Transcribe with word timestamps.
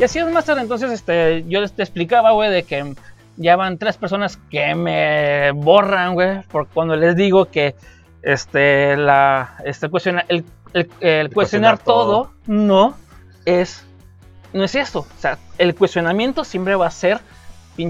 Y 0.00 0.04
así 0.04 0.18
es, 0.18 0.26
Master. 0.32 0.56
Entonces, 0.56 0.90
este, 0.92 1.44
yo 1.46 1.68
te 1.68 1.82
explicaba, 1.82 2.30
güey, 2.30 2.50
de 2.50 2.62
que 2.62 2.94
ya 3.36 3.56
van 3.56 3.76
tres 3.76 3.98
personas 3.98 4.38
que 4.50 4.74
me 4.74 5.50
borran, 5.52 6.14
güey, 6.14 6.40
por 6.44 6.68
cuando 6.68 6.96
les 6.96 7.16
digo 7.16 7.44
que 7.44 7.74
este, 8.22 8.96
la, 8.96 9.58
este 9.62 9.90
cuestiona, 9.90 10.24
el, 10.28 10.46
el, 10.72 10.90
el 11.00 11.30
cuestionar, 11.30 11.32
cuestionar 11.34 11.78
todo. 11.78 12.22
todo 12.22 12.32
no 12.46 12.94
es, 13.44 13.84
no 14.54 14.64
es 14.64 14.74
esto. 14.74 15.00
O 15.00 15.20
sea, 15.20 15.36
el 15.58 15.74
cuestionamiento 15.74 16.44
siempre 16.44 16.76
va 16.76 16.86
a 16.86 16.90
ser 16.90 17.20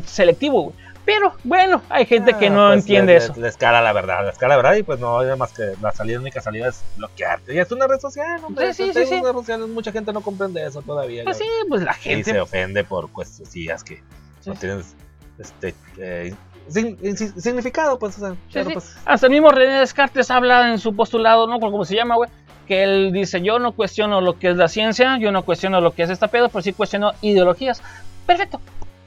selectivo, 0.04 0.62
güey. 0.62 0.76
Pero 1.12 1.34
bueno, 1.42 1.82
hay 1.88 2.06
gente 2.06 2.34
que 2.34 2.46
Ah, 2.46 2.50
no 2.50 2.66
pues, 2.68 2.78
entiende 2.80 3.16
eso. 3.16 3.32
Les, 3.32 3.38
les 3.42 3.56
cara 3.56 3.82
la 3.82 3.92
verdad, 3.92 4.24
les 4.24 4.38
cara 4.38 4.50
la 4.54 4.62
verdad 4.62 4.74
y 4.76 4.84
pues 4.84 5.00
no 5.00 5.18
hay 5.18 5.36
más 5.36 5.52
que 5.52 5.72
la 5.82 5.90
salida, 5.90 6.14
la 6.18 6.20
única 6.22 6.40
salida 6.40 6.68
es 6.68 6.84
bloquearte. 6.96 7.52
Y 7.52 7.58
es 7.58 7.72
una 7.72 7.88
red 7.88 7.98
social, 7.98 8.40
hombre. 8.44 8.72
Sí, 8.72 8.92
sí, 8.94 9.06
sí, 9.06 9.14
una 9.14 9.32
red 9.32 9.38
social, 9.38 9.66
mucha 9.66 9.90
gente 9.90 10.12
no 10.12 10.20
comprende 10.20 10.64
eso 10.64 10.82
todavía. 10.82 11.24
Pues 11.24 11.38
sí, 11.38 11.44
pues 11.68 11.82
la 11.82 11.90
y 11.92 11.94
gente. 12.02 12.30
se 12.30 12.40
ofende 12.40 12.84
por 12.84 13.10
cuestiones 13.10 13.82
que 13.82 14.00
no 14.46 14.54
Sí. 14.54 14.60
tienen 14.60 14.82
este, 15.40 15.74
eh, 15.98 16.32
sin- 16.68 17.16
sin- 17.16 17.40
significado, 17.40 17.98
pues, 17.98 18.16
o 18.18 18.20
sea, 18.20 18.30
Sí, 18.52 18.62
sí. 18.68 18.72
pues, 18.72 18.96
Hasta 19.04 19.26
el 19.26 19.32
mismo 19.32 19.50
René 19.50 19.80
Descartes 19.80 20.30
habla 20.30 20.70
en 20.70 20.78
su 20.78 20.94
postulado, 20.94 21.48
no 21.48 21.58
como 21.58 21.84
se 21.84 21.96
llama, 21.96 22.14
güey, 22.14 22.30
que 22.68 22.84
él 22.84 23.10
dice, 23.12 23.40
yo 23.42 23.58
no 23.58 23.72
cuestiono 23.72 24.20
lo 24.20 24.38
que 24.38 24.50
es 24.50 24.56
la 24.56 24.68
ciencia, 24.68 25.18
yo 25.18 25.32
no 25.32 25.42
cuestiono 25.44 25.80
lo 25.80 25.90
que 25.92 26.04
es 26.04 26.10
esta 26.10 26.28
pedo, 26.28 26.48
pero 26.50 26.62
sí 26.62 26.72
cuestiono 26.72 27.10
ideologías. 27.20 27.82
Perfecto. 28.26 28.60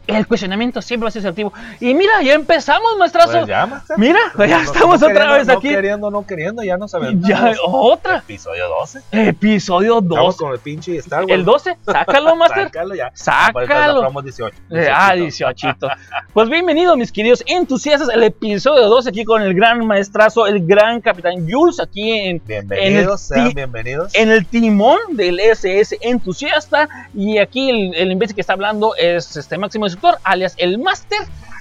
El 0.05 0.27
cuestionamiento 0.27 0.81
siempre 0.81 1.05
va 1.05 1.07
a 1.09 1.12
ser 1.12 1.21
selectivo. 1.21 1.53
Y 1.80 1.93
mira, 1.93 2.21
ya 2.21 2.34
empezamos, 2.34 2.98
maestrazo. 2.98 3.31
pues 3.31 3.48
ya, 3.48 3.66
master. 3.66 3.98
Mira, 3.98 4.20
ya 4.38 4.57
No- 4.57 4.63
estamos 4.63 4.99
no 5.02 5.07
otra 5.07 5.31
vez 5.31 5.48
no 5.48 5.53
aquí. 5.53 5.70
queriendo, 5.70 6.12
no 6.12 6.27
queriendo, 6.27 6.62
ya 6.62 6.76
no 6.76 6.89
sabemos. 6.89 7.26
Ya, 7.26 7.53
otra. 7.66 8.17
Episodio 8.17 8.67
12. 8.67 8.99
Episodio 9.12 10.02
Vamos 10.02 10.35
12. 10.35 10.38
con 10.39 10.52
el 10.52 10.59
pinche 10.59 10.98
Star 10.98 11.21
Wars. 11.21 11.31
El 11.31 11.45
12, 11.45 11.77
sácalo, 11.85 12.35
Master. 12.35 12.65
Sácalo 12.65 12.95
ya. 12.95 13.12
Sácalo. 13.13 14.01
Promo 14.01 14.21
18. 14.21 14.55
Eh, 14.71 14.90
ah, 14.93 15.13
18. 15.15 15.68
Pues 16.34 16.49
bienvenidos, 16.49 16.98
mis 16.98 17.12
queridos 17.12 17.41
entusiastas, 17.48 18.10
al 18.10 18.23
episodio 18.23 18.88
12 18.90 19.10
aquí 19.10 19.23
con 19.23 19.41
el 19.41 19.54
gran 19.54 19.85
maestrazo, 19.88 20.48
el 20.48 20.65
gran 20.65 20.99
capitán 20.99 21.48
Jules, 21.49 21.79
aquí 21.79 22.12
en, 22.12 22.41
Bienvenidos, 22.45 23.32
en 23.32 23.40
el 23.40 23.45
sean 23.45 23.54
bienvenidos. 23.55 24.15
en 24.15 24.32
el 24.32 24.45
timón 24.45 24.98
del 25.12 25.40
SS 25.40 25.98
entusiasta. 26.01 26.90
Y 27.13 27.38
aquí 27.38 27.70
el, 27.70 27.95
el 27.95 28.12
imbécil 28.12 28.35
que 28.35 28.41
está 28.41 28.54
hablando 28.54 28.95
es 28.98 29.35
este 29.38 29.57
máximo 29.57 29.85
alias 30.24 30.55
el 30.58 30.80
Master. 30.80 31.20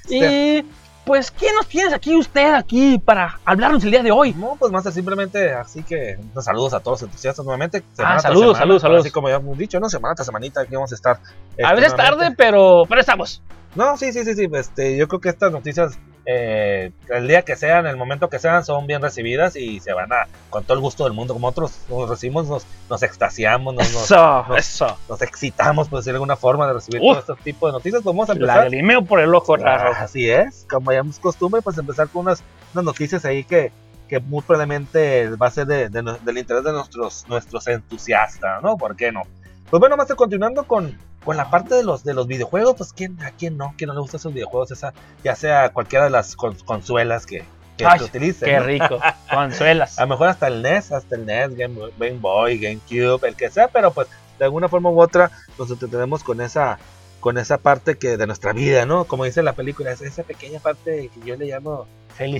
Y 0.08 0.64
pues, 1.04 1.30
¿qué 1.30 1.46
nos 1.52 1.66
tienes 1.66 1.92
aquí 1.92 2.14
usted 2.14 2.54
aquí 2.54 2.98
para 2.98 3.40
hablarnos 3.44 3.82
el 3.84 3.90
día 3.90 4.02
de 4.02 4.12
hoy? 4.12 4.34
No, 4.34 4.56
pues 4.58 4.70
más 4.70 4.84
simplemente 4.92 5.52
así 5.52 5.82
que 5.82 6.18
pues, 6.32 6.44
saludos 6.44 6.74
a 6.74 6.80
todos 6.80 7.00
los 7.00 7.08
entusiastas 7.08 7.44
nuevamente. 7.44 7.82
Semana 7.92 8.16
Ah, 8.16 8.20
saludos, 8.20 8.42
semana, 8.44 8.58
saludos, 8.58 8.82
saludos. 8.82 9.00
Así 9.04 9.10
como 9.10 9.28
ya 9.28 9.36
hemos 9.36 9.58
dicho, 9.58 9.80
¿no? 9.80 9.88
Semana 9.88 10.14
tras 10.14 10.26
semanita 10.26 10.60
aquí 10.60 10.74
vamos 10.74 10.92
a 10.92 10.94
estar. 10.94 11.16
A 11.16 11.20
este, 11.56 11.74
veces 11.74 11.96
tarde, 11.96 12.10
nuevamente. 12.10 12.36
pero, 12.36 12.82
pero 12.88 13.00
estamos. 13.00 13.42
No, 13.74 13.96
sí, 13.96 14.12
sí, 14.12 14.24
sí, 14.24 14.34
sí. 14.34 14.48
Este, 14.52 14.96
yo 14.96 15.08
creo 15.08 15.20
que 15.20 15.28
estas 15.30 15.50
noticias, 15.50 15.98
eh, 16.26 16.92
el 17.08 17.26
día 17.28 17.42
que 17.42 17.56
sean, 17.56 17.86
el 17.86 17.96
momento 17.96 18.28
que 18.28 18.38
sean, 18.38 18.64
son 18.64 18.86
bien 18.86 19.02
recibidas 19.02 19.56
y 19.56 19.80
se 19.80 19.92
van 19.92 20.12
a, 20.12 20.28
con 20.50 20.62
todo 20.64 20.74
el 20.74 20.80
gusto 20.80 21.04
del 21.04 21.12
mundo. 21.12 21.34
Como 21.34 21.48
otros 21.48 21.78
nos 21.88 22.08
recibimos, 22.08 22.46
nos, 22.48 22.64
nos 22.88 23.02
extasiamos, 23.02 23.74
nos, 23.74 23.88
Eso, 23.90 24.44
nos- 24.48 24.58
eso. 24.58 24.96
nos 25.08 25.20
excitamos, 25.22 25.88
por 25.88 25.98
decir 26.00 26.12
de 26.12 26.16
alguna 26.18 26.36
forma, 26.36 26.66
de 26.68 26.74
recibir 26.74 27.00
Uf. 27.02 27.24
todo 27.24 27.34
este 27.34 27.44
tipo 27.52 27.66
de 27.66 27.72
noticias. 27.72 28.02
Vamos 28.04 28.28
a 28.28 28.32
empezar. 28.32 28.58
Lagrimeo 28.58 29.04
por 29.04 29.20
el 29.20 29.34
ojo 29.34 29.54
Ah, 29.54 29.58
raro. 29.58 29.92
Así 29.98 30.30
es, 30.30 30.66
como 30.70 30.92
ya 30.92 31.00
es 31.00 31.18
costumbre, 31.18 31.60
pues 31.62 31.76
empezar 31.78 32.08
con 32.08 32.22
unas, 32.22 32.42
unas 32.74 32.84
noticias 32.84 33.24
ahí 33.24 33.42
que, 33.44 33.72
que 34.08 34.20
muy 34.20 34.42
probablemente 34.42 35.28
va 35.36 35.48
a 35.48 35.50
ser 35.50 35.66
de, 35.66 35.88
de 35.88 36.02
no- 36.02 36.18
del 36.18 36.38
interés 36.38 36.62
de 36.64 36.72
nuestros, 36.72 37.26
nuestros 37.28 37.66
entusiastas, 37.66 38.62
¿no? 38.62 38.76
¿Por 38.76 38.94
qué 38.96 39.10
no? 39.10 39.22
Pues 39.70 39.80
bueno, 39.80 39.96
más 39.96 40.06
continuando 40.14 40.64
con, 40.64 40.96
con 41.24 41.36
la 41.36 41.50
parte 41.50 41.74
de 41.74 41.84
los, 41.84 42.04
de 42.04 42.14
los 42.14 42.26
videojuegos, 42.26 42.74
pues 42.76 42.92
¿quién, 42.92 43.22
¿a 43.22 43.30
quién 43.30 43.56
no? 43.56 43.74
¿Quién 43.76 43.88
no 43.88 43.94
le 43.94 44.00
gustan 44.00 44.18
esos 44.18 44.32
videojuegos? 44.34 44.70
Esa, 44.72 44.92
ya 45.22 45.36
sea 45.36 45.68
cualquiera 45.70 46.04
de 46.06 46.10
las 46.10 46.34
con- 46.36 46.56
consuelas 46.64 47.26
que, 47.26 47.44
que 47.76 47.86
Ay, 47.86 47.98
se 48.00 48.04
utilicen. 48.06 48.48
Qué 48.48 48.56
¿no? 48.58 48.64
rico. 48.64 49.00
Consuelas. 49.32 49.98
A 49.98 50.02
lo 50.02 50.08
mejor 50.08 50.28
hasta 50.28 50.48
el 50.48 50.62
NES, 50.62 50.92
hasta 50.92 51.14
el 51.16 51.24
NES, 51.26 51.56
Game, 51.56 51.76
Game 51.98 52.18
Boy, 52.18 52.58
GameCube, 52.58 53.26
el 53.28 53.36
que 53.36 53.50
sea, 53.50 53.68
pero 53.68 53.92
pues 53.92 54.08
de 54.38 54.44
alguna 54.44 54.68
forma 54.68 54.90
u 54.90 55.00
otra 55.00 55.30
nos 55.58 55.70
entretenemos 55.70 56.24
con 56.24 56.40
esa 56.40 56.78
con 57.20 57.38
esa 57.38 57.58
parte 57.58 57.96
que 57.98 58.16
de 58.16 58.26
nuestra 58.26 58.52
vida, 58.52 58.84
¿no? 58.84 59.04
Como 59.04 59.24
dice 59.24 59.44
la 59.44 59.52
película, 59.52 59.92
es 59.92 60.00
esa 60.02 60.24
pequeña 60.24 60.58
parte 60.58 61.08
que 61.14 61.20
yo 61.24 61.36
le 61.36 61.46
llamo, 61.46 61.86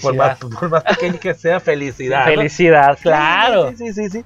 por 0.02 0.16
más, 0.16 0.38
Felicidad. 0.38 0.38
por 0.58 0.68
más 0.70 0.82
pequeña 0.82 1.18
que 1.20 1.34
sea, 1.34 1.60
felicidad. 1.60 2.26
¿no? 2.26 2.32
Felicidad, 2.34 2.98
claro. 3.00 3.70
Sí, 3.70 3.76
sí, 3.76 3.92
sí, 3.92 4.10
sí. 4.10 4.24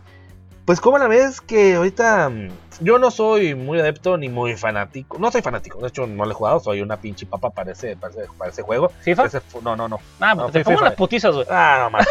Pues 0.67 0.81
como 0.81 0.99
la 0.99 1.07
ves 1.07 1.41
que 1.41 1.77
ahorita 1.77 2.29
mm, 2.29 2.49
yo 2.81 2.99
no 2.99 3.11
soy 3.13 3.55
muy 3.55 3.79
adepto 3.81 4.17
ni 4.19 4.29
muy 4.29 4.57
fanático. 4.57 5.17
No 5.19 5.31
soy 5.31 5.41
fanático, 5.41 5.79
de 5.81 5.89
hecho 5.89 6.07
no 6.09 6.25
lo 6.25 6.31
he 6.31 6.35
jugado, 6.35 6.59
soy 6.61 6.81
una 6.83 6.97
pinche 6.97 7.25
papa 7.25 7.51
para 7.51 7.73
ese, 7.73 7.97
para 7.97 8.13
ese, 8.13 8.27
para 8.37 8.51
ese 8.51 8.63
juego. 8.63 8.91
¿FIFA? 9.01 9.27
Ese 9.27 9.41
no, 9.63 9.77
no, 9.77 9.89
no. 9.89 10.01
Ah, 10.21 10.35
No, 10.35 10.43
pues 10.43 10.53
te 10.55 10.65
pongo 10.65 10.81
unas 10.81 10.95
putizas, 10.95 11.35
güey. 11.35 11.47
Ah, 11.49 11.79
no 11.85 11.91
más. 11.91 12.07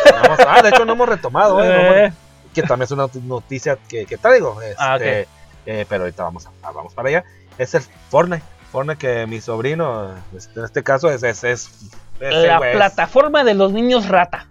ah, 0.47 0.61
de 0.63 0.69
hecho 0.69 0.85
no 0.85 0.93
hemos 0.93 1.09
retomado, 1.09 1.61
¿eh? 1.63 1.67
No 1.67 1.93
hemos- 1.95 2.13
que 2.55 2.61
también 2.63 2.83
es 2.85 2.91
una 2.91 3.07
noticia 3.25 3.77
que, 3.89 4.05
que 4.05 4.17
traigo. 4.17 4.61
Este, 4.61 4.75
Ah, 4.79 4.95
ok. 4.95 5.01
eh, 5.65 5.85
pero 5.89 6.03
ahorita 6.05 6.23
vamos, 6.23 6.47
a- 6.63 6.71
vamos 6.71 6.93
para 6.93 7.09
allá. 7.09 7.23
Es 7.57 7.75
el 7.75 7.81
Fortnite. 8.09 8.43
Fortnite 8.71 8.97
que 8.97 9.27
mi 9.27 9.41
sobrino, 9.41 10.13
este, 10.35 10.59
en 10.59 10.65
este 10.65 10.81
caso, 10.81 11.09
es. 11.11 11.23
es, 11.23 11.43
es 11.43 11.69
ese 12.21 12.47
la 12.47 12.59
plataforma 12.59 13.43
de 13.43 13.53
los 13.53 13.73
niños 13.73 14.07
rata. 14.07 14.47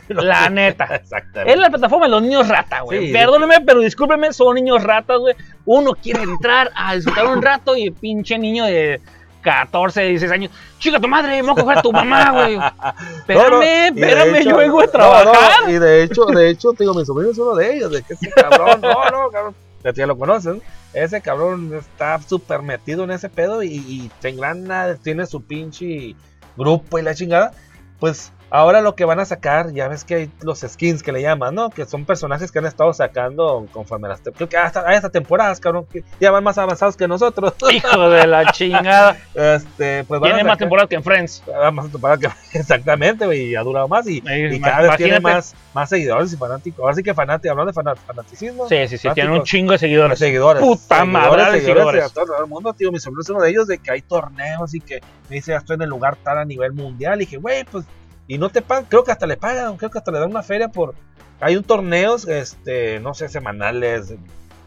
La 0.08 0.48
neta. 0.48 0.84
Exactamente. 0.96 1.52
Es 1.52 1.58
la 1.58 1.70
plataforma 1.70 2.06
de 2.06 2.10
los 2.12 2.22
niños 2.22 2.48
rata, 2.48 2.80
güey. 2.80 3.06
Sí. 3.08 3.12
Perdóneme, 3.12 3.60
pero 3.60 3.80
discúlpeme, 3.80 4.32
son 4.32 4.54
niños 4.54 4.82
ratas, 4.82 5.18
güey. 5.18 5.34
Uno 5.64 5.92
quiere 5.94 6.22
entrar 6.22 6.70
a 6.74 6.94
disfrutar 6.94 7.26
un 7.26 7.42
rato 7.42 7.76
y 7.76 7.84
el 7.84 7.92
pinche 7.92 8.38
niño 8.38 8.64
de 8.64 9.00
14, 9.42 10.02
16 10.02 10.32
años. 10.32 10.50
Chica, 10.78 10.98
tu 11.00 11.08
madre, 11.08 11.42
me 11.42 11.52
voy 11.52 11.60
a 11.60 11.62
coger 11.62 11.78
a 11.78 11.82
tu 11.82 11.92
mamá, 11.92 12.32
güey. 12.32 12.54
Espérame, 13.18 13.50
No, 13.50 13.62
espérame, 13.62 14.34
hecho- 14.36 14.50
yo 14.50 14.56
vengo 14.56 14.80
a 14.82 14.86
trabajar. 14.88 15.68
y 15.68 15.72
de 15.74 16.02
hecho, 16.02 16.24
de 16.26 16.50
hecho, 16.50 16.72
te 16.72 16.84
digo, 16.84 16.94
mi 16.94 17.04
sobrino 17.04 17.30
es 17.32 17.38
uno 17.38 17.54
de 17.54 17.74
ellos. 17.76 17.90
De 17.92 18.02
que 18.02 18.14
ese 18.14 18.30
cabrón, 18.30 18.80
no, 18.80 19.04
no, 19.10 19.30
cabrón. 19.30 19.54
Ya 19.94 20.06
lo 20.06 20.18
conocen. 20.18 20.60
Ese 20.92 21.20
cabrón 21.20 21.72
está 21.78 22.18
súper 22.20 22.62
metido 22.62 23.04
en 23.04 23.12
ese 23.12 23.28
pedo 23.28 23.62
y, 23.62 23.68
y 23.74 24.10
se 24.20 24.30
engrana, 24.30 24.96
tiene 25.00 25.26
su 25.26 25.42
pinche 25.44 26.16
grupo 26.56 26.98
y 26.98 27.02
la 27.02 27.14
chingada. 27.14 27.52
Pues 28.00 28.32
ahora 28.50 28.80
lo 28.80 28.94
que 28.94 29.04
van 29.04 29.18
a 29.20 29.24
sacar, 29.24 29.72
ya 29.72 29.88
ves 29.88 30.04
que 30.04 30.14
hay 30.14 30.30
los 30.42 30.60
skins 30.60 31.02
que 31.02 31.12
le 31.12 31.22
llaman, 31.22 31.54
¿no? 31.54 31.70
Que 31.70 31.84
son 31.84 32.04
personajes 32.04 32.52
que 32.52 32.58
han 32.58 32.66
estado 32.66 32.92
sacando 32.92 33.66
conforme 33.72 34.08
las. 34.08 34.20
Creo 34.20 34.48
que 34.48 34.56
hasta, 34.56 34.88
hay 34.88 34.96
hasta 34.96 35.10
temporadas, 35.10 35.60
cabrón, 35.60 35.86
que 35.92 36.04
ya 36.20 36.30
van 36.30 36.44
más 36.44 36.56
avanzados 36.58 36.96
que 36.96 37.08
nosotros. 37.08 37.54
Hijo 37.72 38.08
de 38.10 38.26
la 38.26 38.46
chingada. 38.52 39.16
Este, 39.34 40.04
pues 40.04 40.20
a 40.20 40.24
Tiene 40.24 40.44
más 40.44 40.58
temporadas 40.58 40.88
que 40.88 40.96
en 40.96 41.02
Friends. 41.02 41.42
Ah, 41.60 41.70
más 41.70 41.90
temporada 41.90 42.18
que 42.18 42.28
exactamente, 42.58 43.26
güey, 43.26 43.50
y 43.50 43.56
ha 43.56 43.62
durado 43.62 43.88
más 43.88 44.06
y, 44.08 44.22
y 44.26 44.60
cada 44.60 44.82
vez 44.88 44.96
tiene 44.96 45.20
más, 45.20 45.54
más 45.74 45.88
seguidores 45.88 46.32
y 46.32 46.36
fanáticos. 46.36 46.80
Ahora 46.80 46.94
sí 46.94 47.02
que 47.02 47.14
fanáticos, 47.14 47.50
hablando 47.50 47.72
de 47.72 47.74
fana- 47.76 47.96
fanaticismo. 47.96 48.68
Sí, 48.68 48.88
sí, 48.88 48.98
sí, 48.98 49.08
tiene 49.14 49.32
un 49.32 49.42
chingo 49.42 49.72
de 49.72 49.78
seguidores. 49.78 50.18
seguidores. 50.18 50.62
Puta 50.62 51.04
madre 51.04 51.52
de 51.52 51.60
seguidores 51.60 52.04
de 52.04 52.10
todo 52.10 52.38
el 52.40 52.46
mundo, 52.46 52.72
tío. 52.72 52.92
Mi 52.92 52.98
sobrino 53.00 53.22
es 53.22 53.28
uno 53.30 53.40
de 53.40 53.50
ellos 53.50 53.66
de 53.66 53.78
que 53.78 53.90
hay 53.90 54.02
torneos 54.02 54.74
y 54.74 54.80
que 54.80 55.00
me 55.28 55.36
dice, 55.36 55.50
ya 55.52 55.58
estoy 55.58 55.74
en 55.74 55.82
el 55.82 55.88
lugar 55.88 56.16
tal 56.22 56.38
a 56.38 56.44
nivel 56.44 56.72
mundial. 56.72 57.16
Y 57.16 57.24
dije, 57.26 57.36
güey, 57.38 57.64
pues, 57.64 57.84
y 58.26 58.38
no 58.38 58.48
te 58.50 58.62
pagan, 58.62 58.84
creo 58.84 59.04
que 59.04 59.12
hasta 59.12 59.26
le 59.26 59.36
pagan, 59.36 59.76
creo 59.76 59.90
que 59.90 59.98
hasta 59.98 60.10
le 60.10 60.18
dan 60.18 60.30
una 60.30 60.42
feria 60.42 60.68
por. 60.68 60.94
Hay 61.40 61.56
un 61.56 61.64
torneos, 61.64 62.26
este, 62.26 62.98
no 63.00 63.14
sé, 63.14 63.28
semanales, 63.28 64.14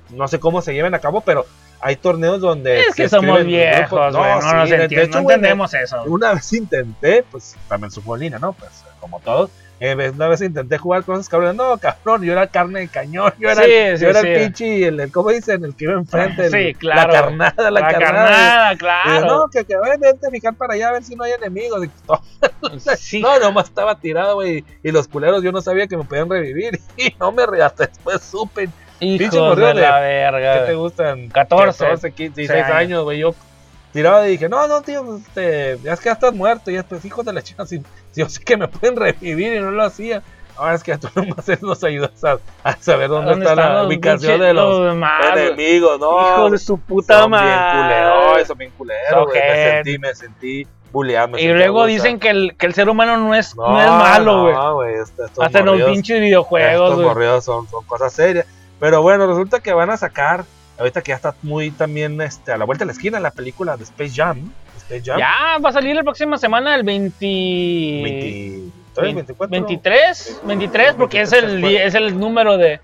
no 0.09 0.27
sé 0.27 0.39
cómo 0.39 0.61
se 0.61 0.73
lleven 0.73 0.93
a 0.93 0.99
cabo, 0.99 1.21
pero 1.21 1.45
hay 1.81 1.95
torneos 1.95 2.41
donde. 2.41 2.81
Es 2.81 2.95
que 2.95 3.09
somos 3.09 3.43
viejos, 3.45 3.89
grupos. 3.89 4.15
güey. 4.15 4.35
No, 4.35 4.41
sí, 4.41 4.55
nos 4.55 4.71
entiendo, 4.71 5.05
hecho, 5.05 5.21
no 5.21 5.29
entendemos 5.31 5.73
eso. 5.73 6.03
una 6.03 6.33
vez 6.33 6.53
intenté, 6.53 7.23
pues 7.23 7.55
también 7.67 7.91
su 7.91 8.15
línea, 8.15 8.39
¿no? 8.39 8.53
Pues 8.53 8.83
como 8.99 9.19
todos. 9.19 9.49
Eh, 9.79 10.11
una 10.13 10.27
vez 10.27 10.41
intenté 10.41 10.77
jugar 10.77 11.03
con 11.03 11.15
esos 11.15 11.29
cabrones. 11.29 11.55
No, 11.55 11.77
cabrón, 11.77 12.23
yo 12.23 12.33
era 12.33 12.47
carne 12.47 12.81
de 12.81 12.87
cañón. 12.89 13.33
Yo 13.39 13.49
era, 13.49 13.63
Sí, 13.63 13.71
el, 13.71 13.97
sí, 13.97 14.03
yo 14.03 14.09
era 14.09 14.21
sí. 14.21 14.27
el 14.27 14.39
pinche, 14.43 14.87
el, 14.87 14.99
el- 14.99 15.11
¿cómo 15.11 15.29
dicen? 15.29 15.63
El 15.63 15.75
que 15.75 15.85
iba 15.85 15.93
enfrente. 15.93 16.45
el- 16.47 16.51
Sí, 16.51 16.73
claro. 16.75 17.11
La 17.13 17.21
carnada, 17.21 17.71
la, 17.71 17.71
La 17.79 17.87
carnada. 17.87 18.75
claro. 18.77 19.25
no, 19.25 19.47
que, 19.49 19.63
que 19.65 19.75
a 19.75 19.79
ver, 19.79 19.99
vente 19.99 20.27
a 20.27 20.29
fijar 20.31 20.53
para 20.55 20.73
allá 20.73 20.89
a 20.89 20.91
ver 20.93 21.03
si 21.03 21.15
no 21.15 21.23
hay 21.23 21.31
enemigos. 21.31 21.85
Y, 21.85 21.89
no, 22.07 22.19
Sí, 22.97 23.21
no, 23.21 23.39
nomás 23.39 23.65
estaba 23.69 23.99
tirado, 23.99 24.35
güey. 24.35 24.63
Y 24.83 24.91
los 24.91 25.07
culeros 25.07 25.43
yo 25.43 25.51
no 25.51 25.61
sabía 25.61 25.87
que 25.87 25.97
me 25.97 26.03
podían 26.03 26.29
revivir. 26.29 26.79
Y 26.97 27.13
no 27.19 27.31
me 27.31 27.45
re, 27.45 27.61
hasta 27.63 27.85
después 27.85 28.21
supe. 28.21 28.69
Hijos 29.01 29.55
de 29.55 29.65
de- 29.65 29.73
la 29.75 30.59
¿Qué 30.59 30.63
te 30.67 30.73
gustan? 30.75 31.29
14, 31.29 31.85
14, 31.85 32.11
15, 32.11 32.41
16 32.41 32.63
años. 32.65 32.75
años, 32.77 33.03
güey. 33.05 33.19
Yo 33.19 33.33
tiraba 33.91 34.27
y 34.27 34.31
dije, 34.31 34.49
no, 34.49 34.67
no, 34.67 34.81
tío, 34.81 35.17
este, 35.17 35.77
ya 35.83 35.93
es 35.93 35.99
que 35.99 36.05
ya 36.05 36.13
estás 36.13 36.33
muerto. 36.33 36.71
Y 36.71 36.75
después, 36.75 37.03
hijo 37.05 37.23
de 37.23 37.33
la 37.33 37.41
chica, 37.41 37.65
si, 37.65 37.79
si 38.11 38.21
yo 38.21 38.29
sé 38.29 38.43
que 38.45 38.57
me 38.57 38.67
pueden 38.67 38.95
revivir 38.95 39.53
y 39.53 39.59
no 39.59 39.71
lo 39.71 39.83
hacía. 39.83 40.21
Ahora 40.57 40.75
es 40.75 40.83
que 40.83 40.97
tú 40.97 41.07
nomás 41.15 41.61
nos 41.61 41.83
ayudas 41.85 42.21
a, 42.23 42.37
a 42.63 42.75
saber 42.77 43.07
dónde, 43.07 43.31
¿Dónde 43.31 43.45
está 43.45 43.55
la 43.55 43.83
ubicación 43.85 44.41
de 44.41 44.53
los 44.53 44.93
güey? 44.93 45.03
enemigos, 45.31 45.99
¿no? 46.01 46.19
Hijos 46.19 46.51
de 46.51 46.57
su 46.57 46.77
puta 46.77 47.21
son 47.21 47.31
bien 47.31 47.43
madre. 47.43 47.81
culeros, 47.81 48.47
son 48.47 48.57
bien 48.57 48.71
culeros, 48.77 49.25
güey. 49.27 49.39
Me 49.39 49.71
sentí, 49.71 49.97
me 49.97 50.15
sentí 50.15 50.67
bulleado. 50.91 51.29
me 51.29 51.41
Y 51.41 51.47
luego 51.47 51.85
dicen 51.85 52.19
que 52.19 52.29
el, 52.29 52.55
que 52.57 52.65
el 52.65 52.73
ser 52.73 52.89
humano 52.89 53.15
no 53.15 53.33
es, 53.33 53.55
no, 53.55 53.79
es 53.81 53.87
malo, 53.87 54.41
güey. 54.41 54.53
No, 54.55 55.43
Hasta 55.43 55.59
en 55.59 55.65
los 55.65 55.81
pinches 55.83 56.19
videojuegos, 56.19 56.89
estos 56.89 57.05
morridos 57.05 57.45
son, 57.45 57.65
son 57.69 57.85
cosas 57.85 58.11
serias. 58.11 58.45
Pero 58.81 59.01
bueno, 59.01 59.27
resulta 59.27 59.61
que 59.61 59.71
van 59.71 59.89
a 59.89 59.97
sacar 59.97 60.43
ahorita 60.79 61.01
que 61.01 61.09
ya 61.09 61.15
está 61.17 61.35
muy 61.43 61.71
también 61.71 62.19
este, 62.21 62.51
a 62.51 62.57
la 62.57 62.65
vuelta 62.65 62.83
de 62.83 62.87
la 62.87 62.93
esquina 62.93 63.19
la 63.19 63.31
película 63.31 63.77
de 63.77 63.83
Space 63.83 64.13
Jam. 64.15 64.51
Space 64.77 65.01
Jam. 65.05 65.19
Ya 65.19 65.57
va 65.63 65.69
a 65.69 65.73
salir 65.73 65.95
la 65.95 66.03
próxima 66.03 66.37
semana 66.37 66.73
el 66.75 66.83
20... 66.83 67.25
23, 68.03 69.15
24. 69.15 69.49
23, 69.51 70.41
23, 70.43 70.93
porque 70.95 71.21
es 71.21 71.31
23, 71.31 71.53
el, 71.53 71.75
es 71.87 71.95
el 71.95 72.19
número 72.19 72.57
de, 72.57 72.79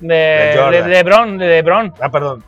de, 0.00 0.14
De 0.14 0.52
Jordan. 0.56 0.72
de, 0.72 0.82
de 0.82 0.88
LeBron, 0.88 1.38
de 1.38 1.46
LeBron, 1.48 1.94
Ah, 2.00 2.10
perdón. 2.10 2.44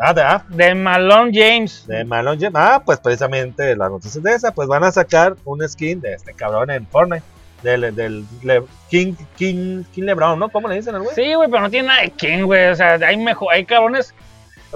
Ah, 0.00 0.14
de, 0.14 0.22
ah, 0.22 0.44
de 0.48 0.74
Malone 0.76 1.32
James. 1.34 1.84
de 1.88 2.04
Malone 2.04 2.38
James. 2.40 2.54
Ah, 2.54 2.80
pues 2.84 3.00
precisamente 3.00 3.74
las 3.74 3.90
noticias 3.90 4.22
de 4.22 4.32
esa, 4.32 4.52
pues 4.52 4.68
van 4.68 4.84
a 4.84 4.92
sacar 4.92 5.34
un 5.44 5.66
skin 5.68 6.00
de 6.00 6.12
este 6.14 6.34
cabrón 6.34 6.70
en 6.70 6.86
Fortnite. 6.86 7.24
Del, 7.62 7.94
del 7.94 8.24
Le- 8.42 8.62
King, 8.88 9.14
King, 9.36 9.82
King 9.92 10.04
LeBron, 10.04 10.38
¿no? 10.38 10.48
¿Cómo 10.48 10.68
le 10.68 10.76
dicen 10.76 10.94
al 10.94 11.02
güey? 11.02 11.14
Sí, 11.14 11.34
güey, 11.34 11.50
pero 11.50 11.62
no 11.62 11.70
tiene 11.70 11.88
nada 11.88 12.02
de 12.02 12.10
King, 12.10 12.44
güey. 12.44 12.68
O 12.70 12.74
sea, 12.74 12.94
hay 12.94 13.16
mejor, 13.16 13.52
hay 13.52 13.64
cabrones. 13.64 14.14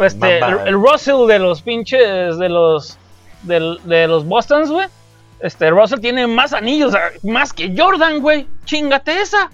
Este, 0.01 0.39
el, 0.39 0.59
el 0.67 0.75
Russell 0.75 1.27
de 1.29 1.39
los 1.39 1.63
pinches, 1.63 2.39
de 2.39 2.49
los, 2.49 2.99
del- 3.43 3.79
de, 3.85 4.09
los 4.09 4.27
Bostons, 4.27 4.71
güey. 4.71 4.89
Este, 5.41 5.71
Russell 5.71 6.01
tiene 6.01 6.27
más 6.27 6.53
anillos, 6.53 6.95
más 7.23 7.53
que 7.53 7.73
Jordan, 7.77 8.21
güey. 8.21 8.47
Chingate 8.65 9.21
esa. 9.21 9.51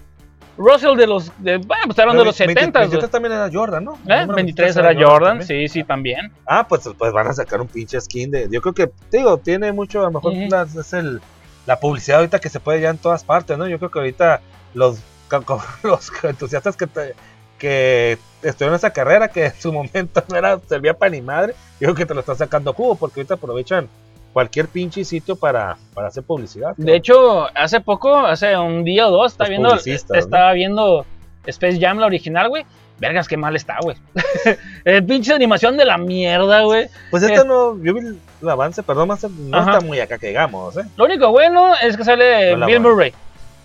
Russell 0.56 0.96
de 0.96 1.06
los, 1.06 1.30
de, 1.38 1.58
bueno, 1.58 1.84
pues 1.86 1.98
hablando 2.00 2.22
de 2.22 2.26
los 2.26 2.36
70, 2.36 2.80
güey. 2.80 2.90
23 2.90 3.10
también 3.10 3.32
era 3.32 3.48
Jordan, 3.52 3.84
¿no? 3.84 3.92
¿Eh? 4.08 4.20
número 4.22 4.34
23 4.34 4.76
era 4.76 4.92
Jordan, 4.92 5.42
sí, 5.44 5.68
sí, 5.68 5.84
también. 5.84 6.32
Ah, 6.46 6.66
pues, 6.68 6.88
pues 6.98 7.12
van 7.12 7.28
a 7.28 7.32
sacar 7.32 7.60
un 7.60 7.68
pinche 7.68 8.00
skin 8.00 8.30
de. 8.32 8.48
Yo 8.50 8.60
creo 8.60 8.74
que, 8.74 8.90
digo, 9.12 9.38
tiene 9.38 9.70
mucho, 9.70 10.00
a 10.00 10.10
lo 10.10 10.20
mejor 10.20 10.32
es 10.34 10.92
el, 10.94 11.20
la 11.68 11.78
publicidad 11.78 12.20
ahorita 12.20 12.38
que 12.40 12.48
se 12.48 12.60
puede 12.60 12.80
ya 12.80 12.88
en 12.88 12.96
todas 12.96 13.24
partes, 13.24 13.58
¿no? 13.58 13.68
Yo 13.68 13.76
creo 13.78 13.90
que 13.90 13.98
ahorita 13.98 14.40
los, 14.72 15.00
los 15.82 16.10
entusiastas 16.24 16.76
que, 16.78 16.86
te- 16.86 17.14
que 17.58 18.16
estudiaron 18.42 18.74
esa 18.74 18.90
carrera, 18.90 19.28
que 19.28 19.44
en 19.46 19.52
su 19.60 19.70
momento 19.70 20.24
no 20.30 20.36
era, 20.36 20.58
servía 20.66 20.94
para 20.94 21.10
ni 21.10 21.20
madre, 21.20 21.54
yo 21.78 21.88
creo 21.88 21.94
que 21.94 22.06
te 22.06 22.14
lo 22.14 22.20
están 22.20 22.36
sacando 22.38 22.72
jugo, 22.72 22.94
porque 22.94 23.20
ahorita 23.20 23.34
aprovechan 23.34 23.86
cualquier 24.32 24.68
pinche 24.68 25.04
sitio 25.04 25.36
para, 25.36 25.76
para 25.92 26.08
hacer 26.08 26.22
publicidad. 26.24 26.74
De 26.78 26.96
hecho, 26.96 27.46
hace 27.54 27.80
poco, 27.82 28.16
hace 28.16 28.56
un 28.56 28.82
día 28.82 29.06
o 29.06 29.10
dos, 29.10 29.32
estaba 29.32 29.50
Los 29.50 29.84
viendo, 29.84 30.14
estaba 30.16 30.52
viendo 30.54 31.04
Space 31.46 31.78
Jam, 31.78 31.98
la 31.98 32.06
original, 32.06 32.48
güey. 32.48 32.64
Vergas, 32.98 33.28
qué 33.28 33.36
mal 33.36 33.54
está, 33.54 33.76
güey. 33.80 33.96
el 34.84 35.04
pinche 35.04 35.32
animación 35.32 35.76
de 35.76 35.84
la 35.84 35.98
mierda, 35.98 36.62
güey. 36.62 36.88
Pues 37.10 37.22
es- 37.22 37.30
esta 37.30 37.44
no, 37.44 37.80
yo 37.82 37.94
vi 37.94 38.00
el 38.42 38.48
avance, 38.48 38.82
perdón, 38.82 39.08
más 39.08 39.22
no 39.24 39.56
Ajá. 39.58 39.72
está 39.72 39.84
muy 39.86 40.00
acá 40.00 40.18
que 40.18 40.28
digamos, 40.28 40.76
¿eh? 40.76 40.82
Lo 40.96 41.04
único 41.04 41.30
bueno 41.30 41.74
es 41.80 41.96
que 41.96 42.04
sale 42.04 42.56
Bill. 42.56 42.80
Murray. 42.80 43.12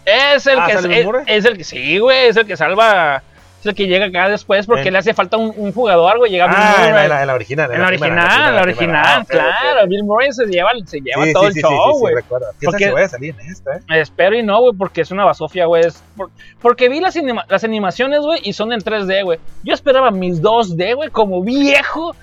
Es 0.06 0.46
el 0.48 0.60
Ah, 0.60 0.68
que 0.68 0.74
¿sale 0.74 1.00
es, 1.02 1.08
es 1.28 1.46
el 1.46 1.58
que 1.58 1.64
sí, 1.64 1.98
güey, 1.98 2.28
es 2.28 2.36
el 2.38 2.46
que 2.46 2.58
salva, 2.58 3.24
es 3.64 3.68
el 3.68 3.76
que 3.76 3.88
llega 3.88 4.06
acá 4.08 4.30
después 4.30 4.66
porque 4.66 4.92
le 4.92 4.98
hace 4.98 5.14
falta 5.14 5.38
un, 5.38 5.54
un 5.56 5.72
jugador, 5.72 6.18
güey, 6.18 6.32
llega 6.32 6.48
Bill 6.48 6.56
Ah, 6.58 6.76
en 6.76 6.82
la, 6.82 6.88
Murray. 6.90 7.04
en 7.04 7.10
la- 7.10 7.22
en 7.22 7.28
la 7.28 7.34
original. 7.34 7.72
En 7.74 7.82
la 7.82 7.88
original, 7.88 8.10
primera, 8.28 8.52
la 8.52 8.62
original. 8.62 9.06
Ah, 9.06 9.26
claro. 9.28 9.88
Bill 9.88 10.04
Murray 10.04 10.32
se 10.34 10.46
lleva, 10.46 10.72
se 10.86 11.00
lleva 11.00 11.26
Sí, 11.26 11.34
todo 11.34 11.44
sí, 11.44 11.48
el 11.48 11.54
sí, 11.54 11.62
show, 11.62 12.00
güey. 12.00 12.16
recuerdo. 12.16 12.48
¿Quién 12.60 12.72
sabe 12.72 12.84
Porque- 12.84 12.92
voy 12.92 13.02
a 13.04 13.08
salir 13.10 13.36
en 13.40 13.50
esta, 13.52 13.76
eh? 13.78 13.80
Espero 14.02 14.36
y 14.38 14.44
no, 14.44 14.60
güey, 14.62 14.74
porque 14.78 15.02
es 15.02 15.12
una 15.12 15.26
basofia, 15.26 15.66
güey. 15.66 15.84
por- 16.18 16.30
porque 16.62 16.90
vi 16.90 17.00
las, 17.00 17.16
anima- 17.16 17.46
las 17.50 17.64
animaciones, 17.64 18.20
güey, 18.22 18.40
y 18.44 18.54
son 18.54 18.72
en 18.74 18.82
3D, 18.82 19.24
güey. 19.24 19.40
Yo 19.64 19.74
esperaba 19.74 20.12
mis 20.12 20.42
2D, 20.42 20.94
güey, 20.96 21.10
como 21.10 21.42
viejo, 21.44 22.16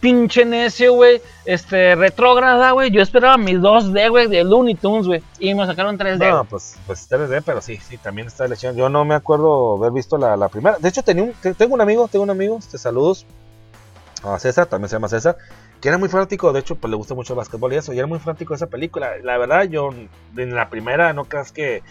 pinche 0.00 0.44
necio, 0.44 0.94
güey, 0.94 1.20
este, 1.44 1.94
retrógrada, 1.94 2.70
güey. 2.72 2.90
Yo 2.90 3.02
esperaba 3.02 3.36
mis 3.36 3.58
2D, 3.58 4.10
güey, 4.10 4.26
de 4.28 4.44
Looney 4.44 4.74
Tunes, 4.74 5.06
güey. 5.06 5.22
Y 5.38 5.54
me 5.54 5.66
sacaron 5.66 5.98
3D. 5.98 6.30
No, 6.30 6.44
pues, 6.44 6.76
pues 6.86 7.08
3D, 7.10 7.42
pero 7.44 7.60
sí, 7.60 7.76
sí, 7.76 7.98
también 7.98 8.26
está 8.28 8.44
la 8.44 8.50
lección. 8.50 8.76
Yo 8.76 8.88
no 8.88 9.04
me 9.04 9.14
acuerdo 9.14 9.76
haber 9.76 9.92
visto 9.92 10.16
la, 10.18 10.36
la 10.36 10.48
primera. 10.48 10.76
De 10.78 10.88
hecho, 10.88 11.02
tenía 11.02 11.24
un, 11.24 11.32
te- 11.32 11.54
tengo 11.54 11.74
un 11.74 11.80
amigo, 11.80 12.08
tengo 12.08 12.22
un 12.22 12.30
amigo, 12.30 12.58
este, 12.58 12.78
saludos 12.78 13.26
a 14.24 14.38
César, 14.38 14.66
también 14.66 14.88
se 14.88 14.96
llama 14.96 15.08
César, 15.08 15.36
que 15.80 15.88
era 15.88 15.96
muy 15.98 16.08
fanático, 16.08 16.52
de 16.52 16.58
hecho, 16.60 16.74
pues 16.74 16.90
le 16.90 16.96
gusta 16.96 17.14
mucho 17.14 17.34
el 17.34 17.36
básquetbol 17.36 17.72
y 17.72 17.76
eso, 17.76 17.92
y 17.92 17.98
era 17.98 18.06
muy 18.08 18.18
fanático 18.18 18.52
de 18.52 18.56
esa 18.56 18.66
película. 18.66 19.12
La 19.22 19.38
verdad, 19.38 19.62
yo 19.64 19.90
en 20.36 20.54
la 20.54 20.68
primera 20.70 21.12
no 21.12 21.24
creas 21.24 21.52
que. 21.52 21.82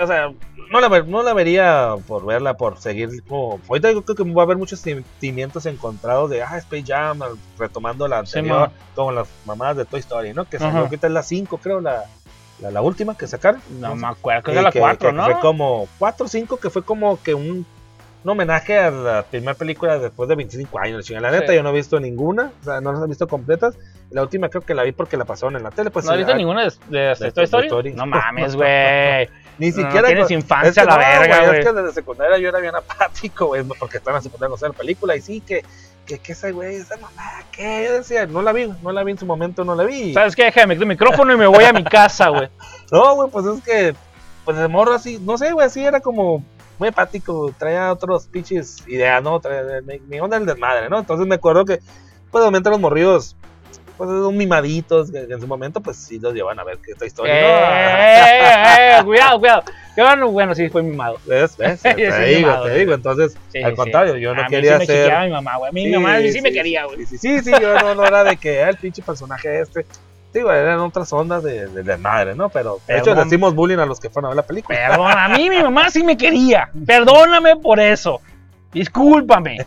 O 0.00 0.06
sea, 0.06 0.30
no 0.70 0.80
la, 0.80 0.88
ver- 0.88 1.08
no 1.08 1.22
la 1.22 1.34
vería 1.34 1.94
por 2.06 2.24
verla, 2.24 2.54
por 2.54 2.78
seguir 2.78 3.08
como... 3.26 3.60
Ahorita 3.68 3.90
yo 3.90 4.02
creo 4.02 4.16
que 4.16 4.32
va 4.32 4.42
a 4.42 4.44
haber 4.44 4.56
muchos 4.56 4.78
sentimientos 4.80 5.66
encontrados 5.66 6.30
de, 6.30 6.42
ah, 6.42 6.56
Space 6.58 6.84
Jam, 6.86 7.18
retomando 7.58 8.06
la 8.06 8.24
Sí, 8.24 8.38
anterior, 8.38 8.68
ma. 8.68 8.72
como 8.94 9.10
las 9.12 9.28
mamadas 9.46 9.78
de 9.78 9.84
Toy 9.86 10.00
Story, 10.00 10.32
¿no? 10.32 10.44
Que 10.44 10.58
Ajá. 10.58 10.66
salió, 10.66 10.80
ahorita 10.84 11.06
es 11.08 11.12
la 11.12 11.22
5, 11.24 11.58
creo, 11.58 11.80
la, 11.80 12.04
la, 12.60 12.70
la 12.70 12.80
última 12.82 13.16
que 13.16 13.26
sacaron. 13.26 13.60
No 13.80 13.96
me 13.96 14.06
acuerdo, 14.06 14.42
creo 14.44 14.56
que 14.58 14.62
la 14.62 14.70
que- 14.72 14.78
4, 14.78 15.08
que 15.10 15.16
¿no? 15.16 15.24
Fue 15.24 15.40
como 15.40 15.88
4 15.98 16.26
o 16.26 16.28
5, 16.28 16.56
que 16.58 16.70
fue 16.70 16.84
como 16.84 17.20
que 17.20 17.34
un, 17.34 17.66
un 18.22 18.30
homenaje 18.30 18.78
a 18.78 18.90
la 18.92 19.22
primera 19.24 19.54
película 19.54 19.98
después 19.98 20.28
de 20.28 20.36
25 20.36 20.78
años. 20.78 21.10
la. 21.10 21.20
La 21.20 21.30
neta, 21.32 21.48
Sí. 21.48 21.54
yo 21.56 21.62
no 21.64 21.70
he 21.70 21.72
visto 21.72 21.98
ninguna, 21.98 22.52
o 22.60 22.64
sea, 22.64 22.80
no 22.80 22.92
las 22.92 23.02
he 23.02 23.06
visto 23.08 23.26
completas. 23.26 23.76
La 24.10 24.22
última 24.22 24.48
creo 24.48 24.62
que 24.62 24.74
la 24.74 24.82
vi 24.82 24.90
porque 24.92 25.16
la 25.16 25.24
pasaron 25.24 25.54
en 25.56 25.62
la 25.62 25.70
tele. 25.70 25.90
Pues, 25.90 26.04
¿No 26.04 26.10
has 26.12 26.18
visto 26.18 26.32
ah, 26.32 26.36
ninguna 26.36 26.62
de, 26.64 26.72
de, 26.90 26.98
de 26.98 27.14
de 27.14 27.32
Toy 27.32 27.44
Story? 27.44 27.68
Toy 27.68 27.78
Story. 27.88 27.92
No 27.94 28.06
mames, 28.06 28.56
güey. 28.56 29.28
Ni 29.60 29.70
No, 29.70 29.76
siquiera. 29.76 30.06
tienes 30.08 30.24
con- 30.26 30.32
infancia 30.32 30.68
es 30.70 30.74
que 30.74 30.80
a 30.80 30.84
la 30.86 30.92
no, 30.92 30.98
verga, 30.98 31.46
güey. 31.46 31.58
Es 31.60 31.66
que 31.66 31.72
desde 31.72 31.92
secundaria 31.92 32.38
yo 32.38 32.48
era 32.48 32.58
bien 32.58 32.74
apático, 32.74 33.46
güey, 33.46 33.62
porque 33.62 33.98
estaba 33.98 34.16
en 34.16 34.20
la 34.20 34.22
secundaria 34.22 34.50
no 34.50 34.56
sé 34.56 34.66
la 34.66 34.72
película 34.72 35.14
y 35.16 35.20
sí, 35.20 35.40
que, 35.42 35.62
que, 36.06 36.18
que 36.18 36.32
ese 36.32 36.50
güey, 36.52 36.76
esa 36.76 36.96
mamá, 36.96 37.30
¿qué? 37.52 37.84
Yo 37.86 37.92
decía, 37.98 38.26
no 38.26 38.42
la 38.42 38.52
vi, 38.52 38.72
no 38.82 38.90
la 38.90 39.04
vi 39.04 39.12
en 39.12 39.18
su 39.18 39.26
momento, 39.26 39.62
no 39.64 39.74
la 39.74 39.84
vi. 39.84 40.14
¿Sabes 40.14 40.34
qué? 40.34 40.44
Déjame 40.44 40.74
el 40.74 40.86
micrófono 40.86 41.32
y 41.32 41.36
me 41.36 41.46
voy 41.46 41.62
a 41.64 41.72
mi 41.72 41.84
casa, 41.84 42.28
güey. 42.30 42.48
No, 42.90 43.14
güey, 43.14 43.30
pues 43.30 43.46
es 43.46 43.62
que, 43.62 43.94
pues 44.44 44.56
de 44.56 44.66
morro 44.66 44.94
así, 44.94 45.18
no 45.20 45.38
sé, 45.38 45.52
güey, 45.52 45.66
así 45.66 45.84
era 45.84 46.00
como 46.00 46.42
muy 46.78 46.88
apático, 46.88 47.54
traía 47.58 47.92
otros 47.92 48.26
pinches 48.26 48.82
ideas, 48.88 49.22
¿no? 49.22 49.38
Traía, 49.38 49.82
mi, 49.82 49.98
mi 50.08 50.18
onda 50.18 50.38
del 50.38 50.46
desmadre, 50.46 50.88
¿no? 50.88 50.98
Entonces 50.98 51.26
me 51.26 51.34
acuerdo 51.34 51.66
que, 51.66 51.80
pues 52.30 52.42
de 52.42 52.46
momento 52.46 52.70
los 52.70 52.80
morridos, 52.80 53.36
pues 54.00 54.08
son 54.08 54.34
mimaditos, 54.34 55.10
que, 55.10 55.26
que 55.26 55.34
en 55.34 55.40
su 55.42 55.46
momento, 55.46 55.82
pues 55.82 55.98
sí 55.98 56.18
los 56.18 56.32
llevan 56.32 56.58
a 56.58 56.64
ver 56.64 56.78
que 56.78 56.92
esta 56.92 57.04
historia, 57.04 57.34
Eh, 57.34 58.98
eh, 58.98 59.04
cuidado, 59.04 59.38
cuidado. 59.38 59.62
Qué 59.94 60.00
bueno, 60.00 60.30
bueno, 60.30 60.54
sí, 60.54 60.70
fue 60.70 60.82
mimado. 60.82 61.18
¿no? 61.26 61.34
¿Ves? 61.34 61.54
¿Ves? 61.58 61.82
Te 61.82 61.94
digo, 61.94 62.38
mimado, 62.38 62.64
te 62.64 62.72
sí. 62.72 62.78
digo, 62.78 62.94
entonces, 62.94 63.36
Sí, 63.52 63.62
al 63.62 63.72
sí, 63.72 63.76
contrario, 63.76 64.16
yo 64.16 64.34
no 64.34 64.40
a 64.40 64.44
mí 64.44 64.50
quería 64.50 64.80
sí 64.80 64.86
me 64.88 65.26
mi 65.26 65.32
mamá, 65.32 65.58
güey. 65.58 65.68
A 65.68 65.72
mí 65.72 65.84
mi 65.84 65.92
mamá 65.98 66.18
sí, 66.20 66.40
me 66.40 66.50
quería, 66.50 66.86
güey. 66.86 67.04
Sí, 67.04 67.18
sí, 67.18 67.40
sí, 67.40 67.52
yo 67.60 67.78
no, 67.78 67.94
no 67.94 68.06
era 68.06 68.24
de 68.24 68.38
que 68.38 68.54
era 68.54 68.70
el 68.70 68.78
pinche 68.78 69.02
personaje 69.02 69.60
este. 69.60 69.84
Digo, 70.32 70.50
eran 70.50 70.78
otras 70.78 71.12
ondas 71.12 71.42
de, 71.42 71.66
de 71.68 71.82
desmadre, 71.82 72.34
¿no? 72.34 72.48
Pero 72.48 72.78
de 72.88 72.96
hecho 72.96 73.14
le 73.14 73.24
decimos 73.24 73.54
bullying 73.54 73.80
a 73.80 73.84
los 73.84 74.00
que 74.00 74.08
fueron 74.08 74.28
a 74.28 74.28
ver 74.30 74.36
la 74.36 74.46
película. 74.46 74.78
Perdón, 74.78 75.12
a 75.14 75.28
mí 75.28 75.50
mi 75.50 75.60
mamá 75.62 75.90
sí 75.90 76.02
me 76.02 76.16
quería. 76.16 76.70
Perdóname 76.86 77.56
por 77.56 77.80
eso. 77.80 78.22
Discúlpame. 78.72 79.66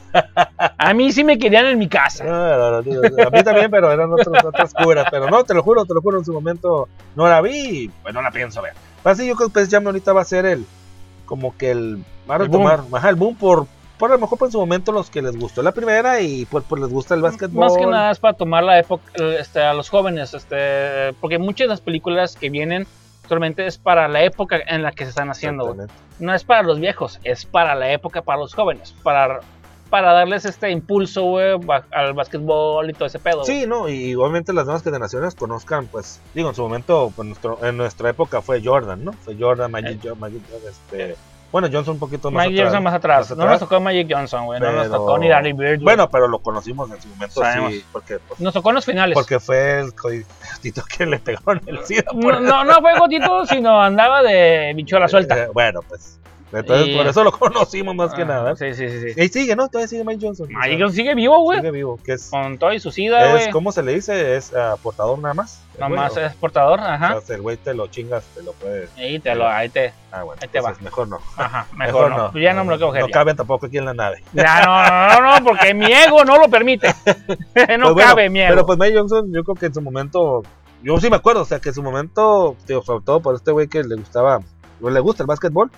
A 0.78 0.94
mí 0.94 1.12
sí 1.12 1.24
me 1.24 1.38
querían 1.38 1.66
en 1.66 1.78
mi 1.78 1.88
casa. 1.88 2.24
No, 2.24 2.72
no, 2.72 2.78
a 2.78 3.30
mí 3.32 3.44
también, 3.44 3.70
pero 3.70 3.92
eran 3.92 4.12
otras, 4.14 4.46
otras 4.46 4.74
curas. 4.74 5.08
Pero 5.12 5.30
no, 5.30 5.44
te 5.44 5.54
lo 5.54 5.62
juro, 5.62 5.86
te 5.86 5.94
lo 5.94 6.02
juro, 6.02 6.20
en 6.20 6.26
su 6.26 6.34
momento 6.34 6.88
no 7.16 7.28
la 7.28 7.42
vi 7.42 7.84
y 7.84 7.88
pues 8.02 8.14
no 8.14 8.22
la 8.22 8.32
pienso 8.32 8.62
ver. 8.62 8.74
Así 9.04 9.28
yo 9.28 9.36
creo 9.36 9.50
que 9.50 9.60
Space 9.60 9.76
Jam 9.76 9.86
ahorita 9.88 10.14
va 10.14 10.22
a 10.22 10.26
ser 10.26 10.46
el, 10.46 10.66
como 11.26 11.58
que 11.58 11.72
el, 11.72 11.98
va 12.30 12.36
a 12.36 12.38
El 12.38 12.48
boom. 12.48 12.68
retomar, 12.68 12.84
ajá, 12.94 13.10
el 13.10 13.16
boom 13.16 13.36
por, 13.36 13.68
por 13.98 14.12
a 14.12 14.14
lo 14.14 14.20
mejor 14.22 14.38
por 14.40 14.48
en 14.48 14.52
su 14.54 14.60
momento 14.60 14.94
los 14.94 15.10
que 15.10 15.22
les 15.22 15.38
gustó 15.38 15.62
la 15.62 15.74
primera 15.74 16.22
y 16.22 16.46
pues, 16.46 16.64
pues 16.70 16.82
les 16.82 16.90
gusta 16.90 17.14
el 17.14 17.22
básquetbol. 17.22 17.66
Más 17.66 17.76
que 17.76 17.86
nada 17.86 18.12
es 18.12 18.20
para 18.20 18.34
tomar 18.36 18.64
la 18.64 18.80
época 18.80 19.04
este, 19.38 19.62
a 19.62 19.74
los 19.74 19.90
jóvenes, 19.90 20.34
este, 20.34 21.12
porque 21.20 21.38
muchas 21.40 21.66
de 21.66 21.70
las 21.70 21.82
películas 21.82 22.38
que 22.38 22.50
vienen 22.50 22.88
actualmente 23.24 23.66
es 23.66 23.78
para 23.78 24.08
la 24.08 24.22
época 24.24 24.60
en 24.68 24.84
la 24.84 24.92
que 24.92 25.06
se 25.06 25.10
están 25.10 25.30
haciendo. 25.30 25.76
No 26.20 26.34
es 26.34 26.44
para 26.44 26.62
los 26.62 26.80
viejos, 26.80 27.20
es 27.24 27.46
para 27.46 27.74
la 27.74 27.92
época, 27.92 28.22
para 28.22 28.40
los 28.40 28.54
jóvenes, 28.54 28.94
para, 29.02 29.40
para 29.90 30.12
darles 30.14 30.46
este 30.46 30.70
impulso 30.72 31.24
güey, 31.24 31.58
al 31.92 32.14
básquetbol 32.14 32.90
y 32.90 32.94
todo 32.94 33.06
ese 33.06 33.20
pedo. 33.20 33.44
Sí, 33.46 33.66
no, 33.68 33.90
y 33.90 34.14
obviamente 34.16 34.54
las 34.54 34.66
nuevas 34.66 34.84
generaciones 34.84 35.36
conozcan, 35.36 35.88
pues, 35.88 36.20
digo, 36.34 36.50
en 36.50 36.56
su 36.56 36.62
momento, 36.62 37.12
pues, 37.16 37.28
nuestro, 37.28 37.64
en 37.66 37.78
nuestra 37.78 38.10
época 38.10 38.42
fue 38.42 38.62
Jordan, 38.64 39.04
¿no? 39.06 39.14
Fue 39.14 39.36
Jordan, 39.40 39.72
Magic, 39.72 40.00
Jo- 40.04 40.16
Magic 40.16 40.42
este, 40.70 41.16
bueno, 41.54 41.70
Johnson 41.72 41.94
un 41.94 42.00
poquito 42.00 42.32
más 42.32 42.46
Magic 42.46 42.58
atrás. 42.58 42.66
Johnson 42.66 42.84
más 42.84 42.94
atrás. 42.96 43.30
más 43.30 43.38
No 43.38 43.46
nos 43.46 43.60
tocó 43.60 43.80
Magic 43.80 44.08
Johnson, 44.10 44.46
güey. 44.48 44.60
No 44.60 44.72
nos 44.72 44.90
tocó 44.90 45.20
ni 45.20 45.30
Larry 45.30 45.54
Bird. 45.54 45.82
Bueno, 45.82 46.10
pero 46.10 46.28
lo 46.28 46.40
conocimos 46.40 46.90
en 46.90 47.00
su 47.00 47.08
momento, 47.10 47.42
Sabemos. 47.42 47.74
sí, 47.74 47.86
porque, 47.92 48.18
pues, 48.28 48.40
nos 48.40 48.56
tocó 48.56 48.70
en 48.70 48.76
los 48.76 48.86
finales. 48.86 49.14
porque 49.14 49.40
fue 49.40 49.82
el 49.82 49.94
codito 49.94 50.84
que 50.98 51.06
le 51.06 51.20
pegaron 51.20 51.62
el 51.68 51.86
SIDA. 51.86 52.06
No, 52.12 52.40
no, 52.40 52.64
no 52.64 52.82
fue 52.82 52.98
gotito, 52.98 53.46
sino 53.50 53.80
andaba 53.80 54.24
de 54.24 54.74
bichuela 54.76 55.08
suelta. 55.08 55.44
Eh, 55.44 55.50
bueno, 55.54 55.82
pues, 55.88 56.20
entonces 56.60 56.88
Y- 56.88 56.96
por 56.98 57.08
eso 57.08 57.24
lo 57.24 57.32
conocimos 57.32 57.96
más 57.96 58.14
que 58.14 58.22
Ah, 58.24 58.26
nada. 58.26 58.56
Sí, 58.56 58.74
sí, 58.74 58.88
sí. 58.90 59.14
sí. 59.14 59.22
Y 59.22 59.28
sigue, 59.30 59.56
¿no? 59.56 59.68
Todavía 59.68 59.88
sigue 59.88 60.04
Mike 60.04 60.26
Johnson. 60.26 60.46
O 60.48 60.62
sea, 60.64 60.72
Johnson 60.72 60.94
sigue 60.94 61.16
vivo, 61.16 61.40
güey. 61.42 61.60
Sigue 61.60 61.72
vivo, 61.72 62.00
que 62.04 62.14
es, 62.14 62.30
Con 62.30 62.58
todo 62.58 62.74
y 62.74 62.80
su 62.80 62.92
sida, 62.92 63.26
es 63.26 63.32
güey. 63.32 63.52
¿cómo 63.52 63.72
se 63.72 63.82
le 63.84 63.94
dice? 63.94 64.36
Es 64.36 64.54
ah, 64.56 64.76
portador 64.82 65.18
nada 65.20 65.34
más. 65.34 65.62
Nomás 65.80 66.16
¿o? 66.16 66.20
es 66.20 66.34
portador, 66.36 66.80
O 66.80 66.84
ajá. 66.84 67.14
sea, 67.14 67.22
si 67.22 67.34
el 67.34 67.42
güey 67.42 67.58
te 67.58 67.74
lo 67.74 67.88
chingas, 67.88 68.24
te 68.36 68.44
lo 68.44 68.52
puede. 68.54 68.88
Ahí 68.98 69.18
te 69.20 69.34
lo, 69.34 69.48
ahí 69.48 69.70
te. 69.70 69.92
Ah, 70.12 70.22
bueno, 70.24 70.40
Ahí 70.44 70.48
te 70.50 70.60
va. 70.60 70.70
entonces 70.70 70.84
mejor 70.84 71.08
no. 71.08 71.20
Ajá, 71.36 71.66
mejor, 71.76 72.12
no. 72.16 72.32
Pues 72.32 72.44
ya 72.44 72.54
no 72.54 72.64
me 72.64 72.78
lo 72.78 72.94
quedo 72.94 73.08
No 73.08 73.12
caben 73.12 73.36
tampoco 73.36 73.66
aquí 73.66 73.80
en 73.80 73.86
la 73.86 73.94
nave. 73.96 74.24
Ya, 74.34 74.62
no, 74.64 75.22
no, 75.22 75.40
no, 75.40 75.44
porque 75.46 75.74
mi 75.74 75.86
ego 75.92 76.24
no 76.24 76.38
lo 76.38 76.48
permite. 76.50 76.88
no 77.08 77.34
Pues 77.56 77.78
bueno, 77.80 77.96
cabe 77.96 78.30
mi 78.30 78.42
ego. 78.42 78.50
Pero 78.50 78.66
pues 78.68 78.78
Mike 78.78 78.98
Johnson, 79.00 79.32
yo 79.34 79.44
creo 79.44 79.56
que 79.56 79.66
en 79.66 79.74
su 79.74 79.82
momento, 79.82 80.44
yo 80.84 81.00
sí 81.00 81.10
me 81.10 81.16
acuerdo, 81.16 81.42
o 81.42 81.46
sea, 81.46 81.60
que 81.60 81.70
en 81.70 81.76
su 81.76 81.82
momento, 81.82 82.56
digo, 82.68 82.84
sobre 82.84 83.04
todo 83.04 83.20
por 83.22 83.34
este 83.34 83.52
güey 83.52 83.68
que 83.68 83.84
le 83.84 83.96
gustaba, 83.96 84.42
o 84.82 84.90
le 84.92 85.00
gusta 85.00 85.24
el 85.24 85.28
básquetbol, 85.28 85.72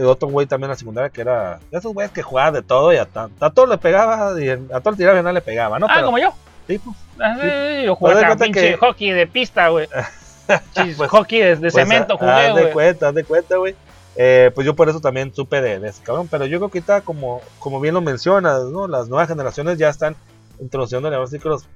el 0.00 0.06
otro 0.06 0.28
güey 0.28 0.46
también 0.46 0.66
en 0.66 0.70
la 0.70 0.76
secundaria 0.76 1.10
que 1.10 1.20
era 1.20 1.58
de 1.70 1.78
esos 1.78 1.92
güeyes 1.92 2.12
que 2.12 2.22
jugaban 2.22 2.54
de 2.54 2.62
todo 2.62 2.92
y 2.92 2.96
a, 2.96 3.04
ta- 3.06 3.28
a 3.40 3.50
todo 3.50 3.66
le 3.66 3.78
pegaba 3.78 4.40
y 4.40 4.48
a 4.48 4.80
todo 4.80 4.92
le 4.92 4.96
tiraba 4.96 5.18
y 5.20 5.22
no 5.22 5.32
le 5.32 5.40
pegaba, 5.40 5.78
¿no? 5.78 5.86
ah, 5.88 5.92
Pero- 5.94 6.06
como 6.06 6.18
yo. 6.18 6.32
sí, 6.66 6.78
pues, 6.78 6.96
Ah, 7.22 7.34
sí, 7.40 7.40
yo 7.42 7.46
haz 7.48 7.84
de 7.84 7.88
jugaba 7.94 8.36
pinche 8.36 8.60
que- 8.72 8.76
hockey 8.78 9.10
de 9.10 9.26
pista, 9.26 9.68
güey. 9.68 9.88
Pues- 10.96 11.10
hockey 11.10 11.38
de, 11.40 11.56
de 11.56 11.60
pues, 11.70 11.74
cemento 11.74 12.14
haz 12.14 12.18
jugué, 12.20 12.42
de 12.46 12.50
güey. 12.62 12.72
cuenta, 12.72 13.08
haz 13.08 13.14
de 13.14 13.24
cuenta, 13.24 13.56
güey. 13.56 13.76
Eh, 14.16 14.50
pues 14.54 14.66
yo 14.66 14.74
por 14.74 14.88
eso 14.88 15.00
también 15.00 15.32
supe 15.32 15.60
de, 15.60 15.78
de 15.78 15.88
ese 15.88 16.02
cabrón. 16.02 16.26
Pero 16.28 16.44
yo 16.46 16.58
creo 16.58 16.68
que 16.70 16.78
ahorita, 16.78 17.02
como, 17.02 17.40
como 17.60 17.78
bien 17.80 17.94
lo 17.94 18.00
mencionas, 18.00 18.64
¿no? 18.64 18.88
Las 18.88 19.08
nuevas 19.08 19.28
generaciones 19.28 19.78
ya 19.78 19.88
están 19.88 20.16
introduciendo 20.60 21.08
así 21.22 21.38
que 21.38 21.48
los. 21.48 21.68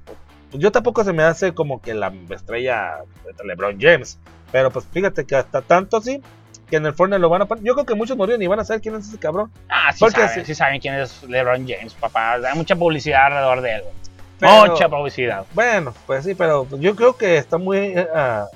pues 0.50 0.60
yo 0.62 0.72
tampoco 0.72 1.04
se 1.04 1.12
me 1.12 1.22
hace 1.22 1.54
como 1.54 1.80
que 1.80 1.94
la 1.94 2.12
estrella 2.30 2.96
de 3.24 3.44
LeBron 3.44 3.78
James. 3.80 4.18
Pero 4.50 4.70
pues 4.72 4.84
fíjate 4.90 5.24
que 5.24 5.36
hasta 5.36 5.62
tanto 5.62 5.96
así 5.98 6.20
que 6.68 6.76
en 6.76 6.86
el 6.86 6.94
Fortnite 6.94 7.18
lo 7.20 7.28
van 7.28 7.42
a 7.42 7.46
poner. 7.46 7.62
Yo 7.64 7.74
creo 7.74 7.86
que 7.86 7.94
muchos 7.94 8.16
morían 8.16 8.40
y 8.42 8.46
van 8.46 8.60
a 8.60 8.64
saber 8.64 8.80
quién 8.82 8.94
es 8.94 9.08
ese 9.08 9.18
cabrón. 9.18 9.50
Ah, 9.68 9.92
sí 9.92 10.00
Porque 10.00 10.20
saben, 10.20 10.34
sí. 10.34 10.44
sí 10.46 10.54
saben 10.54 10.80
quién 10.80 10.94
es 10.94 11.22
LeBron 11.24 11.66
James, 11.68 11.94
papá. 11.94 12.34
Hay 12.34 12.56
mucha 12.56 12.74
publicidad 12.76 13.26
alrededor 13.26 13.60
de 13.60 13.74
él. 13.76 13.82
Pero- 14.40 14.66
Mucha 14.72 14.88
publicidad. 14.88 15.46
Bueno, 15.54 15.94
pues 16.06 16.24
sí, 16.24 16.34
pero 16.34 16.66
yo 16.78 16.96
creo 16.96 17.16
que 17.16 17.36
está 17.36 17.56
muy 17.58 17.78
eh, 17.78 18.08
ah, 18.14 18.46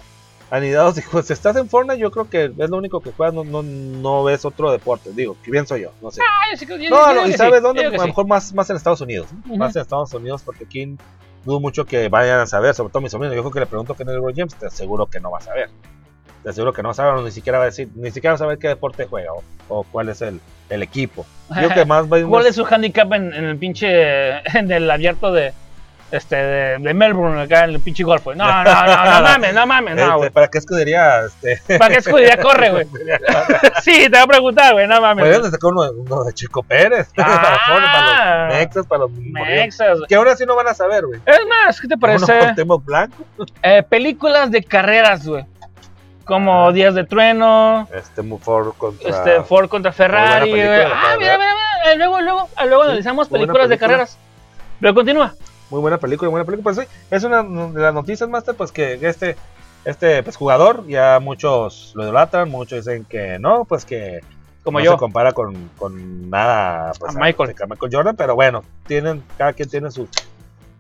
anidados. 0.51 0.95
Digo, 0.97 1.23
si 1.23 1.33
estás 1.33 1.57
en 1.57 1.69
Fortnite, 1.69 1.99
yo 2.01 2.11
creo 2.11 2.29
que 2.29 2.47
es 2.47 2.71
lo 2.71 2.77
único 2.77 3.01
que 3.01 3.13
juegas, 3.13 3.35
no, 3.35 3.45
no, 3.45 3.63
no 3.63 4.25
ves 4.25 4.45
otro 4.45 4.71
deporte. 4.73 5.11
Digo, 5.13 5.37
que 5.43 5.51
bien 5.51 5.67
soy 5.67 5.83
yo, 5.83 5.93
no 6.03 6.11
sé. 6.11 6.21
Ah, 6.23 6.47
yo 6.51 6.57
sí 6.57 6.67
que- 6.67 6.83
yo- 6.83 6.91
No, 6.91 7.15
yo 7.15 7.21
no, 7.23 7.27
¿y 7.29 7.33
sabes 7.35 7.57
sí, 7.59 7.63
dónde? 7.63 7.85
A 7.87 7.91
lo 7.91 7.99
sí. 8.01 8.07
mejor 8.07 8.27
más, 8.27 8.53
más 8.55 8.69
en 8.71 8.77
Estados 8.77 9.01
Unidos. 9.01 9.29
Más 9.45 9.75
en 9.77 9.83
Estados 9.83 10.13
Unidos, 10.15 10.43
porque 10.45 10.65
aquí 10.65 10.97
dudo 11.45 11.61
mucho 11.61 11.85
que 11.87 12.09
vayan 12.09 12.41
a 12.41 12.47
saber, 12.47 12.75
sobre 12.75 12.91
todo 12.91 13.01
mis 13.03 13.13
sobrinos. 13.13 13.37
Yo 13.37 13.43
creo 13.43 13.53
que 13.53 13.61
le 13.61 13.67
pregunto 13.67 13.95
quién 13.95 14.09
es 14.09 14.15
LeBron 14.17 14.35
James, 14.35 14.55
te 14.57 14.67
aseguro 14.67 15.07
que 15.07 15.21
no 15.21 15.31
va 15.31 15.39
a 15.39 15.43
saber. 15.43 15.71
Te 16.49 16.53
aseguro 16.53 16.73
que 16.73 16.83
no 16.83 16.93
o 16.93 17.23
ni 17.23 17.31
siquiera 17.31 17.59
va 17.59 17.65
a 17.65 17.67
decir, 17.67 17.91
ni 17.95 18.11
siquiera 18.11 18.33
va 18.33 18.35
a 18.37 18.39
saber 18.39 18.57
qué 18.57 18.69
deporte 18.69 19.05
juega 19.05 19.35
o, 19.35 19.43
o 19.69 19.83
cuál 19.83 20.09
es 20.09 20.23
el, 20.23 20.41
el 20.71 20.83
equipo. 20.83 21.27
Yo 21.61 21.69
que 21.69 21.85
más 21.85 22.07
¿Cuál 22.07 22.25
más- 22.27 22.47
es 22.47 22.57
su 22.57 22.65
handicap 22.65 23.13
en, 23.13 23.35
en 23.35 23.45
el 23.45 23.59
pinche. 23.59 24.31
en 24.59 24.73
el 24.73 24.91
abierto 24.91 25.31
de. 25.31 25.53
Este, 26.11 26.37
de, 26.37 26.79
de 26.79 26.95
Melbourne, 26.95 27.43
acá 27.43 27.65
en 27.65 27.73
el 27.73 27.81
pinche 27.81 28.03
golf? 28.03 28.25
No, 28.29 28.33
no, 28.35 28.65
no, 28.65 28.65
no 28.65 29.23
mames, 29.23 29.53
no 29.55 29.67
mames, 29.67 29.95
no, 29.97 30.03
este, 30.05 30.17
güey. 30.17 30.31
¿Para 30.31 30.49
qué 30.49 30.57
escudería? 30.57 31.21
Este, 31.27 31.77
¿Para 31.77 31.93
qué 31.93 31.99
escudería 32.01 32.39
corre, 32.39 32.71
güey? 32.71 32.87
Sí, 33.83 34.05
te 34.05 34.09
voy 34.09 34.21
a 34.21 34.27
preguntar, 34.27 34.73
güey, 34.73 34.87
no 34.87 35.03
mames. 35.03 35.39
Pues 35.39 35.51
sacó 35.51 35.69
uno, 35.69 35.83
uno 35.99 36.25
de 36.25 36.33
Chico 36.33 36.63
Pérez. 36.63 37.11
para, 37.15 37.59
Fortnite, 37.67 37.93
para 37.93 38.49
los 38.49 38.55
Nexas, 38.59 38.87
para 38.87 39.01
los 39.01 39.11
güey. 39.13 40.09
Que 40.09 40.15
ahora 40.15 40.35
sí 40.35 40.47
no 40.47 40.57
van 40.57 40.69
a 40.69 40.73
saber, 40.73 41.05
güey. 41.05 41.21
Es 41.27 41.41
más, 41.47 41.79
¿qué 41.79 41.89
te 41.89 41.95
Uno 41.97 42.01
parece? 42.01 42.39
con 42.39 42.55
Temo 42.55 42.79
Blanco. 42.79 43.27
Eh, 43.63 43.83
películas 43.83 44.51
de 44.51 44.65
carreras, 44.65 45.27
güey. 45.29 45.45
Como. 46.29 46.73
Días 46.73 46.95
de 46.95 47.05
Trueno, 47.05 47.89
Este 47.93 48.23
Ford 48.39 48.75
contra. 48.77 49.09
este, 49.11 49.43
Ford 49.43 49.69
contra 49.69 49.91
Ferrari, 49.93 50.53
Ah, 50.53 50.55
mira, 50.55 50.71
mira, 51.19 51.39
mira. 51.39 51.95
Luego, 51.97 52.21
luego, 52.21 52.49
ah, 52.57 52.67
luego 52.67 52.83
Sí, 52.85 52.89
analizamos 52.91 53.29
películas 53.29 53.69
de 53.69 53.79
carreras. 53.79 54.19
Pero 54.81 54.95
continúa. 54.95 55.35
Muy 55.71 55.81
buena 55.81 55.99
película, 55.99 56.31
buena 56.31 56.45
película. 56.45 56.63
Pues 56.73 56.77
sí, 56.87 56.97
es 57.11 57.25
una 57.25 57.43
de 57.43 57.81
las 57.81 57.93
noticias, 57.95 58.29
Master, 58.29 58.55
pues 58.55 58.71
que 58.73 58.95
este, 59.03 59.37
este 59.85 60.23
pues, 60.23 60.37
jugador, 60.37 60.87
ya 60.87 61.19
muchos 61.21 61.93
lo 61.95 62.05
idolatran, 62.05 62.49
muchos 62.51 62.85
dicen 62.85 63.05
que 63.05 63.39
no, 63.39 63.65
pues 63.65 63.85
que 63.85 64.21
Como 64.63 64.79
no 64.79 64.85
yo. 64.85 64.93
se 64.93 64.99
compara 64.99 65.33
con, 65.33 65.71
con 65.79 66.29
nada 66.31 66.93
pues, 66.99 67.15
A 67.17 67.19
Michael. 67.19 67.55
a 67.63 67.67
Michael 67.67 67.93
Jordan, 67.93 68.17
pero 68.17 68.35
bueno, 68.35 68.63
tienen, 68.87 69.23
cada 69.37 69.53
quien 69.53 69.69
tiene 69.69 69.91
sus, 69.91 70.09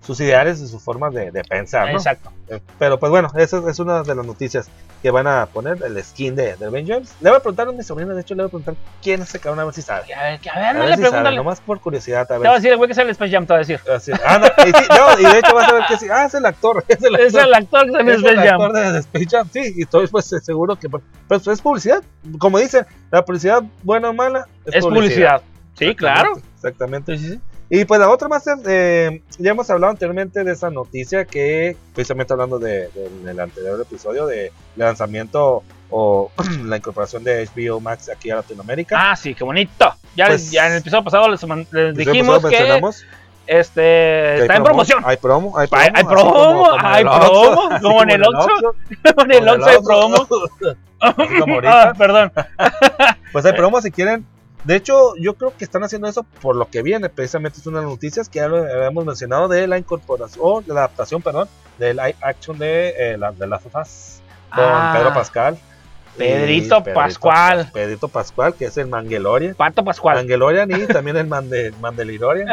sus 0.08 0.18
ideales 0.20 0.58
y 0.60 0.66
sus 0.66 0.82
formas 0.82 1.12
de, 1.12 1.30
de 1.30 1.44
pensar, 1.44 1.88
¿no? 1.92 1.98
Exacto. 1.98 2.32
Pero 2.78 2.98
pues 2.98 3.10
bueno, 3.10 3.30
esa 3.36 3.62
es 3.68 3.78
una 3.78 4.02
de 4.02 4.14
las 4.14 4.24
noticias 4.24 4.70
que 5.02 5.10
van 5.10 5.26
a 5.26 5.44
poner 5.44 5.82
el 5.84 6.02
skin 6.02 6.34
de, 6.34 6.56
de 6.56 6.70
Ben 6.70 6.86
James. 6.88 7.14
Le 7.20 7.28
voy 7.28 7.36
a 7.36 7.40
preguntar 7.40 7.68
a 7.68 7.72
mi 7.72 7.82
sobrina, 7.82 8.14
de 8.14 8.22
hecho 8.22 8.34
le 8.34 8.42
voy 8.44 8.46
a 8.46 8.50
preguntar 8.50 8.74
quién 9.02 9.20
es 9.20 9.28
ese 9.28 9.38
cabrón, 9.38 9.60
a 9.60 9.64
ver 9.66 9.74
si 9.74 9.82
sabe. 9.82 10.14
A 10.14 10.22
ver, 10.30 10.40
que- 10.40 10.48
a 10.48 10.54
ver, 10.54 10.64
A 10.64 10.72
no 10.72 10.78
ver 10.80 10.88
le 10.88 10.94
si 10.96 11.02
sabe, 11.02 11.10
pregúntale. 11.10 11.36
nomás 11.36 11.60
por 11.60 11.78
curiosidad, 11.80 12.22
a 12.22 12.26
Te 12.26 12.32
va 12.32 12.36
a 12.38 12.40
ver. 12.52 12.52
decir 12.54 12.70
el 12.72 12.78
güey 12.78 12.88
que 12.88 12.94
sale 12.94 13.08
en 13.08 13.10
Space 13.10 13.30
Jam, 13.32 13.44
te 13.46 13.52
va 13.52 13.56
a 13.56 13.58
decir. 13.58 13.80
Así- 13.94 14.12
ah, 14.24 14.38
no, 14.38 14.46
y, 14.64 14.72
sí, 14.72 14.84
no, 14.88 15.20
y 15.28 15.30
de 15.34 15.38
hecho 15.40 15.54
vas 15.54 15.68
a 15.68 15.72
ver 15.74 15.82
que 15.88 15.96
sí, 15.98 16.06
ah, 16.10 16.24
es 16.24 16.32
el 16.34 16.46
actor, 16.46 16.82
es 16.88 17.02
el 17.02 17.14
actor. 17.14 17.26
Es 17.26 17.34
el 17.34 17.52
actor 17.54 17.84
que 17.84 17.92
sale 17.92 18.02
en 18.02 18.08
Es 18.08 18.14
el 18.14 18.24
Space 18.24 18.48
actor 18.48 18.72
Jam. 18.72 18.82
de, 18.86 18.92
de 18.92 18.98
Space 19.00 19.26
Jam, 19.30 19.48
sí, 19.52 19.72
y 19.76 19.82
estoy 19.82 20.06
pues 20.06 20.24
seguro 20.42 20.76
que 20.76 20.88
pues, 20.88 21.46
es 21.46 21.60
publicidad, 21.60 22.02
como 22.38 22.58
dicen, 22.58 22.86
la 23.10 23.22
publicidad 23.26 23.62
buena 23.82 24.08
o 24.08 24.14
mala 24.14 24.46
Es 24.64 24.82
publicidad. 24.86 25.42
Sí, 25.78 25.94
claro. 25.94 26.32
Exactamente. 26.56 27.16
Sí, 27.16 27.24
sí, 27.24 27.32
sí. 27.34 27.40
Y 27.70 27.84
pues 27.84 28.00
la 28.00 28.08
otra 28.08 28.28
más, 28.28 28.44
eh, 28.66 29.20
ya 29.38 29.50
hemos 29.50 29.68
hablado 29.68 29.90
anteriormente 29.90 30.42
de 30.42 30.52
esa 30.52 30.70
noticia 30.70 31.26
que, 31.26 31.76
precisamente 31.94 32.32
hablando 32.32 32.58
de, 32.58 32.88
de- 32.88 33.06
en 33.22 33.28
el 33.28 33.38
anterior 33.40 33.78
episodio, 33.80 34.26
de 34.26 34.52
lanzamiento 34.76 35.62
o 35.90 36.30
la 36.64 36.78
incorporación 36.78 37.24
de 37.24 37.46
HBO 37.54 37.78
Max 37.80 38.08
aquí 38.08 38.30
a 38.30 38.36
Latinoamérica. 38.36 38.96
Ah, 39.10 39.14
sí, 39.16 39.34
qué 39.34 39.44
bonito. 39.44 39.92
Ya, 40.16 40.28
Pues- 40.28 40.50
ya 40.50 40.66
en 40.66 40.72
el 40.72 40.78
episodio 40.78 41.04
pasado 41.04 41.28
les, 41.28 41.40
dijimos 41.94 42.42
que 42.46 42.56
este 43.46 43.80
que 43.80 44.38
está 44.42 44.56
en 44.56 44.62
promo- 44.62 44.64
promoción. 44.64 45.02
Hay 45.06 45.16
promo, 45.18 45.58
hay 45.58 45.66
promo. 45.68 45.84
Hay- 45.94 46.04
promo, 46.04 46.32
como- 46.32 46.68
como 46.70 46.78
hay 46.88 47.04
promo, 47.04 47.68
como 47.82 48.02
en 48.02 48.10
el 48.10 48.22
Oxxo. 48.24 48.74
en 49.04 49.12
como 49.14 49.32
el 49.32 49.48
Oxxo 49.48 49.68
hay 49.68 49.76
Oxxo. 49.76 49.88
promo. 49.88 50.26
Ah, 51.68 51.92
perdón. 51.96 52.32
Pues 53.32 53.44
hay 53.44 53.52
promo 53.52 53.80
si 53.82 53.90
quieren. 53.90 54.26
De 54.64 54.76
hecho, 54.76 55.14
yo 55.16 55.34
creo 55.34 55.56
que 55.56 55.64
están 55.64 55.82
haciendo 55.84 56.08
eso 56.08 56.24
por 56.42 56.56
lo 56.56 56.68
que 56.68 56.82
viene. 56.82 57.08
Precisamente 57.08 57.60
es 57.60 57.66
una 57.66 57.78
de 57.78 57.84
las 57.84 57.92
noticias 57.94 58.28
que 58.28 58.40
ya 58.40 58.48
lo 58.48 58.56
habíamos 58.58 59.04
mencionado 59.04 59.48
de 59.48 59.66
la 59.66 59.78
incorporación, 59.78 60.40
o 60.44 60.62
la 60.66 60.80
adaptación, 60.80 61.22
perdón, 61.22 61.48
del 61.78 61.96
live 61.96 62.16
action 62.20 62.58
de, 62.58 62.88
eh, 62.98 63.16
la, 63.18 63.32
de 63.32 63.46
las 63.46 63.62
sofás 63.62 64.22
con 64.54 64.64
Ah. 64.64 64.94
Pedro 64.96 65.14
Pascal. 65.14 65.58
Pedrito 66.16 66.82
Pascual. 66.82 67.70
Pedrito 67.72 68.08
Pascual, 68.08 68.52
que 68.54 68.64
es 68.64 68.76
el 68.76 68.88
Mangelorian. 68.88 69.54
Pato 69.54 69.84
Pascual. 69.84 70.16
Mangelorian 70.16 70.68
y 70.72 70.86
también 70.88 71.16
el 71.16 71.28
Mande, 71.28 71.72
Mandelirorian. 71.80 72.48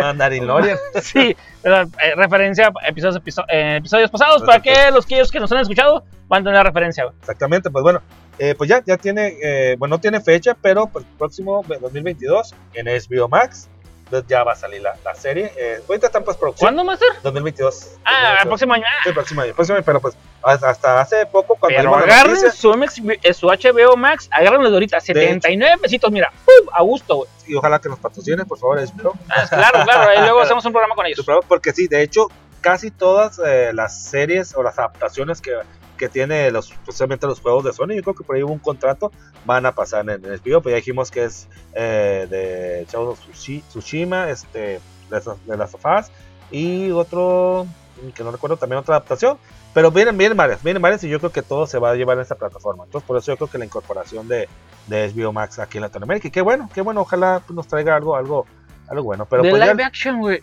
Mandarilorian. 0.00 0.78
sí, 1.02 1.36
pero, 1.62 1.82
eh, 1.82 2.14
referencia 2.16 2.68
a 2.68 2.88
episodios, 2.88 3.16
episo- 3.16 3.44
eh, 3.48 3.76
episodios 3.78 4.10
pasados 4.10 4.42
para 4.44 4.60
que 4.62 4.90
los 4.92 5.04
que 5.04 5.16
ellos 5.16 5.30
que 5.30 5.40
nos 5.40 5.50
han 5.52 5.58
escuchado 5.58 6.04
van 6.28 6.42
a 6.42 6.50
tener 6.50 6.62
referencia. 6.64 7.06
Exactamente, 7.20 7.70
pues 7.70 7.82
bueno, 7.82 8.00
eh, 8.38 8.54
pues 8.56 8.68
ya, 8.68 8.82
ya 8.84 8.96
tiene, 8.96 9.36
eh, 9.42 9.76
bueno, 9.78 9.96
no 9.96 10.00
tiene 10.00 10.20
fecha, 10.20 10.54
pero 10.60 10.86
pues 10.86 11.04
próximo 11.18 11.64
2022 11.66 12.54
en 12.74 12.86
HBO 12.86 13.28
Max, 13.28 13.68
entonces 14.04 14.28
ya 14.28 14.44
va 14.44 14.52
a 14.52 14.56
salir 14.56 14.82
la, 14.82 14.96
la 15.04 15.14
serie. 15.14 15.52
Eh, 15.56 15.80
ahorita 15.88 16.06
está 16.06 16.18
en 16.18 16.24
postproducción. 16.24 16.66
¿Cuándo, 16.66 16.84
Master? 16.84 17.08
2022. 17.24 17.96
Ah, 18.04 18.38
el 18.42 18.48
2022. 18.48 18.48
próximo 18.48 18.74
año. 18.74 18.84
Ah, 18.86 19.00
Sí, 19.02 19.08
el 19.08 19.14
próximo 19.14 19.40
año, 19.40 19.48
el 19.48 19.54
próximo 19.54 19.76
año, 19.76 19.84
pero 19.84 20.00
pues 20.00 20.16
hasta, 20.42 21.00
hace 21.00 21.26
poco 21.26 21.56
cuando 21.56 21.76
Pero 21.76 21.96
agarren 21.96 22.34
noticia, 22.34 22.52
su, 22.52 22.72
MX 22.72 23.02
eh, 23.22 23.34
su 23.34 23.48
HBO 23.48 23.96
Max, 23.96 24.28
agárrenlo 24.30 24.68
de 24.70 24.76
ahorita, 24.76 25.00
79 25.00 25.78
pesitos, 25.82 26.12
mira, 26.12 26.32
¡pum! 26.44 26.68
a 26.72 26.82
gusto, 26.82 27.16
güey. 27.16 27.28
y 27.48 27.54
ojalá 27.56 27.80
que 27.80 27.88
nos 27.88 27.98
patrocine, 27.98 28.44
por 28.44 28.58
favor, 28.58 28.78
HBO. 28.78 29.14
Ah, 29.28 29.44
Claro, 29.48 29.82
claro, 29.84 30.10
ahí 30.10 30.20
luego 30.20 30.40
hacemos 30.42 30.64
un 30.64 30.72
programa 30.72 30.94
con 30.94 31.06
ellos. 31.06 31.26
Porque 31.48 31.72
sí, 31.72 31.88
de 31.88 32.02
hecho, 32.02 32.28
casi 32.60 32.92
todas 32.92 33.40
eh, 33.44 33.72
las 33.72 34.04
series 34.04 34.54
o 34.54 34.62
las 34.62 34.78
adaptaciones 34.78 35.40
que, 35.40 35.52
que 35.96 36.08
tiene 36.08 36.50
los, 36.50 36.70
especialmente 36.70 37.26
los 37.26 37.40
juegos 37.40 37.64
de 37.64 37.72
Sony, 37.72 37.94
yo 37.96 38.02
creo 38.02 38.14
que 38.14 38.24
por 38.24 38.36
ahí 38.36 38.42
hubo 38.42 38.52
un 38.52 38.58
contrato, 38.58 39.10
van 39.44 39.66
a 39.66 39.72
pasar 39.72 40.08
en, 40.08 40.24
en 40.24 40.32
HBO, 40.40 40.60
pues 40.62 40.72
ya 40.72 40.76
dijimos 40.76 41.10
que 41.10 41.24
es 41.24 41.48
eh, 41.74 42.26
de 42.30 42.86
Tsushi- 42.86 43.62
Tsushima, 43.68 44.30
este, 44.30 44.58
de, 44.58 44.80
las- 45.10 45.46
de 45.46 45.56
las 45.56 45.70
sofás, 45.70 46.10
y 46.50 46.90
otro, 46.90 47.66
que 48.14 48.22
no 48.22 48.30
recuerdo, 48.30 48.56
también 48.56 48.78
otra 48.80 48.96
adaptación, 48.96 49.38
pero 49.74 49.90
vienen, 49.90 50.16
vienen 50.16 50.36
varias, 50.36 50.62
vienen 50.62 50.80
varias 50.80 51.02
y 51.04 51.08
yo 51.08 51.18
creo 51.18 51.32
que 51.32 51.42
todo 51.42 51.66
se 51.66 51.78
va 51.78 51.90
a 51.90 51.94
llevar 51.94 52.16
en 52.16 52.22
esta 52.22 52.34
plataforma, 52.34 52.84
entonces 52.84 53.06
por 53.06 53.16
eso 53.18 53.32
yo 53.32 53.36
creo 53.36 53.48
que 53.48 53.58
la 53.58 53.64
incorporación 53.64 54.26
de, 54.28 54.48
de 54.86 55.12
HBO 55.12 55.32
Max 55.32 55.58
aquí 55.58 55.78
en 55.78 55.82
Latinoamérica, 55.82 56.28
y 56.28 56.30
qué 56.30 56.40
bueno, 56.40 56.70
qué 56.74 56.80
bueno, 56.82 57.00
ojalá 57.02 57.42
pues, 57.46 57.54
nos 57.56 57.66
traiga 57.66 57.96
algo, 57.96 58.16
algo, 58.16 58.46
algo 58.88 59.02
bueno, 59.04 59.26
pero 59.28 59.42
de 59.42 59.50
pues 59.50 59.64
ya- 59.64 59.72
live 59.72 59.84
action, 59.84 60.18
güey. 60.20 60.40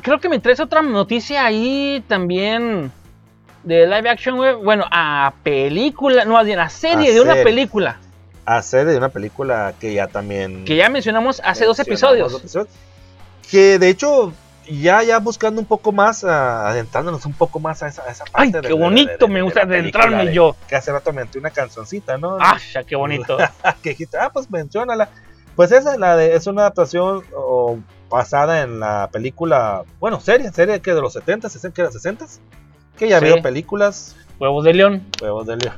Creo 0.00 0.18
que 0.18 0.28
me 0.30 0.40
traes 0.40 0.58
otra 0.58 0.80
noticia 0.82 1.44
ahí 1.44 2.02
también. 2.08 2.90
De 3.64 3.86
live 3.86 4.08
action, 4.10 4.36
güey. 4.36 4.54
Bueno, 4.54 4.84
a 4.90 5.32
película, 5.42 6.24
no, 6.24 6.36
a 6.36 6.44
serie 6.68 7.10
A 7.10 7.14
de 7.14 7.20
una 7.20 7.32
serie. 7.34 7.44
película. 7.44 7.98
hacer 8.44 8.86
de 8.86 8.96
una 8.96 9.08
película 9.08 9.72
que 9.80 9.94
ya 9.94 10.08
también 10.08 10.64
Que 10.64 10.74
ya 10.76 10.88
mencionamos 10.88 11.40
hace 11.44 11.64
dos 11.64 11.78
episodios. 11.78 12.42
dos 12.52 12.66
que 13.50 13.78
de 13.78 13.88
hecho 13.88 14.32
ya 14.68 15.02
ya 15.04 15.18
buscando 15.20 15.60
un 15.60 15.66
poco 15.66 15.92
más 15.92 16.24
adentrándonos 16.24 17.24
un 17.26 17.34
poco 17.34 17.60
más 17.60 17.82
a 17.82 17.88
esa, 17.88 18.02
a 18.02 18.10
esa 18.10 18.24
parte 18.24 18.40
Ay, 18.42 18.50
de- 18.52 18.60
qué 18.62 18.68
de- 18.68 18.74
bonito, 18.74 19.26
de- 19.26 19.32
me 19.32 19.42
gusta 19.42 19.62
adentrarme 19.62 20.26
de- 20.26 20.34
yo. 20.34 20.56
que 20.68 20.74
hace 20.76 20.90
rato 20.90 21.12
me 21.12 21.22
una 21.36 21.50
cancioncita 21.50 22.16
no 22.18 22.36
Ah, 22.40 22.58
ya, 22.72 22.82
qué 22.84 22.96
bonito. 22.96 23.36
que 23.82 23.90
dijiste 23.90 24.16
ah 24.18 24.30
pues 24.32 24.50
menciónala 24.50 25.08
pues 25.54 25.70
esa 25.70 25.96
la 25.98 26.16
de, 26.16 26.34
es 26.34 26.46
una 26.46 26.62
adaptación 26.62 27.22
o, 27.36 27.78
basada 28.08 28.62
en 28.62 28.80
la 28.80 29.08
película 29.12 29.82
bueno 30.00 30.18
serie 30.20 30.50
serie 30.52 30.80
que 30.80 30.94
de 30.94 31.00
los 31.00 31.12
70 31.12 31.48
60 31.48 31.74
que 31.74 31.80
era 31.82 31.90
60 31.92 32.24
que 33.04 33.10
ya 33.10 33.18
Sí. 33.18 33.24
vio 33.26 33.42
películas 33.42 34.16
Huevos 34.38 34.64
de 34.64 34.74
león, 34.74 35.02
huevos 35.20 35.46
de 35.46 35.56
león 35.56 35.74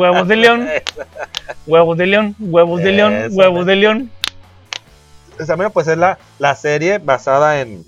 huevos 0.00 0.26
de 0.28 0.36
león, 0.36 0.68
huevos 1.66 1.96
de 1.98 2.06
león, 2.06 2.34
huevos 2.40 2.80
de 2.82 2.92
león, 2.92 3.14
Eso, 3.14 3.36
huevos 3.36 3.58
man. 3.58 3.66
de 3.66 3.76
león. 3.76 4.10
mira, 5.56 5.70
pues 5.70 5.86
es 5.88 5.96
la, 5.96 6.18
la 6.38 6.54
serie 6.56 6.98
basada 6.98 7.60
en 7.60 7.84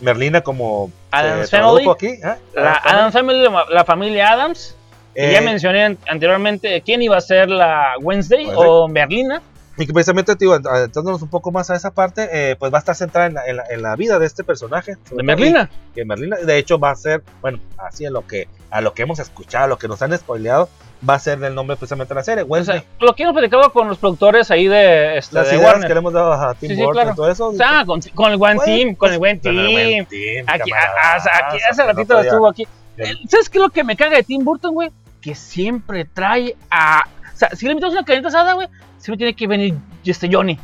Merlina 0.00 0.40
como 0.42 0.90
Adam's 1.10 1.48
tradujo 1.50 1.76
Family. 1.78 1.90
aquí 1.90 2.06
¿eh? 2.26 2.34
La 2.54 2.74
Adam's 2.84 3.12
Family. 3.12 3.46
La 3.70 3.84
familia 3.84 4.32
Adams. 4.32 4.76
Que 5.14 5.30
Eh, 5.30 5.32
ya 5.32 5.40
mencioné 5.40 5.84
an- 5.84 5.98
anteriormente 6.08 6.82
quién 6.82 7.00
iba 7.00 7.16
a 7.16 7.20
ser 7.20 7.48
la 7.48 7.92
Wednesday 8.02 8.46
Wednesday. 8.46 8.66
o 8.68 8.88
Merlina. 8.88 9.40
Y 9.76 9.86
que 9.86 9.92
precisamente, 9.92 10.36
te 10.36 10.44
digo, 10.44 10.54
adentrándonos 10.54 11.20
un 11.22 11.28
poco 11.30 11.50
más 11.50 11.68
a 11.70 11.74
esa 11.74 11.90
parte, 11.92 12.28
eh, 12.32 12.56
pues 12.56 12.72
va 12.72 12.78
a 12.78 12.80
estar 12.80 12.94
centrada 12.94 13.26
en 13.26 13.34
la, 13.34 13.44
en 13.46 13.56
la- 13.56 13.64
en 13.70 13.82
la 13.82 13.96
vida 13.96 14.18
de 14.20 14.26
este 14.26 14.44
personaje. 14.44 14.96
De 15.10 15.22
Merlina. 15.22 15.68
Que 15.94 16.04
Merlina, 16.04 16.36
de 16.36 16.58
hecho, 16.58 16.78
va 16.78 16.90
a 16.92 16.96
ser, 16.96 17.22
bueno, 17.40 17.58
así 17.78 18.06
a 18.06 18.10
lo 18.10 18.24
que, 18.26 18.46
a 18.70 18.80
lo 18.80 18.94
que 18.94 19.02
hemos 19.02 19.18
escuchado, 19.18 19.64
a 19.64 19.68
lo 19.68 19.76
que 19.78 19.88
nos 19.88 20.00
han 20.02 20.16
spoileado, 20.16 20.68
va 21.08 21.14
a 21.14 21.18
ser 21.18 21.42
el 21.42 21.54
nombre 21.56 21.76
precisamente 21.76 22.14
de 22.14 22.20
la 22.20 22.24
serie. 22.24 22.44
O 22.48 22.64
sea, 22.64 22.84
lo 23.00 23.14
que 23.14 23.24
hemos 23.24 23.34
platicado 23.34 23.72
con 23.72 23.88
los 23.88 23.98
productores 23.98 24.50
ahí 24.52 24.68
de, 24.68 25.18
este, 25.18 25.34
las 25.34 25.50
de 25.50 25.56
ideas 25.56 25.66
Warner. 25.72 25.88
que 25.88 25.94
le 25.94 25.98
hemos 25.98 26.12
dado 26.12 26.32
a 26.32 26.54
Tim 26.54 26.68
Sí, 26.70 26.76
sí, 26.76 26.80
Burton 26.82 26.94
claro. 26.94 27.10
y 27.12 27.16
todo 27.16 27.30
eso. 27.30 27.48
O 27.48 27.54
sea, 27.54 27.84
con, 27.84 28.00
con 28.14 28.30
el 28.30 28.38
buen 28.38 28.58
team, 28.60 28.94
con 28.94 29.12
el 29.12 29.18
buen 29.18 29.40
el 29.42 29.54
buen 29.72 30.06
team. 30.06 30.06
team, 30.06 30.46
Aquí, 30.48 30.70
a- 30.72 31.14
a- 31.16 31.48
aquí 31.48 31.58
hace 31.68 31.82
no 31.82 31.88
ratito 31.88 32.14
podía- 32.14 32.30
estuvo 32.30 32.48
aquí. 32.48 32.68
Eh, 32.96 33.12
¿Sabes 33.28 33.50
qué 33.50 33.58
es 33.58 33.62
lo 33.62 33.70
que 33.70 33.82
me 33.82 33.96
caga 33.96 34.16
de 34.16 34.22
Tim 34.22 34.44
Burton, 34.44 34.72
güey? 34.72 34.90
Que 35.20 35.34
siempre 35.34 36.04
trae 36.04 36.54
a. 36.70 37.04
O 37.34 37.36
sea, 37.36 37.50
si 37.50 37.66
le 37.66 37.72
invitamos 37.72 37.94
una 37.94 38.04
carnita 38.04 38.28
asada, 38.28 38.52
güey, 38.52 38.68
siempre 38.98 39.18
tiene 39.18 39.34
que 39.34 39.46
venir 39.46 39.74
este 40.04 40.28
Johnny. 40.32 40.58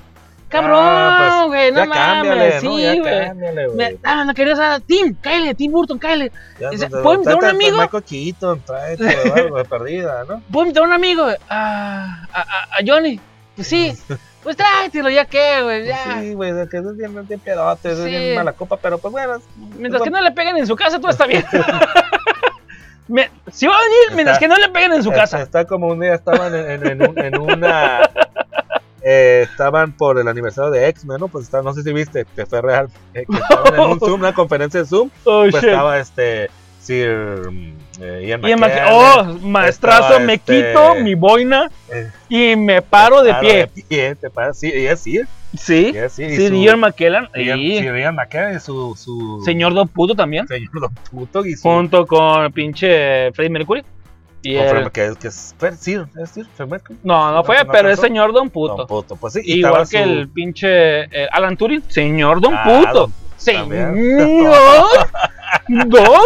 Cabrón, 0.48 0.80
Ah, 0.82 1.44
pues, 1.46 1.48
güey, 1.48 1.72
no 1.72 1.86
mames, 1.86 2.54
¿no? 2.54 2.60
sí, 2.60 2.66
güey. 2.66 2.98
güey. 2.98 3.98
Ah, 4.02 4.22
una 4.24 4.34
carnita 4.34 4.52
asada, 4.54 4.80
Tim, 4.80 5.14
cállate, 5.20 5.54
Tim 5.54 5.70
Burton, 5.70 5.98
cállate. 5.98 6.32
Pues, 6.58 6.86
¿puedo 6.86 7.14
invitar 7.14 7.34
a 7.34 7.36
un 7.38 7.44
amigo? 7.44 7.76
Michael 7.78 8.02
Keaton, 8.02 8.60
tráete 8.66 9.16
algo 9.32 9.62
perdida, 9.64 10.24
¿no? 10.28 10.42
¿Puedo 10.50 10.66
invitar 10.66 10.82
a 10.82 10.86
un 10.86 10.92
amigo? 10.92 11.22
güey? 11.24 11.36
A, 11.48 12.24
a, 12.32 12.40
a- 12.40 12.64
a 12.78 12.78
Johnny. 12.84 13.20
Pues 13.54 13.68
sí, 13.68 13.92
pues 14.42 14.56
tráetelo, 14.56 15.08
ya 15.10 15.24
que, 15.24 15.62
güey, 15.62 15.86
ya. 15.86 16.18
Sí, 16.20 16.34
güey, 16.34 16.52
que 16.68 16.78
es 16.78 16.96
bien, 16.96 17.26
bien 17.28 17.38
pedote, 17.40 17.92
es 17.92 17.98
Sí. 17.98 18.04
bien 18.10 18.34
mala 18.34 18.52
copa, 18.52 18.76
pero 18.76 18.98
pues 18.98 19.12
bueno. 19.12 19.34
Mientras 19.78 20.02
que 20.02 20.10
no 20.10 20.20
le 20.20 20.32
peguen 20.32 20.56
en 20.56 20.66
su 20.66 20.74
casa, 20.74 20.98
todo 20.98 21.10
está 21.12 21.26
bien. 21.26 21.44
Me- 23.10 23.30
si 23.52 23.66
va 23.66 23.74
a 23.74 23.78
venir, 23.82 24.14
mientras 24.14 24.38
que 24.38 24.48
no 24.48 24.56
le 24.56 24.68
peguen 24.68 24.92
en 24.92 25.02
su 25.02 25.10
Está- 25.10 25.20
casa. 25.22 25.42
Está 25.42 25.64
como 25.66 25.88
un 25.88 26.00
día 26.00 26.14
estaban 26.14 26.54
en, 26.54 26.70
en- 26.70 26.86
en 26.86 27.08
un- 27.10 27.18
en 27.18 27.38
una. 27.38 28.08
eh, 29.02 29.46
estaban 29.50 29.92
por 29.92 30.18
el 30.18 30.28
aniversario 30.28 30.70
de 30.70 30.86
X-Men, 30.88 31.18
¿no? 31.20 31.28
Pues 31.28 31.44
está, 31.44 31.60
no 31.62 31.72
sé 31.74 31.82
si 31.82 31.92
viste, 31.92 32.26
que 32.36 32.46
fue 32.46 32.60
real. 32.62 32.88
eh, 33.14 33.24
que 33.30 33.36
estaban 33.36 33.74
en 33.74 33.80
un 33.80 33.98
Zoom, 34.00 34.20
una 34.20 34.32
conferencia 34.32 34.80
de 34.80 34.86
Zoom. 34.86 35.10
Oh, 35.24 35.42
Pues 35.50 35.54
shit. 35.62 35.70
estaba 35.70 35.98
este. 35.98 36.50
Sir. 36.80 37.50
Eh, 38.00 38.24
Ian 38.26 38.40
McKellen, 38.40 38.58
Maqui- 38.60 38.88
oh, 38.90 39.38
maestrazo, 39.46 40.20
me 40.20 40.34
este, 40.34 40.56
quito 40.72 40.94
mi 40.96 41.14
boina 41.14 41.70
eh, 41.92 42.10
y 42.28 42.56
me 42.56 42.80
paro 42.82 43.22
de 43.22 43.34
pie. 43.34 43.56
De 43.74 43.82
pie, 43.88 44.14
te 44.14 44.30
paras, 44.30 44.58
sí, 44.58 44.70
y 44.74 44.86
es 44.86 45.00
Sir. 45.00 45.26
Sí, 45.58 45.92
es 45.94 46.16
y 46.18 46.36
sí, 46.36 46.48
su- 46.48 46.54
Ian 46.54 46.78
McKellen 46.80 47.28
Ian- 47.34 47.58
y 47.58 47.78
Sir 47.80 47.96
Ian 47.96 48.14
McKellen 48.14 48.56
y 48.56 48.60
su. 48.60 48.94
su 48.96 49.42
señor 49.44 49.74
Don 49.74 49.88
Puto 49.88 50.14
también, 50.14 50.46
Señor 50.46 50.80
Don 50.80 50.94
Puto 51.10 51.44
y 51.44 51.54
su. 51.54 51.62
junto 51.62 52.06
con 52.06 52.44
el 52.44 52.52
pinche 52.52 53.32
Freddie 53.32 53.50
Mercury. 53.50 53.82
Y 54.42 54.56
con 54.56 54.64
el- 54.64 54.70
Fred- 54.70 54.90
que, 54.92 55.12
que 55.20 55.28
es 55.28 55.54
Fred 55.58 55.74
Sir, 55.74 56.06
¿es? 56.22 56.30
Fred 56.54 56.68
Mercury. 56.68 56.98
no, 57.02 57.32
no 57.32 57.44
fue, 57.44 57.56
no 57.64 57.70
pero 57.72 57.88
es 57.88 57.98
alcanzó. 57.98 58.02
señor 58.02 58.32
Don 58.32 58.48
Don 58.48 58.50
Puto. 58.86 59.16
Pues 59.16 59.32
sí. 59.34 59.40
Igual 59.44 59.82
que 59.88 60.02
su- 60.02 60.08
el 60.10 60.28
pinche 60.28 61.00
eh, 61.02 61.28
Alan 61.32 61.56
Turing, 61.56 61.82
señor 61.88 62.40
Don 62.40 62.54
Ah, 62.54 62.62
Puto. 62.64 62.92
Don. 63.00 63.12
Señor 63.36 63.92
Don 65.68 66.20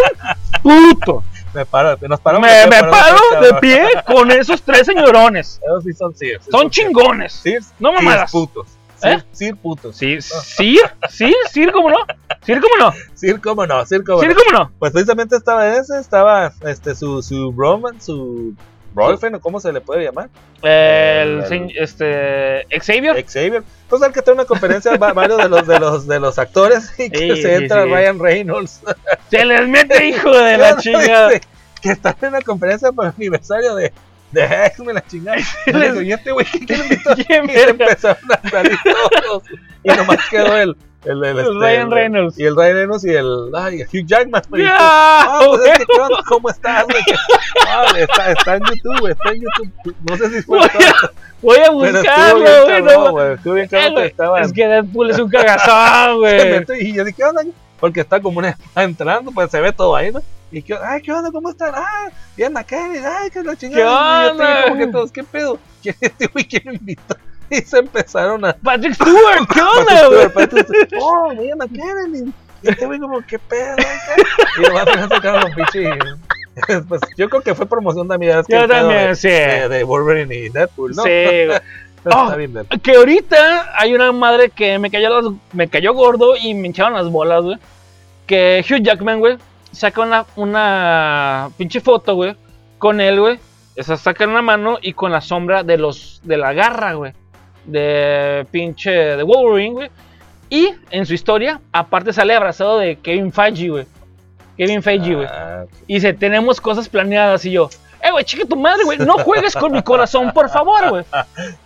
Puto. 0.62 1.24
Me 1.54 1.64
paro, 1.64 1.96
nos 2.08 2.20
paramos 2.20 2.48
Me, 2.48 2.54
de 2.56 2.66
pie, 2.68 2.82
me 2.82 2.90
paro 2.90 3.40
de 3.40 3.54
pie 3.54 3.88
con 4.06 4.30
esos 4.30 4.60
tres 4.62 4.86
señorones. 4.86 5.60
Esos 5.66 5.84
sí 5.84 5.92
son 5.92 6.14
Sir. 6.16 6.40
sí 6.42 6.50
Son 6.50 6.68
chingones. 6.68 7.32
Sir. 7.32 7.62
No 7.78 7.90
Sir 7.90 8.02
mamadas. 8.02 8.32
putos. 8.32 8.66
¿Eh? 9.02 9.18
Sir, 9.18 9.24
Sir 9.32 9.56
putos. 9.56 9.96
Sí, 9.96 10.20
sí, 10.20 10.80
sí, 11.10 11.34
sí, 11.50 11.66
cómo 11.72 11.90
no. 11.90 11.98
Sí, 12.42 12.52
cómo 12.54 12.76
no. 12.78 12.92
Sir, 13.14 13.40
cómo 13.40 13.66
no, 13.66 13.86
Sir, 13.86 14.02
cómo 14.04 14.22
no. 14.22 14.34
cómo 14.34 14.58
no. 14.58 14.72
Pues 14.78 14.92
precisamente 14.92 15.36
estaba 15.36 15.76
ese, 15.76 15.98
estaba 15.98 16.52
este 16.66 16.94
su, 16.94 17.22
su 17.22 17.52
Roman, 17.56 18.00
su 18.00 18.54
o 18.96 19.40
cómo 19.40 19.60
se 19.60 19.72
le 19.72 19.80
puede 19.80 20.04
llamar, 20.04 20.28
El, 20.62 21.40
El- 21.40 21.46
se- 21.46 21.82
este 21.82 22.66
Xavier. 22.80 23.24
Xavier. 23.26 23.62
Pues 23.88 24.02
al 24.02 24.12
que 24.12 24.22
trae 24.22 24.34
una 24.34 24.44
conferencia 24.44 24.96
va- 24.96 25.12
varios 25.12 25.38
de 25.38 25.48
los 25.48 25.66
de 25.66 25.78
los 25.80 26.06
de 26.06 26.20
los 26.20 26.38
actores 26.38 26.92
y 26.98 27.10
que 27.10 27.18
Sí, 27.34 27.42
se 27.42 27.56
sí, 27.58 27.64
entra 27.64 27.84
sí. 27.84 27.90
Ryan 27.90 28.18
Reynolds. 28.18 28.80
Se 29.30 29.44
les 29.44 29.68
mete 29.68 30.06
hijo 30.08 30.30
de 30.30 30.58
la 30.58 30.70
No, 30.74 30.80
chingada. 30.80 31.28
dice 31.30 31.42
Que 31.82 31.90
está 31.90 32.16
en 32.22 32.28
una 32.28 32.40
conferencia 32.40 32.90
por 32.92 33.06
el 33.06 33.12
aniversario 33.16 33.74
de, 33.74 33.92
de 34.32 34.44
X-Men, 34.66 34.94
la 34.94 35.06
chingada. 35.06 35.36
Y 35.66 35.72
le 35.72 35.88
digo, 35.90 36.00
¿y 36.02 36.12
este 36.12 36.32
güey 36.32 36.46
qué 36.46 36.60
quiere 36.66 37.44
Y 37.52 37.52
se 37.52 37.68
empezaron 37.70 38.18
a 38.32 38.48
salir 38.50 38.78
todos. 39.22 39.42
Y 39.82 39.88
nomás 39.90 40.18
quedó 40.30 40.56
el. 40.56 40.76
El, 41.04 41.22
el, 41.24 41.38
El 41.38 41.60
Ryan 41.60 41.90
Reynolds. 41.90 42.38
Y 42.38 42.44
el 42.44 42.56
Ryan 42.56 42.74
Reynolds 42.76 43.04
y 43.04 43.10
el. 43.10 43.50
Ay, 43.54 43.82
Hugh 43.82 44.06
Jackman. 44.06 44.42
Ya, 44.56 44.76
Ah, 44.78 45.40
pues 45.46 45.60
es 45.60 45.78
que, 45.78 45.84
güey. 45.84 45.86
¿qué 45.96 46.00
onda? 46.02 46.18
¿cómo 46.28 46.50
estás, 46.50 46.84
güey? 46.84 47.02
Ah, 47.68 47.84
está, 47.96 48.32
está 48.32 48.56
en 48.56 48.62
YouTube, 48.64 49.06
está 49.10 49.30
en 49.32 49.42
YouTube. 49.42 49.94
No 50.08 50.16
sé 50.16 50.30
si 50.30 50.42
fue. 50.42 50.58
Voy 51.42 51.56
a, 51.58 51.70
voy 51.70 51.88
a 51.88 51.92
buscarlo, 51.92 52.64
güey. 52.64 52.82
no. 52.82 53.10
güey. 53.12 53.34
Estuvo 53.34 53.54
bien 53.54 53.66
Eh, 53.66 53.68
cabrón 53.68 53.94
que 53.96 54.06
estaba. 54.06 54.40
Es 54.40 54.52
que 54.52 54.66
Deadpool 54.66 55.10
es 55.10 55.18
un 55.18 55.28
cagazón, 55.30 56.16
güey. 56.20 56.64
y 56.80 56.94
yo 56.94 57.04
dije, 57.04 57.16
¿qué 57.18 57.24
onda? 57.24 57.42
Porque 57.80 58.00
está 58.00 58.20
como 58.20 58.38
una 58.38 58.50
está 58.50 58.82
entrando, 58.82 59.30
pues 59.30 59.50
se 59.50 59.60
ve 59.60 59.72
todo 59.72 59.94
ahí, 59.94 60.10
¿no? 60.10 60.22
Y 60.50 60.62
que, 60.62 60.74
ay, 60.82 61.02
¿qué 61.02 61.12
onda? 61.12 61.30
¿Cómo 61.32 61.50
están? 61.50 61.72
Ah, 61.74 62.08
bien 62.36 62.52
McKellen, 62.52 63.04
ay, 63.04 63.28
que 63.30 63.42
la 63.42 63.56
chingada. 63.56 63.76
¿Qué 63.76 63.80
Y 63.80 63.84
yo 63.84 64.30
onda? 64.44 64.62
como 64.64 64.78
que 64.78 64.86
todos, 64.86 65.12
¿qué 65.12 65.24
pedo? 65.24 65.58
¿Quién 65.82 65.96
este 66.00 66.26
güey 66.28 66.44
quién 66.46 66.62
me 66.64 66.74
invitó? 66.74 67.16
Y 67.50 67.56
se 67.62 67.78
empezaron 67.78 68.44
a. 68.44 68.52
Patrick 68.54 68.94
Stewart, 68.94 69.46
¿qué 69.52 69.60
onda, 69.80 70.06
güey? 70.08 70.28
Patrick 70.30 70.66
Stewart, 70.66 70.88
Oh, 71.00 71.30
bien 71.30 71.58
McKellen. 71.58 72.34
Y 72.62 72.68
este 72.70 72.86
güey 72.86 72.98
como, 72.98 73.20
¿qué 73.26 73.38
pedo? 73.38 73.76
Y 74.58 74.62
lo 74.62 74.72
van 74.74 74.88
a 74.88 75.08
sacar 75.08 75.44
un 75.44 75.54
pinche. 75.54 75.90
Pues 76.88 77.00
yo 77.18 77.28
creo 77.28 77.42
que 77.42 77.54
fue 77.54 77.66
promoción 77.66 78.06
también. 78.08 78.38
Es 78.38 78.46
que 78.46 78.54
Yo 78.54 78.68
también, 78.68 79.08
de, 79.08 79.16
sí. 79.16 79.28
de, 79.28 79.68
de 79.68 79.84
Wolverine 79.84 80.34
y 80.34 80.48
Deadpool, 80.48 80.92
¿no? 80.94 81.02
Sí. 81.02 81.08
Está 82.04 82.26
Oh, 82.32 82.36
bien. 82.36 82.54
Que 82.82 82.96
ahorita 82.96 83.72
hay 83.78 83.94
una 83.94 84.12
madre 84.12 84.50
que 84.50 84.78
me 84.78 84.90
cayó, 84.90 85.20
las- 85.22 85.32
me 85.52 85.68
cayó 85.68 85.94
gordo 85.94 86.36
y 86.36 86.52
me 86.54 86.68
hincharon 86.68 86.92
las 86.94 87.10
bolas, 87.10 87.42
güey. 87.42 87.56
Que 88.26 88.64
Hugh 88.68 88.82
Jackman, 88.82 89.18
güey, 89.20 89.36
saca 89.72 90.02
una, 90.02 90.24
una 90.36 91.50
pinche 91.56 91.80
foto, 91.80 92.14
güey, 92.14 92.36
con 92.78 93.00
él, 93.00 93.20
güey. 93.20 93.38
Esa 93.74 93.96
saca 93.96 94.24
una 94.26 94.42
mano 94.42 94.78
y 94.80 94.92
con 94.92 95.10
la 95.12 95.20
sombra 95.22 95.62
de 95.64 95.76
los 95.78 96.20
de 96.24 96.36
la 96.36 96.52
garra, 96.52 96.92
güey. 96.94 97.12
De 97.66 98.46
pinche 98.50 98.90
de 98.90 99.22
Wolverine, 99.22 99.74
güey. 99.74 99.90
Y 100.50 100.74
en 100.90 101.06
su 101.06 101.14
historia, 101.14 101.60
aparte 101.72 102.12
sale 102.12 102.34
abrazado 102.34 102.78
de 102.78 102.96
Kevin 102.96 103.32
Feige, 103.32 103.68
güey. 103.70 103.86
Kevin 104.56 104.82
Feige, 104.82 105.14
güey. 105.14 105.26
Ah, 105.30 105.64
Y 105.86 105.94
dice, 105.94 106.12
tenemos 106.12 106.60
cosas 106.60 106.88
planeadas. 106.88 107.44
Y 107.44 107.52
yo, 107.52 107.68
eh, 108.02 108.10
güey, 108.12 108.24
chica 108.24 108.44
tu 108.46 108.54
madre, 108.56 108.84
güey. 108.84 108.98
No 108.98 109.14
juegues 109.18 109.54
con 109.54 109.72
mi 109.72 109.82
corazón, 109.82 110.32
por 110.32 110.48
favor, 110.50 110.90
güey. 110.90 111.04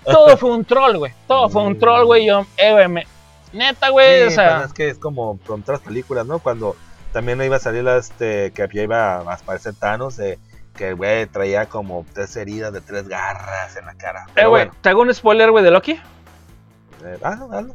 Todo 0.05 0.37
fue 0.37 0.51
un 0.53 0.65
troll, 0.65 0.97
güey. 0.97 1.13
Todo 1.27 1.49
fue 1.49 1.63
un 1.63 1.79
troll, 1.79 2.07
güey. 2.07 2.27
Yo, 2.27 2.47
eh, 2.57 2.73
güey, 2.73 2.89
me- 2.89 3.07
neta, 3.53 3.91
güey. 3.91 4.21
Sí, 4.23 4.27
o 4.29 4.31
sea, 4.31 4.57
pues 4.59 4.67
es 4.69 4.73
que 4.73 4.89
es 4.89 4.99
como 4.99 5.39
con 5.47 5.61
otras 5.63 5.81
películas, 5.81 6.25
¿no? 6.27 6.39
Cuando 6.39 6.77
también 7.13 7.43
iba 7.43 7.57
a 7.57 7.61
salir 7.61 7.83
la, 7.85 7.97
este, 7.97 8.53
que 8.53 8.67
ya 8.73 8.83
iba 8.83 9.17
a 9.17 9.35
aparecer 9.35 9.75
Thanos, 9.75 10.19
eh, 10.21 10.39
que 10.79 10.93
güey 10.95 11.27
traía 11.27 11.67
como 11.67 12.07
tres 12.15 12.35
heridas 12.37 12.73
de 12.73 12.81
tres 12.81 13.07
garras 13.09 13.77
en 13.77 13.85
la 13.85 13.95
cara. 13.95 14.25
eh, 14.29 14.31
Pero 14.35 14.51
güey, 14.51 14.65
bueno, 14.67 14.79
te 14.81 14.89
hago 14.89 15.03
un 15.03 15.13
spoiler, 15.13 15.51
güey, 15.51 15.63
de 15.65 15.71
Loki. 15.73 15.93
eh, 15.93 17.19
hazlo, 17.23 17.53
hazlo. 17.53 17.75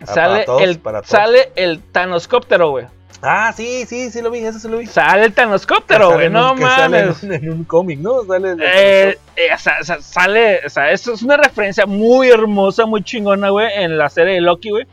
Ah, 0.00 0.06
Sale, 0.06 0.44
todos, 0.44 0.62
el, 0.62 0.80
sale 1.04 1.52
el 1.56 1.80
Thanoscóptero, 1.80 2.70
güey. 2.70 2.86
Ah, 3.22 3.52
sí, 3.56 3.86
sí, 3.86 4.10
sí 4.10 4.20
lo 4.20 4.30
vi, 4.30 4.40
eso 4.40 4.58
sí 4.58 4.68
lo 4.68 4.76
vi. 4.78 4.86
Sale 4.86 5.24
el 5.24 5.32
Thanoscóptero, 5.32 6.12
güey. 6.12 6.28
No 6.28 6.54
que 6.54 6.62
sale 6.62 6.98
en 6.98 7.06
mames. 7.06 7.22
un- 7.22 7.32
En 7.32 7.50
un, 7.52 7.64
cómic, 7.64 7.98
¿no? 8.00 8.22
Sale 8.24 8.54
Eh, 8.60 9.18
eh, 9.36 9.48
sale, 10.00 10.60
o 10.66 10.68
sea, 10.68 10.90
esto 10.90 11.14
es 11.14 11.22
una 11.22 11.36
referencia 11.38 11.86
muy 11.86 12.28
hermosa, 12.28 12.84
muy 12.86 13.02
chingona, 13.02 13.48
güey, 13.50 13.68
en 13.76 13.96
la 13.96 14.10
serie 14.10 14.34
de 14.34 14.40
Loki, 14.42 14.70
güey. 14.70 14.86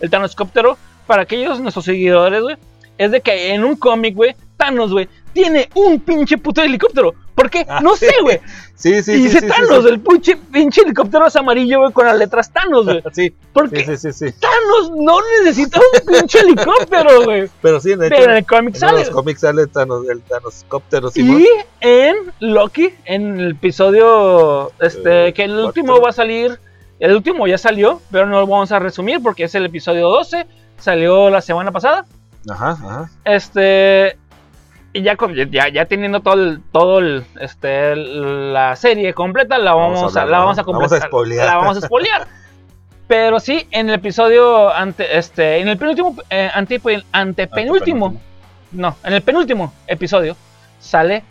El 0.00 0.08
Thanoscóptero, 0.08 0.78
para 1.06 1.22
aquellos 1.22 1.60
nuestros 1.60 1.84
seguidores, 1.84 2.40
güey, 2.42 2.56
es 2.96 3.10
de 3.10 3.20
que 3.20 3.52
en 3.52 3.64
un 3.64 3.76
cómic, 3.76 4.14
güey, 4.14 4.34
Thanos, 4.56 4.90
güey, 4.92 5.08
tiene 5.34 5.68
un 5.74 6.00
pinche 6.00 6.38
puto 6.38 6.62
helicóptero. 6.62 7.12
¿Por 7.34 7.50
qué? 7.50 7.66
Ah, 7.68 7.80
no 7.82 7.96
sí. 7.96 8.06
sé, 8.06 8.14
güey. 8.22 8.40
Sí, 8.76 9.02
sí, 9.02 9.12
y 9.12 9.16
sí, 9.16 9.22
dice 9.24 9.40
sí, 9.40 9.46
sí, 9.46 9.52
Thanos, 9.52 9.84
sí. 9.84 9.88
el 9.90 10.00
pinche, 10.00 10.36
pinche 10.36 10.82
helicóptero 10.82 11.26
es 11.26 11.36
amarillo, 11.36 11.80
güey, 11.80 11.92
con 11.92 12.06
las 12.06 12.16
letras 12.16 12.50
Thanos, 12.52 12.84
güey. 12.84 13.02
Sí, 13.12 13.34
Porque 13.52 13.84
sí, 13.84 13.96
sí, 13.96 14.12
sí, 14.12 14.30
sí. 14.30 14.36
Thanos 14.40 14.92
no 14.96 15.18
necesita 15.40 15.78
un 15.80 16.06
pinche 16.14 16.40
helicóptero, 16.40 17.22
güey. 17.24 17.48
Pero 17.60 17.80
sí, 17.80 17.94
de 17.96 18.06
hecho, 18.06 18.16
Pero 18.16 18.30
en 18.30 18.36
el 18.38 18.46
cómic 18.46 18.74
en 18.74 18.80
sale. 18.80 18.98
los 19.00 19.10
cómics 19.10 19.40
sale 19.40 19.62
el, 19.62 19.68
Thanos, 19.68 20.08
el 20.08 20.22
Thanoscóptero, 20.22 21.10
Simón. 21.10 21.40
Y 21.42 21.46
en 21.80 22.14
Loki, 22.40 22.94
en 23.04 23.40
el 23.40 23.50
episodio, 23.52 24.72
este, 24.80 25.28
Eh, 25.28 25.32
que 25.34 25.44
el 25.44 25.56
último 25.58 26.00
va 26.00 26.10
a 26.10 26.12
salir, 26.12 26.58
el 27.00 27.14
último 27.14 27.46
ya 27.46 27.58
salió, 27.58 28.00
pero 28.10 28.26
no 28.26 28.40
lo 28.40 28.46
vamos 28.46 28.70
a 28.72 28.78
resumir 28.78 29.20
porque 29.22 29.44
es 29.44 29.54
el 29.56 29.66
episodio 29.66 30.08
12, 30.08 30.46
salió 30.78 31.30
la 31.30 31.40
semana 31.40 31.72
pasada. 31.72 32.04
Ajá, 32.48 32.70
ajá. 32.72 33.10
Este, 33.24 34.18
y 34.94 35.02
ya, 35.02 35.16
ya, 35.50 35.68
ya 35.68 35.84
teniendo 35.84 36.20
todo 36.20 36.34
el, 36.34 36.60
todo 36.72 36.98
el, 37.00 37.24
este, 37.40 37.94
la 37.96 38.74
serie 38.76 39.12
completa, 39.12 39.58
la 39.58 39.74
Vamos 39.74 39.98
vamos, 39.98 40.16
a 40.16 40.22
hablar, 40.22 40.30
la 40.30 40.38
¿no? 40.38 40.42
vamos 40.44 40.58
a 40.58 40.62
Vamos 40.62 40.74
a 40.74 40.86
completar, 40.88 41.08
spoilear. 41.08 41.46
la 41.46 41.56
vamos 41.56 41.76
a 41.76 41.80
spoilear. 41.82 42.26
Pero 43.06 43.38
sí, 43.40 43.66
en 43.70 43.90
el 43.90 43.96
episodio 43.96 44.72
ante, 44.72 45.18
este, 45.18 45.58
en 45.58 45.68
el 45.68 45.76
penúltimo, 45.76 46.16
eh, 46.30 46.48
ante- 46.54 46.80
antepenúltimo, 47.12 48.16
no, 48.72 48.96
en 49.04 49.12
el 49.12 49.20
penúltimo 49.22 49.74
episodio 49.86 50.36
sale 50.80 51.22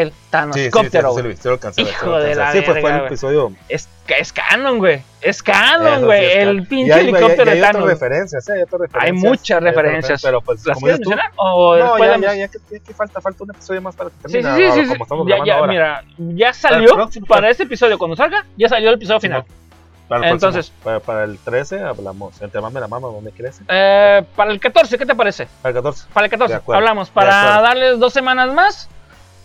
el 0.00 0.08
Sí, 0.10 0.14
sí, 0.14 0.24
sí, 0.24 0.30
Thanoscóptero. 0.30 1.14
sí, 1.14 1.22
sí 1.22 1.38
sí 1.72 1.82
Hijo 1.82 2.18
de 2.18 2.32
alcancé 2.32 2.32
a 2.32 2.44
la. 2.44 2.52
Sí, 2.52 2.62
fue, 2.62 2.80
fue 2.80 2.90
el 2.90 3.06
episodio. 3.06 3.52
es, 3.68 3.88
es 4.08 4.32
canon, 4.32 4.78
güey. 4.78 5.02
Es 5.20 5.42
canon, 5.42 6.00
sí 6.00 6.04
güey. 6.04 6.32
el 6.32 6.66
pinche 6.66 6.92
hay- 6.92 7.00
helicóptero 7.08 7.50
hay 7.50 7.56
de 7.56 7.62
Thanos. 7.62 7.86
referencias, 7.88 8.48
¿eh? 8.48 8.52
hay 8.54 8.62
otras 8.62 8.80
Hay 8.82 8.86
referencias. 8.88 9.24
muchas 9.30 9.56
otras 9.58 9.74
referencias. 9.74 10.22
Pero 10.22 10.40
pues, 10.40 10.66
¿Las 10.66 10.74
como 10.74 10.84
quieres 10.86 11.00
mencionar? 11.00 11.30
¿O 11.36 11.76
No, 11.76 11.98
ya, 11.98 12.16
ya, 12.18 12.34
ya, 12.34 12.34
ya 12.34 12.48
que 12.80 12.92
falta, 12.94 13.20
falta 13.20 13.44
un 13.44 13.50
episodio 13.50 13.80
más 13.82 13.94
para 13.96 14.10
que 14.10 14.16
Sí, 14.16 14.22
sí, 14.36 14.42
termine. 14.42 14.56
sí, 14.72 14.80
o 14.80 14.82
sí, 14.82 14.88
Como 14.90 15.04
estamos 15.04 15.26
Ya, 15.28 15.44
ya, 15.44 15.54
ahora. 15.58 15.72
mira, 15.72 16.04
ya 16.18 16.52
salió 16.52 16.94
próximo- 16.94 17.26
para 17.26 17.50
este 17.50 17.62
episodio. 17.62 17.96
Cuando 17.98 18.16
salga, 18.16 18.44
ya 18.56 18.68
salió 18.68 18.88
el 18.90 18.96
episodio 18.96 19.20
final. 19.20 19.44
Para 20.08 20.26
el 20.26 20.34
Entonces- 20.34 20.68
próximo, 20.70 20.84
para, 20.84 21.00
para 21.00 21.24
el 21.24 21.38
13 21.38 21.80
hablamos. 21.82 22.40
Entre 22.42 22.60
mame 22.60 22.78
la 22.78 22.88
mama, 22.88 23.08
donde 23.08 23.30
crece. 23.32 23.62
Eh, 23.68 24.22
para 24.36 24.50
el 24.50 24.60
14, 24.60 24.98
¿qué 24.98 25.06
te 25.06 25.14
parece? 25.14 25.48
Para 25.62 25.70
el 25.70 25.74
14. 25.76 26.06
Para 26.12 26.26
el 26.26 26.30
14, 26.30 26.52
De 26.52 26.58
acuerdo, 26.58 26.78
hablamos. 26.78 27.08
de 27.08 27.14
Para 27.14 27.60
darles 27.62 27.98
dos 27.98 28.12
semanas 28.12 28.52
más. 28.52 28.90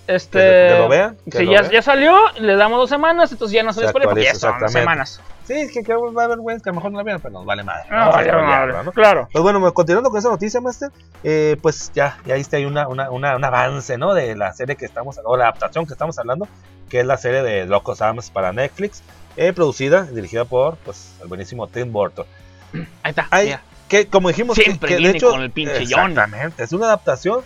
Este, 0.09 0.39
Que 0.39 0.67
lo- 0.69 0.75
que 0.75 0.79
lo 0.81 0.89
vean, 0.89 1.17
que 1.31 1.37
si 1.37 1.45
lo 1.45 1.51
ya, 1.53 1.61
vean. 1.61 1.71
ya 1.71 1.81
salió, 1.83 2.17
le 2.39 2.55
damos 2.55 2.79
dos 2.79 2.89
semanas, 2.89 3.31
entonces 3.31 3.53
ya 3.53 3.61
no 3.63 3.73
se 3.73 3.81
Se 3.81 3.89
spoiler 3.89 4.09
porque 4.09 4.23
ya 4.23 4.33
son 4.35 4.67
semanas. 4.69 5.21
Sí, 5.45 5.53
es 5.53 5.71
que 5.71 5.83
creo 5.83 6.07
que 6.09 6.13
va 6.15 6.23
a 6.23 6.25
haber 6.25 6.37
güeyes 6.39 6.61
que 6.63 6.69
a 6.69 6.71
lo 6.71 6.77
mejor 6.77 6.91
no 6.91 6.97
la 6.97 7.03
vieron, 7.03 7.21
pero 7.21 7.33
nos 7.33 7.45
vale 7.45 7.63
madre. 7.63 7.83
No, 7.89 7.97
Vamos 7.97 8.15
a 8.15 8.23
ya, 8.23 8.31
spoilearla, 8.31 8.73
madre, 8.73 8.83
¿no? 8.85 8.91
Claro. 8.91 9.29
Pues 9.31 9.41
bueno, 9.43 9.73
continuando 9.73 10.09
con 10.09 10.19
esa 10.19 10.29
noticia, 10.29 10.61
Master, 10.61 10.89
eh, 11.23 11.57
pues 11.61 11.91
ya, 11.93 12.17
ya 12.25 12.35
viste 12.35 12.57
ahí 12.57 12.65
una, 12.65 12.87
una, 12.87 13.09
una- 13.11 13.35
un 13.35 13.43
avance, 13.43 13.97
¿no? 13.97 14.13
De 14.15 14.35
la 14.35 14.51
serie 14.53 14.75
que 14.75 14.85
estamos 14.85 15.17
hablando, 15.17 15.31
o 15.33 15.37
la 15.37 15.43
adaptación 15.45 15.85
que 15.85 15.93
estamos 15.93 16.17
hablando, 16.19 16.47
que 16.89 16.99
es 17.01 17.05
la 17.05 17.17
serie 17.17 17.41
de 17.43 17.65
Locos 17.65 18.01
Adams 18.01 18.29
para 18.31 18.51
Netflix, 18.51 19.01
eh, 19.37 19.53
producida 19.53 20.07
y 20.11 20.15
dirigida 20.15 20.45
por, 20.45 20.75
pues, 20.77 21.13
el 21.21 21.27
buenísimo 21.27 21.67
Tim 21.67 21.91
Burton. 21.93 22.25
Ahí 23.03 23.09
está. 23.11 23.27
Hay-. 23.31 23.55
Que, 23.89 24.05
como 24.07 24.27
dijimos, 24.29 24.55
que- 24.55 24.63
Siempre 24.63 24.87
que, 24.89 24.93
de 24.95 24.99
viene 25.01 25.17
hecho, 25.17 25.31
con 25.31 25.41
el 25.41 25.51
pinche. 25.51 25.81
Exactamente, 25.81 26.63
es 26.63 26.71
una 26.71 26.85
adaptación, 26.85 27.41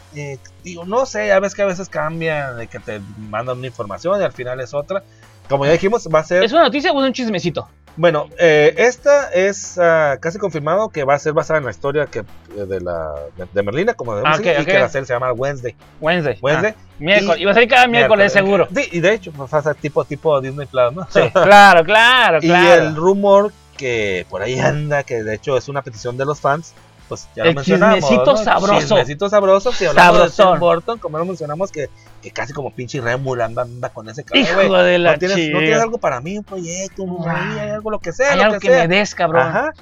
digo, 0.64 0.86
no 0.86 1.06
sé, 1.06 1.28
ya 1.28 1.40
ves 1.40 1.56
que 1.56 1.62
a 1.62 1.66
veces 1.66 1.90
cambian, 1.90 2.58
de 2.58 2.68
que 2.68 2.80
te 2.80 3.00
mandan 3.18 3.58
una 3.58 3.68
información 3.68 4.20
y 4.22 4.24
al 4.26 4.34
final 4.34 4.60
es 4.60 4.74
otra. 4.74 5.04
Como 5.50 5.66
ya 5.66 5.72
dijimos, 5.74 6.08
va 6.14 6.20
a 6.20 6.24
ser 6.24 6.44
¿Es 6.44 6.52
una 6.54 6.64
noticia 6.64 6.92
o 6.92 7.02
es 7.02 7.08
un 7.08 7.14
chismecito? 7.14 7.68
bueno, 7.96 8.28
eh, 8.40 8.74
esta 8.78 9.30
es 9.32 9.78
ah, 9.78 10.18
casi 10.20 10.40
confirmado 10.40 10.90
que 10.90 11.04
va 11.04 11.14
a 11.14 11.20
ser 11.20 11.34
basada 11.34 11.60
en 11.60 11.66
la 11.66 11.72
historia 11.72 12.08
que, 12.08 12.20
eh, 12.20 12.66
de, 12.68 12.82
la, 12.82 13.14
de, 13.38 13.46
de 13.54 13.64
Merlina, 13.64 13.94
como 13.94 14.16
debemos 14.16 14.36
Ah, 14.36 14.42
decir, 14.42 14.54
ok, 14.54 14.60
y 14.60 14.62
ok. 14.64 14.68
que 14.68 14.80
la 14.80 14.90
serie 14.90 15.06
se 15.06 15.14
llama 15.14 15.32
Wednesday. 15.34 15.76
Wednesday. 16.02 16.38
Wednesday. 16.42 16.74
Ah, 16.76 16.82
miércoles. 16.98 17.38
Y- 17.38 17.42
Iba 17.44 17.52
a 17.52 17.54
salir 17.54 17.70
cada 17.70 17.88
miércoles, 17.88 18.34
seguro. 18.34 18.68
Sí, 18.74 18.88
y 18.94 19.00
de 19.00 19.14
hecho, 19.14 19.32
pues, 19.32 19.54
va 19.54 19.60
a 19.60 19.62
ser 19.62 19.76
tipo, 19.76 20.04
tipo 20.06 20.42
Disney 20.42 20.66
Plus, 20.66 20.92
¿no? 20.94 21.08
Sí, 21.12 21.22
claro, 21.32 21.84
claro, 21.84 22.38
y 22.42 22.48
claro. 22.48 22.82
el 22.84 22.96
rumor 22.96 23.52
que 23.78 24.26
por 24.30 24.42
ahí 24.42 24.60
anda, 24.60 25.04
que 25.04 25.24
de 25.24 25.36
hecho 25.36 25.58
es 25.58 25.68
una 25.68 25.82
petición 25.82 26.18
de 26.18 26.26
los 26.26 26.40
fans, 26.40 26.74
pues 27.10 27.28
ya 27.36 27.44
lo 27.46 27.54
mencionamos. 27.54 28.00
chismecito 28.00 28.32
¿no? 28.32 28.38
sabroso. 28.38 28.80
Chismecito 28.80 29.30
sabroso, 29.30 29.72
que 29.78 29.88
hablamos 29.88 30.36
de. 30.38 30.44
Tim 30.44 30.60
Burton, 30.60 31.00
como 31.00 31.18
lo 31.18 31.26
mencionamos, 31.26 31.72
que, 31.72 31.90
que 32.22 32.32
casi 32.32 32.54
como 32.54 32.72
pinche 32.74 33.02
Rémula 33.02 33.46
anda, 33.46 33.64
anda 33.64 33.90
con 33.90 34.08
ese 34.10 34.24
cabrón, 34.24 34.44
Hijo 34.44 34.78
de 34.78 35.00
la 35.00 35.14
¿No 35.14 35.20
tienes, 35.20 35.38
¿No 35.52 35.60
tienes 35.60 35.80
algo 35.82 35.98
para 35.98 36.22
mí, 36.22 36.38
un 36.38 36.44
proyecto, 36.44 37.04
un 37.04 37.28
Ah. 37.28 37.74
algo, 37.74 37.92
lo 37.92 38.00
que 38.00 38.14
sea? 38.14 38.32
Hay 38.32 38.38
lo 38.38 38.44
algo 38.44 38.54
que 38.60 38.68
que 38.68 38.74
sea? 38.74 38.88
me 38.88 38.96
des, 38.96 39.14
cabrón. 39.16 39.48
Ajá. 39.48 39.74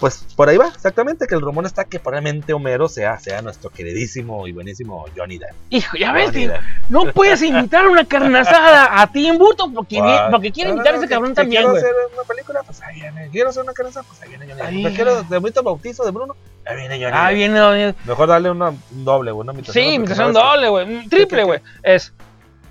Pues 0.00 0.24
por 0.34 0.48
ahí 0.48 0.56
va, 0.56 0.68
exactamente, 0.68 1.26
que 1.26 1.34
el 1.34 1.42
rumor 1.42 1.66
está 1.66 1.84
que 1.84 2.00
probablemente 2.00 2.54
Homero 2.54 2.88
sea, 2.88 3.18
sea 3.20 3.42
nuestro 3.42 3.68
queridísimo 3.68 4.46
y 4.48 4.52
buenísimo 4.52 5.04
Johnny 5.14 5.36
Depp. 5.38 5.52
Hijo, 5.68 5.96
ya 5.98 6.12
ves, 6.12 6.26
Johnny 6.30 6.38
tío, 6.44 6.52
Depp. 6.52 6.60
no 6.88 7.12
puedes 7.12 7.42
invitar 7.42 7.86
una 7.86 8.04
carne 8.06 8.38
asada 8.38 9.00
a 9.02 9.12
Tim 9.12 9.36
Burton 9.36 9.74
porque, 9.74 10.00
Ah, 10.02 10.28
porque 10.30 10.50
quiere 10.52 10.70
no, 10.70 10.76
invitar 10.76 10.94
a 10.94 10.98
ese 10.98 11.08
cabrón 11.08 11.34
también, 11.34 11.60
Quiero 11.62 11.72
güey. 11.72 11.82
hacer 11.82 11.94
una 12.14 12.22
película, 12.24 12.62
pues 12.64 12.80
ahí 12.82 12.94
viene. 13.00 13.28
Quiero 13.30 13.50
hacer 13.50 13.62
una 13.62 13.72
carnaza, 13.74 14.02
pues 14.02 14.22
ahí 14.22 14.28
viene 14.30 14.46
Johnny 14.48 14.82
Depp. 14.84 14.94
Quiero 14.94 15.22
de 15.22 15.38
bonito 15.38 15.62
bautizo 15.62 16.04
de 16.04 16.10
Bruno, 16.12 16.34
ahí 16.64 16.76
viene 16.76 16.94
Johnny 16.94 17.12
Ah, 17.14 17.26
Depp. 17.28 17.34
viene. 17.36 17.74
viene. 17.74 17.94
Mejor 18.06 18.28
darle 18.28 18.50
una, 18.50 18.70
un 18.70 19.04
doble, 19.04 19.32
una 19.32 19.52
imitación. 19.52 19.84
Sí, 19.84 20.14
que- 20.14 20.14
doble, 20.32 20.68
güey. 20.70 20.86
Triple, 21.08 21.26
¿Qué, 21.26 21.36
qué, 21.36 21.42
güey. 21.44 21.60
Es, 21.82 22.14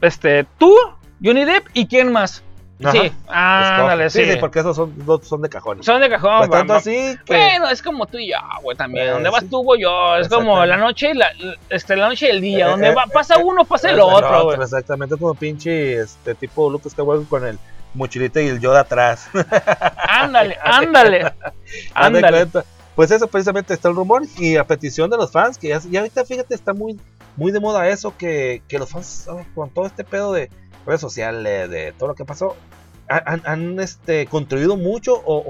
este, 0.02 0.46
tú, 0.58 0.76
Johnny 1.24 1.46
Depp 1.46 1.68
y 1.76 1.86
quién 1.88 2.12
más. 2.12 2.44
Ajá. 2.84 2.92
Sí, 2.92 3.12
ándale, 3.28 4.10
sí. 4.10 4.24
Sí, 4.24 4.38
porque 4.40 4.60
esos 4.60 4.76
son, 4.76 4.94
son 5.24 5.42
de 5.42 5.50
cajón. 5.50 5.84
Son 5.84 6.00
de 6.00 6.10
cajón, 6.10 6.40
Pues 6.40 6.50
tanto 6.50 6.74
así 6.76 7.18
que. 7.26 7.36
Bueno, 7.36 7.70
es 7.70 7.82
como 7.82 8.06
tú 8.06 8.18
y 8.18 8.30
yo, 8.30 8.38
güey, 8.62 8.78
también. 8.78 9.08
Eh, 9.08 9.12
donde 9.12 9.30
vas 9.30 9.46
tú, 9.50 9.64
voy 9.64 9.82
yo. 9.82 10.16
Es 10.18 10.30
como 10.30 10.66
la 10.66 10.78
noche 10.78 11.12
y 11.12 11.14
la, 11.14 11.30
este, 11.70 11.96
la 11.96 12.08
noche 12.08 12.28
y 12.28 12.30
el 12.30 12.42
día. 12.42 12.68
Eh, 12.68 12.70
donde 12.70 12.88
eh, 12.90 12.96
va, 12.96 13.06
pasa 13.08 13.36
eh, 13.36 13.44
uno, 13.44 13.66
pasa 13.66 13.90
el 13.90 13.98
Es 13.98 14.06
otro, 14.06 14.46
güey. 14.46 14.62
Exactamente, 14.62 15.18
como 15.18 15.34
pinche 15.36 16.00
este 16.00 16.36
tipo 16.36 16.70
Lucas 16.70 16.94
Skywalker 16.94 17.28
con 17.28 17.46
el 17.46 17.60
mochilita 17.94 18.42
y 18.42 18.48
el 18.48 18.60
Yoda 18.60 18.82
atrás. 18.82 19.30
Ándale, 20.08 20.58
ándale. 20.62 21.20
De 21.20 21.34
Ándale. 21.94 22.48
Pues 22.96 23.12
eso 23.12 23.28
precisamente 23.28 23.74
está 23.74 23.88
el 23.88 23.96
rumor 23.96 24.24
y 24.38 24.58
a 24.58 24.66
petición 24.66 25.10
de 25.10 25.16
los 25.16 25.32
fans, 25.32 25.58
que 25.58 25.70
ya, 25.70 25.80
ya 25.90 26.02
ahorita 26.02 26.26
fíjate, 26.26 26.54
está 26.54 26.74
muy, 26.74 27.00
muy 27.38 27.52
de 27.54 27.62
moda 27.62 27.88
eso, 27.88 28.14
que, 28.18 28.62
que 28.68 28.78
los 28.78 28.90
fans 28.90 29.26
oh, 29.30 29.42
con 29.56 29.70
todo 29.70 29.86
este 29.86 30.04
pedo 30.04 30.34
de 30.34 30.50
redes 30.86 31.02
sociales, 31.02 31.70
de 31.70 31.94
todo 31.98 32.10
lo 32.10 32.16
que 32.16 32.26
pasó, 32.26 32.56
han, 33.08 33.42
han- 33.46 33.80
este, 33.80 34.26
contribuido 34.28 34.78
mucho 34.78 35.14
o, 35.16 35.44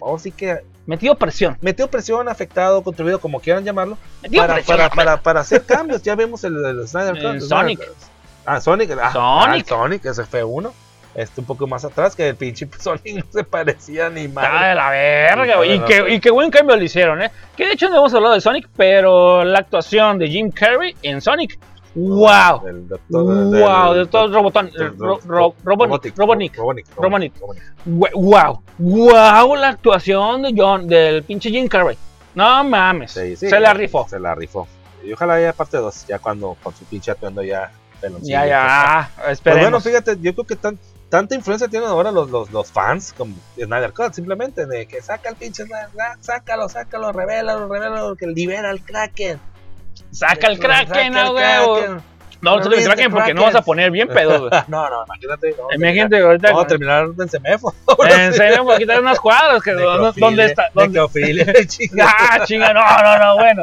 o 0.00 0.06
ahora 0.06 0.20
sí 0.20 0.30
que 0.32 0.60
Metido 0.86 1.14
presión. 1.16 1.56
metido 1.62 1.88
presión, 1.88 2.28
afectado, 2.28 2.82
contribuido, 2.82 3.18
como 3.18 3.40
quieran 3.40 3.64
llamarlo, 3.64 3.96
Metido 4.22 4.42
para, 4.42 4.54
presión. 4.54 4.76
para, 4.76 4.90
para, 4.90 5.16
para 5.22 5.40
hacer 5.40 5.64
cambios. 5.64 6.02
Ya 6.02 6.14
vemos 6.14 6.44
el, 6.44 6.62
el 6.64 6.86
Snyder 6.86 7.14
Cut, 7.14 7.24
el 7.36 7.40
Sonic. 7.42 7.78
Snyder- 7.80 7.92
Ah, 8.46 8.60
Sonic. 8.60 8.90
ah, 9.00 9.10
Sonic. 9.12 9.64
ah, 9.64 9.68
Sonic, 9.68 10.04
ese 10.04 10.24
fue 10.24 10.44
uno. 10.44 10.74
Este 11.14 11.40
un 11.40 11.46
poco 11.46 11.66
más 11.68 11.84
atrás, 11.86 12.14
que 12.14 12.28
el 12.28 12.36
pinche 12.36 12.68
Sonic 12.78 13.14
no 13.24 13.24
se 13.32 13.44
parecía 13.44 14.10
ni 14.10 14.22
Está 14.24 14.40
mal. 14.42 14.68
de 14.68 14.74
la 14.74 14.90
verga, 14.90 15.56
güey. 15.56 15.72
Y 15.76 15.80
qué, 15.80 16.04
y 16.14 16.20
qué 16.20 16.30
buen 16.30 16.50
cambio 16.50 16.76
le 16.76 16.84
hicieron, 16.84 17.22
¿eh? 17.22 17.30
Que 17.56 17.64
de 17.66 17.72
hecho 17.72 17.88
no 17.88 17.96
hemos 17.96 18.12
hablado 18.12 18.34
de 18.34 18.42
Sonic, 18.42 18.68
pero 18.76 19.42
la 19.44 19.60
actuación 19.60 20.18
de 20.18 20.28
Jim 20.28 20.50
Carrey 20.50 20.94
en 21.02 21.22
Sonic, 21.22 21.58
wow. 21.94 22.64
Del 22.64 22.88
doctor- 22.88 23.24
Wow, 23.24 23.92
de 23.92 23.98
del- 23.98 24.08
el 24.24 24.32
robotón. 24.32 24.70
Robotnik. 25.64 26.16
Robotnik. 26.16 26.56
Robotnik. 26.96 27.32
Wow. 28.14 28.62
Wow, 28.78 29.54
la 29.56 29.68
actuación 29.68 30.42
de 30.42 30.54
John, 30.56 30.86
del 30.86 31.22
pinche 31.22 31.50
Jim 31.50 31.68
Carrey. 31.68 31.96
No 32.34 32.64
mames. 32.64 33.12
Sí, 33.12 33.36
sí, 33.36 33.48
Se 33.48 33.60
la 33.60 33.72
rifó. 33.74 34.06
Se 34.08 34.18
la 34.18 34.34
rifó. 34.34 34.66
Y 35.04 35.12
ojalá 35.12 35.34
haya 35.34 35.52
parte 35.52 35.76
2, 35.76 36.06
ya 36.08 36.18
cuando 36.18 36.56
con 36.62 36.74
su 36.74 36.84
pinche 36.86 37.10
atuendo 37.10 37.42
ya 37.42 37.70
peloncillo. 38.00 38.30
Ya, 38.38 38.46
ya. 38.46 39.10
Pues 39.16 39.28
Esperemos. 39.32 39.62
bueno, 39.64 39.80
fíjate, 39.80 40.16
yo 40.20 40.32
creo 40.34 40.46
que 40.46 40.56
tan, 40.56 40.78
tanta 41.10 41.34
influencia 41.34 41.68
tienen 41.68 41.88
ahora 41.88 42.10
los, 42.10 42.30
los, 42.30 42.50
los 42.50 42.72
fans 42.72 43.12
como 43.16 43.34
Snyder 43.54 43.92
Cut, 43.92 44.14
simplemente 44.14 44.66
de 44.66 44.86
que 44.86 45.00
saca 45.02 45.28
el 45.28 45.36
pinche 45.36 45.64
Snyder, 45.64 45.88
sácalo, 46.20 46.68
sácalo, 46.68 47.12
revélalo, 47.12 47.68
revélalo, 47.68 48.16
que 48.16 48.26
libera 48.26 48.70
al 48.70 48.80
Kraken. 48.80 49.38
Saca 50.14 50.46
el 50.46 50.58
Kraken, 50.58 51.16
el 51.16 51.26
a 51.26 51.32
huevo. 51.32 51.80
No, 52.40 52.56
no, 52.56 52.58
el 52.58 52.64
Release 52.64 52.88
the 52.88 52.94
Kraken 52.94 53.12
porque 53.12 53.34
no 53.34 53.42
vas 53.42 53.54
a 53.54 53.62
poner 53.62 53.90
bien 53.90 54.06
pedo, 54.08 54.48
güey. 54.48 54.50
No, 54.68 54.88
no, 54.90 55.04
imagínate. 55.06 55.54
No, 55.58 55.74
Imagínate 55.74 56.18
ahorita. 56.20 56.48
Vamos 56.48 56.64
a 56.64 56.66
terminar 56.66 57.06
en 57.18 57.28
semáforo. 57.28 57.74
En 58.06 58.64
por 58.64 58.78
quitar 58.78 59.00
unas 59.00 59.18
cuadras. 59.18 59.62
Que, 59.62 59.72
¿Dónde 59.72 60.44
está? 60.46 60.70
¿Dónde? 60.74 61.00
Ah, 62.02 62.44
chinga, 62.44 62.72
no, 62.72 62.80
no, 62.80 63.18
no, 63.18 63.36
bueno. 63.36 63.62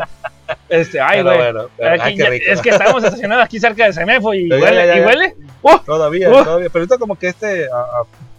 Este, 0.68 1.00
ay, 1.00 1.22
güey. 1.22 1.38
bueno, 1.38 1.70
es 1.78 2.62
que 2.62 2.70
estamos 2.70 3.04
estacionados 3.04 3.46
aquí 3.46 3.60
cerca 3.60 3.86
de 3.86 3.94
Semefo 3.94 4.34
y 4.34 4.52
huele, 4.52 4.98
y 4.98 5.02
huele. 5.02 5.36
¡Uh! 5.62 5.78
Todavía, 5.86 6.30
Uh. 6.30 6.44
todavía. 6.44 6.70
Pero 6.70 6.84
ahorita 6.84 6.98
como 6.98 7.16
que 7.18 7.28
este, 7.28 7.68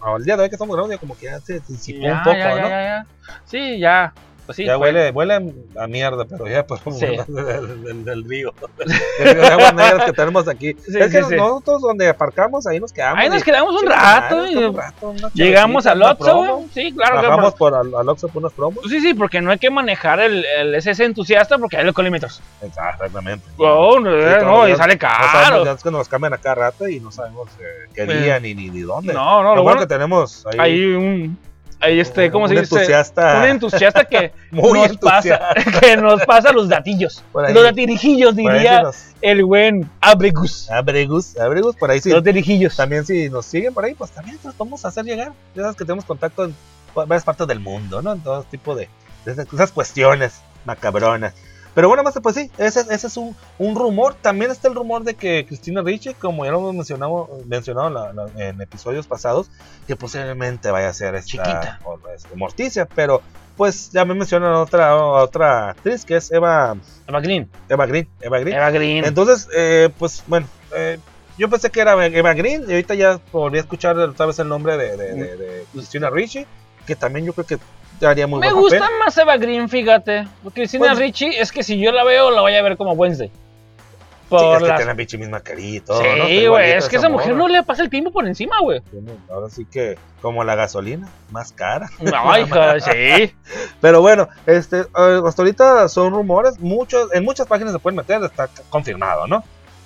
al 0.01 0.23
día 0.23 0.35
de 0.35 0.43
hoy 0.43 0.49
que 0.49 0.55
estamos 0.55 0.75
grabando, 0.75 0.99
como 0.99 1.17
que 1.17 1.25
ya 1.27 1.39
se 1.39 1.61
disipó 1.61 2.05
un 2.05 2.23
poco, 2.23 2.37
¿no? 2.37 3.05
Sí, 3.45 3.79
ya. 3.79 4.13
Pues 4.45 4.57
sí. 4.57 4.65
ya 4.65 4.77
fue- 4.77 4.87
huele, 4.91 5.11
huele 5.11 5.53
a 5.77 5.87
mierda, 5.87 6.25
pero 6.25 6.47
ya 6.47 6.65
por 6.67 6.79
Sí. 6.93 7.05
del, 7.27 7.83
del- 7.83 8.05
del 8.05 8.23
río. 8.27 8.53
Del 8.77 9.33
río 9.35 9.41
de 9.41 9.47
aguas 9.47 9.73
negras 9.73 10.05
que 10.05 10.11
tenemos 10.13 10.47
aquí. 10.47 10.73
Sí, 10.85 10.99
es 10.99 11.11
que 11.11 11.21
nosotros 11.21 11.81
donde 11.81 12.09
aparcamos, 12.09 12.67
ahí 12.67 12.79
nos 12.79 12.91
quedamos. 12.91 13.19
Ahí 13.19 13.29
nos 13.29 13.41
y- 13.41 13.45
quedamos 13.45 13.73
un 13.73 13.79
chinga 13.79 13.95
rato. 14.19 14.47
y 14.47 14.55
un 14.57 14.75
rato, 14.75 15.13
Llegamos 15.33 15.85
al 15.85 16.01
Oxxo. 16.03 16.63
Sí, 16.73 16.91
claro. 16.93 17.15
Bajamos 17.15 17.53
por 17.55 17.73
al, 17.73 17.93
al 17.95 18.09
Oxxo 18.09 18.27
por 18.27 18.41
unos 18.41 18.53
promos. 18.53 18.83
Sí, 18.89 18.99
sí, 18.99 19.13
porque 19.13 19.39
no 19.41 19.51
hay 19.51 19.59
que 19.59 19.69
manejar 19.69 20.19
el, 20.19 20.43
el 20.45 20.75
SS 20.75 21.03
entusiasta 21.05 21.57
porque 21.57 21.77
hay 21.77 21.91
colímetros. 21.93 22.41
Exactamente. 22.61 23.45
Oh, 23.57 23.99
no, 23.99 24.09
eh, 24.11 24.39
no, 24.41 24.67
los 24.67 24.69
y 24.71 24.75
sale 24.75 24.95
No 24.95 25.01
sabemos, 25.09 25.31
caro. 25.49 25.65
ya 25.65 25.71
es 25.71 25.83
que 25.83 25.91
nos 25.91 26.07
cambian 26.09 26.33
a 26.33 26.37
cada 26.37 26.55
rato 26.55 26.87
y 26.87 26.99
no 26.99 27.11
sabemos 27.11 27.49
eh, 27.59 27.87
qué 27.93 28.05
Pues, 28.05 28.21
día 28.23 28.39
ni, 28.39 28.53
ni, 28.53 28.69
ni 28.69 28.81
dónde. 28.81 29.13
No, 29.13 29.41
no, 29.41 29.43
lo, 29.43 29.55
lo 29.55 29.63
bueno 29.63 29.63
bueno, 29.63 29.79
que 29.81 29.87
tenemos 29.87 30.45
ahí. 30.47 30.59
hay 30.59 30.85
un, 30.95 31.37
este, 31.85 32.31
¿cómo 32.31 32.45
un 32.45 32.49
se 32.49 32.59
dice? 32.59 32.75
entusiasta. 32.75 33.39
Un 33.39 33.49
entusiasta 33.49 34.05
que 34.05 34.31
Muy 34.51 34.79
nos 34.79 34.97
pasa, 34.97 35.39
que 35.81 35.97
nos 35.97 36.23
pasa 36.25 36.51
los 36.51 36.69
datillos, 36.69 37.23
los 37.33 37.63
datirijillos 37.63 38.35
diría 38.35 38.77
sí 38.79 38.83
nos- 38.83 39.05
el 39.21 39.45
buen 39.45 39.89
Abregus. 40.01 40.69
Abregus, 40.69 41.37
Abregus, 41.37 41.75
por 41.75 41.91
ahí 41.91 42.01
sí. 42.01 42.09
Los 42.09 42.23
datirijillos. 42.23 42.75
También 42.75 43.05
si 43.05 43.29
nos 43.29 43.45
siguen 43.45 43.73
por 43.73 43.85
ahí, 43.85 43.93
pues 43.93 44.11
también 44.11 44.37
nos 44.43 44.53
podemos 44.55 44.83
hacer 44.85 45.05
llegar. 45.05 45.31
Ya 45.55 45.63
sabes 45.63 45.77
que 45.77 45.85
tenemos 45.85 46.05
contacto 46.05 46.45
en 46.45 46.55
varias 46.93 47.23
partes 47.23 47.47
del 47.47 47.59
mundo, 47.59 48.01
¿no? 48.01 48.13
En 48.13 48.21
todo 48.21 48.43
tipo 48.43 48.75
de, 48.75 48.89
esas 49.25 49.71
cuestiones 49.71 50.41
macabronas. 50.65 51.33
Pero 51.75 51.87
bueno, 51.87 52.03
más 52.03 52.13
pues 52.21 52.35
sí, 52.35 52.51
ese, 52.57 52.81
ese 52.91 53.07
es 53.07 53.17
un, 53.17 53.35
un 53.57 53.75
rumor. 53.75 54.13
También 54.15 54.51
está 54.51 54.67
el 54.67 54.75
rumor 54.75 55.03
de 55.03 55.15
que 55.15 55.45
Cristina 55.47 55.81
Ricci, 55.81 56.13
como 56.13 56.45
ya 56.45 56.51
lo 56.51 56.59
hemos 56.59 56.75
mencionado, 56.75 57.29
mencionado 57.47 57.87
en, 57.87 57.93
la- 57.95 58.13
la- 58.13 58.47
en 58.49 58.61
episodios 58.61 59.07
pasados, 59.07 59.49
que 59.87 59.95
posiblemente 59.95 60.69
vaya 60.71 60.89
a 60.89 60.93
ser 60.93 61.15
esta 61.15 61.27
Chiquita. 61.31 61.79
o, 61.85 61.97
este, 62.15 62.35
Morticia. 62.35 62.85
Pero 62.93 63.21
pues 63.57 63.91
ya 63.91 64.05
me 64.05 64.13
mencionan 64.13 64.53
otra, 64.53 64.95
otra 64.95 65.69
actriz 65.71 66.05
que 66.05 66.15
es 66.15 66.31
Eva, 66.31 66.75
Eva 67.07 67.21
Green. 67.21 67.49
Eva 67.69 67.85
Green. 67.87 68.07
Eva 68.21 68.39
Green. 68.39 68.55
Eva 68.57 68.69
Green. 68.71 69.05
Entonces, 69.05 69.47
eh, 69.55 69.89
pues 69.97 70.23
bueno, 70.27 70.47
eh, 70.75 70.99
Yo 71.39 71.49
pensé 71.49 71.71
que 71.71 71.81
era 71.81 71.93
Eva 72.05 72.33
Green 72.35 72.61
y 72.67 72.71
ahorita 72.71 72.93
ya 72.93 73.19
volví 73.31 73.57
a 73.57 73.61
escuchar 73.61 73.97
otra 73.97 74.27
vez 74.27 74.37
el 74.37 74.47
nombre 74.47 74.77
de, 74.77 74.95
de, 74.95 75.13
de, 75.15 75.37
de 75.37 75.65
Christina 75.73 76.11
Ricci, 76.11 76.45
que 76.85 76.95
también 76.95 77.25
yo 77.25 77.33
creo 77.33 77.45
que 77.47 77.57
daría 77.99 78.27
muy 78.27 78.39
Me 78.39 78.51
buen 78.51 78.61
gusta 78.61 78.79
papel. 78.79 78.95
más 78.99 79.17
Eva 79.17 79.37
Green, 79.37 79.69
fíjate. 79.69 80.27
Porque 80.43 80.61
Cristina 80.61 80.87
Pues- 80.87 80.99
Ricci 80.99 81.25
es 81.27 81.51
que 81.51 81.63
si 81.63 81.79
yo 81.79 81.91
la 81.91 82.03
veo, 82.03 82.31
la 82.31 82.41
voy 82.41 82.55
a 82.55 82.61
ver 82.61 82.77
como 82.77 82.93
Wednesday. 82.93 83.29
Sí, 83.29 84.29
Por 84.39 84.63
es 84.63 84.69
que 84.69 84.75
tiene 84.77 84.85
la 84.85 85.17
misma 85.19 85.39
carita 85.41 85.75
y 85.75 85.79
todo, 85.81 86.01
Sí, 86.27 86.47
güey, 86.47 86.71
es 86.71 86.87
que 86.89 86.95
esa 86.95 87.07
mujer 87.09 87.35
no 87.35 87.47
le 87.47 87.61
pasa 87.61 87.83
el 87.83 87.89
tiempo 87.91 88.09
por 88.11 88.25
encima, 88.25 88.59
güey. 88.61 88.81
Ahora 89.29 89.47
sí 89.49 89.65
que, 89.69 89.95
como 90.23 90.43
la 90.43 90.55
gasolina, 90.55 91.07
más 91.29 91.51
cara. 91.51 91.87
Hija, 91.99 92.79
sí. 92.79 93.31
Pero 93.79 94.01
bueno, 94.01 94.27
este, 94.47 94.79
eh, 94.79 95.21
hasta 95.23 95.41
ahorita 95.43 95.87
son 95.87 96.13
rumores, 96.13 96.59
muchos, 96.59 97.13
en 97.13 97.23
muchas 97.23 97.45
páginas 97.45 97.73
se 97.73 97.79
pueden 97.79 97.97
meter, 97.97 98.23
está 98.23 98.49
confirmado, 98.69 99.27
¿no? 99.27 99.43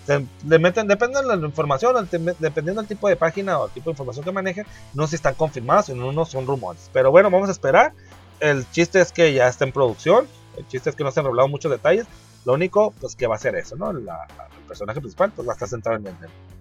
Se- 0.08 0.26
le 0.48 0.58
meten, 0.60 0.88
depende 0.88 1.22
de 1.22 1.28
la 1.28 1.46
información, 1.46 1.94
dependiendo 2.40 2.82
del 2.82 2.88
tipo 2.88 3.08
de 3.10 3.16
página 3.16 3.60
o 3.60 3.66
el 3.68 3.72
tipo 3.74 3.86
de 3.86 3.92
información 3.92 4.24
que 4.26 4.32
manejen, 4.32 4.66
no 4.94 5.04
sé 5.04 5.12
si 5.12 5.16
están 5.18 5.36
confirmados, 5.36 5.90
en 5.90 6.02
unos 6.02 6.30
son 6.30 6.48
rumores. 6.48 6.90
Pero 6.94 7.12
bueno, 7.12 7.30
vamos 7.30 7.50
a 7.50 7.52
esperar. 7.52 7.94
El 8.40 8.70
chiste 8.72 9.02
es 9.02 9.12
que 9.12 9.34
ya 9.34 9.48
está 9.48 9.66
en 9.66 9.72
producción, 9.72 10.26
el 10.58 10.68
chiste 10.68 10.90
es 10.90 10.96
que 10.96 11.04
no 11.04 11.12
se 11.12 11.20
han 11.20 11.26
revelado 11.26 11.48
muchos 11.50 11.70
detalles. 11.72 12.06
Lo 12.46 12.54
único, 12.54 12.92
pues 13.02 13.16
que 13.16 13.28
va 13.28 13.36
a 13.36 13.40
ser 13.40 13.56
eso, 13.56 13.76
¿no? 13.76 13.92
La- 13.92 14.26
la- 14.38 14.48
el 14.58 14.64
personaje 14.68 15.00
principal, 15.02 15.32
pues 15.36 15.48
va 15.48 15.52
a 15.52 15.56
estar 15.56 15.68
centrado 15.68 15.98
en, 15.98 16.16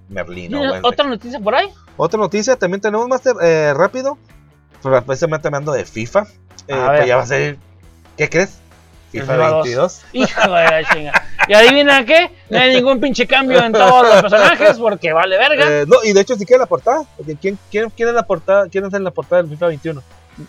Merlín. 0.09 0.47
o 0.55 0.59
¿Tienes 0.59 0.73
Wednesday. 0.73 0.91
otra 0.93 1.07
noticia 1.09 1.41
por 1.41 1.55
ahí? 1.55 1.69
Otra 1.97 2.19
noticia, 2.19 2.57
también 2.57 2.81
tenemos 2.81 3.07
Master 3.09 3.35
eh, 3.43 3.73
rápido. 3.75 4.19
Pero 4.83 5.05
precisamente 5.05 5.49
hablando 5.49 5.73
de 5.73 5.85
FIFA. 5.85 6.27
eh, 6.69 6.75
A 6.75 6.87
pues 6.89 7.07
ya 7.07 7.17
va 7.17 7.23
a 7.23 7.27
ser. 7.27 7.59
¿Qué 8.17 8.29
crees? 8.29 8.59
FIFA 9.21 9.33
FIFA 9.35 9.49
2. 9.49 9.65
22. 9.65 10.05
Hijo 10.13 10.41
de 10.43 10.65
la 10.65 10.85
chinga. 10.85 11.23
¿Y 11.49 11.55
adivina 11.55 12.05
qué? 12.05 12.31
No 12.51 12.59
hay 12.59 12.75
ningún 12.75 13.01
pinche 13.01 13.27
cambio 13.27 13.63
en 13.65 13.73
todos 13.73 14.03
los 14.09 14.23
personajes 14.23 14.79
porque 14.79 15.13
vale 15.13 15.37
verga. 15.39 15.65
Eh, 15.69 15.85
no, 15.87 15.97
y 16.05 16.13
de 16.13 16.21
hecho, 16.21 16.37
si 16.37 16.45
quiere 16.45 16.61
la 16.61 16.67
portada. 16.67 17.05
¿Quién, 17.41 17.59
quién, 17.71 17.91
quién 17.91 18.09
es 18.09 18.15
la 18.15 18.25
portada? 18.27 18.69
¿Quién 18.69 18.85
es 18.85 18.95
en 18.95 19.05
la 19.05 19.11
portada 19.11 19.43
del 19.43 19.51
FIFA 19.51 19.67
21? 19.69 20.03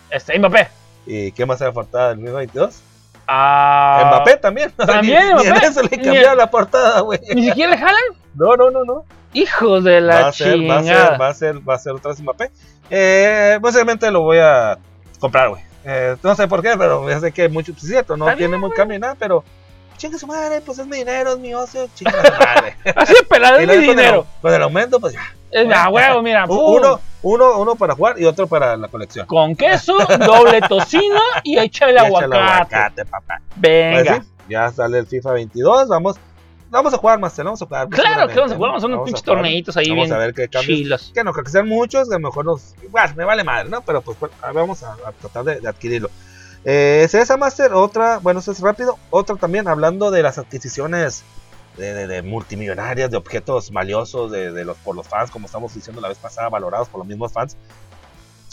Este, 0.10 0.38
Mbappé. 0.39 0.67
¿Y 1.06 1.32
va 1.43 1.53
a 1.53 1.58
ser 1.58 1.67
la 1.67 1.73
portada 1.73 2.10
del 2.10 2.19
FIFA 2.19 2.34
22? 2.38 2.82
Ah, 3.27 4.03
Mbappé 4.08 4.38
también. 4.38 4.71
también 4.77 5.36
Ni- 5.36 5.43
ni 5.43 5.49
Mbappé. 5.49 5.65
eso 5.67 5.82
le 5.84 5.89
cambiaron 5.89 6.38
la 6.38 6.49
portada, 6.49 7.01
güey. 7.01 7.19
¿Ni 7.36 7.47
siquiera 7.47 7.71
le 7.71 7.77
jalan? 7.77 8.01
No, 8.36 8.56
no, 8.56 8.71
no, 8.71 8.84
no. 8.86 9.06
Hijos 9.34 9.84
de 9.84 10.01
la 10.01 10.21
Va 10.21 10.27
a 10.30 10.32
ser, 10.34 10.58
va 10.69 10.77
a 10.80 10.84
ser, 10.84 11.21
va 11.21 11.27
a 11.27 11.34
ser, 11.34 11.69
va 11.69 11.75
a 11.75 11.80
ser 11.80 11.93
otra 11.93 12.12
vez 12.12 12.21
Mbappé. 12.21 12.51
Eh, 12.89 13.60
posiblemente 13.62 14.10
lo 14.12 14.21
voy 14.21 14.38
a 14.39 14.77
comprar, 15.19 15.49
güey. 15.49 15.62
Eh, 15.89 16.17
no 16.21 16.36
sé 16.36 16.47
por 16.50 16.62
qué, 16.62 16.76
pero 16.78 17.10
ya 17.10 17.19
sé 17.21 17.32
que 17.32 17.47
mucho, 17.47 17.71
pues, 17.71 17.86
es 17.86 17.89
cierto, 17.91 18.17
no 18.17 18.36
tiene 18.36 18.58
muy 18.58 18.71
cambio 18.71 18.97
ni 18.97 19.02
nada, 19.02 19.15
pero 19.17 19.43
chinga 19.95 20.17
su 20.17 20.28
madre, 20.28 20.60
pues 20.62 20.78
es 20.80 20.86
mi 20.86 20.97
dinero, 20.97 21.32
es 21.34 21.39
mi 21.39 21.54
ocio, 21.54 21.88
chinga 21.95 22.12
su 22.12 22.32
madre. 22.43 22.76
Así 22.95 23.13
de 23.13 23.23
pelado 23.23 23.58
es 23.58 23.65
con 23.67 23.76
el- 23.76 23.82
dinero. 23.82 24.26
Con 24.41 24.54
el 24.54 24.62
aumento, 24.63 25.00
pues 25.00 25.13
ya. 25.13 25.21
Es 25.50 25.71
a 25.73 25.88
huevo, 25.88 26.21
mira. 26.21 26.43
Uno, 26.45 27.00
uno, 27.21 27.58
uno 27.60 27.76
para 27.76 27.95
jugar 27.95 28.19
y 28.19 28.26
otro 28.26 28.47
para 28.47 28.76
la 28.76 28.89
colección. 28.89 29.26
Con 29.28 29.56
queso, 29.56 29.97
doble 30.19 30.60
tocino 30.62 31.21
y 31.43 31.58
échale 31.58 31.93
el 31.93 31.97
Y 32.04 32.08
échale 32.08 32.26
aguacate. 32.36 32.36
aguacate, 32.36 33.06
papá. 33.06 33.41
Venga. 33.56 34.15
Pues 34.17 34.26
sí, 34.26 34.32
ya 34.50 34.69
sale 34.71 35.00
el 35.00 35.08
FIFA 35.08 35.32
22, 35.32 35.88
vamos. 35.88 36.17
Vamos 36.69 36.93
a 36.93 36.97
jugar, 36.97 37.17
Marcel, 37.19 37.45
vamos 37.45 37.62
a 37.62 37.65
jugar. 37.65 37.88
Claro 37.89 38.27
que 38.27 38.36
vamos 38.36 38.51
a 38.51 38.56
jugar, 38.56 38.69
vamos 38.71 38.84
a 38.84 38.88
unos 38.88 39.06
pinches 39.06 39.23
torneitos 39.23 39.77
ahí 39.77 39.89
Vamos 39.89 40.06
bien 40.06 40.13
a 40.15 40.17
ver 40.19 40.34
qué 40.34 40.49
cambios 40.49 40.80
chilos. 40.80 41.12
que 41.13 41.23
no 41.23 41.32
creo 41.32 41.45
que 41.45 41.51
sean 41.51 41.67
muchos, 41.67 42.10
que 42.10 42.15
a 42.15 42.19
lo 42.19 42.27
mejor 42.27 42.45
nos. 42.45 42.75
Me 43.15 43.23
vale 43.23 43.43
madre, 43.43 43.69
¿no? 43.69 43.82
Pero 43.82 44.01
pues 44.01 44.19
bueno, 44.19 44.36
vamos 44.53 44.84
a, 44.84 44.93
a 44.93 45.12
tratar 45.13 45.43
de, 45.45 45.60
de 45.62 45.67
adquirirlo. 45.69 46.10
Eh, 46.65 47.03
es 47.06 47.13
esa 47.13 47.38
Master, 47.38 47.71
otra, 47.73 48.17
bueno, 48.19 48.41
eso 48.41 48.51
es 48.51 48.60
rápido. 48.60 48.97
Otra 49.12 49.36
también, 49.38 49.67
hablando 49.69 50.12
de 50.12 50.21
las 50.23 50.38
adquisiciones 50.38 51.23
de, 51.77 51.93
de- 51.93 52.08
de 52.08 52.21
multimillonarias, 52.23 53.10
de 53.12 53.15
objetos 53.17 53.71
valiosos 53.71 54.32
de, 54.32 54.51
de 54.51 54.65
los, 54.65 54.75
por 54.77 54.93
los 54.95 55.08
fans, 55.08 55.32
como 55.32 55.45
estamos 55.45 55.73
diciendo 55.73 56.01
la 56.01 56.10
vez 56.10 56.17
pasada, 56.17 56.49
valorados 56.49 56.89
por 56.89 56.99
los 56.99 57.08
mismos 57.08 57.32
fans. 57.32 57.56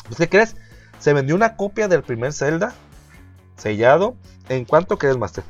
Pues, 0.06 0.18
¿Qué 0.18 0.28
crees? 0.28 0.54
Se 1.00 1.12
vendió 1.12 1.34
una 1.34 1.56
copia 1.56 1.88
del 1.88 2.02
primer 2.04 2.32
Zelda 2.32 2.72
sellado. 3.56 4.14
¿En 4.48 4.64
cuánto 4.66 4.98
crees, 4.98 5.16
Master? 5.16 5.42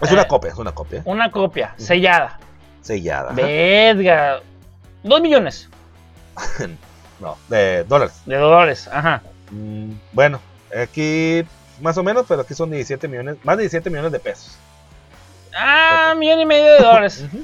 Es 0.00 0.12
una 0.12 0.26
copia, 0.26 0.50
es 0.52 0.58
una 0.58 0.72
copia. 0.72 1.02
Una 1.04 1.30
copia 1.30 1.74
sellada. 1.76 2.38
Sellada. 2.82 3.32
Verga. 3.32 4.40
Dos 5.02 5.20
millones 5.20 5.68
No, 7.20 7.36
de 7.48 7.84
dólares. 7.84 8.20
de 8.26 8.36
dólares. 8.36 8.88
Ajá. 8.92 9.22
Mm, 9.50 9.92
bueno, 10.12 10.40
aquí 10.80 11.44
más 11.80 11.98
o 11.98 12.02
menos, 12.02 12.26
pero 12.28 12.42
aquí 12.42 12.54
son 12.54 12.70
17 12.70 13.08
millones, 13.08 13.36
más 13.42 13.56
de 13.56 13.62
17 13.64 13.90
millones 13.90 14.12
de 14.12 14.20
pesos. 14.20 14.56
Ah, 15.54 16.14
millón 16.16 16.40
y 16.40 16.46
medio 16.46 16.72
de 16.74 16.78
dólares. 16.78 17.24
Ujú. 17.26 17.42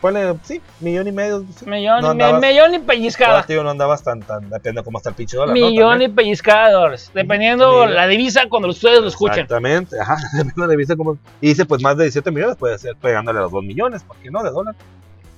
Ponle, 0.00 0.34
sí, 0.44 0.62
millón 0.80 1.08
y 1.08 1.12
medio. 1.12 1.44
sí. 1.58 1.66
Millón, 1.68 2.00
No 2.00 2.10
andabas- 2.10 2.40
millón 2.40 2.74
y 2.74 2.78
pellizcada. 2.78 3.42
tío, 3.42 3.62
no 3.62 3.70
andabas 3.70 4.02
tan, 4.02 4.20
tan, 4.20 4.48
depende 4.48 4.80
de 4.80 4.84
cómo 4.84 4.96
está 4.98 5.10
el 5.10 5.14
pinche 5.16 5.36
dólar. 5.36 5.54
¿no? 5.54 5.66
Millón 5.66 6.00
y 6.00 6.08
pellizcada 6.08 6.68
de 6.68 6.72
dólares. 6.72 7.10
Dependiendo 7.12 7.70
Mira. 7.84 7.90
la 7.94 8.06
divisa 8.06 8.42
cuando 8.48 8.68
ustedes 8.68 9.00
lo 9.00 9.08
escuchen. 9.08 9.40
Exactamente, 9.40 10.00
ajá, 10.00 10.16
dependiendo 10.32 10.66
de 10.68 10.76
vista 10.76 10.96
como- 10.96 11.18
Y 11.42 11.48
dice, 11.48 11.66
pues 11.66 11.82
más 11.82 11.96
de 11.98 12.04
17 12.04 12.30
millones, 12.30 12.56
puede 12.56 12.78
ser 12.78 12.96
pegándole 12.96 13.38
a 13.40 13.42
los 13.42 13.52
2 13.52 13.62
millones, 13.62 14.02
¿por 14.02 14.16
qué 14.16 14.30
no? 14.30 14.42
De 14.42 14.50
dólar. 14.50 14.74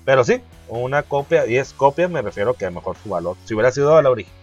Pero 0.05 0.23
sí, 0.25 0.41
una 0.69 1.03
copia, 1.03 1.47
y 1.47 1.57
es 1.57 1.73
copia, 1.73 2.07
me 2.09 2.23
refiero 2.23 2.55
que 2.55 2.65
a 2.65 2.71
lo 2.71 2.77
mejor 2.77 2.97
su 3.03 3.09
valor. 3.09 3.37
Si 3.45 3.55
hubiera 3.55 3.71
sido 3.73 4.01
la 4.01 4.11
original, 4.11 4.39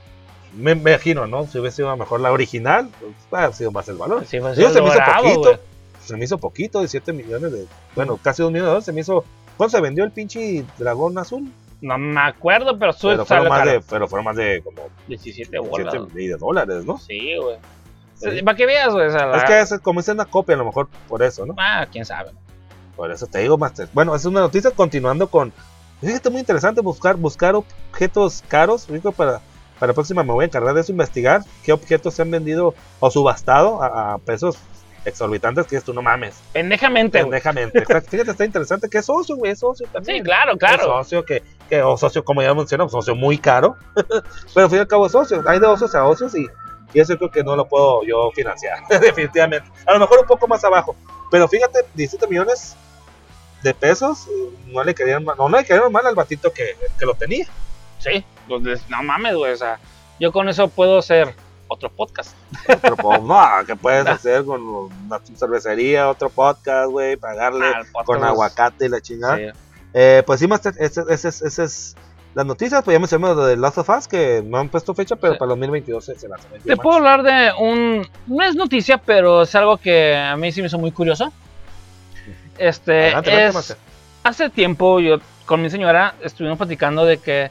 me 0.53 0.71
imagino, 0.71 1.27
¿no? 1.27 1.45
Si 1.47 1.59
hubiera 1.59 1.73
sido 1.75 1.87
a 1.89 1.91
lo 1.91 1.97
mejor 1.97 2.19
la 2.19 2.31
original, 2.31 2.89
pues 2.99 3.13
hubiera 3.31 3.53
sido 3.53 3.71
más 3.71 3.87
el 3.87 3.95
valor. 3.97 4.25
Sí, 4.25 4.39
pues, 4.39 4.57
Digo, 4.57 4.69
se 4.69 4.81
me 4.81 4.87
hizo 4.87 4.95
bravo, 4.97 5.23
poquito. 5.35 5.59
Se 6.03 6.17
me 6.17 6.25
hizo 6.25 6.37
poquito, 6.39 6.79
17 6.79 7.13
millones 7.13 7.51
de. 7.51 7.65
Bueno, 7.93 8.17
casi 8.23 8.41
2 8.41 8.51
millones 8.51 8.63
de 8.65 8.69
dólares. 8.69 8.85
Se 8.85 8.93
me 8.93 9.01
hizo. 9.01 9.23
¿Cuánto 9.59 9.75
se 9.75 9.81
vendió 9.81 10.05
el 10.05 10.11
pinche 10.11 10.63
dragón 10.77 11.17
azul? 11.17 11.51
No 11.81 11.97
me 11.97 12.21
acuerdo, 12.21 12.79
pero 12.79 12.93
su 12.93 13.09
Pero 13.09 13.25
fueron, 13.25 13.49
más 13.49 13.65
de, 13.65 13.81
pero 13.81 14.07
fueron 14.07 14.23
más 14.23 14.37
de 14.37 14.61
como 14.63 14.83
17 15.09 15.59
bolas. 15.59 15.91
17 15.93 16.13
de 16.17 16.37
dólares, 16.37 16.85
¿no? 16.85 16.97
Sí, 16.97 17.35
güey. 17.35 17.57
Sí. 18.15 18.41
Para 18.41 18.55
que 18.55 18.65
veas, 18.65 18.93
güey. 18.93 19.07
o 19.07 19.11
sea, 19.11 19.25
la- 19.25 19.37
Es 19.37 19.43
que 19.43 19.59
es 19.59 19.81
como 19.81 19.99
es 19.99 20.07
una 20.07 20.23
copia, 20.23 20.55
a 20.55 20.57
lo 20.59 20.63
mejor 20.63 20.87
por 21.09 21.21
eso, 21.23 21.45
¿no? 21.45 21.55
Ah, 21.57 21.85
quién 21.91 22.05
sabe. 22.05 22.31
Por 22.95 23.11
eso 23.11 23.27
te 23.27 23.39
digo, 23.39 23.57
Master. 23.57 23.89
Bueno, 23.91 24.15
es 24.15 24.23
una 24.23 24.39
noticia 24.39 24.71
continuando 24.71 25.27
con. 25.27 25.51
Fíjate, 25.99 26.29
muy 26.29 26.39
interesante 26.39 26.79
buscar, 26.79 27.17
buscar 27.17 27.53
objetos 27.55 28.41
caros. 28.47 28.85
Creo 28.85 29.11
para, 29.11 29.41
para 29.77 29.87
la 29.89 29.93
próxima 29.93 30.23
me 30.23 30.31
voy 30.31 30.43
a 30.43 30.47
encargar 30.47 30.73
de 30.73 30.79
eso, 30.79 30.93
investigar 30.93 31.41
qué 31.65 31.73
objetos 31.73 32.13
se 32.13 32.21
han 32.21 32.31
vendido 32.31 32.75
o 33.01 33.11
subastado 33.11 33.83
a, 33.83 34.13
a 34.13 34.17
pesos 34.19 34.57
exorbitantes. 35.05 35.67
Que 35.67 35.77
esto 35.77 35.93
no 35.93 36.01
mames. 36.01 36.39
Pendejamente. 36.53 37.19
Pendejamente. 37.19 37.79
Exacto. 37.79 38.09
Fíjate, 38.11 38.31
está 38.31 38.45
interesante 38.45 38.89
que 38.89 38.99
es 38.99 39.05
socio, 39.05 39.35
güey. 39.35 39.51
Es 39.51 39.59
socio 39.59 39.87
también. 39.91 40.17
Sí, 40.17 40.23
claro, 40.23 40.53
Es 40.53 40.59
claro. 40.59 40.83
socio 40.83 41.23
que, 41.25 41.43
que 41.69 41.81
o 41.81 41.97
socio, 41.97 42.23
como 42.23 42.41
ya 42.41 42.53
mencionamos, 42.53 42.91
socio 42.91 43.15
muy 43.15 43.37
caro. 43.37 43.75
Pero 44.53 44.65
al 44.65 44.69
fin 44.69 44.77
y 44.77 44.81
al 44.81 44.87
cabo 44.87 45.05
es 45.05 45.11
socio. 45.11 45.43
Hay 45.47 45.59
de 45.59 45.65
socios 45.65 45.95
a 45.95 46.03
socios 46.03 46.35
y, 46.35 46.47
y 46.93 46.99
eso 46.99 47.17
creo 47.17 47.31
que 47.31 47.43
no 47.43 47.55
lo 47.55 47.67
puedo 47.67 48.03
yo 48.03 48.31
financiar. 48.31 48.79
definitivamente. 49.01 49.69
A 49.85 49.93
lo 49.93 49.99
mejor 49.99 50.19
un 50.19 50.27
poco 50.27 50.47
más 50.47 50.63
abajo. 50.63 50.95
Pero 51.31 51.47
fíjate, 51.47 51.79
17 51.93 52.27
millones 52.27 52.75
de 53.63 53.73
pesos. 53.73 54.27
No 54.67 54.83
le 54.83 54.93
querían 54.95 55.23
mal, 55.23 55.35
no, 55.37 55.49
no 55.49 55.57
le 55.57 55.65
querían 55.65 55.91
mal 55.91 56.05
al 56.05 56.15
batito 56.15 56.51
que, 56.51 56.75
que 56.97 57.05
lo 57.05 57.13
tenía. 57.13 57.47
Sí, 57.99 58.23
pues, 58.47 58.89
no 58.89 59.03
mames, 59.03 59.35
güey. 59.35 59.51
O 59.51 59.57
sea, 59.57 59.79
yo 60.19 60.31
con 60.31 60.49
eso 60.49 60.67
puedo 60.69 60.99
hacer 60.99 61.35
otro 61.69 61.89
podcast. 61.89 62.35
Pues, 63.01 63.21
no, 63.21 63.39
¿qué 63.65 63.75
puedes 63.75 64.05
hacer 64.05 64.43
con 64.43 64.61
una 64.67 65.19
cervecería, 65.35 66.09
otro 66.09 66.29
podcast, 66.29 66.89
güey? 66.91 67.15
Pagarle 67.15 67.65
Ah, 67.67 67.81
podcast 67.93 68.05
con 68.05 68.23
aguacate 68.23 68.85
y 68.87 68.89
la 68.89 68.99
chingada. 69.01 69.37
Sí. 69.37 69.43
Eh, 69.93 70.23
pues 70.25 70.39
sí, 70.41 70.47
Master, 70.47 70.73
ese, 70.79 71.03
ese, 71.09 71.29
ese, 71.29 71.63
es 71.63 71.95
las 72.35 72.45
noticias. 72.45 72.83
Pues 72.83 72.93
ya 72.95 72.99
mencionamos 72.99 73.37
lo 73.37 73.45
de 73.45 73.55
Last 73.57 73.77
of 73.77 73.89
Us, 73.89 74.07
que 74.07 74.43
no 74.45 74.57
han 74.57 74.69
puesto 74.69 74.93
fecha, 74.93 75.15
pero 75.15 75.33
Sí. 75.33 75.39
para 75.39 75.49
2022 75.49 76.03
se, 76.05 76.19
se 76.19 76.27
lanza. 76.27 76.47
Te 76.63 76.75
puedo 76.77 76.97
hablar 76.97 77.23
de 77.23 77.51
un. 77.59 78.07
No 78.27 78.43
es 78.43 78.55
noticia, 78.55 78.97
pero 78.97 79.43
es 79.43 79.55
algo 79.55 79.77
que 79.77 80.15
a 80.15 80.35
mí 80.35 80.51
sí 80.51 80.61
me 80.61 80.67
hizo 80.67 80.77
muy 80.77 80.91
curioso. 80.91 81.31
Este. 82.57 83.13
Adelante, 83.13 83.47
es, 83.47 83.77
hace 84.23 84.49
tiempo 84.49 84.99
yo 84.99 85.17
con 85.45 85.61
mi 85.61 85.69
señora 85.69 86.13
estuvimos 86.21 86.57
platicando 86.57 87.05
de 87.05 87.17
que 87.17 87.49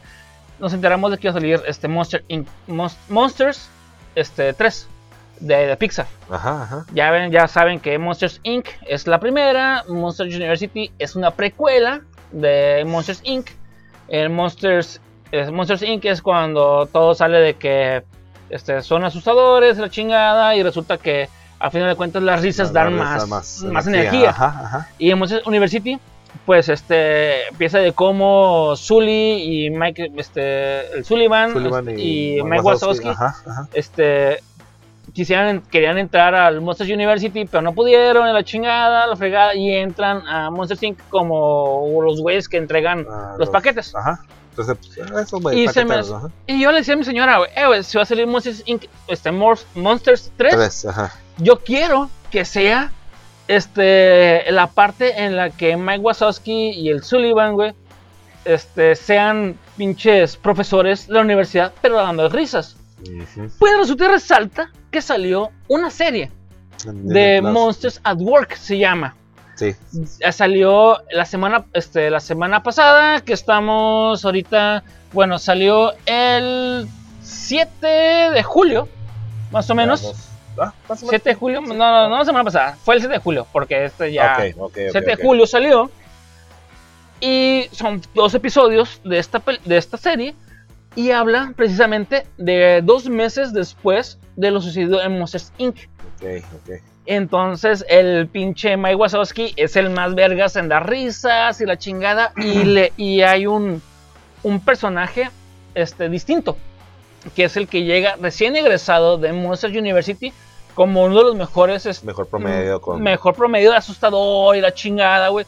nos 0.61 0.73
enteramos 0.73 1.11
de 1.11 1.19
que 1.19 1.27
iba 1.29 1.31
a 1.33 1.41
salir 1.41 1.63
este 1.67 1.89
Monster 1.89 2.25
Inc. 2.29 2.47
Mons- 2.69 2.97
Monsters 3.09 3.69
este, 4.15 4.53
3 4.53 4.89
de, 5.41 5.67
de 5.67 5.77
Pixar. 5.77 6.07
Ajá, 6.31 6.63
ajá. 6.63 6.87
Ya 6.93 7.11
ven, 7.11 7.31
ya 7.31 7.49
saben 7.49 7.81
que 7.81 7.99
Monsters 7.99 8.41
Inc. 8.43 8.67
es 8.87 9.07
la 9.07 9.21
primera, 9.21 9.85
Monsters 9.89 10.35
University 10.35 10.91
es 10.99 11.17
una 11.17 11.31
precuela 11.31 12.03
de 12.33 12.85
Monsters 12.87 13.21
Inc. 13.25 13.51
El 14.09 14.31
Monsters, 14.31 15.01
Monsters 15.53 15.83
Inc. 15.83 16.05
es 16.07 16.23
cuando 16.23 16.87
todo 16.87 17.15
sale 17.15 17.39
de 17.39 17.55
que 17.55 18.05
este, 18.51 18.83
son 18.83 19.05
asustadores, 19.05 19.79
la 19.79 19.91
chingada, 19.91 20.57
y 20.57 20.63
resulta 20.63 20.97
que 20.99 21.29
a 21.61 21.71
final 21.71 21.89
de 21.89 21.97
cuentas 21.97 22.23
las 22.23 22.41
risas 22.41 22.73
dan 22.73 22.95
más, 22.95 23.27
más, 23.27 23.87
energía. 23.87 24.31
Ajá. 24.31 24.89
Y 24.99 25.11
en 25.11 25.19
Monsters 25.19 25.47
University, 25.47 25.99
pues 26.47 26.69
este 26.69 27.49
empieza 27.49 27.79
de 27.79 27.93
cómo 27.93 28.75
Sully 28.77 29.67
y 29.67 29.71
Mike, 29.71 30.13
este, 30.17 30.81
el 30.97 31.05
Sullivan, 31.05 31.53
Sullivan 31.53 31.89
este, 31.89 32.01
y, 32.03 32.39
y, 32.39 32.43
Mike 32.43 32.63
Wazowski, 32.63 33.09
Ajá, 33.09 33.37
ajá. 33.47 33.69
este 33.75 34.39
quisieran, 35.13 35.63
querían 35.63 35.99
entrar 35.99 36.35
al 36.35 36.61
Monsters 36.61 36.91
University, 36.91 37.45
pero 37.47 37.63
no 37.63 37.73
pudieron, 37.73 38.29
en 38.29 38.35
la 38.35 38.45
chingada, 38.45 39.07
la 39.07 39.17
fregada, 39.17 39.55
y 39.55 39.73
entran 39.75 40.27
a 40.29 40.51
Monsters 40.51 40.83
Inc. 40.83 40.99
como 41.09 42.01
los 42.03 42.21
güeyes 42.21 42.49
que 42.49 42.57
entregan 42.59 43.07
Ah, 43.11 43.35
los, 43.39 43.49
paquetes. 43.51 43.95
Ajá. 43.95 44.21
Entonces, 44.51 44.77
pues, 44.77 45.11
eso. 45.27 45.53
Y 45.53 45.67
se 45.69 45.85
me- 45.85 45.95
ajá. 45.95 46.31
Y 46.47 46.61
yo 46.63 46.71
le 46.73 46.79
decía 46.79 46.95
a 46.95 46.97
mi 46.99 47.05
señora, 47.05 47.39
güey, 47.39 47.51
eh, 47.57 47.67
güey, 47.67 47.83
si 47.83 47.97
va 47.97 48.03
a 48.03 48.07
salir 48.07 48.27
Monsters 48.27 48.63
Inc., 48.67 48.85
este, 49.09 49.31
Mors- 49.33 49.65
Monsters 49.75 50.31
3, 50.37 50.55
Tres, 50.55 50.85
ajá. 50.85 51.15
yo 51.39 51.59
quiero 51.61 52.11
que 52.31 52.45
sea 52.45 52.93
este, 53.49 54.51
la 54.53 54.69
parte 54.69 55.25
en 55.25 55.37
la 55.37 55.51
que 55.51 55.77
Mike 55.77 56.01
Wazowski 56.01 56.71
y 56.71 56.91
el 56.91 57.03
Sullivan, 57.03 57.55
güey, 57.55 57.75
este, 58.45 58.95
sean 58.95 59.57
pinches 59.77 60.37
profesores 60.37 61.07
de 61.07 61.15
la 61.15 61.21
universidad, 61.23 61.73
pero 61.81 61.97
dando 61.97 62.29
risas. 62.29 62.77
Ujú. 63.03 63.51
Pues 63.59 63.79
resulta 63.79 64.09
resalta 64.09 64.71
que 64.91 65.03
salió 65.03 65.51
una 65.69 65.91
serie 65.91 66.31
de 66.85 67.39
Plus. 67.41 67.53
Monsters 67.53 68.01
at 68.05 68.19
Work, 68.21 68.57
se 68.57 68.79
llama. 68.79 69.17
Sí. 69.55 69.75
Salió 70.31 70.99
la 71.11 71.25
semana, 71.25 71.65
este, 71.73 72.11
la 72.11 72.21
semana 72.21 72.63
pasada, 72.63 73.21
que 73.23 73.33
estamos 73.33 74.25
ahorita, 74.25 74.85
bueno, 75.13 75.39
salió 75.39 75.95
el 76.07 76.87
7 77.23 77.87
de 77.87 78.43
julio, 78.45 78.89
más 79.51 79.69
o 79.69 79.75
menos. 79.75 80.03
Vamos. 80.03 80.28
Ah, 80.61 80.75
más 80.89 81.03
o 81.03 81.07
menos. 81.07 81.11
7 81.11 81.31
de 81.31 81.35
julio, 81.35 81.61
no, 81.61 81.75
no, 81.75 82.09
no 82.09 82.25
semana 82.25 82.45
pasada, 82.45 82.77
fue 82.83 82.95
el 82.95 83.01
7 83.01 83.15
de 83.15 83.21
julio, 83.21 83.47
porque 83.53 83.85
este 83.85 84.13
ya... 84.13 84.35
Ok, 84.39 84.55
ok, 84.57 84.63
ok, 84.63 84.79
7 84.93 85.01
de 85.01 85.17
julio 85.17 85.47
salió. 85.47 85.91
Y 87.21 87.67
son 87.73 88.01
dos 88.15 88.35
episodios 88.35 89.01
de 89.05 89.19
esta, 89.19 89.43
de 89.65 89.77
esta 89.77 89.97
serie. 89.97 90.35
Y 90.95 91.11
habla 91.11 91.53
precisamente 91.57 92.27
de 92.37 92.81
dos 92.83 93.09
meses 93.09 93.53
después 93.53 94.19
de 94.37 94.51
lo 94.51 94.61
sucedido 94.61 95.03
en 95.03 95.19
Monsters 95.19 95.53
Inc. 95.59 95.77
Entonces 97.07 97.85
el 97.89 98.29
pinche 98.29 98.77
Mike 98.77 98.97
Wazowski 98.97 99.55
es 99.57 99.77
el 99.77 99.91
más 99.91 100.15
vergas 100.15 100.57
en 100.57 100.69
dar 100.69 100.89
risas 100.89 101.61
y 101.61 101.67
la 101.67 101.79
chingada. 101.79 102.33
Y, 102.37 102.65
le, 102.65 102.93
y 102.97 103.23
hay 103.23 103.47
un, 103.47 103.83
un 104.43 104.61
personaje 104.61 105.31
este, 105.75 106.09
distinto. 106.09 106.57
Que 107.35 107.45
es 107.45 107.57
el 107.57 107.67
que 107.67 107.85
llega 107.85 108.17
recién 108.21 108.57
egresado 108.57 109.19
de 109.19 109.33
Monsters 109.33 109.77
University. 109.77 110.33
Como 110.79 111.05
uno 111.05 111.19
de 111.19 111.25
los 111.25 111.35
mejores 111.37 111.85
este, 111.87 112.07
Mejor 112.07 112.29
promedio 112.29 112.81
con 112.81 113.03
mejor 113.03 113.35
promedio 113.35 113.71
de 113.73 113.77
asustador 113.77 114.55
y 114.57 114.61
la 114.61 114.73
chingada, 114.73 115.29
güey. 115.29 115.45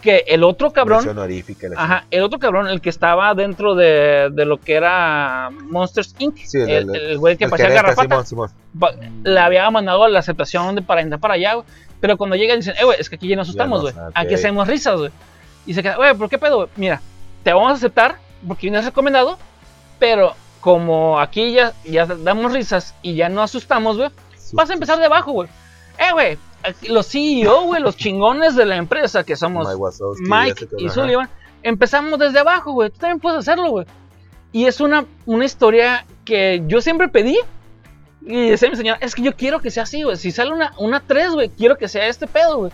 Que 0.00 0.22
el 0.28 0.44
otro 0.44 0.70
cabrón, 0.72 1.04
la 1.16 1.26
ajá, 1.76 2.04
el 2.12 2.22
otro 2.22 2.38
cabrón, 2.38 2.68
el 2.68 2.80
que 2.80 2.88
estaba 2.88 3.34
dentro 3.34 3.74
de, 3.74 4.28
de 4.30 4.44
lo 4.44 4.58
que 4.60 4.74
era 4.74 5.50
Monsters 5.50 6.14
Inc. 6.20 6.36
Sí, 6.36 6.58
el- 6.58 6.70
el, 6.70 6.90
el- 6.94 7.06
el 7.10 7.18
güey 7.18 7.36
que 7.36 7.48
gerente, 7.48 7.74
garrapata, 7.74 8.24
Simón, 8.24 8.48
Simón. 8.72 9.22
le 9.24 9.40
había 9.40 9.68
mandado 9.72 10.06
la 10.06 10.20
aceptación 10.20 10.76
de 10.76 10.82
para 10.82 11.00
entrar 11.00 11.18
para 11.20 11.34
allá, 11.34 11.54
güey. 11.54 11.66
Pero 12.00 12.16
cuando 12.16 12.36
llegan 12.36 12.58
dicen, 12.60 12.74
eh, 12.80 12.84
güey, 12.84 13.00
es 13.00 13.10
que 13.10 13.16
aquí 13.16 13.26
ya 13.26 13.34
nos 13.34 13.48
asustamos, 13.48 13.78
no, 13.82 13.90
güey. 13.90 13.94
ok. 14.06 14.12
Aquí 14.14 14.34
hacemos 14.34 14.68
risas, 14.68 14.96
güey. 14.98 15.10
Y 15.66 15.74
se 15.74 15.82
queda, 15.82 15.96
güey, 15.96 16.14
¿por 16.14 16.28
qué 16.30 16.38
pedo, 16.38 16.56
güey? 16.58 16.68
Mira, 16.76 17.02
te 17.42 17.52
vamos 17.52 17.72
a 17.72 17.74
aceptar 17.74 18.18
porque 18.46 18.68
vienes 18.68 18.84
recomendado, 18.84 19.36
pero 19.98 20.34
como 20.60 21.18
aquí 21.18 21.52
ya, 21.54 21.72
ya 21.84 22.06
damos 22.06 22.52
risas 22.52 22.94
y 23.02 23.14
ya 23.16 23.28
no 23.28 23.42
asustamos, 23.42 23.96
güey, 23.96 24.10
vas 24.52 24.70
a 24.70 24.74
empezar 24.74 24.98
de 24.98 25.06
abajo, 25.06 25.32
güey. 25.32 25.48
Eh, 25.98 26.12
güey, 26.12 26.38
los 26.88 27.08
CEO, 27.08 27.62
güey, 27.62 27.82
los 27.82 27.96
chingones 27.96 28.56
de 28.56 28.66
la 28.66 28.76
empresa 28.76 29.24
que 29.24 29.36
somos 29.36 29.68
Mike 30.20 30.68
y. 30.78 30.88
Sullivan, 30.88 31.28
empezamos 31.62 32.18
desde 32.18 32.38
abajo, 32.38 32.72
güey. 32.72 32.90
Tú 32.90 32.98
también 32.98 33.20
puedes 33.20 33.40
hacerlo, 33.40 33.70
güey. 33.70 33.86
Y 34.52 34.66
es 34.66 34.80
una, 34.80 35.04
una 35.26 35.44
historia 35.44 36.06
que 36.24 36.62
yo 36.66 36.80
siempre 36.80 37.08
pedí. 37.08 37.38
Y 38.22 38.50
decía 38.50 38.68
mi 38.68 38.76
señora, 38.76 38.98
es 39.00 39.14
que 39.14 39.22
yo 39.22 39.34
quiero 39.34 39.60
que 39.60 39.70
sea 39.70 39.84
así, 39.84 40.02
güey. 40.02 40.16
Si 40.16 40.32
sale 40.32 40.52
una, 40.52 40.72
una 40.78 41.00
3, 41.00 41.32
güey, 41.32 41.48
quiero 41.48 41.78
que 41.78 41.88
sea 41.88 42.08
este 42.08 42.26
pedo, 42.26 42.58
güey. 42.58 42.72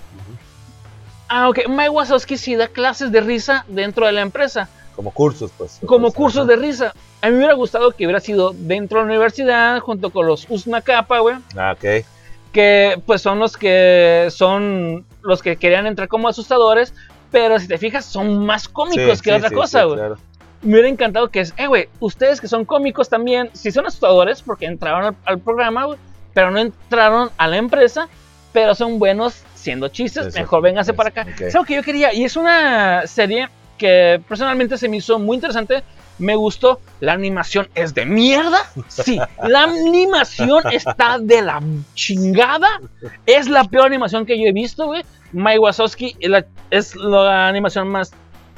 Ah, 1.28 1.48
ok. 1.48 1.68
Mike 1.68 1.90
Wazowski 1.90 2.36
sí 2.36 2.54
da 2.54 2.68
clases 2.68 3.12
de 3.12 3.20
risa 3.20 3.64
dentro 3.68 4.06
de 4.06 4.12
la 4.12 4.22
empresa. 4.22 4.68
Como 4.96 5.10
cursos, 5.10 5.50
pues. 5.58 5.80
Como 5.86 6.12
cursos 6.12 6.46
de 6.46 6.56
risa. 6.56 6.94
A 7.20 7.26
mí 7.26 7.32
me 7.32 7.38
hubiera 7.38 7.54
gustado 7.54 7.90
que 7.92 8.04
hubiera 8.06 8.20
sido 8.20 8.52
dentro 8.56 8.98
de 9.00 9.04
la 9.06 9.12
universidad, 9.12 9.80
junto 9.80 10.10
con 10.10 10.26
los 10.26 10.46
Usna 10.48 10.80
Kappa, 10.80 11.18
güey 11.18 11.36
Ah, 11.56 11.72
ok. 11.76 12.04
que 12.52 13.00
pues 13.06 13.20
son 13.22 13.40
los 13.40 13.56
que 13.56 14.28
son 14.30 15.04
los 15.22 15.42
que 15.42 15.56
querían 15.56 15.86
entrar 15.86 16.06
como 16.08 16.28
asustadores, 16.28 16.94
pero 17.32 17.58
si 17.58 17.66
te 17.66 17.78
fijas 17.78 18.04
son 18.04 18.44
más 18.46 18.68
cómicos 18.68 19.18
Sí, 19.18 19.24
que 19.24 19.30
sí, 19.30 19.36
otra 19.36 19.48
sí, 19.48 19.54
cosa, 19.54 19.84
güey. 19.84 19.96
claro. 19.98 20.16
Me 20.62 20.72
hubiera 20.74 20.88
encantado 20.88 21.28
que 21.28 21.40
es, 21.40 21.52
eh, 21.56 21.66
güey, 21.66 21.88
ustedes 22.00 22.40
que 22.40 22.46
son 22.48 22.64
cómicos 22.64 23.08
también, 23.08 23.50
si 23.52 23.70
son 23.72 23.86
asustadores 23.86 24.40
porque 24.42 24.66
entraron 24.66 25.04
al, 25.06 25.16
al 25.24 25.38
programa, 25.40 25.84
güey, 25.86 25.98
pero 26.32 26.50
no 26.52 26.58
entraron 26.60 27.30
a 27.36 27.48
la 27.48 27.56
empresa, 27.56 28.08
pero 28.52 28.74
son 28.74 28.98
buenos 29.00 29.42
siendo 29.56 29.88
chistes, 29.88 30.26
Eso, 30.26 30.38
mejor 30.38 30.62
vénganse 30.62 30.92
eso, 30.92 30.96
para 30.96 31.08
acá. 31.08 31.22
ok. 31.22 31.40
Es 31.40 31.54
lo 31.54 31.64
que 31.64 31.74
yo 31.74 31.82
quería 31.82 32.14
y 32.14 32.24
es 32.24 32.36
una 32.36 33.06
serie 33.06 33.48
que 33.78 34.20
personalmente 34.28 34.78
se 34.78 34.88
me 34.88 34.98
hizo 34.98 35.18
muy 35.18 35.36
interesante. 35.36 35.82
Me 36.18 36.36
gustó, 36.36 36.80
la 37.00 37.12
animación 37.12 37.68
es 37.74 37.92
de 37.92 38.06
mierda. 38.06 38.58
Sí, 38.86 39.18
la 39.42 39.64
animación 39.64 40.62
está 40.70 41.18
de 41.18 41.42
la 41.42 41.60
chingada. 41.94 42.80
Es 43.26 43.48
la 43.48 43.64
peor 43.64 43.86
animación 43.86 44.24
que 44.24 44.38
yo 44.38 44.46
he 44.46 44.52
visto, 44.52 44.86
güey. 44.86 45.04
Mike 45.32 45.58
Wazowski 45.58 46.16
es 46.20 46.30
la, 46.30 46.46
es 46.70 46.94
la 46.94 47.48
animación 47.48 47.88
más 47.88 48.12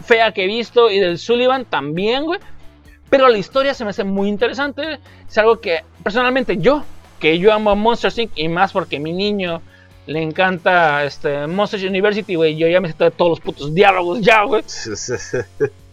fea 0.04 0.32
que 0.32 0.44
he 0.44 0.46
visto. 0.46 0.90
Y 0.90 1.00
del 1.00 1.18
Sullivan 1.18 1.64
también, 1.64 2.24
güey. 2.24 2.40
Pero 3.08 3.28
la 3.28 3.38
historia 3.38 3.72
se 3.72 3.84
me 3.84 3.90
hace 3.90 4.04
muy 4.04 4.28
interesante. 4.28 4.98
Es 5.26 5.38
algo 5.38 5.60
que 5.60 5.80
personalmente 6.02 6.58
yo, 6.58 6.84
que 7.20 7.38
yo 7.38 7.54
amo 7.54 7.70
a 7.70 7.74
Monsters 7.74 8.18
Inc. 8.18 8.32
y 8.34 8.48
más 8.48 8.72
porque 8.72 8.98
mi 8.98 9.12
niño 9.12 9.62
le 10.06 10.22
encanta 10.22 11.04
este, 11.04 11.46
Monsters 11.46 11.82
University, 11.82 12.34
güey. 12.36 12.56
Yo 12.56 12.68
ya 12.68 12.80
me 12.80 12.88
sé 12.88 12.94
todos 13.10 13.30
los 13.30 13.40
putos 13.40 13.74
diálogos 13.74 14.20
ya, 14.20 14.42
güey. 14.44 14.62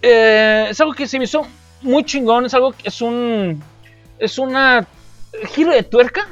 Eh, 0.05 0.67
es 0.69 0.81
algo 0.81 0.93
que 0.93 1.07
se 1.07 1.17
me 1.17 1.23
hizo 1.23 1.47
muy 1.81 2.03
chingón. 2.03 2.45
Es 2.45 2.53
algo 2.53 2.73
que 2.73 2.89
es 2.89 3.01
un. 3.01 3.63
Es 4.19 4.37
una 4.37 4.85
giro 5.53 5.71
de 5.71 5.83
tuerca. 5.83 6.27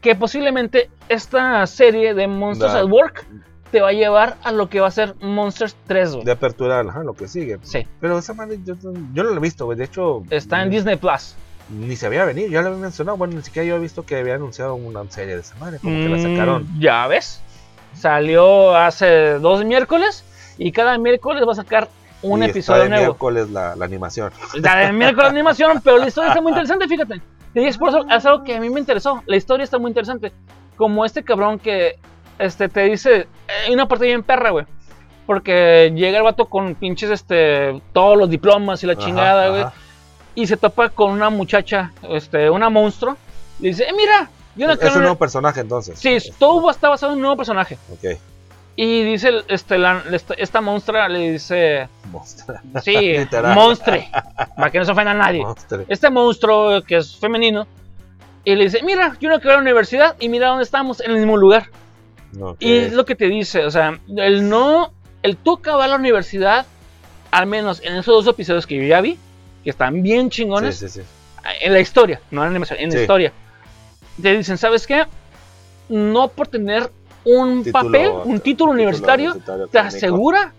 Que 0.00 0.14
posiblemente 0.14 0.88
esta 1.08 1.66
serie 1.66 2.14
de 2.14 2.26
Monsters 2.28 2.72
Da. 2.72 2.80
at 2.80 2.86
Work 2.86 3.26
te 3.72 3.80
va 3.80 3.88
a 3.88 3.92
llevar 3.92 4.36
a 4.42 4.52
lo 4.52 4.68
que 4.68 4.80
va 4.80 4.86
a 4.88 4.90
ser 4.90 5.14
Monsters 5.20 5.74
3, 5.86 6.12
güey. 6.12 6.24
de 6.24 6.32
apertura, 6.32 6.80
ajá, 6.80 7.02
lo 7.02 7.14
que 7.14 7.26
sigue. 7.26 7.58
Sí. 7.62 7.86
Pero 8.00 8.18
esa 8.18 8.34
madre 8.34 8.58
yo, 8.64 8.74
yo 9.14 9.22
no 9.24 9.30
la 9.30 9.36
he 9.36 9.40
visto, 9.40 9.64
güey. 9.64 9.78
De 9.78 9.84
hecho, 9.84 10.22
Está 10.30 10.62
en 10.62 10.70
Disney 10.70 10.96
Plus. 10.96 11.34
Ni 11.68 11.96
se 11.96 12.06
había 12.06 12.24
venido. 12.24 12.48
Ya 12.48 12.62
lo 12.62 12.68
había 12.68 12.80
mencionado. 12.80 13.16
Bueno, 13.16 13.34
ni 13.36 13.42
siquiera 13.42 13.66
yo 13.68 13.76
he 13.76 13.78
visto 13.78 14.04
que 14.04 14.16
había 14.16 14.34
anunciado 14.34 14.74
una 14.74 15.02
serie 15.10 15.34
de 15.34 15.40
esa 15.40 15.54
madre. 15.56 15.78
Como 15.80 15.96
que 15.96 16.08
la 16.08 16.16
Mm, 16.16 16.22
sacaron. 16.22 16.68
Ya 16.78 17.06
ves. 17.06 17.40
Salió 17.94 18.74
hace 18.76 19.38
dos 19.38 19.64
miércoles. 19.64 20.24
Y 20.58 20.72
cada 20.72 20.98
miércoles 20.98 21.42
va 21.46 21.52
a 21.52 21.56
sacar 21.56 21.88
un 22.22 22.42
Y 22.42 22.46
episodio 22.46 22.82
está 22.82 22.84
de 22.84 22.88
nuevo. 22.90 23.12
miércoles 23.12 23.50
la, 23.50 23.74
la 23.76 23.84
animación. 23.84 24.30
La 24.54 24.76
de 24.76 24.92
miércoles 24.92 25.32
de 25.32 25.38
animación, 25.38 25.80
pero 25.82 25.98
la 25.98 26.06
historia 26.08 26.28
está 26.30 26.40
muy 26.40 26.50
interesante, 26.52 26.86
fíjate. 26.88 27.20
Y 27.54 27.64
es 27.64 27.76
por 27.78 27.88
eso, 27.90 28.04
es 28.08 28.24
algo 28.26 28.44
que 28.44 28.56
a 28.56 28.60
mí 28.60 28.70
me 28.70 28.80
interesó. 28.80 29.22
La 29.26 29.36
historia 29.36 29.64
está 29.64 29.78
muy 29.78 29.90
interesante. 29.90 30.32
Como 30.76 31.04
este 31.04 31.22
cabrón 31.22 31.58
que 31.58 31.98
este, 32.38 32.68
te 32.68 32.82
dice. 32.84 33.26
Hay 33.66 33.74
una 33.74 33.86
parte 33.88 34.06
bien 34.06 34.22
perra, 34.22 34.50
güey. 34.50 34.66
Porque 35.26 35.92
llega 35.94 36.18
el 36.18 36.24
vato 36.24 36.46
con 36.46 36.74
pinches, 36.74 37.10
este, 37.10 37.80
todos 37.92 38.16
los 38.18 38.28
diplomas 38.28 38.82
y 38.82 38.86
la 38.86 38.96
chingada, 38.96 39.48
güey. 39.50 39.64
Y 40.34 40.46
se 40.46 40.56
topa 40.56 40.88
con 40.88 41.10
una 41.12 41.28
muchacha, 41.30 41.92
este, 42.08 42.48
una 42.50 42.70
monstruo. 42.70 43.16
Y 43.60 43.68
dice, 43.68 43.84
eh, 43.84 43.92
mira, 43.96 44.30
yo 44.56 44.66
no 44.66 44.72
Es 44.74 44.78
quiero. 44.78 44.94
un 44.96 45.00
nuevo 45.02 45.16
personaje 45.18 45.60
entonces. 45.60 45.98
Sí, 45.98 46.18
todo 46.38 46.70
está 46.70 46.88
basado 46.88 47.12
en 47.12 47.16
un 47.16 47.22
nuevo 47.22 47.36
personaje. 47.36 47.76
Ok. 47.92 48.18
Y 48.74 49.02
dice, 49.02 49.30
este, 49.48 49.76
la- 49.76 50.02
esta, 50.10 50.32
esta 50.34 50.60
monstrua 50.62 51.06
le 51.08 51.32
dice, 51.32 51.88
Monstruo. 52.10 52.56
sí, 52.82 53.16
monstre, 53.54 54.08
para 54.56 54.70
que 54.70 54.78
no 54.78 54.84
se 54.86 54.92
ofenda 54.92 55.10
a 55.10 55.14
nadie. 55.14 55.42
Monstruo. 55.42 55.84
Este 55.88 56.08
monstruo 56.10 56.82
que 56.82 56.96
es 56.96 57.16
femenino, 57.16 57.66
y 58.44 58.54
le 58.56 58.64
dice, 58.64 58.82
mira, 58.82 59.16
yo 59.20 59.28
no 59.28 59.36
quiero 59.36 59.50
ir 59.50 59.52
a 59.52 59.56
la 59.56 59.60
universidad 59.62 60.16
y 60.18 60.28
mira 60.30 60.48
dónde 60.48 60.64
estamos, 60.64 61.00
en 61.00 61.10
el 61.12 61.18
mismo 61.18 61.36
lugar. 61.36 61.66
Ok. 62.40 62.56
Y 62.60 62.76
es 62.78 62.92
lo 62.94 63.04
que 63.04 63.14
te 63.14 63.26
dice, 63.26 63.64
o 63.66 63.70
sea, 63.70 63.98
el 64.16 64.48
no, 64.48 64.92
el 65.22 65.36
tú 65.36 65.52
acabar 65.58 65.90
la 65.90 65.96
universidad, 65.96 66.64
al 67.30 67.46
menos 67.46 67.80
en 67.84 67.94
esos 67.96 68.24
dos 68.24 68.34
episodios 68.34 68.66
que 68.66 68.76
yo 68.76 68.82
ya 68.84 69.00
vi, 69.02 69.18
que 69.62 69.70
están 69.70 70.02
bien 70.02 70.30
chingones, 70.30 70.76
Sí, 70.78 70.88
sí, 70.88 71.00
sí. 71.00 71.06
en 71.60 71.72
la 71.72 71.80
historia, 71.80 72.20
no 72.30 72.40
en 72.42 72.46
la 72.46 72.50
animación, 72.50 72.78
en 72.80 72.90
la 72.90 72.96
Sí. 72.96 73.00
historia, 73.02 73.32
te 74.20 74.36
dicen, 74.36 74.58
¿sabes 74.58 74.86
qué? 74.86 75.04
No 75.88 76.28
por 76.28 76.48
tener 76.48 76.90
un 77.24 77.62
Título- 77.64 77.72
papel, 77.72 78.10
un 78.24 78.40
título 78.40 78.72
universitario, 78.72 79.36
te 79.70 79.78
asegura 79.78 80.52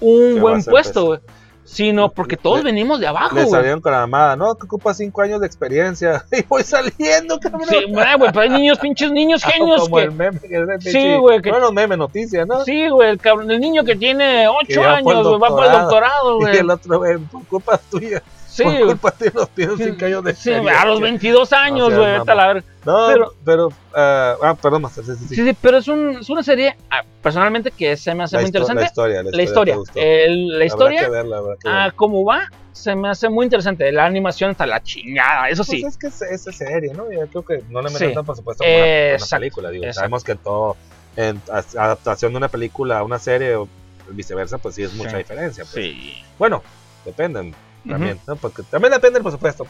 un 0.00 0.34
Que 0.34 0.40
buen 0.40 0.64
puesto, 0.64 1.06
güey. 1.06 1.20
Sino 1.62 2.10
porque 2.10 2.36
todos 2.36 2.58
Le- 2.58 2.64
venimos 2.64 2.98
de 2.98 3.06
abajo, 3.06 3.36
güey. 3.36 3.46
salieron 3.48 3.80
con 3.80 3.92
la 3.92 4.00
mamada, 4.00 4.34
no, 4.34 4.56
que 4.56 4.64
ocupa 4.66 4.92
cinco 4.92 5.22
años 5.22 5.40
de 5.40 5.46
experiencia. 5.46 6.24
Y 6.32 6.42
voy 6.48 6.64
saliendo, 6.64 7.38
cabrón. 7.38 7.62
Sí, 7.68 7.76
güey, 7.88 8.16
güey, 8.18 8.32
pero 8.32 8.40
hay 8.40 8.48
niños, 8.48 8.78
pinches 8.80 9.12
niños 9.12 9.44
genios 9.44 9.82
Como 9.82 9.96
que... 9.98 10.02
el 10.02 10.10
meme, 10.10 10.40
el 10.50 10.80
Sí, 10.80 10.88
pinche- 10.98 11.20
güey, 11.20 11.40
que- 11.40 11.52
No 11.52 11.60
los 11.60 11.72
memes, 11.72 11.96
noticias, 11.96 12.44
¿no? 12.44 12.64
Sí, 12.64 12.88
güey, 12.88 13.10
el, 13.10 13.18
cabrón, 13.20 13.48
el 13.52 13.60
niño 13.60 13.84
que 13.84 13.94
tiene 13.94 14.42
Que 14.42 14.48
8 14.48 14.66
ya 14.68 14.74
fue 14.74 14.82
el 14.82 14.88
años, 14.96 15.28
güey, 15.28 15.38
va 15.38 15.48
por 15.48 15.64
el 15.64 15.70
doctorado. 15.70 15.80
doctorado, 15.82 16.38
Y 16.40 16.42
güey. 16.42 16.56
el 16.56 16.70
otro, 16.70 16.98
güey, 16.98 17.18
por 17.18 17.44
culpa 17.46 17.80
tuya. 17.88 18.20
Sí, 18.50 18.64
Por 18.64 18.86
culpa 18.86 19.14
de 19.18 19.30
los 19.32 19.48
tiene 19.50 19.76
5 19.76 20.04
años 20.06 20.24
de 20.24 20.34
sí, 20.34 20.52
a 20.52 20.84
los 20.84 21.00
22 21.00 21.52
años, 21.52 21.94
güey, 21.94 22.16
a 22.16 22.24
la 22.34 22.46
verga. 22.48 22.64
No, 22.84 23.06
pero- 23.08 23.34
pero. 23.44 23.68
ah, 23.94 24.34
ah, 24.42 24.54
perdón, 24.60 24.82
Master, 24.82 25.04
sí, 25.04 25.12
sí, 25.14 25.28
sí. 25.28 25.34
Sí, 25.36 25.44
sí, 25.48 25.56
pero 25.60 25.78
es, 25.78 25.86
un- 25.88 26.18
es 26.20 26.28
una 26.30 26.42
serie, 26.42 26.76
ah, 26.90 27.02
personalmente, 27.22 27.70
que 27.70 27.96
se 27.96 28.14
me 28.14 28.24
hace 28.24 28.36
La 28.36 28.42
muy 28.42 28.48
interesante. 28.48 28.82
La 28.82 28.86
historia, 28.88 29.22
la 29.22 29.30
La 29.30 29.42
historia. 29.42 29.76
El- 29.94 30.58
la 30.58 30.64
historia, 30.64 31.00
que 31.04 31.10
verla, 31.10 31.40
que 31.62 31.68
ah, 31.68 31.92
como 31.94 32.24
va, 32.24 32.48
se 32.72 32.94
me 32.96 33.08
hace 33.10 33.28
muy 33.28 33.44
interesante. 33.46 33.92
La 33.92 34.06
animación 34.06 34.50
está 34.50 34.66
la 34.66 34.82
chingada, 34.82 35.48
eso 35.48 35.62
sí. 35.62 35.80
Pues 35.82 35.94
es 35.94 35.98
que 35.98 36.06
es, 36.34 36.46
es 36.48 36.56
serie, 36.56 36.92
¿no? 36.94 37.10
Yo 37.12 37.26
creo 37.28 37.44
que 37.44 37.64
no 37.70 37.82
le 37.82 37.90
meten 37.90 38.14
tanto 38.14 38.32
presupuesto 38.32 38.64
como 38.64 38.74
una, 38.74 38.84
una 38.84 39.12
Exacto, 39.12 39.36
película. 39.40 39.70
Digo, 39.70 39.84
exacto. 39.84 40.00
sabemos 40.00 40.24
que 40.24 40.34
todo, 40.34 40.76
en 41.16 41.40
adaptación 41.76 42.32
de 42.32 42.38
una 42.38 42.48
película 42.48 42.98
a 42.98 43.02
una 43.04 43.18
serie 43.18 43.54
o 43.56 43.68
viceversa, 44.08 44.58
pues 44.58 44.74
sí 44.74 44.82
es 44.82 44.94
mucha 44.94 45.18
diferencia. 45.18 45.64
pues. 45.64 45.74
Sí. 45.74 46.14
Bueno, 46.38 46.62
dependen 47.04 47.54
también, 47.88 48.18
¿no? 48.26 48.36
Porque 48.36 48.62
también 48.64 48.92
depende 48.92 49.14
del 49.14 49.22
presupuesto. 49.22 49.66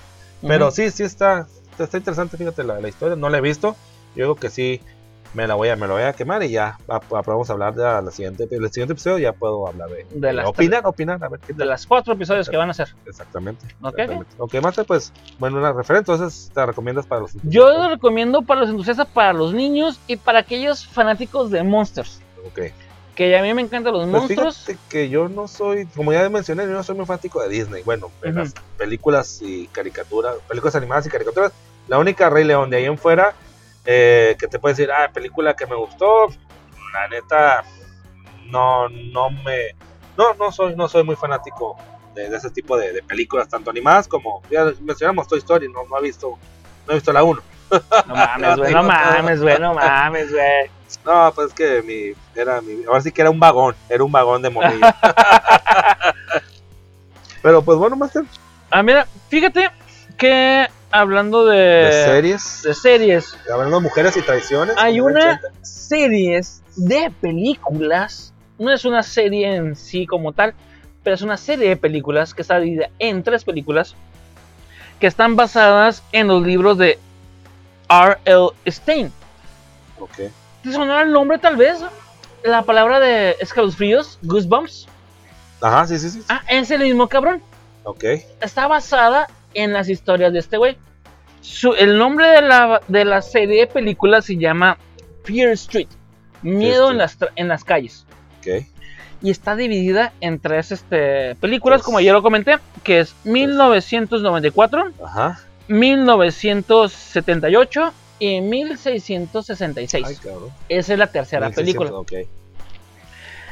Pero 0.46 0.66
Ujú. 0.68 0.76
sí, 0.76 0.90
sí 0.90 1.02
está, 1.02 1.46
está 1.78 1.96
interesante, 1.98 2.36
fíjate, 2.36 2.64
la, 2.64 2.80
la 2.80 2.88
historia. 2.88 3.16
No 3.16 3.28
la 3.28 3.38
he 3.38 3.40
visto. 3.40 3.76
Yo 4.16 4.24
digo 4.24 4.34
que 4.36 4.48
sí, 4.50 4.80
me 5.34 5.46
la 5.46 5.54
voy 5.54 5.68
a, 5.68 5.76
me 5.76 5.86
la 5.86 5.92
voy 5.92 6.02
a 6.02 6.12
quemar 6.12 6.42
y 6.42 6.50
ya 6.50 6.76
va- 6.90 6.98
va- 7.12 7.22
podemos 7.22 7.48
hablar 7.50 7.74
de 7.74 7.82
la 7.84 8.10
siguiente, 8.10 8.48
el 8.50 8.68
siguiente 8.72 8.94
episodio. 8.94 9.18
Ya 9.18 9.32
puedo 9.32 9.68
hablar 9.68 9.88
de, 9.90 10.06
De 10.10 10.32
las 10.32 10.46
opinar, 10.48 10.82
opinar, 10.86 11.22
a 11.22 11.28
ver 11.28 11.38
qué 11.40 11.52
De 11.52 11.64
las 11.66 11.86
cuatro 11.86 12.14
episodios 12.14 12.48
que 12.48 12.56
van 12.56 12.68
a 12.68 12.70
hacer. 12.72 12.88
Exactamente. 13.06 13.66
Ok. 13.82 13.92
exactamente. 13.98 14.34
Ok, 14.38 14.54
Master, 14.62 14.84
pues, 14.86 15.12
bueno, 15.38 15.58
una 15.58 15.72
referencia, 15.72 16.14
entonces 16.14 16.50
te 16.52 16.66
recomiendas 16.66 17.06
para 17.06 17.20
los 17.20 17.32
Yo 17.44 17.68
lo 17.70 17.88
recomiendo 17.90 18.42
para 18.42 18.62
los 18.62 18.70
entusiastas, 18.70 19.06
para 19.08 19.32
los 19.32 19.52
niños 19.54 20.00
y 20.08 20.16
para 20.16 20.40
aquellos 20.40 20.84
fanáticos 20.86 21.50
de 21.50 21.62
monsters. 21.62 22.20
Ok. 22.46 22.60
Que 23.20 23.36
a 23.36 23.42
mí 23.42 23.52
me 23.52 23.60
encantan 23.60 23.92
los 23.92 24.08
Pues 24.08 24.22
monstruos. 24.22 24.56
fíjate 24.56 24.78
que 24.88 25.10
yo 25.10 25.28
no 25.28 25.46
soy, 25.46 25.84
como 25.94 26.10
ya 26.10 26.26
mencioné, 26.30 26.62
yo 26.62 26.70
no 26.70 26.82
soy 26.82 26.96
muy 26.96 27.04
fanático 27.04 27.42
de 27.42 27.50
Disney. 27.50 27.82
Bueno, 27.82 28.10
las 28.22 28.54
películas 28.78 29.40
y 29.42 29.66
caricaturas, 29.66 30.36
películas 30.48 30.74
animadas 30.74 31.04
y 31.04 31.10
caricaturas, 31.10 31.52
la 31.86 31.98
única 31.98 32.30
Rey 32.30 32.44
León 32.44 32.70
de 32.70 32.78
ahí 32.78 32.86
en 32.86 32.96
fuera, 32.96 33.34
eh, 33.84 34.36
que 34.38 34.48
te 34.48 34.58
puede 34.58 34.72
decir, 34.74 34.90
ah, 34.90 35.10
película 35.12 35.54
que 35.54 35.66
me 35.66 35.76
gustó, 35.76 36.28
la 36.94 37.08
neta, 37.08 37.62
no, 38.46 38.88
no 38.88 39.28
me, 39.28 39.74
no, 40.16 40.32
no 40.32 40.50
soy, 40.50 40.74
no 40.74 40.88
soy 40.88 41.04
muy 41.04 41.16
fanático 41.16 41.76
de, 42.14 42.30
de 42.30 42.36
ese 42.38 42.48
tipo 42.48 42.78
de, 42.78 42.94
de 42.94 43.02
películas, 43.02 43.50
tanto 43.50 43.68
animadas 43.68 44.08
como, 44.08 44.40
ya 44.50 44.72
mencionamos 44.80 45.28
Toy 45.28 45.40
Story, 45.40 45.68
no, 45.68 45.84
no 45.90 45.98
he 45.98 46.02
visto, 46.02 46.38
no 46.86 46.92
he 46.92 46.94
visto 46.94 47.12
la 47.12 47.22
1. 47.22 47.42
No 48.06 48.14
mames, 48.14 48.56
güey, 48.56 48.72
no 48.72 48.82
mames, 48.84 49.42
güey, 49.42 49.58
no 49.58 49.74
mames, 49.74 50.32
güey. 50.32 50.79
No, 51.04 51.32
pues 51.34 51.48
es 51.48 51.54
que 51.54 51.82
mi, 51.82 52.12
era 52.40 52.60
mi, 52.60 52.84
ahora 52.84 53.00
sí 53.00 53.10
que 53.10 53.22
era 53.22 53.30
un 53.30 53.40
vagón, 53.40 53.74
era 53.88 54.04
un 54.04 54.12
vagón 54.12 54.42
de 54.42 54.50
monillo. 54.50 54.80
Pero 57.42 57.62
pues 57.62 57.78
bueno, 57.78 57.96
Master, 57.96 58.24
Ah, 58.70 58.82
mira, 58.82 59.06
fíjate 59.28 59.70
que 60.16 60.66
hablando 60.92 61.44
de, 61.46 61.56
de 61.56 62.04
series, 62.04 62.62
de 62.62 62.74
series, 62.74 63.36
hablando 63.52 63.76
de 63.76 63.82
mujeres 63.82 64.16
y 64.16 64.22
traiciones. 64.22 64.76
hay 64.78 65.00
una 65.00 65.40
80. 65.40 65.48
series 65.62 66.62
de 66.76 67.10
películas. 67.20 68.32
No 68.58 68.70
es 68.72 68.84
una 68.84 69.02
serie 69.02 69.56
en 69.56 69.74
sí 69.74 70.06
como 70.06 70.32
tal, 70.32 70.54
pero 71.02 71.14
es 71.14 71.22
una 71.22 71.36
serie 71.38 71.70
de 71.70 71.76
películas 71.76 72.34
que 72.34 72.42
está 72.42 72.60
dividida 72.60 72.90
en 72.98 73.22
tres 73.22 73.42
películas 73.44 73.94
que 75.00 75.06
están 75.06 75.34
basadas 75.34 76.02
en 76.12 76.28
los 76.28 76.42
libros 76.42 76.76
de 76.76 76.98
R.L. 77.88 78.48
Stein. 78.68 79.10
Ok, 79.98 80.30
¿Te 80.62 80.72
sonará 80.72 81.02
el 81.02 81.12
nombre 81.12 81.38
tal 81.38 81.56
vez? 81.56 81.78
La 82.44 82.62
palabra 82.62 83.00
de 83.00 83.36
escalofríos, 83.40 84.18
Goosebumps. 84.22 84.86
ajá, 85.60 85.86
sí, 85.86 85.98
sí, 85.98 86.10
sí. 86.10 86.22
Ah, 86.28 86.42
es 86.48 86.70
el 86.70 86.82
mismo 86.82 87.08
cabrón. 87.08 87.42
Ok, 87.84 88.04
Está 88.40 88.66
basada 88.66 89.26
en 89.54 89.72
las 89.72 89.88
historias 89.88 90.32
de 90.32 90.38
este 90.38 90.56
güey. 90.58 90.76
Su- 91.40 91.74
el 91.74 91.96
nombre 91.98 92.28
de 92.28 92.42
la, 92.42 92.80
de 92.88 93.04
la 93.04 93.22
serie 93.22 93.60
de 93.60 93.66
películas 93.66 94.26
se 94.26 94.36
llama 94.36 94.76
Fear 95.24 95.50
Street. 95.52 95.88
Miedo 96.42 96.90
Street. 96.90 96.92
en 96.92 96.98
las, 96.98 97.16
en 97.36 97.48
las 97.48 97.64
calles. 97.64 98.04
ok, 98.40 98.64
Y 99.22 99.30
está 99.30 99.56
dividida 99.56 100.12
en 100.20 100.38
tres 100.40 100.72
este, 100.72 101.34
películas, 101.36 101.78
Pues- 101.80 101.86
como 101.86 102.00
ya 102.00 102.12
lo 102.12 102.22
comenté, 102.22 102.58
que 102.82 103.00
es 103.00 103.14
1994, 103.24 104.92
ajá. 105.04 105.40
1978 105.68 107.92
y 108.20 108.40
1666. 108.40 110.06
Ay. 110.06 110.16
Esa 110.68 110.92
es 110.92 110.98
la 110.98 111.06
tercera 111.08 111.46
1600, 111.48 112.04
película. 112.06 112.30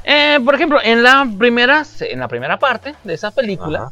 Eh, 0.05 0.39
por 0.45 0.55
ejemplo, 0.55 0.79
en 0.83 1.03
la 1.03 1.27
primera, 1.39 1.83
en 2.01 2.21
la 2.21 2.29
primera 2.29 2.59
parte 2.59 2.95
de 3.05 3.15
esa 3.15 3.31
película, 3.33 3.91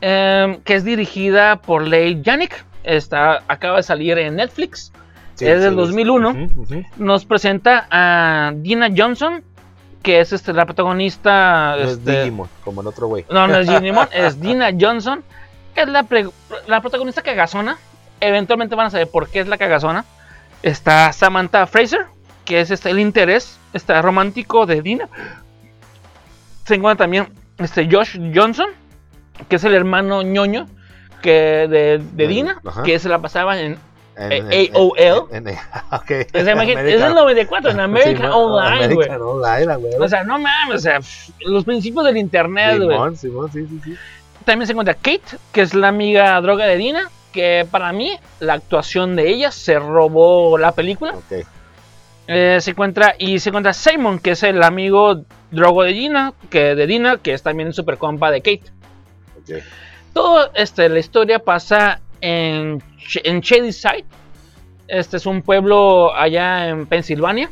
eh, 0.00 0.58
que 0.64 0.74
es 0.74 0.84
dirigida 0.84 1.56
por 1.56 1.82
Leigh 1.82 2.22
Janik, 2.24 2.64
está, 2.84 3.42
acaba 3.48 3.78
de 3.78 3.82
salir 3.82 4.18
en 4.18 4.36
Netflix, 4.36 4.92
Sí, 5.34 5.46
es 5.46 5.60
del 5.60 5.70
sí, 5.70 5.76
2001. 5.76 6.30
ujú, 6.30 6.62
ujú. 6.62 6.82
nos 6.96 7.24
presenta 7.24 7.86
a 7.90 8.52
Dina 8.56 8.88
Johnson, 8.96 9.42
que 10.02 10.20
es 10.20 10.32
este, 10.32 10.52
la 10.52 10.64
protagonista. 10.66 11.76
No 11.76 11.82
es 11.84 11.90
este, 11.92 12.18
Digimon, 12.22 12.48
como 12.64 12.80
el 12.80 12.86
otro 12.88 13.06
güey. 13.06 13.24
no, 13.30 13.46
no 13.46 13.56
es 13.58 13.68
Digimon, 13.68 14.08
es 14.12 14.40
Dina 14.40 14.70
Johnson, 14.78 15.22
que 15.74 15.82
es 15.82 15.88
la, 15.88 16.02
pre- 16.04 16.28
la 16.66 16.80
protagonista 16.80 17.22
cagazona. 17.22 17.78
Eventualmente 18.20 18.74
van 18.74 18.86
a 18.86 18.90
saber 18.90 19.08
por 19.08 19.28
qué 19.28 19.40
es 19.40 19.48
la 19.48 19.58
cagazona. 19.58 20.04
Está 20.62 21.12
Samantha 21.12 21.66
Fraser, 21.66 22.06
que 22.44 22.60
es 22.60 22.70
este, 22.70 22.90
el 22.90 22.98
interés 22.98 23.58
este, 23.72 24.00
romántico 24.02 24.66
de 24.66 24.82
Dina. 24.82 25.08
Se 26.66 26.74
encuentra 26.74 27.04
también 27.04 27.28
este, 27.58 27.88
Josh 27.90 28.18
Johnson, 28.34 28.68
que 29.48 29.56
es 29.56 29.64
el 29.64 29.74
hermano 29.74 30.22
ñoño 30.22 30.66
que 31.22 31.66
de, 31.68 32.26
Dina, 32.26 32.60
que 32.84 32.98
se 32.98 33.08
la 33.08 33.18
pasaba 33.18 33.58
en. 33.60 33.78
En- 34.20 34.52
Eh, 34.52 34.70
en- 34.72 34.74
AOL. 34.74 35.28
en- 35.30 35.46
en- 35.48 35.54
ok. 35.92 36.10
o 36.34 36.40
sea, 36.44 36.52
imagínate, 36.52 36.92
es 36.92 37.00
el 37.00 37.14
94 37.14 37.70
en 37.70 37.78
American 37.78 38.16
Sí, 38.32 38.36
Online, 38.36 38.94
güey. 38.94 39.08
O 40.00 40.08
sea, 40.08 40.24
no 40.24 40.40
mames, 40.40 40.74
o 40.74 40.78
sea, 40.80 40.98
pff, 40.98 41.30
los 41.46 41.64
principios 41.64 42.04
del 42.04 42.16
internet, 42.16 42.80
güey. 42.82 42.98
Sí, 43.52 43.64
sí. 43.84 43.94
También 44.44 44.66
se 44.66 44.72
encuentra 44.72 44.94
Kate, 44.94 45.22
que 45.52 45.60
es 45.60 45.72
la 45.72 45.86
amiga 45.88 46.40
droga 46.40 46.64
de 46.66 46.76
Dina, 46.76 47.08
que 47.38 47.64
para 47.70 47.92
mí 47.92 48.18
la 48.40 48.54
actuación 48.54 49.14
de 49.14 49.28
ella 49.28 49.52
se 49.52 49.78
robó 49.78 50.58
la 50.58 50.72
película. 50.72 51.14
Eh, 52.26 52.58
se 52.60 52.72
encuentra 52.72 53.14
y 53.16 53.38
se 53.38 53.50
encuentra 53.50 53.72
Simon, 53.72 54.18
que 54.18 54.32
es 54.32 54.42
el 54.42 54.60
amigo 54.60 55.22
drogo 55.52 55.84
de 55.84 55.92
Dina, 55.92 56.34
que 56.50 56.74
de 56.74 56.88
Dina, 56.88 57.18
que 57.18 57.34
es 57.34 57.44
también 57.44 57.72
super 57.72 57.96
compa 57.96 58.32
de 58.32 58.40
Kate. 58.40 58.64
Todo 60.12 60.50
este, 60.52 60.88
la 60.88 60.98
historia 60.98 61.38
pasa 61.38 62.00
en, 62.20 62.82
en 63.22 63.40
Shadyside. 63.40 64.04
Este 64.88 65.18
es 65.18 65.24
un 65.24 65.42
pueblo 65.42 66.12
allá 66.12 66.70
en 66.70 66.86
Pensilvania. 66.86 67.50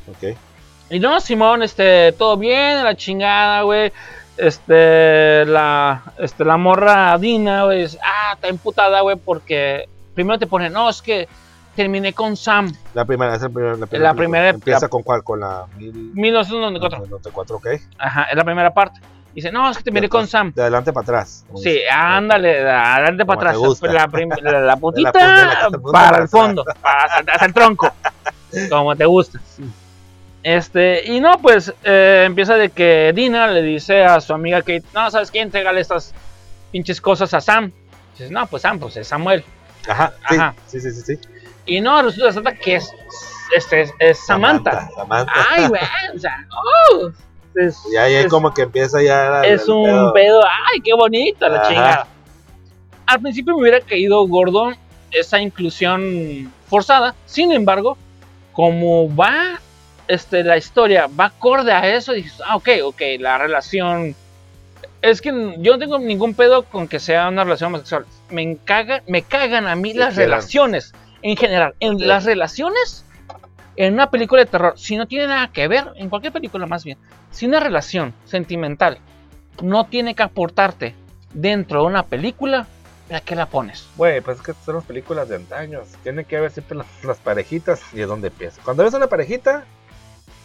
Y 0.91 0.99
no, 0.99 1.20
Simón, 1.20 1.62
este, 1.62 2.11
todo 2.11 2.37
bien, 2.37 2.82
la 2.82 2.97
chingada, 2.97 3.62
güey. 3.62 3.93
Este, 4.37 5.45
la, 5.47 6.03
este, 6.18 6.45
la 6.45 6.57
morra 6.57 7.16
Dina, 7.18 7.64
güey, 7.64 7.82
es, 7.82 7.99
ah, 8.05 8.34
está 8.34 8.49
emputada, 8.49 9.01
güey, 9.01 9.16
porque 9.16 9.89
primero 10.14 10.39
te 10.39 10.47
pone, 10.47 10.68
no, 10.70 10.89
es 10.91 11.01
que 11.03 11.28
terminé 11.74 12.12
con 12.12 12.37
Sam, 12.37 12.72
La 12.95 13.05
primera, 13.05 13.34
esa 13.34 13.47
es 13.47 13.53
la 13.55 13.87
primera. 13.87 13.99
La 13.99 14.14
primera- 14.14 14.49
Empieza 14.51 14.80
la- 14.82 14.89
con 14.89 15.03
cuál? 15.03 15.22
Con 15.24 15.41
la. 15.41 15.66
Mil... 15.76 15.93
1994. 16.14 16.99
94, 17.07 17.57
ok. 17.57 17.66
Ajá, 17.99 18.22
es 18.24 18.37
la 18.37 18.45
primera 18.45 18.72
parte. 18.72 19.01
Dice, 19.34 19.53
no, 19.53 19.68
es 19.70 19.76
que 19.76 19.84
terminé 19.84 20.09
con 20.09 20.26
Sam. 20.26 20.53
De 20.55 20.62
adelante 20.62 20.95
para 20.95 21.03
atrás. 21.03 21.45
Sí, 21.62 21.80
ándale, 21.93 22.66
adelante 22.70 23.26
Como 23.26 23.39
para 23.39 23.53
te 23.53 23.59
atrás. 23.59 23.82
La, 23.82 24.51
la, 24.53 24.61
la 24.66 24.76
putita 24.76 25.12
De 25.12 25.76
de 25.76 25.78
para 25.93 26.18
el 26.22 26.28
fondo, 26.28 26.64
para 26.80 27.05
hasta, 27.05 27.32
hasta 27.32 27.45
el 27.45 27.53
tronco, 27.53 27.93
como 28.70 28.97
te 28.97 29.05
gusta. 29.05 29.39
Este, 30.49 31.03
y 31.12 31.18
no, 31.18 31.38
pues 31.42 31.74
eh, 31.82 32.22
empieza 32.24 32.55
de 32.55 32.68
que 32.68 33.11
Dina 33.12 33.49
le 33.49 33.62
dice 33.62 34.05
a 34.05 34.20
su 34.20 34.32
amiga 34.32 34.61
Kate, 34.61 34.84
no, 34.94 35.11
¿sabes 35.11 35.32
qué? 35.32 35.40
Entrégale 35.40 35.80
estas 35.80 36.14
pinches 36.70 37.01
cosas 37.01 37.34
a 37.34 37.40
Sam. 37.40 37.72
Dices, 38.12 38.30
no, 38.30 38.47
pues 38.47 38.62
Sam, 38.62 38.78
pues 38.78 38.97
es 38.97 39.09
Samuel. 39.09 39.42
Ajá, 39.88 40.12
Ajá. 40.22 40.55
sí, 40.68 40.80
sí, 40.80 40.92
sí, 40.92 41.01
sí. 41.01 41.28
Y 41.66 41.80
no, 41.80 42.01
resulta, 42.01 42.55
que 42.55 42.76
es, 42.76 42.88
este, 43.57 43.80
es, 43.80 43.90
es 43.99 44.24
Samantha. 44.24 44.88
Samantha. 44.94 45.32
Ay, 45.51 45.66
güey, 45.66 45.82
o 46.14 46.18
sea, 46.20 46.47
oh, 46.92 47.11
es, 47.57 47.76
Y 47.92 47.97
ahí 47.97 48.14
es- 48.14 48.28
como 48.28 48.55
que 48.55 48.62
empieza 48.62 49.03
ya. 49.03 49.42
es 49.42 49.64
el 49.64 49.70
un 49.70 50.12
pedo. 50.12 50.40
ay, 50.72 50.80
qué 50.80 50.94
bonito 50.94 51.49
la 51.49 51.62
chingada. 51.66 52.07
Al 53.07 53.20
principio 53.20 53.57
me 53.57 53.62
hubiera 53.62 53.80
caído 53.80 54.24
gordo 54.28 54.72
esa 55.11 55.40
inclusión 55.40 56.53
forzada, 56.68 57.16
sin 57.26 57.51
embargo, 57.51 57.99
como 58.53 59.12
va 59.16 59.59
este, 60.09 60.43
la 60.45 60.57
historia, 60.57 61.09
va 61.09 61.27
acorde 61.27 61.73
a 61.73 61.95
eso, 61.95 62.13
dices, 62.13 62.41
ah, 62.47 62.57
ok, 62.57 62.69
ok, 62.85 63.01
la 63.19 63.39
relación... 63.39 64.15
Es 65.03 65.21
que 65.21 65.31
yo 65.59 65.73
no 65.73 65.79
tengo 65.79 65.99
ningún 65.99 66.35
pedo 66.35 66.65
con 66.65 66.89
que 66.89 66.99
sea 66.99 67.29
una 67.29 67.45
relación 67.45 67.69
homosexual. 67.69 68.07
Me, 68.31 68.43
encaga, 68.43 69.03
me 69.07 69.23
cagan 69.23 69.69
a 69.69 69.77
mí 69.77 69.93
Sí, 69.93 69.99
las 69.99 70.17
relaciones 70.17 70.93
en 71.23 71.37
general. 71.37 71.75
En 71.81 71.95
Ok. 71.95 72.01
las 72.03 72.25
relaciones, 72.25 73.05
en 73.77 73.95
una 73.95 74.11
película 74.11 74.41
de 74.43 74.47
terror, 74.51 74.75
si 74.77 74.97
no 74.97 75.07
tiene 75.07 75.29
nada 75.29 75.49
que 75.53 75.69
ver, 75.69 75.85
en 75.97 76.09
cualquier 76.09 76.33
película 76.33 76.67
más 76.67 76.83
bien, 76.83 76.99
si 77.31 77.47
una 77.47 77.61
relación 77.61 78.15
sentimental 78.25 78.99
no 79.63 79.87
tiene 79.87 80.15
que 80.15 80.23
aportarte 80.23 80.95
dentro 81.33 81.83
de 81.83 81.87
una 81.87 82.03
película, 82.03 82.67
¿a 83.13 83.21
qué 83.21 83.37
la 83.37 83.47
pones? 83.47 83.87
Güey, 83.97 84.21
pues 84.23 84.39
es 84.39 84.43
que 84.43 84.55
son 84.65 84.77
las 84.77 84.85
películas 84.85 85.29
de 85.29 85.37
antaños. 85.37 85.87
Tiene 86.03 86.25
que 86.25 86.37
haber 86.37 86.51
siempre 86.51 86.79
las, 86.79 86.87
las 87.05 87.19
parejitas 87.19 87.81
y 87.93 88.01
es 88.01 88.09
donde 88.09 88.29
empieza. 88.29 88.61
Cuando 88.65 88.83
ves 88.83 88.95
una 88.95 89.07
parejita, 89.07 89.65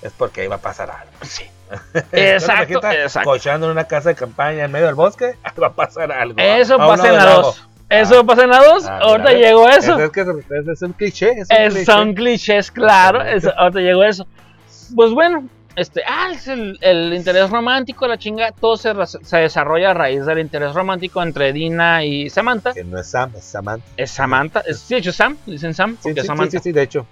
es 0.01 0.11
porque 0.13 0.41
ahí 0.41 0.47
va 0.47 0.55
a 0.55 0.61
pasar 0.61 0.89
algo. 0.91 1.11
Sí. 1.23 1.43
Exacto, 2.11 2.81
exacto. 2.91 3.29
Cochando 3.29 3.67
en 3.67 3.71
una 3.71 3.85
casa 3.85 4.09
de 4.09 4.15
campaña 4.15 4.65
en 4.65 4.71
medio 4.71 4.87
del 4.87 4.95
bosque, 4.95 5.35
va 5.61 5.67
a 5.67 5.73
pasar 5.73 6.11
algo. 6.11 6.35
Eso 6.37 6.73
A 6.75 6.77
un 6.77 6.87
pasa 6.95 7.07
en 7.07 7.15
la 7.17 7.25
del 7.25 7.35
2. 7.41 7.67
Eso 7.89 8.19
Ah. 8.19 8.23
pasa 8.25 8.43
en 8.43 8.49
la 8.49 8.63
2. 8.63 8.85
Ah, 8.87 8.99
ahorita 9.01 9.31
llegó 9.33 9.69
eso. 9.69 9.99
Es, 9.99 10.09
que 10.11 10.21
es, 10.21 10.27
es 10.67 10.81
un 10.81 10.93
cliché. 10.93 11.31
Es 11.31 11.49
un 11.49 11.55
Es- 11.57 11.73
cliché. 11.73 11.85
son 11.85 12.13
clichés, 12.13 12.71
claro. 12.71 13.21
Eso- 13.21 13.53
ahorita 13.57 13.79
llegó 13.79 14.03
eso. 14.03 14.25
Pues 14.95 15.11
bueno, 15.11 15.45
este, 15.77 16.01
ah, 16.05 16.29
es 16.33 16.47
el, 16.49 16.77
el 16.81 17.13
interés 17.13 17.49
romántico, 17.49 18.05
la 18.07 18.17
chinga, 18.17 18.51
todo 18.51 18.75
se, 18.75 18.93
se 19.23 19.37
desarrolla 19.37 19.91
a 19.91 19.93
raíz 19.93 20.25
del 20.25 20.39
interés 20.39 20.73
romántico 20.73 21.23
entre 21.23 21.53
Dina 21.53 22.03
y 22.03 22.29
Samantha. 22.29 22.73
Que 22.73 22.83
no 22.83 22.99
es 22.99 23.09
Sam, 23.09 23.31
es 23.37 23.45
Samantha. 23.45 23.85
Es 23.95 24.11
Samantha, 24.11 24.59
es, 24.67 24.79
sí, 24.79 24.95
de 24.95 24.99
hecho 24.99 25.13
Sam, 25.13 25.37
dicen 25.45 25.73
Sam, 25.73 25.91
Sí, 25.93 25.99
porque 26.03 26.19
es 26.19 26.23
sí, 26.25 26.27
Samantha. 26.27 26.51
sí, 26.51 26.63
sí, 26.63 26.71
de 26.73 26.81
hecho. 26.81 27.05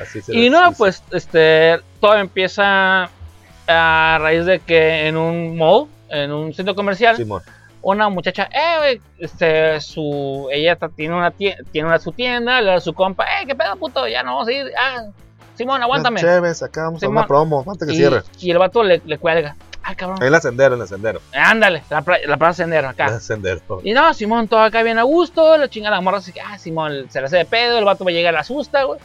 Así 0.00 0.20
se 0.20 0.34
Y 0.36 0.50
no, 0.50 0.68
dice. 0.68 0.78
pues, 0.78 1.02
este, 1.12 1.78
todo 2.00 2.16
empieza 2.16 3.08
a 3.66 4.18
raíz 4.20 4.44
de 4.46 4.60
que 4.60 5.06
en 5.06 5.16
un 5.16 5.56
mall, 5.56 5.86
en 6.08 6.32
un 6.32 6.52
centro 6.52 6.74
comercial, 6.74 7.16
Simón. 7.16 7.42
una 7.82 8.08
muchacha, 8.08 8.48
eh, 8.52 9.00
este, 9.18 9.80
su, 9.80 10.48
ella 10.52 10.76
tiene 10.96 11.14
una 11.14 11.30
tienda, 11.30 11.62
tiene 11.72 11.88
una, 11.88 11.98
su 11.98 12.12
tienda, 12.12 12.60
le 12.60 12.72
da 12.72 12.80
su 12.80 12.92
compa, 12.92 13.24
eh, 13.24 13.46
qué 13.46 13.54
pedo, 13.54 13.76
puto, 13.76 14.06
ya 14.08 14.22
no 14.22 14.32
vamos 14.34 14.48
a 14.48 14.52
ir, 14.52 14.66
ah, 14.78 15.04
Simón, 15.56 15.80
aguántame. 15.82 16.20
Chéves, 16.20 16.58
sacamos 16.58 17.00
Simón. 17.00 17.18
una 17.18 17.26
promo, 17.26 17.64
antes 17.66 17.86
que 17.88 17.94
Y, 17.94 17.96
cierre. 17.96 18.22
y 18.40 18.50
el 18.50 18.58
vato 18.58 18.82
le, 18.82 19.00
le 19.06 19.16
cuelga, 19.18 19.56
ah, 19.82 19.94
cabrón, 19.94 20.18
Ahí 20.20 20.28
el 20.28 20.34
ascendero, 20.34 20.74
el 20.74 20.82
ascendero. 20.82 21.20
ándale, 21.32 21.82
la, 21.88 22.04
la 22.26 22.36
plaza 22.36 22.54
Sendero, 22.64 22.88
acá. 22.88 23.06
ascendero. 23.06 23.60
Y 23.82 23.92
no, 23.94 24.12
Simón, 24.12 24.48
todo 24.48 24.60
acá 24.60 24.82
bien 24.82 24.98
a 24.98 25.04
gusto, 25.04 25.56
la 25.56 25.68
chinga 25.68 25.90
la 25.90 26.00
morra, 26.02 26.18
así 26.18 26.32
que, 26.32 26.40
ah, 26.40 26.58
Simón, 26.58 27.06
se 27.08 27.20
le 27.20 27.26
hace 27.26 27.36
de 27.38 27.44
pedo, 27.46 27.78
el 27.78 27.84
vato 27.84 28.04
va 28.04 28.10
a 28.10 28.14
llegar, 28.14 28.34
la 28.34 28.40
asusta, 28.40 28.82
güey. 28.84 29.00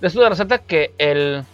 Resulta 0.00 0.58
que 0.58 0.94
el, 0.98 1.44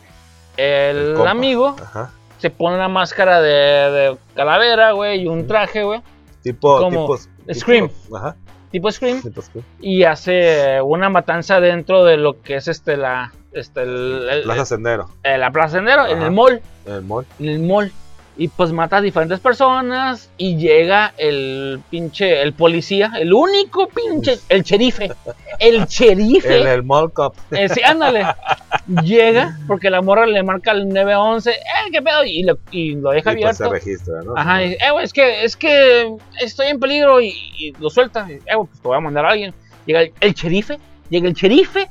el, 0.56 1.16
El 1.20 1.26
amigo 1.26 1.76
Ajá. 1.80 2.10
se 2.38 2.50
pone 2.50 2.76
una 2.76 2.88
máscara 2.88 3.40
de, 3.40 3.50
de 3.50 4.16
calavera, 4.34 4.92
güey, 4.92 5.22
y 5.22 5.26
un 5.28 5.46
traje, 5.46 5.82
güey, 5.84 6.00
Tipo, 6.42 6.78
Como 6.78 6.90
tipo, 6.90 7.18
tipo- 7.46 7.54
Scream. 7.54 7.90
Ajá. 8.16 8.36
tipo 8.72 8.90
Scream, 8.90 9.22
Tipo 9.22 9.42
Scream. 9.42 9.64
y 9.80 10.02
hace 10.04 10.80
una 10.82 11.08
matanza 11.08 11.60
dentro 11.60 12.04
de 12.04 12.16
lo 12.16 12.40
que 12.42 12.56
es 12.56 12.66
este, 12.68 12.96
la, 12.96 13.32
este, 13.52 13.82
el, 13.82 14.28
el- 14.30 14.42
Plaza 14.42 14.64
Sendero. 14.66 15.08
eh, 15.22 15.38
la 15.38 15.50
plaza 15.52 15.76
Sendero, 15.76 16.06
en 16.08 16.20
el 16.22 16.30
mall, 16.32 16.60
En 16.86 16.94
el 16.94 17.02
mall. 17.02 17.26
en 17.38 17.48
el 17.48 17.58
mall. 17.60 17.92
Y 18.34 18.48
pues 18.48 18.72
mata 18.72 18.96
a 18.96 19.00
diferentes 19.02 19.40
personas 19.40 20.30
y 20.38 20.56
llega 20.56 21.12
el 21.18 21.80
pinche, 21.90 22.40
el 22.40 22.54
policía, 22.54 23.12
el 23.20 23.34
único 23.34 23.88
pinche, 23.88 24.38
el 24.48 24.62
sherife, 24.62 25.12
el 25.58 25.84
sherife. 25.84 26.62
En 26.62 26.66
el 26.66 26.82
mall 26.82 27.12
cop. 27.12 27.34
Eh, 27.50 27.68
sí, 27.68 27.82
ándale. 27.84 28.24
Llega 29.04 29.58
porque 29.68 29.90
la 29.90 30.00
morra 30.00 30.26
le 30.26 30.42
marca 30.42 30.72
el 30.72 30.88
911, 30.88 31.50
eh, 31.50 31.56
qué 31.92 32.00
pedo, 32.02 32.24
y 32.24 32.42
lo, 32.42 32.58
y 32.70 32.94
lo 32.94 33.10
deja 33.10 33.32
Y 33.32 33.42
pues 33.42 33.56
se 33.58 33.64
abierto. 33.64 33.84
registra, 33.86 34.22
¿no? 34.24 34.32
Ajá, 34.36 34.62
y 34.64 34.70
dice, 34.70 34.78
eh, 34.84 34.90
güey, 34.90 35.04
es 35.04 35.12
que, 35.12 35.44
es 35.44 35.56
que 35.56 36.16
estoy 36.40 36.68
en 36.68 36.80
peligro 36.80 37.20
y, 37.20 37.28
y 37.58 37.72
lo 37.78 37.90
suelta. 37.90 38.26
Y, 38.28 38.32
eh, 38.34 38.40
güey, 38.56 38.66
pues 38.66 38.80
te 38.80 38.88
voy 38.88 38.96
a 38.96 39.00
mandar 39.00 39.26
a 39.26 39.30
alguien. 39.30 39.54
Llega 39.86 40.00
el, 40.02 40.12
el 40.20 40.32
sherife, 40.32 40.78
llega 41.10 41.28
el 41.28 41.34
sherife, 41.34 41.88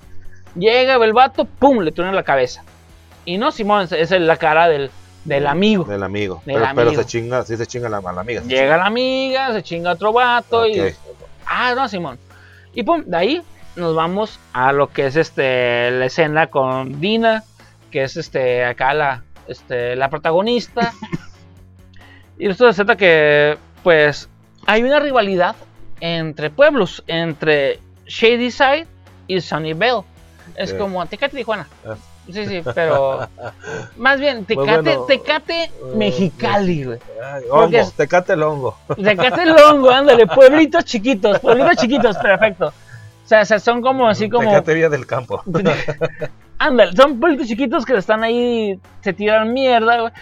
llega 0.56 0.96
el 0.96 1.14
vato, 1.14 1.46
pum, 1.46 1.80
le 1.82 1.92
truena 1.92 2.12
la 2.12 2.24
cabeza. 2.24 2.64
Y 3.26 3.38
no, 3.38 3.52
Simón, 3.52 3.84
esa 3.84 3.98
es 3.98 4.12
la 4.22 4.38
cara 4.38 4.68
del, 4.68 4.90
del 5.26 5.48
amigo. 5.48 5.84
Del 5.86 6.04
amigo. 6.04 6.42
Del 6.46 6.64
pero, 6.76 6.94
se 6.94 7.06
chinga, 7.06 7.44
sí 7.44 7.58
se 7.58 7.68
chinga 7.68 7.90
la, 7.90 7.98
amiga. 7.98 8.42
Llega 8.42 8.78
la 8.78 8.86
amiga, 8.86 9.54
se 9.54 9.64
chinga 9.64 9.92
otro 9.92 10.14
vato 10.14 10.68
y. 10.68 10.82
Ah, 11.46 11.74
no, 11.76 11.88
Simón. 11.88 12.18
Y 12.74 12.84
pum, 12.84 13.04
de 13.06 13.18
ahí 13.18 13.44
nos 13.76 13.96
vamos 13.96 14.40
a 14.54 14.72
lo 14.72 14.88
que 14.92 15.08
es 15.08 15.16
este 15.16 15.92
la 15.92 16.06
escena 16.06 16.48
con 16.48 17.00
Dina, 17.00 17.44
que 17.92 18.04
es 18.04 18.18
este 18.18 18.66
acá 18.66 18.94
la, 18.94 19.24
este, 19.48 19.96
la 19.96 20.10
protagonista. 20.10 20.94
y 22.40 22.48
esto 22.48 22.68
resulta 22.68 22.96
que, 22.96 23.58
pues, 23.84 24.30
hay 24.66 24.84
una 24.84 25.00
rivalidad 25.00 25.56
entre 26.00 26.50
pueblos, 26.50 27.04
entre 27.08 27.80
Shadyside 28.08 28.88
y 29.28 29.42
Sunnyvale. 29.42 30.04
Es 30.56 30.74
como 30.74 31.06
Tecate 31.06 31.38
Tijuana. 31.38 31.68
Sí, 32.32 32.46
sí, 32.46 32.62
pero 32.76 33.28
más 33.98 34.20
bien 34.20 34.38
Muy 34.38 34.46
Tecate, 34.46 34.82
bueno. 34.82 35.06
Tecate 35.06 35.64
Eh, 35.64 35.72
Mexicali, 35.96 36.84
güey. 36.84 37.00
Hongo, 37.50 37.78
es- 37.78 37.94
te 37.94 38.08
cate 38.08 38.34
el 38.34 38.44
hongo. 38.44 38.78
Tecate 38.96 39.46
Longo, 39.46 39.90
ándale, 39.92 40.28
pueblitos 40.28 40.86
chiquitos, 40.86 41.40
pueblitos 41.40 41.78
chiquitos, 41.78 42.18
perfecto. 42.18 42.68
O 42.68 43.28
sea, 43.32 43.42
o 43.42 43.46
sea, 43.46 43.60
son 43.60 43.82
como 43.82 44.08
así 44.08 44.30
como. 44.30 44.48
Tecate 44.50 44.74
Vía 44.74 44.90
del 44.90 45.06
Campo. 45.06 45.42
Ándale, 46.58 46.92
son 46.96 47.20
pueblitos 47.20 47.48
chiquitos 47.48 47.86
que 47.86 47.96
están 47.98 48.24
ahí, 48.24 48.80
se 49.02 49.14
tiran 49.14 49.52
mierda, 49.52 50.02
güey. 50.02 50.14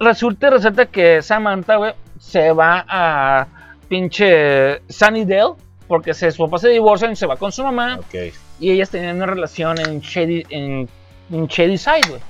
Resulta, 0.00 0.50
resulta 0.50 0.86
que 0.86 1.22
Samantha, 1.22 1.76
güey, 1.76 1.92
se 2.18 2.50
va 2.52 2.84
a 2.88 3.46
pinche 3.88 4.80
Sunnydale, 4.88 5.54
porque 5.86 6.12
se, 6.12 6.30
su 6.32 6.44
papá 6.44 6.58
se 6.58 6.70
divorcia 6.70 7.10
y 7.10 7.14
se 7.16 7.26
va 7.26 7.36
con 7.36 7.52
su 7.52 7.62
mamá, 7.62 7.98
ok. 8.00 8.14
y 8.58 8.72
ellas 8.72 8.90
tenían 8.90 9.16
una 9.16 9.26
relación 9.26 9.78
en 9.78 10.00
Shady, 10.00 10.44
en, 10.50 10.88
en 11.30 11.46
Shadyside, 11.46 12.08
güey. 12.08 12.20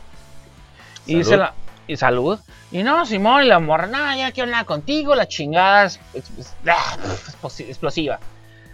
Y 1.06 1.16
dice 1.18 1.36
la. 1.36 1.52
Y 1.86 1.96
salud. 1.96 2.38
Y 2.72 2.82
no, 2.82 3.06
Simón, 3.06 3.44
y 3.44 3.46
la 3.46 3.60
morra, 3.60 3.86
no, 3.86 4.16
ya 4.16 4.32
quiero 4.32 4.50
nada 4.50 4.64
contigo, 4.64 5.14
la 5.14 5.26
chingada 5.28 5.84
es, 5.84 6.00
es- 6.14 6.30
es- 6.38 6.54
ah, 6.66 6.96
explosi- 7.00 7.66
explosiva. 7.68 8.18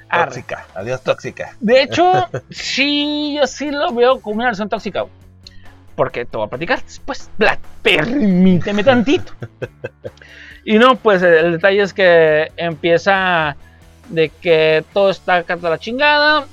Arre. 0.09 0.27
Tóxica. 0.27 0.66
Adiós, 0.75 1.03
tóxica. 1.03 1.55
De 1.61 1.83
hecho, 1.83 2.29
sí, 2.51 3.37
yo 3.39 3.47
sí 3.47 3.70
lo 3.70 3.93
veo 3.93 4.20
como 4.20 4.37
una 4.37 4.45
relación 4.47 4.68
tóxica. 4.68 5.03
güey. 5.03 5.12
Porque 5.95 6.25
te 6.25 6.37
voy 6.39 6.47
a 6.47 6.51
platicar 6.51 6.83
después. 6.83 7.29
Pla- 7.37 7.59
Permíteme 7.83 8.83
tantito. 8.85 9.33
Y 10.64 10.79
no, 10.79 10.95
pues 10.95 11.20
el 11.23 11.51
detalle 11.53 11.83
es 11.83 11.93
que 11.93 12.53
empieza 12.57 13.57
de 14.09 14.29
que 14.29 14.85
todo 14.93 15.11
está 15.11 15.37
acá 15.39 15.57
de 15.57 15.68
la 15.68 15.77
chingada. 15.79 16.47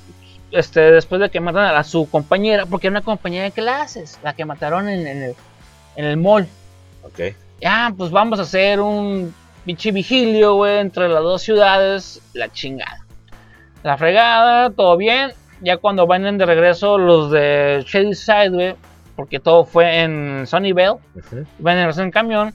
Este, 0.52 0.80
después 0.92 1.20
de 1.20 1.30
que 1.30 1.38
matan 1.40 1.74
a 1.76 1.84
su 1.84 2.08
compañera, 2.10 2.66
porque 2.66 2.88
era 2.88 2.92
una 2.92 3.02
compañera 3.02 3.44
de 3.44 3.52
clases, 3.52 4.18
la 4.22 4.32
que 4.34 4.44
mataron 4.44 4.88
en, 4.88 5.06
en 5.06 5.22
el, 5.22 5.34
en 5.96 6.04
el 6.04 6.16
mall. 6.16 6.48
Ok. 7.02 7.20
Ya, 7.60 7.92
pues 7.96 8.10
vamos 8.10 8.38
a 8.38 8.42
hacer 8.42 8.80
un 8.80 9.32
pinche 9.64 9.92
vigilio, 9.92 10.54
güey, 10.54 10.78
entre 10.78 11.08
las 11.08 11.22
dos 11.22 11.42
ciudades, 11.42 12.20
la 12.32 12.50
chingada. 12.50 13.04
La 13.82 13.96
fregada, 13.96 14.70
todo 14.70 14.96
bien. 14.96 15.32
Ya 15.60 15.76
cuando 15.76 16.06
van 16.06 16.36
de 16.38 16.46
regreso 16.46 16.98
los 16.98 17.30
de 17.30 17.84
Shadyside, 17.86 18.48
güey, 18.50 18.74
porque 19.14 19.38
todo 19.38 19.64
fue 19.64 20.00
en 20.00 20.46
Sunnyvale, 20.46 20.92
Ujú. 20.92 21.46
van 21.58 21.76
de 21.76 21.80
regreso 21.82 22.02
en 22.02 22.10
camión, 22.10 22.54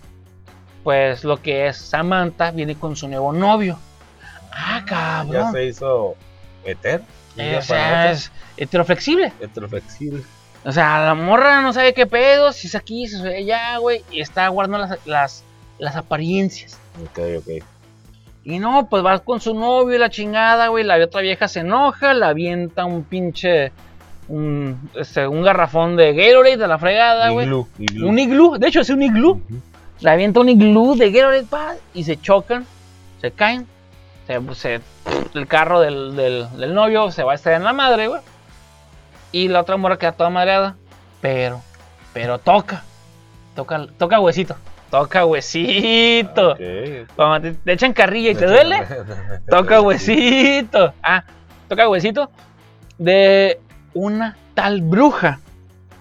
pues 0.83 1.23
lo 1.23 1.37
que 1.41 1.67
es 1.67 1.77
Samantha 1.77 2.51
viene 2.51 2.75
con 2.75 2.95
su 2.95 3.07
nuevo 3.07 3.31
novio. 3.31 3.77
Ah, 4.51 4.79
Ya 4.79 4.85
cabrón. 4.85 5.51
se 5.51 5.65
hizo 5.65 6.15
eter. 6.65 7.01
Eh, 7.37 7.55
o 7.57 7.61
sea, 7.61 8.11
es 8.11 8.31
heteroflexible. 8.57 9.31
Heteroflexible. 9.39 10.23
O 10.63 10.71
sea, 10.71 11.05
la 11.05 11.13
morra 11.13 11.61
no 11.61 11.73
sabe 11.73 11.93
qué 11.93 12.07
pedo, 12.07 12.51
si 12.51 12.67
es 12.67 12.75
aquí, 12.75 13.07
si 13.07 13.15
es 13.15 13.21
allá, 13.21 13.77
güey, 13.77 14.03
y 14.11 14.21
está 14.21 14.47
guardando 14.47 14.79
las, 14.79 15.05
las, 15.05 15.43
las 15.77 15.95
apariencias. 15.95 16.79
Ok, 17.03 17.19
ok. 17.37 17.63
Y 18.45 18.59
no, 18.59 18.87
pues 18.89 19.03
va 19.03 19.19
con 19.19 19.41
su 19.41 19.53
novio 19.53 19.95
y 19.95 19.99
la 19.99 20.09
chingada, 20.09 20.67
güey. 20.67 20.83
La 20.83 21.03
otra 21.03 21.21
vieja 21.21 21.47
se 21.47 21.61
enoja, 21.61 22.13
la 22.13 22.29
avienta 22.29 22.85
un 22.85 23.03
pinche. 23.03 23.71
Un, 24.27 24.89
este, 24.95 25.27
un 25.27 25.43
garrafón 25.43 25.95
de 25.95 26.13
Gatorade 26.13 26.57
de 26.57 26.67
la 26.67 26.79
fregada, 26.79 27.29
güey. 27.29 27.47
Un 27.47 28.17
iglú, 28.17 28.57
de 28.57 28.67
hecho 28.67 28.81
es 28.81 28.89
un 28.89 29.03
iglú. 29.03 29.33
Ujú. 29.33 29.61
Le 29.99 30.09
avienta 30.09 30.39
un 30.39 30.49
iglú 30.49 30.95
de 30.95 31.11
Gatorade, 31.11 31.43
pa, 31.43 31.75
y 31.93 32.03
se 32.03 32.19
chocan, 32.19 32.65
se 33.21 33.29
caen. 33.31 33.67
Se, 34.27 34.41
se- 34.55 34.81
el 35.33 35.47
carro 35.47 35.79
del, 35.81 36.15
del, 36.15 36.47
del 36.57 36.73
novio 36.73 37.11
se 37.11 37.23
va 37.23 37.33
a 37.33 37.35
estallar 37.35 37.59
en 37.61 37.65
la 37.65 37.73
madre, 37.73 38.07
güey. 38.07 38.21
Y 39.31 39.47
la 39.49 39.61
otra 39.61 39.77
morra 39.77 39.97
queda 39.97 40.13
toda 40.13 40.29
madreada. 40.29 40.75
Pero, 41.21 41.61
pero 42.13 42.39
toca. 42.39 42.83
Toca, 43.55 43.87
toca 43.97 44.19
huesito. 44.19 44.55
Toca 44.89 45.25
huesito. 45.25 46.51
Ok. 46.53 46.59
Cuando 47.15 47.49
te, 47.49 47.53
te 47.55 47.71
echan 47.73 47.93
carrilla 47.93 48.31
y 48.31 48.35
te 48.35 48.45
duele, 48.47 48.85
toca 49.49 49.81
huesito. 49.81 50.93
Ah, 51.03 51.23
toca 51.67 51.89
huesito 51.89 52.29
de 52.97 53.59
una 53.93 54.37
tal 54.53 54.81
bruja 54.81 55.39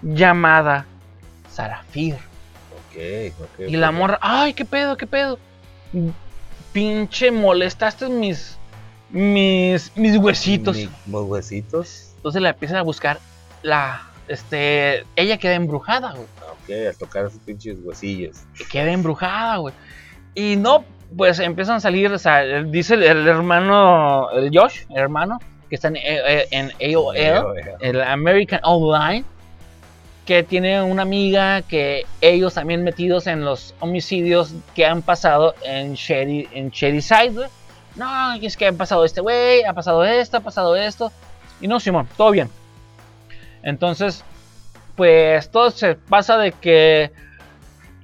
llamada 0.03 0.87
Sarafir. 1.51 2.15
Ok, 2.15 3.33
ok. 3.41 3.69
Y 3.69 3.77
la 3.77 3.91
morra, 3.91 4.19
ay, 4.21 4.55
qué 4.55 4.65
pedo, 4.65 4.97
qué 4.97 5.07
pedo. 5.07 5.39
Pinche 6.75 7.31
molestaste 7.31 8.09
mis 8.11 8.59
mis 9.11 9.97
mis 9.97 10.17
huesitos. 10.19 10.77
Mi- 10.77 10.89
Mis 11.07 11.15
huesitos. 11.23 12.13
Entonces 12.17 12.43
la 12.43 12.51
empiezan 12.51 12.77
a 12.79 12.83
buscar 12.83 13.19
la 13.63 14.03
este 14.29 15.05
ella 15.17 15.39
queda 15.39 15.55
embrujada, 15.55 16.11
güey. 16.13 16.27
Ok, 16.53 16.95
a 16.95 16.99
tocar 16.99 17.25
esos 17.27 17.39
pinches 17.41 17.79
huesillos. 17.83 18.39
Queda 18.71 18.91
embrujada, 18.91 19.57
güey. 19.59 19.75
Y 20.35 20.57
no, 20.57 20.85
pues 21.17 21.39
empiezan 21.39 21.77
a 21.77 21.81
salir, 21.81 22.11
o 22.13 22.19
sea, 22.19 22.43
dice 22.65 22.95
el, 22.95 23.05
el 23.05 23.29
hermano, 23.29 24.31
el 24.33 24.51
Josh, 24.53 24.81
el 24.91 24.97
hermano, 24.97 25.39
que 25.69 25.77
está 25.77 25.89
en, 25.89 25.97
eh, 25.97 26.49
en 26.51 26.73
AOL, 26.97 27.17
el 27.81 28.03
American 28.03 28.61
Online, 28.65 29.25
que 30.27 30.43
tiene 30.43 30.83
una 30.83 31.03
amiga 31.03 31.63
que 31.63 32.07
ellos 32.21 32.55
también 32.55 32.83
metidos 32.83 33.27
en 33.27 33.45
los 33.45 33.75
homicidios 33.81 34.55
que 34.75 34.87
han 34.87 35.03
pasado 35.03 35.55
en 35.65 35.95
Shady, 35.95 36.49
en 36.53 36.71
Shady 36.71 37.03
Side. 37.03 37.49
No, 37.97 38.33
es 38.35 38.57
que 38.57 38.67
ha 38.69 38.73
pasado 38.73 39.05
este 39.05 39.21
güey, 39.21 39.65
ha 39.65 39.73
pasado 39.75 40.05
esto, 40.05 40.39
ha 40.39 40.41
pasado 40.41 40.77
esto. 40.77 41.13
Y 41.61 41.69
no, 41.69 41.79
Simón, 41.79 42.09
todo 42.17 42.31
bien. 42.31 42.49
Entonces, 43.63 44.25
pues 44.97 45.51
todo 45.51 45.71
se 45.71 45.95
pasa 45.95 46.39
de 46.39 46.53
que 46.53 47.13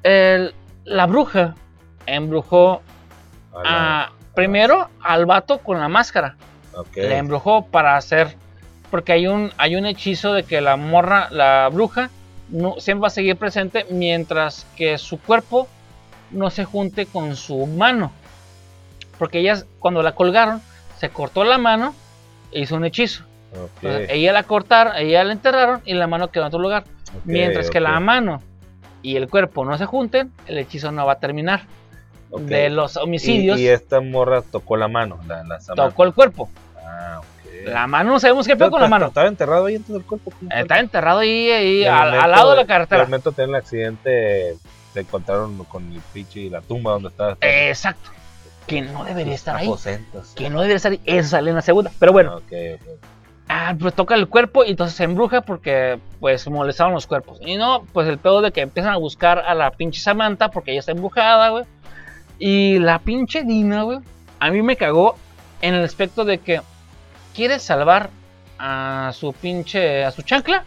el- 0.03 0.55
la 0.85 1.07
bruja 1.07 1.55
embrujó 2.07 2.83
a, 3.65 4.11
primero 4.35 4.89
al 5.03 5.27
vato 5.27 5.59
con 5.59 5.79
la 5.81 5.89
máscara. 5.89 6.37
Le 7.09 7.17
embrujó 7.17 7.67
para 7.67 7.97
hacer. 7.97 8.37
Porque 8.91 9.13
hay 9.13 9.27
un, 9.27 9.53
hay 9.57 9.77
un 9.77 9.87
hechizo 9.87 10.33
de 10.33 10.43
que 10.43 10.61
la 10.61 10.77
morra, 10.77 11.29
la 11.31 11.69
bruja, 11.73 12.11
no, 12.49 12.75
siempre 12.79 13.03
va 13.03 13.07
a 13.09 13.11
seguir 13.11 13.37
presente 13.37 13.87
mientras 13.91 14.67
que 14.77 14.99
su 14.99 15.21
cuerpo 15.21 15.69
no 16.31 16.51
se 16.51 16.65
junte 16.65 17.07
con 17.07 17.37
su 17.37 17.67
mano. 17.67 18.13
Porque 19.19 19.39
ella, 19.39 19.63
cuando 19.79 20.03
la 20.03 20.15
colgaron, 20.15 20.61
se 20.99 21.11
cortó 21.11 21.45
la 21.45 21.59
mano 21.59 21.95
e 22.53 22.61
hizo 22.61 22.77
un 22.77 22.85
hechizo. 22.85 23.25
Entonces, 23.53 24.09
ella 24.11 24.33
la 24.33 24.45
cortaron, 24.45 24.97
ella 24.97 25.25
la 25.25 25.33
enterraron 25.33 25.83
y 25.85 25.95
la 25.95 26.07
mano 26.07 26.31
quedó 26.31 26.45
en 26.45 26.49
otro 26.49 26.61
lugar. 26.61 26.85
mientras 27.25 27.71
que 27.71 27.81
la 27.81 27.99
mano 28.01 28.43
y 29.03 29.17
el 29.17 29.29
cuerpo 29.29 29.65
no 29.65 29.77
se 29.77 29.87
junten, 29.87 30.33
el 30.47 30.59
hechizo 30.59 30.93
no 30.93 31.07
va 31.07 31.15
a 31.15 31.19
terminar. 31.19 31.63
De 32.39 32.71
los 32.71 32.97
homicidios, 32.97 33.59
y 33.59 33.67
esta 33.67 34.01
morra 34.01 34.43
tocó 34.43 34.77
la 34.77 34.87
mano, 34.87 35.19
la, 35.27 35.43
la 35.43 35.59
tocó 35.75 36.05
el 36.05 36.15
cuerpo. 36.15 36.49
Ah, 36.79 37.19
ok. 37.19 37.40
La 37.67 37.87
mano, 37.87 38.11
no 38.13 38.21
sabemos 38.21 38.47
qué 38.47 38.57
Pero, 38.57 38.71
con 38.71 38.81
la 38.81 38.89
mano. 38.89 39.07
Estaba 39.07 39.27
enterrado 39.29 39.67
ahí 39.67 39.75
dentro 39.75 39.95
del 39.95 40.05
cuerpo. 40.05 40.33
Está 40.51 40.79
enterrado 40.79 41.21
ahí, 41.21 41.51
ahí 41.51 41.85
al 41.85 42.15
al, 42.15 42.21
al 42.21 42.31
lado 42.31 42.51
de 42.51 42.57
la 42.57 42.63
Al 42.63 42.67
carretera. 42.69 43.05
momento 43.05 43.31
de 43.31 43.37
tener 43.37 43.49
el 43.51 43.55
accidente, 43.57 44.57
se 44.95 45.01
encontraron 45.01 45.65
con 45.65 45.93
el 45.93 46.01
pinche 46.13 46.41
y 46.41 46.51
la 46.51 46.61
tumba 46.61 46.93
donde 46.93 47.09
estaba. 47.09 47.37
Exacto. 47.41 48.11
Que 48.67 48.83
no 48.83 49.05
debería 49.05 49.35
estar 49.35 49.57
ahí. 49.57 49.67
Aposentos. 49.67 50.33
Que 50.37 50.49
no 50.51 50.59
debería 50.61 50.77
estar 50.77 50.93
ahí. 50.93 51.01
Eso 51.05 51.31
sale 51.31 51.51
en 51.51 51.57
la 51.57 51.63
segunda. 51.63 51.91
Pero 51.99 52.13
bueno, 52.13 52.37
Ok, 52.37 52.53
ok. 52.75 52.89
ah, 53.49 53.75
pues 53.81 53.95
toca 53.95 54.15
el 54.15 54.29
cuerpo 54.29 54.65
y 54.65 54.71
entonces 54.71 54.97
se 54.97 55.05
embruja 55.05 55.41
porque 55.41 55.99
pues 56.21 56.47
molestaron 56.49 56.93
los 56.95 57.07
cuerpos. 57.07 57.39
Y 57.41 57.57
no, 57.57 57.85
pues 57.93 58.07
el 58.09 58.19
pedo 58.19 58.43
de 58.43 58.53
que 58.53 58.61
empiezan 58.61 58.93
a 58.93 58.97
buscar 58.97 59.41
a 59.41 59.55
la 59.55 59.71
pinche 59.73 60.01
Samantha 60.01 60.51
porque 60.51 60.71
ella 60.71 60.81
está 60.81 60.93
embrujada, 60.93 61.49
güey. 61.49 61.65
Y 62.39 62.79
la 62.79 63.01
pinche 63.01 63.43
Dina, 63.43 63.83
güey, 63.83 63.99
a 64.39 64.51
mí 64.51 64.63
me 64.63 64.77
cagó 64.77 65.17
en 65.63 65.75
el 65.75 65.85
aspecto 65.85 66.25
de 66.25 66.39
que 66.39 66.63
quiere 67.41 67.59
salvar 67.59 68.11
a 68.59 69.13
su 69.15 69.33
pinche, 69.33 70.05
a 70.05 70.11
su 70.11 70.21
chancla. 70.21 70.63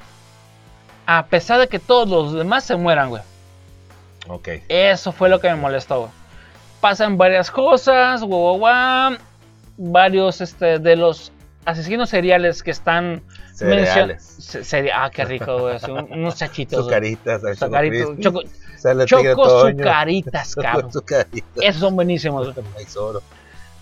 A 1.06 1.28
pesar 1.28 1.60
de 1.60 1.68
que 1.68 1.78
todos 1.78 2.10
los 2.10 2.34
demás 2.34 2.64
se 2.64 2.76
mueran, 2.76 3.10
güey. 3.10 3.22
Ok. 4.28 4.48
Eso 4.70 5.12
fue 5.12 5.30
lo 5.30 5.40
que 5.40 5.50
me 5.50 5.56
molestó. 5.56 6.00
güey. 6.00 6.12
Pasan 6.82 7.16
varias 7.16 7.52
cosas, 7.52 8.24
guau, 8.24 8.58
guau, 8.58 9.18
varios 9.78 10.42
este, 10.42 10.80
de 10.80 10.96
los 10.96 11.32
asesinos 11.64 12.10
seriales 12.10 12.64
que 12.64 12.72
están 12.72 13.22
Cereales. 13.54 14.24
Se- 14.24 14.92
ah, 14.92 15.12
qué 15.14 15.26
rico, 15.26 15.60
güey. 15.60 15.78
un- 15.90 16.12
unos 16.12 16.36
chachitos. 16.38 16.86
Sucaritas. 16.86 17.44
ahí 17.46 17.56
Sucaritos, 17.56 18.18
Choco 18.20 18.42
choco, 19.06 19.70
sucaritas, 19.70 20.56
cabrón. 20.62 20.92
Sucaritas. 20.92 21.52
Esos 21.62 21.82
son 21.82 21.96
buenísimos. 21.96 22.52
güey. 22.52 22.66
Maizoro. 22.74 23.22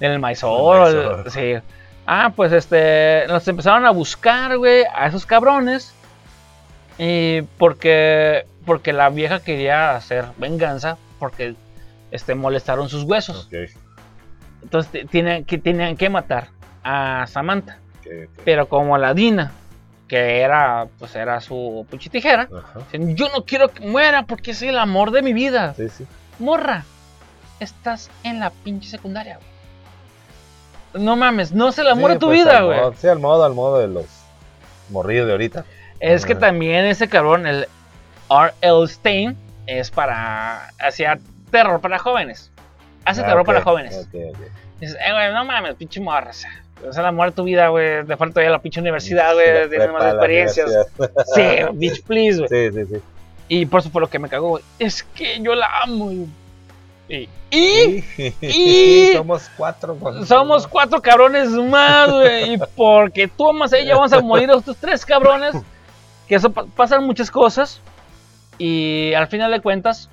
El 0.01 0.19
maizoro, 0.19 0.87
El 0.87 0.95
el- 0.97 1.05
maizoro. 1.05 1.29
sí. 1.31 1.53
Ah, 2.05 2.33
pues 2.35 2.51
este, 2.51 3.25
nos 3.27 3.47
empezaron 3.47 3.85
a 3.85 3.91
buscar, 3.91 4.57
güey, 4.57 4.83
a 4.93 5.07
esos 5.07 5.25
cabrones. 5.25 5.93
Y 6.97 7.41
porque, 7.57 8.45
porque 8.65 8.93
la 8.93 9.09
vieja 9.09 9.39
quería 9.39 9.95
hacer 9.95 10.25
venganza 10.37 10.97
porque 11.19 11.55
este, 12.11 12.35
molestaron 12.35 12.89
sus 12.89 13.03
huesos. 13.03 13.49
Entonces 14.61 15.07
tienen 15.09 15.45
que, 15.45 15.57
tenían 15.57 15.95
que 15.97 16.09
matar 16.09 16.49
a 16.83 17.25
Samantha. 17.27 17.77
Pero 18.43 18.67
como 18.67 18.97
la 18.97 19.13
Dina, 19.13 19.51
que 20.07 20.41
era, 20.41 20.87
pues 20.99 21.15
era 21.15 21.39
su 21.39 21.85
pinche 21.89 22.09
tijera, 22.09 22.49
Ajá. 22.53 22.79
dicen, 22.79 23.15
yo 23.15 23.29
no 23.29 23.45
quiero 23.45 23.69
que 23.69 23.87
muera 23.87 24.23
porque 24.23 24.51
es 24.51 24.61
el 24.61 24.77
amor 24.77 25.11
de 25.11 25.21
mi 25.21 25.31
vida. 25.31 25.73
Sí, 25.75 25.87
sí. 25.87 26.05
Morra, 26.37 26.83
estás 27.61 28.11
en 28.23 28.41
la 28.41 28.49
pinche 28.49 28.89
secundaria, 28.89 29.37
güey. 29.37 29.50
No 30.93 31.15
mames, 31.15 31.51
no 31.53 31.69
es 31.69 31.77
el 31.79 31.87
amor 31.87 32.09
Sí, 32.11 32.13
de 32.15 32.19
tu 32.19 32.25
pues, 32.27 32.39
vida, 32.43 32.61
güey. 32.61 32.79
Sí, 32.97 33.07
al 33.07 33.19
modo, 33.19 33.43
al 33.45 33.53
modo 33.53 33.79
de 33.79 33.87
los 33.87 34.05
morrillos 34.89 35.25
de 35.27 35.31
ahorita. 35.33 35.65
Es 35.99 36.25
que 36.25 36.35
también 36.35 36.85
ese 36.85 37.07
cabrón, 37.07 37.45
el 37.47 37.67
R.L. 38.29 38.87
Stein, 38.87 39.37
es 39.67 39.91
para. 39.91 40.69
hacía 40.79 41.19
terror 41.51 41.79
para 41.79 41.99
jóvenes. 41.99 42.51
Hace 43.05 43.21
Ah, 43.21 43.27
terror 43.27 43.45
para 43.45 43.61
jóvenes. 43.61 43.95
ok, 43.95 44.15
ok. 44.33 44.39
Dices, 44.79 44.95
eh, 45.05 45.11
güey, 45.13 45.31
no 45.33 45.45
mames, 45.45 45.75
pinche 45.75 45.99
morra. 46.01 46.31
o 46.87 46.91
sea, 46.93 47.07
amor 47.07 47.29
de 47.29 47.35
tu 47.35 47.43
vida, 47.43 47.67
güey. 47.69 48.03
Te 48.05 48.17
falta 48.17 48.41
ya 48.43 48.49
la 48.49 48.59
pinche 48.59 48.79
universidad, 48.81 49.33
güey. 49.33 49.53
La 49.63 49.69
Tienes 49.69 49.91
más 49.91 50.03
la 50.03 50.09
experiencias. 50.11 50.71
Sí, 51.35 51.43
bitch, 51.73 52.03
please, 52.03 52.39
güey. 52.39 52.49
Sí, 52.71 52.79
sí, 52.79 52.85
sí. 52.95 53.01
Y 53.47 53.65
por 53.65 53.81
eso 53.81 53.89
fue 53.91 54.01
lo 54.01 54.09
que 54.09 54.17
me 54.19 54.27
cagó, 54.29 54.49
güey. 54.49 54.63
Es 54.79 55.03
que 55.03 55.39
yo 55.41 55.53
la 55.55 55.67
amo, 55.83 56.05
güey. 56.05 56.25
Y, 57.11 57.27
y 57.51 58.03
y- 58.41 59.13
somos 59.17 59.49
cuatro. 59.57 59.95
con- 59.97 60.25
somos 60.25 60.65
cuatro 60.67 61.01
cabrones 61.01 61.49
más, 61.49 62.09
güey. 62.11 62.53
Y 62.53 62.57
porque 62.75 63.27
tú 63.27 63.49
amas 63.49 63.73
a 63.73 63.77
ella, 63.79 63.95
vamos 63.95 64.13
a 64.13 64.21
morir 64.21 64.49
estos 64.49 64.77
tres 64.77 65.05
cabrones. 65.05 65.55
Que 66.27 66.35
eso 66.35 66.49
pa- 66.51 66.65
pasan 66.75 67.03
muchas 67.05 67.29
cosas. 67.29 67.81
Y 68.57 69.13
al 69.13 69.27
final 69.27 69.51
de 69.51 69.59
cuentas, 69.59 70.09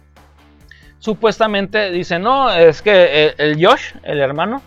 supuestamente 0.98 1.90
dice, 1.90 2.18
no, 2.18 2.50
es 2.52 2.82
que 2.82 3.26
el, 3.26 3.34
el 3.38 3.64
Josh, 3.66 3.92
el 4.02 4.18
hermano, 4.20 4.62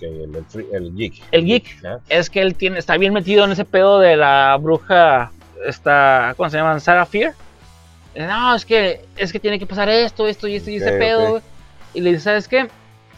el, 0.00 0.34
el, 0.34 0.44
free- 0.46 0.66
el 0.72 0.94
geek. 0.94 1.22
El 1.30 1.44
geek. 1.44 1.66
es 2.08 2.30
que 2.30 2.40
él 2.40 2.54
tiene, 2.54 2.78
está 2.78 2.96
bien 2.96 3.12
metido 3.12 3.44
en 3.44 3.52
ese 3.52 3.64
pedo 3.64 3.98
de 4.00 4.16
la 4.16 4.56
bruja, 4.60 5.30
esta, 5.64 6.34
¿cómo 6.36 6.50
se 6.50 6.56
llaman? 6.56 6.80
Sarah 6.80 7.06
Fear. 7.06 7.34
No, 8.16 8.54
es 8.54 8.64
que, 8.64 9.04
es 9.16 9.30
que 9.32 9.38
tiene 9.38 9.58
que 9.58 9.66
pasar 9.66 9.88
esto, 9.88 10.26
esto 10.26 10.48
y 10.48 10.56
esto 10.56 10.70
y 10.70 10.78
Ok, 10.82 10.88
pedo. 10.98 11.42
Y 11.96 12.02
le 12.02 12.10
dice, 12.10 12.24
¿sabes 12.24 12.46
qué? 12.46 12.68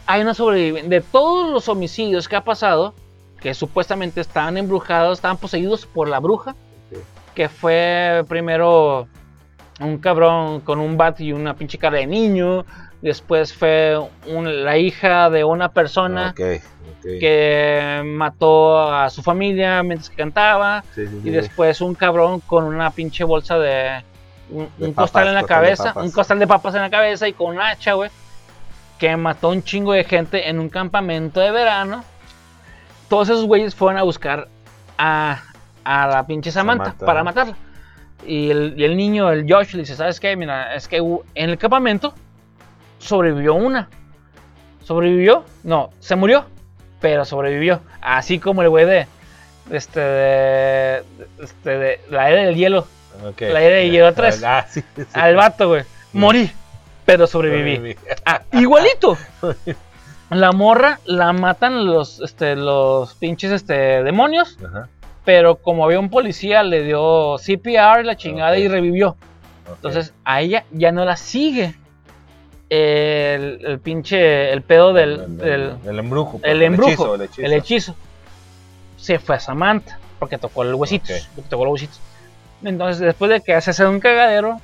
Hay 0.05 0.21
una 0.21 0.33
sobreviviente. 0.33 0.89
De 0.89 1.01
todos 1.01 1.51
los 1.51 1.67
homicidios 1.67 2.27
que 2.29 2.35
ha 2.37 2.43
pasado, 2.45 2.93
que 3.41 3.53
supuestamente 3.53 4.21
estaban 4.21 4.57
embrujados, 4.57 5.17
estaban 5.17 5.37
poseídos 5.37 5.85
por 5.85 6.07
la 6.07 6.19
bruja, 6.19 6.55
que 7.35 7.49
fue 7.49 8.23
primero 8.27 9.07
un 9.81 9.97
cabrón 9.97 10.61
con 10.61 10.79
un 10.79 10.95
bat 10.97 11.19
y 11.19 11.31
una 11.33 11.53
pinche 11.55 11.77
cara 11.77 11.97
de 11.97 12.07
niño. 12.07 12.65
Después 13.01 13.53
fue 13.53 13.97
un- 14.27 14.63
la 14.65 14.77
hija 14.77 15.29
de 15.29 15.43
una 15.43 15.69
persona 15.71 16.33
que 17.19 18.01
mató 18.05 18.91
a 18.91 19.09
su 19.09 19.21
familia 19.21 19.83
mientras 19.83 20.09
que 20.09 20.15
cantaba. 20.17 20.83
Sí, 20.95 21.05
sí, 21.07 21.21
Y 21.23 21.29
después 21.29 21.81
un 21.81 21.95
cabrón 21.95 22.39
con 22.41 22.63
una 22.63 22.91
pinche 22.91 23.23
bolsa 23.25 23.57
de. 23.59 24.03
Un, 24.51 24.67
De 24.77 24.87
un 24.87 24.93
papas, 24.93 25.11
costal 25.11 25.27
en 25.27 25.33
la 25.35 25.41
costal 25.41 25.57
cabeza. 25.57 25.83
Un 26.07 26.11
costal 26.11 26.39
de 26.39 26.47
papas 26.47 26.75
en 26.75 26.81
la 26.81 26.89
cabeza 26.89 27.27
y 27.27 27.33
con 27.33 27.51
un 27.51 27.61
hacha, 27.61 27.93
güey. 27.93 28.09
Que 28.99 29.15
mató 29.15 29.49
un 29.49 29.63
chingo 29.63 29.93
de 29.93 30.03
gente 30.03 30.49
en 30.49 30.59
un 30.59 30.69
campamento 30.69 31.39
de 31.39 31.51
verano. 31.51 32.03
Todos 33.07 33.29
esos 33.29 33.45
güeyes 33.45 33.73
fueron 33.73 33.97
a 33.97 34.03
buscar 34.03 34.47
a, 34.97 35.41
a 35.83 36.07
la 36.07 36.27
pinche 36.27 36.51
Samantha, 36.51 36.85
Samantha. 36.85 37.05
para 37.05 37.23
matarla. 37.23 37.55
Y 38.27 38.51
el, 38.51 38.73
y 38.77 38.83
el 38.83 38.97
niño, 38.97 39.31
el 39.31 39.51
Josh, 39.51 39.73
le 39.73 39.79
dice: 39.79 39.95
¿Sabes 39.95 40.19
qué? 40.19 40.35
Mira, 40.35 40.75
es 40.75 40.87
que 40.87 40.97
en 40.97 41.49
el 41.49 41.57
campamento 41.57 42.13
sobrevivió 42.99 43.55
una. 43.55 43.89
¿Sobrevivió? 44.83 45.45
No, 45.63 45.91
se 45.99 46.15
murió, 46.15 46.45
pero 46.99 47.23
sobrevivió. 47.25 47.79
Así 48.01 48.39
como 48.39 48.61
el 48.61 48.69
güey 48.69 48.85
de. 48.85 49.07
Este, 49.71 49.99
de, 49.99 51.03
este, 51.41 51.77
de 51.77 52.01
la 52.09 52.29
era 52.29 52.41
del 52.41 52.55
hielo. 52.55 52.85
La 53.39 53.61
era 53.61 53.77
de 53.77 53.89
Hielo 53.89 54.13
tres. 54.13 54.43
Ah, 54.43 54.65
sí, 54.69 54.83
sí. 54.95 55.03
Al 55.13 55.35
vato, 55.35 55.67
güey. 55.67 55.83
Morí, 56.13 56.51
pero 57.09 57.25
sobreviví. 57.25 57.95
Ah, 58.23 58.43
igualito. 58.53 59.17
La 60.29 60.51
morra 60.51 60.99
la 61.05 61.33
matan 61.33 61.87
los, 61.87 62.19
este, 62.21 62.55
los 62.55 63.15
pinches 63.15 63.51
este, 63.51 64.03
demonios. 64.03 64.59
Ajá. 64.63 64.87
Pero 65.25 65.55
como 65.55 65.83
había 65.85 65.99
un 65.99 66.11
policía, 66.11 66.61
le 66.61 66.83
dio 66.83 67.37
CPR, 67.37 68.05
la 68.05 68.15
chingada 68.15 68.55
y 68.59 68.67
revivió. 68.67 69.15
Entonces 69.67 70.13
a 70.23 70.41
ella 70.41 70.65
ya 70.71 70.91
no 70.91 71.03
la 71.03 71.15
sigue 71.17 71.73
el, 72.69 73.59
el 73.65 73.79
pinche, 73.79 74.51
el 74.53 74.61
pedo 74.61 74.93
del, 74.93 75.19
el, 75.19 75.37
del- 75.37 75.61
el- 75.83 75.89
el 75.89 75.99
embrujo. 75.99 76.37
pues, 76.39 76.51
el 76.51 76.61
embrujo, 76.61 76.89
hechizo, 76.91 77.15
el 77.15 77.21
hechizo. 77.23 77.41
el 77.47 77.53
hechizo. 77.53 77.95
Se 78.97 79.17
fue 79.17 79.35
a 79.35 79.39
Samantha 79.39 79.97
porque 80.19 80.37
tocó 80.37 80.61
el 80.61 80.75
huesito. 80.75 81.11
Tocó 81.49 81.65
los 81.65 81.71
huesitos. 81.73 81.99
Entonces 82.63 82.99
después 82.99 83.31
de 83.31 83.41
que 83.41 83.55
hace 83.55 83.83
un 83.85 83.99
cagadero, 83.99 84.61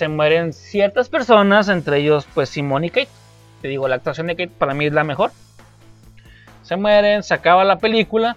se 0.00 0.08
mueren 0.08 0.54
ciertas 0.54 1.10
personas, 1.10 1.68
entre 1.68 1.98
ellos 1.98 2.26
pues 2.32 2.48
Simone 2.48 2.86
y 2.86 2.90
Kate. 2.90 3.08
te 3.60 3.68
digo, 3.68 3.86
la 3.86 3.96
actuación 3.96 4.28
de 4.28 4.34
Kate 4.34 4.50
para 4.58 4.72
mí 4.72 4.86
es 4.86 4.94
la 4.94 5.04
mejor. 5.04 5.30
Se 6.62 6.76
mueren, 6.76 7.22
se 7.22 7.34
acaba 7.34 7.64
la 7.64 7.76
película 7.78 8.34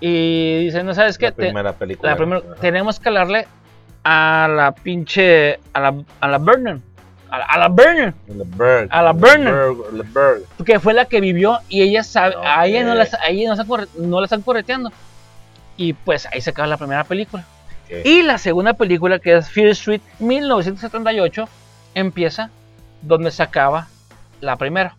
y 0.00 0.64
dicen, 0.64 0.86
¿no 0.86 0.94
sabes 0.94 1.18
qué? 1.18 1.26
La 1.26 1.32
primera 1.34 1.72
película. 1.74 2.12
la 2.12 2.16
primera- 2.16 2.40
tenemos 2.62 2.98
que 2.98 3.10
hablarle 3.10 3.46
a 4.04 4.48
la 4.50 4.72
pinche, 4.72 5.60
a 5.74 5.80
la, 5.80 5.94
a 6.20 6.28
la 6.28 6.38
Vernon, 6.38 6.82
a 7.30 7.38
la, 7.40 7.44
a 7.44 7.58
la 7.58 7.68
Vernon, 7.68 8.14
La 8.28 8.78
a 8.88 8.96
la 8.96 9.02
La 9.02 9.12
Burner. 9.12 9.54
La 9.92 10.64
que 10.64 10.80
fue 10.80 10.94
la 10.94 11.04
que 11.04 11.20
vivió 11.20 11.58
y 11.68 11.82
ella 11.82 12.02
sabe, 12.04 12.36
a 12.42 12.66
ella 12.66 12.84
no 12.84 12.94
la, 12.94 13.04
Ok. 13.04 13.10
a 13.22 13.28
ella 13.28 13.54
no, 13.54 13.66
corre- 13.66 13.88
no 13.98 14.18
la 14.20 14.24
están 14.24 14.40
correteando. 14.40 14.90
Y 15.76 15.92
pues 15.92 16.24
ahí 16.32 16.40
se 16.40 16.48
acaba 16.48 16.66
la 16.68 16.78
primera 16.78 17.04
película. 17.04 17.44
Y 18.04 18.22
la 18.22 18.38
segunda 18.38 18.74
película, 18.74 19.18
que 19.18 19.36
es 19.36 19.50
Fear 19.50 19.68
Street 19.68 20.00
1978, 20.18 21.48
empieza 21.94 22.50
donde 23.02 23.30
se 23.30 23.42
acaba 23.42 23.88
la 24.40 24.56
primera. 24.56 24.94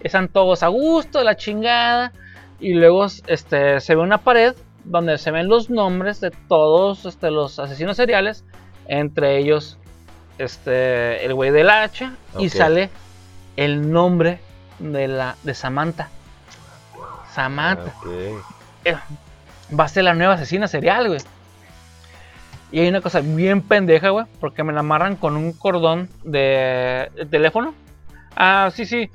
Están 0.00 0.28
todos 0.28 0.62
a 0.62 0.68
gusto, 0.68 1.22
la 1.24 1.36
chingada. 1.36 2.12
Y 2.60 2.74
luego 2.74 3.06
este, 3.26 3.80
se 3.80 3.94
ve 3.94 4.02
una 4.02 4.18
pared 4.18 4.54
donde 4.84 5.18
se 5.18 5.30
ven 5.30 5.48
los 5.48 5.70
nombres 5.70 6.20
de 6.20 6.30
todos 6.30 7.04
este, 7.06 7.30
los 7.30 7.58
asesinos 7.58 7.96
seriales. 7.96 8.44
Entre 8.86 9.38
ellos 9.38 9.78
este, 10.38 11.24
el 11.24 11.34
güey 11.34 11.50
del 11.50 11.70
hacha. 11.70 12.14
Y 12.38 12.50
sale 12.50 12.90
el 13.56 13.90
nombre 13.90 14.40
de, 14.78 15.08
la, 15.08 15.36
de 15.42 15.54
Samantha. 15.54 16.08
Samantha 17.32 17.92
Ok. 18.00 19.78
va 19.78 19.84
a 19.84 19.88
ser 19.88 20.04
la 20.04 20.14
nueva 20.14 20.34
asesina 20.34 20.68
serial, 20.68 21.08
güey. 21.08 21.20
Y 22.74 22.80
hay 22.80 22.88
una 22.88 23.00
cosa 23.00 23.20
bien 23.20 23.62
pendeja, 23.62 24.08
güey, 24.08 24.26
porque 24.40 24.64
me 24.64 24.72
la 24.72 24.80
amarran 24.80 25.14
con 25.14 25.36
un 25.36 25.52
cordón 25.52 26.08
de, 26.24 27.08
de 27.14 27.24
teléfono. 27.26 27.72
Ah, 28.34 28.68
sí, 28.74 28.84
sí. 28.84 29.10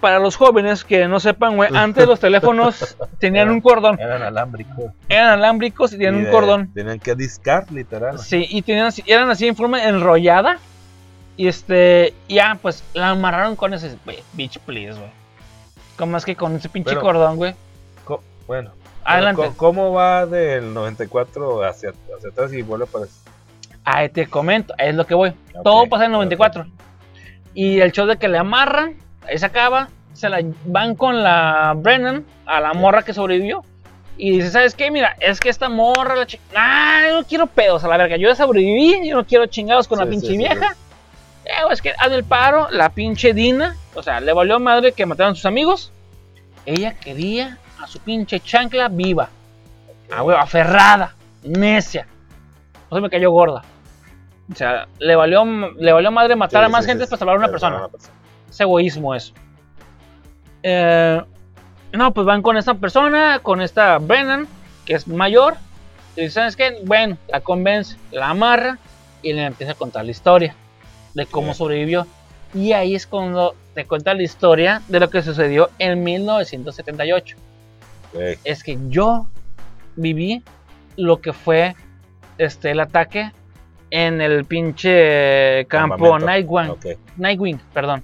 Para 0.00 0.20
los 0.20 0.36
jóvenes 0.36 0.84
que 0.84 1.08
no 1.08 1.18
sepan, 1.18 1.56
güey, 1.56 1.70
antes 1.74 2.06
los 2.06 2.20
teléfonos 2.20 2.96
tenían 3.18 3.50
un 3.50 3.60
cordón. 3.60 3.98
Eran 4.00 4.22
alámbricos. 4.22 4.92
Eran 5.08 5.30
alámbricos 5.30 5.92
y 5.92 5.96
tenían 5.96 6.20
Y 6.20 6.24
un 6.26 6.30
cordón. 6.30 6.72
Tenían 6.72 7.00
que 7.00 7.16
discar, 7.16 7.70
literal. 7.72 8.20
Sí, 8.20 8.46
y 8.48 8.62
tenían 8.62 8.86
así- 8.86 9.02
eran 9.06 9.28
así 9.28 9.48
en 9.48 9.56
forma 9.56 9.82
enrollada. 9.84 10.58
Y 11.36 11.48
este, 11.48 12.14
ya, 12.28 12.58
pues 12.62 12.84
la 12.94 13.10
amarraron 13.10 13.56
con 13.56 13.74
ese, 13.74 13.96
güey, 14.04 14.22
bitch, 14.34 14.60
please, 14.60 14.92
güey. 14.96 15.10
¿Cómo 15.96 16.16
es 16.16 16.24
que 16.24 16.36
con 16.36 16.54
ese 16.54 16.68
pinche 16.68 16.90
Pero- 16.90 17.00
cordón, 17.02 17.36
güey? 17.36 17.54
Bueno. 18.46 18.70
Adelante. 19.04 19.50
¿Cómo 19.56 19.92
va 19.92 20.26
del 20.26 20.72
94 20.72 21.64
hacia, 21.64 21.92
hacia 22.16 22.30
atrás 22.30 22.52
y 22.52 22.62
vuelve 22.62 22.86
para 22.86 23.06
Ahí 23.84 24.08
te 24.08 24.26
comento, 24.28 24.74
es 24.78 24.94
lo 24.94 25.06
que 25.06 25.14
voy. 25.14 25.32
Todo 25.64 25.88
pasa 25.88 26.04
en 26.04 26.12
el 26.12 26.16
94. 26.18 26.66
Y 27.54 27.80
el 27.80 27.92
show 27.92 28.06
de 28.06 28.16
que 28.16 28.28
le 28.28 28.38
amarran, 28.38 28.96
ahí 29.26 29.38
se 29.38 29.46
acaba. 29.46 29.88
Se 30.12 30.28
la 30.28 30.40
van 30.66 30.94
con 30.94 31.22
la 31.22 31.74
Brennan, 31.76 32.24
a 32.46 32.60
la 32.60 32.74
morra 32.74 33.02
que 33.02 33.14
sobrevivió. 33.14 33.64
Y 34.16 34.32
dice, 34.32 34.50
¿sabes 34.50 34.74
qué? 34.74 34.90
Mira, 34.90 35.16
es 35.20 35.40
que 35.40 35.48
esta 35.48 35.68
morra, 35.68 36.14
la 36.14 36.26
chica. 36.26 36.42
Ah, 36.54 37.02
yo 37.08 37.20
no 37.20 37.26
quiero 37.26 37.46
pedos 37.46 37.82
a 37.82 37.88
la 37.88 37.96
verga. 37.96 38.16
Yo 38.16 38.28
ya 38.28 38.36
sobreviví, 38.36 39.08
yo 39.08 39.16
no 39.16 39.26
quiero 39.26 39.46
chingados 39.46 39.88
con 39.88 39.98
la 39.98 40.06
pinche 40.06 40.28
sí, 40.28 40.32
sí, 40.34 40.38
vieja. 40.38 40.76
Eh, 41.44 41.50
es 41.72 41.82
que 41.82 41.90
haz 41.98 42.12
el 42.12 42.22
paro, 42.22 42.68
la 42.70 42.90
pinche 42.90 43.34
Dina. 43.34 43.76
O 43.94 44.02
sea, 44.02 44.20
le 44.20 44.32
valió 44.32 44.60
madre 44.60 44.92
que 44.92 45.06
mataron 45.06 45.32
a 45.32 45.34
sus 45.34 45.46
amigos. 45.46 45.92
Ella 46.66 46.94
quería 46.94 47.58
a 47.82 47.86
su 47.86 47.98
pinche 47.98 48.40
chancla 48.40 48.88
viva. 48.88 49.28
Ah, 50.10 50.20
güey, 50.22 50.36
aferrada, 50.36 51.14
necia. 51.42 52.06
No 52.90 52.96
se 52.96 53.00
me 53.00 53.10
cayó 53.10 53.30
gorda. 53.30 53.62
O 54.50 54.54
sea, 54.54 54.86
le 54.98 55.16
valió, 55.16 55.44
le 55.44 55.92
valió 55.92 56.10
madre 56.10 56.36
matar 56.36 56.62
Sí, 56.62 56.66
a 56.66 56.68
más 56.68 56.84
sí, 56.84 56.90
gente 56.90 57.04
sí, 57.04 57.10
para 57.10 57.18
salvar 57.18 57.36
a 57.36 57.38
una 57.38 57.48
persona. 57.48 57.76
salvar 57.76 57.88
a 57.88 57.92
persona. 57.92 58.14
Es 58.50 58.60
egoísmo 58.60 59.14
eso. 59.14 59.32
Eh, 60.62 61.22
no, 61.92 62.12
pues 62.12 62.26
van 62.26 62.42
con 62.42 62.56
esta 62.56 62.74
persona, 62.74 63.40
con 63.42 63.60
esta 63.60 63.98
Brennan, 63.98 64.46
que 64.84 64.94
es 64.94 65.08
mayor. 65.08 65.56
Y 66.16 66.28
¿sabes 66.28 66.56
qué? 66.56 66.80
Bueno, 66.84 67.16
la 67.28 67.40
convence, 67.40 67.96
la 68.10 68.30
amarra 68.30 68.78
y 69.22 69.32
le 69.32 69.44
empieza 69.44 69.72
a 69.72 69.76
contar 69.76 70.04
la 70.04 70.10
historia 70.10 70.54
de 71.14 71.26
cómo 71.26 71.54
sobrevivió. 71.54 72.06
Y 72.54 72.72
ahí 72.72 72.94
es 72.94 73.06
cuando 73.06 73.54
te 73.74 73.86
cuenta 73.86 74.12
la 74.12 74.22
historia 74.22 74.82
de 74.88 75.00
lo 75.00 75.08
que 75.08 75.22
sucedió 75.22 75.70
en 75.78 76.04
1978. 76.04 77.36
Es 78.44 78.62
que 78.62 78.78
yo 78.88 79.26
viví 79.96 80.42
lo 80.96 81.20
que 81.20 81.32
fue 81.32 81.74
este 82.38 82.70
el 82.70 82.80
ataque 82.80 83.32
en 83.90 84.20
el 84.20 84.44
pinche 84.44 85.66
campo. 85.66 86.18
Nightwing. 86.18 86.74
Nightwing, 87.16 87.60
perdón. 87.72 88.02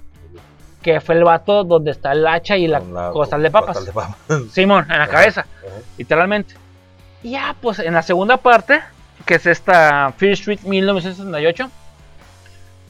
Que 0.81 1.01
fue 1.01 1.15
el 1.15 1.23
vato 1.23 1.63
donde 1.63 1.91
está 1.91 2.11
el 2.13 2.25
hacha 2.25 2.55
y 2.57 2.67
la 2.67 2.79
la- 2.79 3.09
costal 3.11 3.43
de 3.43 3.51
papas. 3.51 3.77
costal 3.77 3.85
de 3.85 3.91
papas. 3.91 4.17
Simón, 4.53 4.83
en 4.89 4.97
la 4.97 5.03
Ajá, 5.03 5.11
cabeza, 5.11 5.41
ajá. 5.41 5.75
literalmente. 5.97 6.55
Y 7.21 7.31
ya, 7.31 7.55
pues 7.59 7.79
en 7.79 7.93
la 7.93 8.01
segunda 8.01 8.37
parte, 8.37 8.79
que 9.25 9.35
es 9.35 9.45
esta 9.45 10.13
Fear 10.15 10.33
Street 10.33 10.61
1968, 10.63 11.69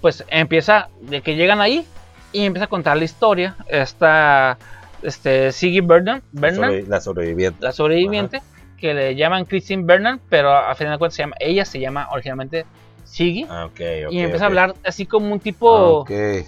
pues 0.01 0.23
empieza 0.29 0.89
de 1.01 1.21
que 1.21 1.35
llegan 1.35 1.61
ahí 1.61 1.85
y 2.31 2.45
empieza 2.45 2.65
a 2.65 2.69
contar 2.69 2.95
la 2.97 3.05
historia. 3.05 3.55
Esta, 3.67 4.57
este, 5.03 5.51
Siggy 5.51 5.81
Vernon, 5.81 6.21
La 6.33 6.41
Vernon, 6.41 6.69
sobre- 6.69 6.83
La 6.87 7.01
sobreviviente. 7.01 7.57
la 7.63 7.71
sobreviviente, 7.71 8.41
que 8.77 8.93
le 8.93 9.15
llaman 9.15 9.45
Christine 9.45 9.83
Vernon, 9.85 10.19
pero 10.29 10.51
a 10.55 10.73
final 10.75 10.93
de 10.93 10.99
cuentas 10.99 11.15
se 11.15 11.23
llama, 11.23 11.35
ella 11.39 11.65
se 11.65 11.79
llama 11.79 12.07
originalmente 12.11 12.65
Siggy. 13.03 13.45
Ah, 13.49 13.65
ok, 13.65 13.71
ok. 14.07 14.11
y 14.11 14.19
empieza 14.19 14.45
a 14.45 14.47
hablar 14.47 14.75
así 14.85 15.05
como 15.05 15.27
un 15.27 15.39
Ah, 15.39 15.43
tipo. 15.43 16.03
Hacen 16.05 16.45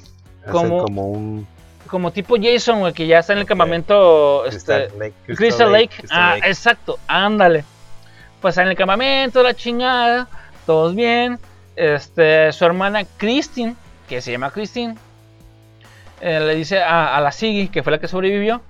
como- 0.51 0.83
como 0.83 1.07
un. 1.11 1.47
como 1.87 2.11
tipo 2.11 2.35
Jason, 2.41 2.79
güey, 2.79 2.93
que 2.93 3.05
ya 3.07 3.19
está 3.19 3.33
en 3.33 3.39
el 3.39 3.45
campamento, 3.45 4.45
este, 4.45 4.87
Crystal 4.87 4.99
Lake. 4.99 5.13
Crystal 5.35 5.71
Lake. 5.71 5.89
Crystal 5.97 6.19
ah, 6.21 6.35
Lake. 6.35 6.47
exacto, 6.47 6.99
ándale. 7.07 7.63
Pues 8.41 8.57
en 8.57 8.67
el 8.69 8.75
campamento, 8.75 9.43
la 9.43 9.53
chingada, 9.53 10.27
todos 10.65 10.95
bien. 10.95 11.37
Este, 11.75 12.51
su 12.53 12.65
hermana 12.65 13.03
Christine, 13.17 13.75
que 14.07 14.21
se 14.21 14.31
llama 14.31 14.51
Christine, 14.51 14.95
eh, 16.21 16.39
le 16.39 16.55
dice 16.55 16.81
a, 16.81 17.17
a 17.17 17.21
la 17.21 17.31
Siggy, 17.31 17.69
que 17.69 17.83
fue 17.83 17.91
la 17.91 17.99
que 17.99 18.07
sobrevivió. 18.07 18.61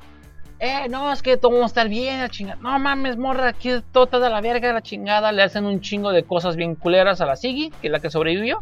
Eh, 0.59 0.87
no, 0.89 1.11
es 1.11 1.21
que 1.21 1.37
todo 1.37 1.51
vamos 1.51 1.65
a 1.65 1.73
estar 1.73 1.89
bien, 1.89 2.19
la 2.19 2.29
chingada. 2.29 2.61
No 2.61 2.77
mames, 2.79 3.17
morra, 3.17 3.49
aquí 3.49 3.71
todo 3.91 4.05
está 4.05 4.19
de 4.19 4.29
la 4.29 4.41
verga, 4.41 4.71
la 4.71 4.81
chingada. 4.81 5.31
Le 5.31 5.41
hacen 5.41 5.65
un 5.65 5.81
chingo 5.81 6.11
de 6.11 6.23
cosas 6.23 6.55
bien 6.55 6.75
culeras 6.75 7.19
a 7.19 7.25
la 7.25 7.35
Siggy, 7.35 7.71
que 7.81 7.87
es 7.87 7.91
la 7.91 7.99
que 7.99 8.09
sobrevivió. 8.09 8.59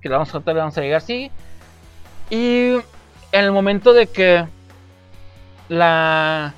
Que 0.00 0.08
le 0.08 0.14
vamos 0.14 0.28
a 0.28 0.32
tratar, 0.32 0.54
le 0.54 0.60
vamos 0.60 0.78
a 0.78 0.82
llegar 0.82 1.00
Siggy. 1.00 1.30
Y 2.28 2.74
en 3.32 3.44
el 3.44 3.52
momento 3.52 3.92
de 3.92 4.06
que 4.06 4.44
la 5.68 6.54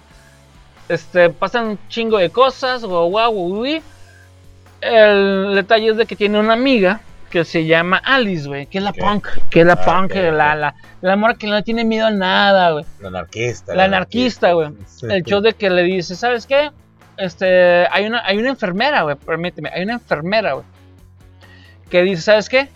este, 0.89 1.31
pasan 1.31 1.69
un 1.69 1.79
chingo 1.89 2.19
de 2.19 2.31
cosas, 2.31 2.85
guau, 2.85 3.09
guau, 3.09 3.33
guau. 3.33 3.81
El 4.81 5.55
detalle 5.55 5.91
es 5.91 5.97
de 5.97 6.07
que 6.07 6.17
tiene 6.17 6.41
una 6.41 6.55
amiga 6.55 7.01
que 7.33 7.45
se 7.47 7.65
llama 7.65 7.97
Alice, 8.05 8.47
güey, 8.47 8.67
que 8.67 8.77
es 8.79 8.85
la 8.85 8.93
punk, 8.93 9.27
que 9.51 9.61
es 9.63 9.67
la 9.67 9.73
Ah, 9.73 9.85
punk, 9.85 10.11
ok, 10.13 10.17
la, 10.17 10.29
ok. 10.53 10.61
la, 10.61 10.75
la 11.01 11.17
morra 11.17 11.35
que 11.35 11.47
no 11.47 11.63
tiene 11.65 11.83
miedo 11.85 12.07
a 12.07 12.11
nada, 12.11 12.73
güey. 12.73 12.85
La 13.01 13.09
anarquista. 13.09 13.75
La 13.75 13.85
anarquista, 13.85 14.53
güey. 14.53 14.69
Sí. 14.87 15.07
El 15.09 15.23
show 15.25 15.41
de 15.41 15.55
que 15.55 15.71
le 15.71 15.83
dice, 15.83 16.15
¿sabes 16.15 16.47
qué? 16.47 16.71
Este, 17.17 17.87
hay 17.91 18.05
una, 18.05 18.23
hay 18.27 18.37
una 18.37 18.51
enfermera, 18.51 19.03
güey, 19.03 19.17
permíteme, 19.17 19.71
hay 19.75 19.83
una 19.83 19.95
enfermera, 19.95 20.53
güey. 20.53 20.67
Que 21.91 22.03
dice, 22.03 22.21
¿sabes 22.23 22.49
qué? 22.51 22.69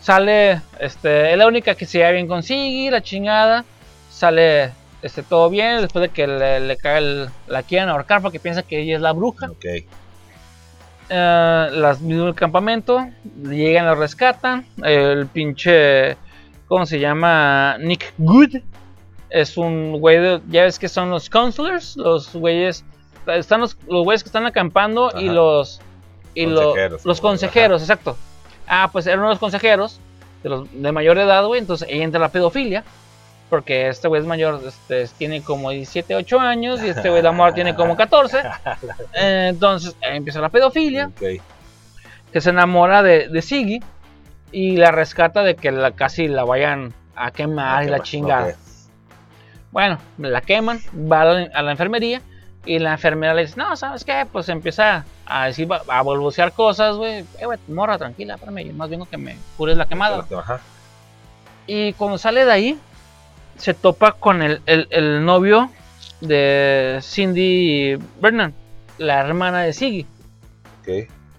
Sale, 0.00 0.60
este, 0.78 1.32
es 1.32 1.36
la 1.38 1.46
única 1.48 1.74
que 1.74 1.84
se 1.84 1.98
lleva 1.98 2.12
bien 2.12 2.28
con 2.28 2.42
Siggy, 2.44 2.90
la 2.90 3.02
chingada. 3.02 3.64
Sale, 4.10 4.70
este, 5.02 5.22
todo 5.24 5.50
bien, 5.50 5.80
después 5.80 6.02
de 6.02 6.08
que 6.10 6.26
le, 6.28 6.60
le 6.60 6.76
cae 6.76 6.98
el, 6.98 7.28
la 7.48 7.62
quieran 7.64 7.88
ahorcar 7.88 8.22
porque 8.22 8.38
piensa 8.38 8.62
que 8.62 8.80
ella 8.80 8.94
es 8.96 9.00
la 9.02 9.12
bruja. 9.12 9.50
Ok. 9.50 9.64
Eh, 11.10 11.68
las 11.72 12.00
mismas 12.00 12.26
del 12.26 12.34
campamento, 12.34 13.08
llegan, 13.42 13.86
lo 13.86 13.94
rescatan. 13.94 14.66
El 14.82 15.26
pinche, 15.26 16.16
¿cómo 16.66 16.84
se 16.86 16.98
llama? 17.00 17.76
Nick 17.78 18.12
Good. 18.18 18.56
Es 19.30 19.56
un 19.58 19.98
güey 20.00 20.18
de, 20.18 20.40
ya 20.48 20.62
ves 20.62 20.78
que 20.78 20.88
son 20.88 21.10
los 21.10 21.28
counselors, 21.28 21.96
los 21.96 22.32
güeyes, 22.34 22.84
están 23.26 23.60
los, 23.60 23.76
los 23.86 24.04
güeyes 24.04 24.22
que 24.22 24.28
están 24.28 24.46
acampando 24.46 25.10
y 25.18 25.28
los, 25.28 25.80
y 26.34 26.46
lo- 26.46 26.60
Consejeros, 26.62 27.04
los 27.04 27.20
consejeros, 27.20 27.82
exacto. 27.82 28.16
Ah, 28.66 28.88
pues 28.90 29.06
eran 29.06 29.18
uno 29.20 29.28
de 29.28 29.32
los 29.34 29.38
consejeros 29.38 30.00
de, 30.42 30.48
los, 30.48 30.68
de 30.72 30.92
mayor 30.92 31.18
edad, 31.18 31.44
güey, 31.44 31.60
entonces 31.60 31.86
ahí 31.88 32.00
entra 32.00 32.18
la 32.20 32.30
pedofilia. 32.30 32.84
Porque 33.48 33.88
este 33.88 34.08
güey 34.08 34.20
es 34.20 34.26
mayor, 34.26 34.60
este, 34.66 35.06
tiene 35.16 35.42
como 35.42 35.70
17, 35.70 36.14
8 36.14 36.40
años 36.40 36.82
y 36.82 36.88
este 36.88 37.08
güey 37.08 37.22
de 37.22 37.28
amor 37.28 37.54
tiene 37.54 37.74
como 37.74 37.96
14. 37.96 38.42
Eh, 39.14 39.46
entonces 39.50 39.96
empieza 40.02 40.40
la 40.40 40.50
pedofilia 40.50 41.06
Ok. 41.06 41.40
que 42.32 42.40
se 42.40 42.50
enamora 42.50 43.02
de, 43.02 43.28
de 43.28 43.40
Siggy 43.42 43.80
y 44.52 44.76
la 44.76 44.90
rescata 44.90 45.42
de 45.42 45.56
que 45.56 45.72
la, 45.72 45.92
casi 45.92 46.28
la 46.28 46.44
vayan 46.44 46.92
a 47.16 47.30
quemar 47.30 47.84
y 47.84 47.88
la 47.88 48.00
chingada. 48.00 48.48
ok. 48.48 48.54
Bueno, 49.70 49.98
la 50.18 50.40
queman, 50.40 50.80
va 50.94 51.22
a 51.22 51.24
la, 51.24 51.48
a 51.54 51.62
la 51.62 51.70
enfermería 51.70 52.20
y 52.66 52.78
la 52.78 52.92
enfermera 52.92 53.32
le 53.34 53.42
dice, 53.42 53.54
no, 53.56 53.76
¿sabes 53.76 54.04
qué? 54.04 54.26
Pues 54.30 54.48
empieza 54.50 55.04
a 55.26 55.46
decir, 55.46 55.68
a 55.72 56.02
balbucear 56.02 56.52
cosas, 56.52 56.96
güey. 56.96 57.24
Eh, 57.38 57.44
güey, 57.46 57.58
morra, 57.68 57.96
tranquila, 57.98 58.34
espérame, 58.34 58.66
yo 58.66 58.72
más 58.74 58.90
vengo 58.90 59.06
que 59.06 59.16
me 59.16 59.36
cures 59.56 59.76
la 59.76 59.86
quemada. 59.86 60.26
Ajá. 60.36 60.60
Y 61.66 61.92
cuando 61.94 62.16
sale 62.18 62.44
de 62.44 62.52
ahí, 62.52 62.78
se 63.58 63.74
topa 63.74 64.12
con 64.12 64.42
el, 64.42 64.60
el- 64.66 64.88
el 64.90 65.24
novio 65.24 65.70
de 66.20 66.98
Cindy 67.02 67.98
Vernon, 68.20 68.54
la 68.98 69.20
hermana 69.20 69.62
de 69.62 69.72
Siggy. 69.72 70.06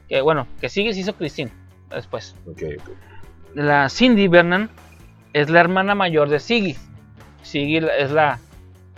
Que 0.07 0.21
bueno, 0.21 0.47
que 0.61 0.69
Siggy 0.69 0.93
se 0.93 1.01
hizo 1.01 1.15
Christine 1.15 1.51
después. 1.89 2.35
La 3.55 3.89
Cindy 3.89 4.27
Vernon 4.27 4.69
es 5.33 5.49
la 5.49 5.59
hermana 5.59 5.95
mayor 5.95 6.29
de 6.29 6.39
Siggy. 6.39 6.75
Siggy 7.41 7.77
es 7.77 8.11
la, 8.11 8.39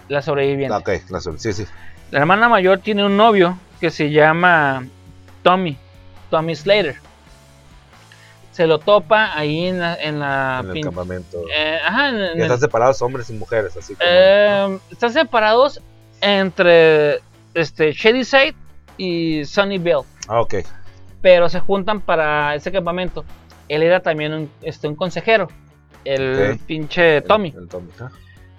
la 0.09 0.21
sobreviviente. 0.21 0.75
Ok, 0.75 0.89
la 1.09 1.19
sí, 1.21 1.53
sí. 1.53 1.65
La 2.11 2.19
hermana 2.19 2.49
mayor 2.49 2.79
tiene 2.79 3.05
un 3.05 3.15
novio 3.17 3.57
que 3.79 3.89
se 3.91 4.11
llama 4.11 4.85
Tommy, 5.43 5.77
Tommy 6.29 6.55
Slater. 6.55 6.95
Se 8.51 8.67
lo 8.67 8.79
topa 8.79 9.37
ahí 9.37 9.67
en 9.67 9.79
la... 9.79 9.95
En 9.95 10.19
la 10.19 10.61
en 10.63 10.77
el 10.77 10.83
campamento. 10.83 11.41
eh, 11.55 11.77
ajá, 11.85 12.09
en- 12.09 12.15
en 12.15 12.41
están 12.41 12.51
el- 12.51 12.59
separados 12.59 13.01
hombres 13.01 13.29
y 13.29 13.33
mujeres, 13.33 13.75
así 13.77 13.95
como. 13.95 14.09
eh, 14.11 14.77
están 14.91 15.13
separados 15.13 15.81
entre 16.19 17.19
este, 17.53 17.91
Shadyside 17.93 18.55
y 18.97 19.43
Sunnyvale, 19.45 20.05
Ah, 20.27 20.41
ok. 20.41 20.55
pero 21.21 21.49
se 21.49 21.59
juntan 21.59 22.01
para 22.01 22.55
ese 22.55 22.71
campamento. 22.71 23.23
Él 23.69 23.83
era 23.83 24.01
también 24.01 24.33
un, 24.33 24.51
este, 24.61 24.87
un 24.87 24.95
consejero, 24.95 25.47
el 26.05 26.59
pinche 26.65 27.21
Tommy. 27.21 27.49
El, 27.55 27.63
el 27.63 27.67
Tommy. 27.69 27.89
ah. 28.01 28.09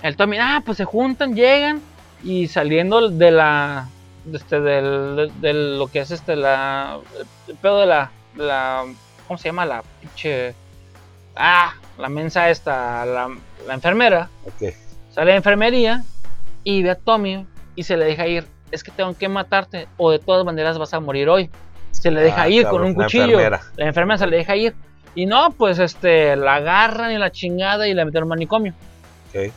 El 0.03 0.17
Tommy, 0.17 0.39
ah, 0.41 0.63
pues 0.65 0.79
se 0.79 0.85
juntan, 0.85 1.35
llegan 1.37 1.81
y 2.25 2.49
saliendo 2.49 3.09
de 3.11 3.31
la. 3.31 3.89
de 4.25 4.37
Este, 4.39 4.59
del, 4.61 5.17
de, 5.17 5.31
de 5.41 5.53
lo 5.77 5.87
que 5.89 6.01
es 6.01 6.11
este, 6.11 6.35
la. 6.35 6.99
El 7.47 7.55
pedo 7.57 7.81
de 7.81 7.87
la. 7.87 8.11
de 8.35 8.43
la 8.45 8.85
¿Cómo 9.33 9.39
se 9.39 9.49
llama? 9.49 9.65
La 9.65 9.83
pinche. 10.03 10.55
Ah, 11.35 11.73
la 11.97 12.11
mensa 12.11 12.51
esta, 12.51 13.07
la, 13.07 13.31
la 13.67 13.73
enfermera. 13.73 14.29
Ok. 14.45 14.75
Sale 15.11 15.31
de 15.31 15.39
enfermería 15.39 16.05
y 16.65 16.83
ve 16.83 16.91
a 16.91 16.97
Tommy 16.97 17.47
y 17.75 17.83
se 17.83 17.97
le 17.97 18.05
deja 18.05 18.27
ir. 18.27 18.47
Es 18.71 18.85
que 18.85 18.91
tengo 18.91 19.17
que 19.17 19.31
matarte 19.31 19.89
o 19.97 20.11
de 20.11 20.19
todas 20.19 20.45
maneras 20.45 20.77
vas 20.77 20.93
a 20.93 21.01
morir 21.01 21.31
hoy. 21.31 21.49
Se 21.93 22.11
le 22.11 22.21
deja 22.21 22.43
Ah, 22.43 22.49
ir 22.51 22.65
cabrón, 22.65 22.81
con 22.83 22.89
un 22.91 22.95
cuchillo. 22.95 23.25
enfermera. 23.25 23.63
La 23.77 23.87
enfermera 23.87 24.19
se 24.19 24.27
le 24.27 24.37
deja 24.37 24.55
ir. 24.55 24.75
Y 25.15 25.25
no, 25.25 25.53
pues 25.53 25.79
este, 25.79 26.37
la 26.37 26.57
agarran 26.57 27.11
y 27.13 27.17
la 27.17 27.33
chingada 27.33 27.89
y 27.89 27.95
la 27.95 28.05
meten 28.05 28.19
en 28.19 28.23
un 28.25 28.29
manicomio. 28.29 28.75
Ok. 29.31 29.51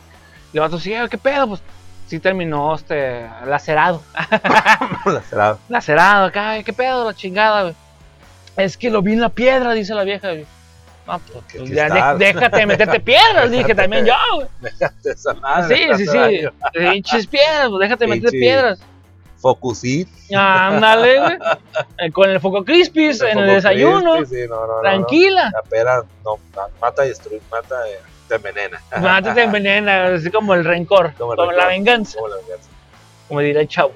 Y 0.54 0.56
el 0.56 0.60
vato 0.60 0.78
sigue, 0.78 1.06
¿qué 1.10 1.18
pedo? 1.18 1.48
Pues 1.48 1.60
sí 2.06 2.18
terminó 2.18 2.74
este 2.74 3.28
lacerado. 3.44 4.02
Lacerado. 5.04 5.58
lacerado 5.68 6.24
acá, 6.24 6.62
¿qué 6.62 6.72
pedo? 6.72 7.04
La 7.04 7.12
chingada, 7.12 7.62
güey. 7.64 7.74
Es 8.56 8.76
que 8.76 8.90
lo 8.90 9.02
vi 9.02 9.12
en 9.14 9.20
la 9.20 9.28
piedra, 9.28 9.72
dice 9.72 9.94
la 9.94 10.04
vieja. 10.04 10.28
No, 11.06 11.20
pues, 11.20 11.44
pues, 11.56 11.70
ya 11.70 12.14
déjate 12.16 12.66
meterte 12.66 12.98
piedras, 13.00 13.50
dije 13.50 13.74
también 13.74 14.06
yo, 14.06 14.14
güey. 14.34 14.48
Esa 15.04 15.34
madre, 15.34 15.76
Sí, 15.96 16.04
sí, 16.04 16.06
sí. 16.10 16.48
Pinches 16.72 17.26
piedras, 17.28 17.68
pues 17.68 17.80
déjate 17.80 18.06
meterte 18.06 18.38
piedras. 18.38 18.78
Focusit. 19.38 20.08
Ándale, 20.34 21.20
güey. 21.20 21.38
Eh, 21.98 22.10
Con 22.10 22.30
el 22.30 22.40
foco 22.40 22.64
crispis 22.64 23.20
en 23.30 23.38
el 23.38 23.46
desayuno. 23.46 24.16
crispy, 24.16 24.34
sí, 24.36 24.48
no, 24.48 24.66
no. 24.66 24.80
Tranquila. 24.80 25.50
La 25.54 25.62
pera 25.62 26.02
no, 26.24 26.38
ma- 26.56 26.66
mata 26.80 27.04
y 27.04 27.10
destruye, 27.10 27.40
mata 27.50 27.76
y 27.88 27.92
te 28.28 28.34
envenena. 28.36 28.80
Mate 29.00 29.32
te 29.32 29.42
envenena, 29.44 30.06
así 30.06 30.30
como 30.30 30.54
el 30.54 30.64
rencor, 30.64 31.12
Como 31.18 31.34
la 31.36 31.66
venganza, 31.66 32.16
Como 32.18 32.28
la 32.28 32.36
venganza. 32.36 32.68
como 33.28 33.40
diría 33.40 33.60
el 33.60 33.68
chavo. 33.68 33.92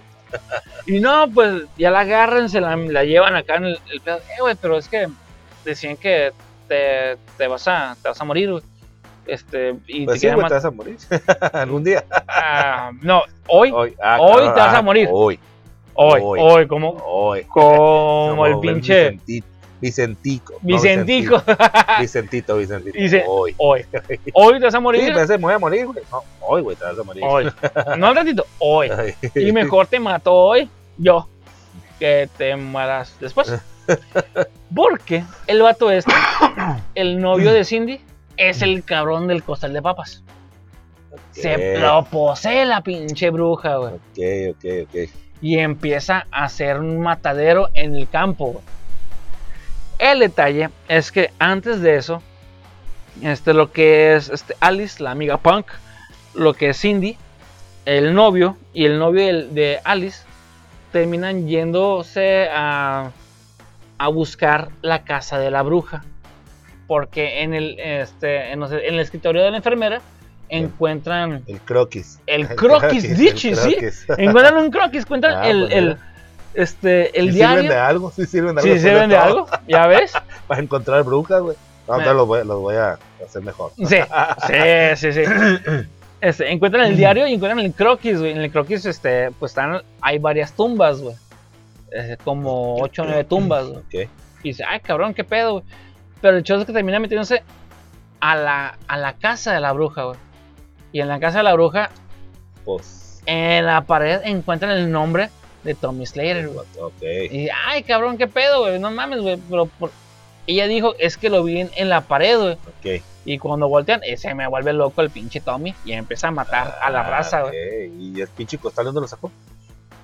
Y 0.86 1.00
no, 1.00 1.28
pues 1.32 1.64
ya 1.76 1.90
la 1.90 2.00
agarran, 2.00 2.48
se 2.48 2.60
la, 2.60 2.76
la 2.76 3.04
llevan 3.04 3.36
acá 3.36 3.56
en 3.56 3.66
el, 3.66 3.78
el 3.92 4.00
pedo. 4.00 4.18
Eh, 4.18 4.40
güey, 4.40 4.56
pero 4.60 4.78
es 4.78 4.88
que 4.88 5.08
decían 5.64 5.96
que 5.96 6.32
te, 6.68 7.16
te 7.36 7.46
vas 7.46 7.66
a 7.68 7.96
te 8.02 8.08
vas 8.08 8.20
a 8.20 8.24
morir, 8.24 8.50
güey. 8.52 8.62
Este, 9.26 9.76
y 9.86 10.06
Pues 10.06 10.20
te 10.20 10.28
sí, 10.28 10.34
güey, 10.34 10.48
te 10.48 10.54
vas 10.54 10.64
a 10.64 10.70
morir. 10.70 10.96
Algún 11.52 11.84
día. 11.84 12.04
no, 13.02 13.22
hoy, 13.46 13.70
Hoy, 13.72 13.94
ah, 14.02 14.18
Hoy 14.20 14.32
cabrón, 14.32 14.54
te 14.54 14.60
vas 14.60 14.74
a 14.74 14.78
ah, 14.78 14.82
morir. 14.82 15.08
Hoy, 15.12 15.38
hoy, 15.94 16.20
hoy. 16.22 16.40
hoy, 16.42 16.66
como, 16.66 16.90
hoy. 17.04 17.44
como 17.44 18.46
el 18.46 18.52
Como 18.52 18.60
pinche 18.60 19.18
Vicenti- 19.80 20.16
Vicentico. 20.20 20.52
no, 20.54 20.58
Vicentico. 20.62 21.42
Vicentito, 22.00 22.56
Vicentito. 22.56 22.98
Hoy. 23.26 23.54
hoy, 23.58 23.84
hoy 24.34 24.58
te 24.58 24.64
vas 24.66 24.74
a 24.74 24.78
Sí, 24.78 24.82
morir. 24.82 25.14
pensé, 25.14 25.38
me 25.38 25.44
voy 25.44 25.54
a 25.54 25.58
morir, 25.58 25.86
güey. 25.86 25.98
No, 26.10 26.22
hoy, 26.40 26.62
güey, 26.62 26.76
te 26.76 26.84
vas 26.84 26.98
a 26.98 27.02
morir. 27.02 27.22
Hoy. 27.26 27.50
No 27.98 28.06
al 28.08 28.16
ratito, 28.16 28.46
hoy. 28.58 28.90
Y 29.34 29.52
mejor 29.52 29.86
te 29.86 29.98
mato 29.98 30.34
hoy, 30.34 30.68
yo, 30.98 31.28
que 31.98 32.28
te 32.36 32.56
mueras 32.56 33.16
después. 33.20 33.52
Porque 34.74 35.24
el 35.46 35.62
vato 35.62 35.90
este, 35.90 36.12
el 36.94 37.20
novio 37.20 37.52
de 37.52 37.64
Cindy, 37.64 38.00
es 38.36 38.62
el 38.62 38.84
cabrón 38.84 39.26
del 39.26 39.42
costal 39.42 39.72
de 39.72 39.82
papas. 39.82 40.22
Se 41.32 41.78
lo 41.78 42.04
posee 42.04 42.64
la 42.66 42.82
pinche 42.82 43.30
bruja, 43.30 43.76
güey. 43.76 43.94
Ok, 43.94 44.56
ok, 44.56 44.64
ok. 44.88 45.10
Y 45.42 45.58
empieza 45.58 46.26
a 46.30 46.44
hacer 46.44 46.78
un 46.78 47.00
matadero 47.00 47.68
en 47.74 47.94
el 47.96 48.08
campo, 48.08 48.46
güey. 48.52 48.64
El 50.00 50.20
detalle 50.20 50.70
es 50.88 51.12
que 51.12 51.30
antes 51.38 51.82
de 51.82 51.96
eso, 51.96 52.22
este, 53.22 53.52
lo 53.52 53.70
que 53.70 54.16
es 54.16 54.30
este, 54.30 54.54
Alice, 54.58 55.02
la 55.02 55.10
amiga 55.10 55.36
punk, 55.36 55.66
lo 56.34 56.54
que 56.54 56.70
es 56.70 56.80
Cindy, 56.80 57.18
el 57.84 58.14
novio 58.14 58.56
y 58.72 58.86
el 58.86 58.98
novio 58.98 59.46
de, 59.48 59.78
Alice 59.84 60.22
terminan 60.90 61.46
yéndose 61.46 62.48
a, 62.50 63.10
a 63.98 64.08
buscar 64.08 64.70
la 64.80 65.04
casa 65.04 65.38
de 65.38 65.50
la 65.50 65.60
bruja. 65.62 66.02
Porque 66.86 67.42
en 67.42 67.52
el, 67.52 67.78
este, 67.78 68.52
en, 68.52 68.62
el 68.62 68.98
escritorio 68.98 69.42
de 69.42 69.50
la 69.50 69.58
enfermera 69.58 70.00
encuentran 70.48 71.44
El 71.46 71.60
croquis. 71.60 72.20
el 72.26 72.48
croquis, 72.56 73.16
dicho, 73.18 73.54
sí. 73.54 73.76
Encuentran 74.16 74.56
un 74.56 74.70
croquis, 74.70 75.02
encuentran 75.02 75.34
Ah, 75.36 75.48
el, 75.48 75.60
pues, 75.60 75.74
el. 75.74 75.96
Este, 76.54 77.18
el 77.18 77.32
¿Sí 77.32 77.38
sirven 77.38 77.56
de 77.56 77.62
diario. 77.62 77.84
algo? 77.84 78.10
¿Sí 78.10 78.26
sirven 78.26 78.54
de 78.56 78.60
algo? 78.62 78.74
Si 78.74 78.80
sirven 78.80 79.10
de 79.10 79.16
algo, 79.16 79.46
ya 79.68 79.86
ves. 79.86 80.12
Para 80.46 80.60
encontrar 80.60 81.02
brujas, 81.04 81.40
güey. 81.42 81.56
No, 81.88 81.94
entonces 81.94 82.16
los 82.16 82.26
voy, 82.26 82.38
los 82.44 82.60
voy 82.60 82.76
a 82.76 82.98
hacer 83.24 83.42
mejor. 83.42 83.72
Sí, 83.76 83.84
sí, 84.96 85.12
sí, 85.12 85.12
sí. 85.12 85.22
Este, 86.22 86.52
encuentran 86.52 86.84
el 86.84 86.98
diario 86.98 87.26
y 87.26 87.32
encuentran 87.32 87.64
el 87.64 87.72
croquis, 87.72 88.18
güey. 88.18 88.32
En 88.32 88.42
el 88.42 88.52
croquis, 88.52 88.84
este, 88.84 89.30
pues 89.38 89.52
están, 89.52 89.80
hay 90.02 90.18
varias 90.18 90.52
tumbas, 90.52 91.00
güey. 91.00 91.16
Eh, 91.92 92.18
como 92.22 92.76
8 92.76 93.02
o 93.02 93.04
9 93.06 93.24
tumbas, 93.24 93.66
güey. 93.68 93.78
Ok. 93.78 94.10
Y 94.42 94.48
dice, 94.50 94.62
ay, 94.68 94.80
cabrón, 94.80 95.14
qué 95.14 95.24
pedo, 95.24 95.52
güey. 95.52 95.64
Pero 96.20 96.34
el 96.34 96.40
hecho 96.40 96.56
es 96.56 96.66
que 96.66 96.74
termina 96.74 97.00
metiéndose 97.00 97.42
a 98.20 98.36
la, 98.36 98.76
a 98.86 98.98
la 98.98 99.14
casa 99.14 99.54
de 99.54 99.60
la 99.60 99.72
bruja, 99.72 100.02
güey. 100.04 100.18
Y 100.92 101.00
en 101.00 101.08
la 101.08 101.18
casa 101.20 101.38
de 101.38 101.44
la 101.44 101.54
bruja, 101.54 101.88
Pues. 102.66 103.22
en 103.24 103.64
la 103.64 103.80
pared, 103.86 104.20
encuentran 104.24 104.72
el 104.72 104.92
nombre 104.92 105.30
de 105.64 105.74
Tommy 105.74 106.06
Slater, 106.06 106.48
güey. 106.48 106.66
Ok. 106.80 107.02
Y 107.30 107.48
ay, 107.66 107.82
cabrón, 107.82 108.16
qué 108.18 108.26
pedo, 108.26 108.60
güey. 108.60 108.78
No 108.78 108.90
mames, 108.90 109.20
güey. 109.20 109.38
Pero 109.48 109.66
por... 109.66 109.90
ella 110.46 110.66
dijo, 110.66 110.94
es 110.98 111.16
que 111.16 111.30
lo 111.30 111.44
vi 111.44 111.60
en, 111.60 111.70
en 111.76 111.88
la 111.88 112.00
pared, 112.02 112.38
güey. 112.38 112.52
Ok. 112.54 113.02
Y 113.26 113.38
cuando 113.38 113.68
voltean, 113.68 114.00
eh, 114.02 114.16
se 114.16 114.34
me 114.34 114.46
vuelve 114.48 114.72
loco 114.72 115.02
el 115.02 115.10
pinche 115.10 115.40
Tommy 115.40 115.74
y 115.84 115.92
empieza 115.92 116.28
a 116.28 116.30
matar 116.30 116.78
a 116.82 116.88
la 116.90 117.00
Ah, 117.00 117.10
raza, 117.10 117.42
güey. 117.42 117.88
ok. 117.88 117.94
¿Y 117.98 118.20
el 118.20 118.28
pinche 118.28 118.56
costal 118.58 118.86
dónde 118.86 119.02
lo 119.02 119.08
sacó? 119.08 119.30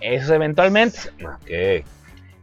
Eso 0.00 0.34
eventualmente. 0.34 0.98
Ok. 1.24 1.84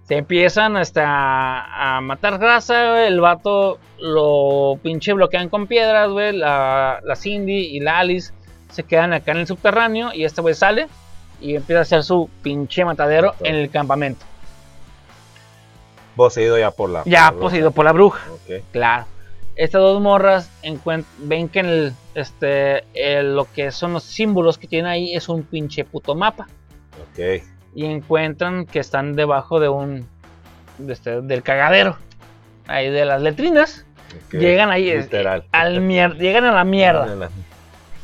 Se 0.07 0.15
empiezan 0.17 0.75
hasta 0.75 1.03
a, 1.05 1.97
a 1.97 2.01
matar 2.01 2.39
raza, 2.41 2.89
güey. 2.91 3.05
El 3.07 3.21
vato 3.21 3.79
lo 3.99 4.77
pinche 4.81 5.13
bloquean 5.13 5.47
con 5.49 5.67
piedras, 5.67 6.09
güey. 6.09 6.35
La, 6.35 6.99
la 7.03 7.15
Cindy 7.15 7.67
y 7.77 7.79
la 7.79 7.99
Alice 7.99 8.33
se 8.71 8.83
quedan 8.83 9.13
acá 9.13 9.31
en 9.31 9.37
el 9.37 9.47
subterráneo 9.47 10.11
y 10.13 10.25
este 10.25 10.41
güey 10.41 10.55
sale 10.55 10.87
y 11.43 11.55
empieza 11.55 11.79
a 11.79 11.81
hacer 11.83 12.03
su 12.03 12.29
pinche 12.41 12.83
matadero 12.85 13.35
en 13.43 13.55
el 13.55 13.69
campamento. 13.69 14.25
Poseído 16.15 16.57
ya 16.57 16.71
por 16.71 16.89
la. 16.89 17.03
Ya 17.05 17.27
por 17.29 17.35
la 17.35 17.41
poseído 17.41 17.71
por 17.71 17.85
la 17.85 17.91
bruja. 17.91 18.21
bruja. 18.25 18.59
Ok. 18.59 18.63
Claro. 18.71 19.05
Estas 19.55 19.81
dos 19.81 20.01
morras 20.01 20.49
ven 21.19 21.47
que 21.49 21.59
en 21.59 21.65
el, 21.67 21.93
este, 22.15 22.83
el- 22.93 23.35
lo 23.35 23.45
que 23.51 23.71
son 23.71 23.93
los 23.93 24.03
símbolos 24.03 24.57
que 24.57 24.67
tienen 24.67 24.87
ahí 24.89 25.15
es 25.15 25.29
un 25.29 25.43
pinche 25.43 25.83
puto 25.85 26.15
mapa. 26.15 26.47
Ok. 27.11 27.43
Y 27.75 27.85
encuentran 27.85 28.65
que 28.65 28.79
están 28.79 29.15
debajo 29.15 29.59
de 29.59 29.69
un. 29.69 30.07
de 30.77 30.93
este, 30.93 31.21
del 31.21 31.43
cagadero. 31.43 31.97
Ahí 32.67 32.89
de 32.89 33.05
las 33.05 33.21
letrinas. 33.21 33.85
Llegan 34.31 34.69
ahí. 34.69 34.89
es- 34.89 35.05
Literal. 35.05 35.43
al 35.51 35.87
llegan 36.17 36.45
a 36.45 36.51
la 36.51 36.63
mierda. 36.63 37.29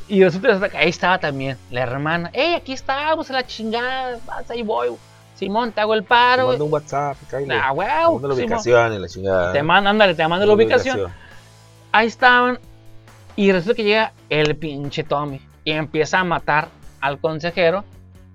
Y 0.10 0.24
resulta 0.24 0.68
que 0.70 0.78
ahí 0.78 0.90
estaba 0.90 1.20
también 1.20 1.58
la 1.72 1.82
hermana. 1.82 2.30
¡Ey, 2.34 2.56
aquí 2.56 2.74
estamos! 2.74 3.30
La 3.30 3.46
chingada. 3.46 4.18
Vas, 4.26 4.50
ahí 4.50 4.64
voy. 4.64 4.90
Simón, 5.36 5.72
te 5.72 5.80
hago 5.82 5.94
el 5.94 6.02
Te 6.02 6.08
paro. 6.08 6.48
mando 6.48 6.66
un 6.66 6.74
WhatsApp, 6.74 7.16
cállate. 7.30 7.54
Ah, 7.54 7.68
Te 7.72 7.78
huevo, 7.78 8.14
mando 8.14 8.28
la 8.28 8.34
ubicación 8.34 8.94
y 8.94 9.00
la 9.00 9.08
chingada. 9.08 9.54
Te 9.54 9.64
mando, 9.64 9.90
ándale, 9.90 10.16
te 10.16 10.28
mando 10.28 10.46
la 10.46 10.54
ubicación. 10.54 11.12
ahí 11.92 12.08
estaban. 12.08 12.60
Y 13.36 13.52
resulta 13.54 13.76
que 13.78 13.84
llega 13.84 14.12
el 14.30 14.56
pinche 14.58 15.04
Tommy. 15.04 15.40
Y 15.64 15.72
empieza 15.72 16.20
a 16.20 16.24
matar 16.24 16.68
al 17.00 17.20
consejero. 17.20 17.86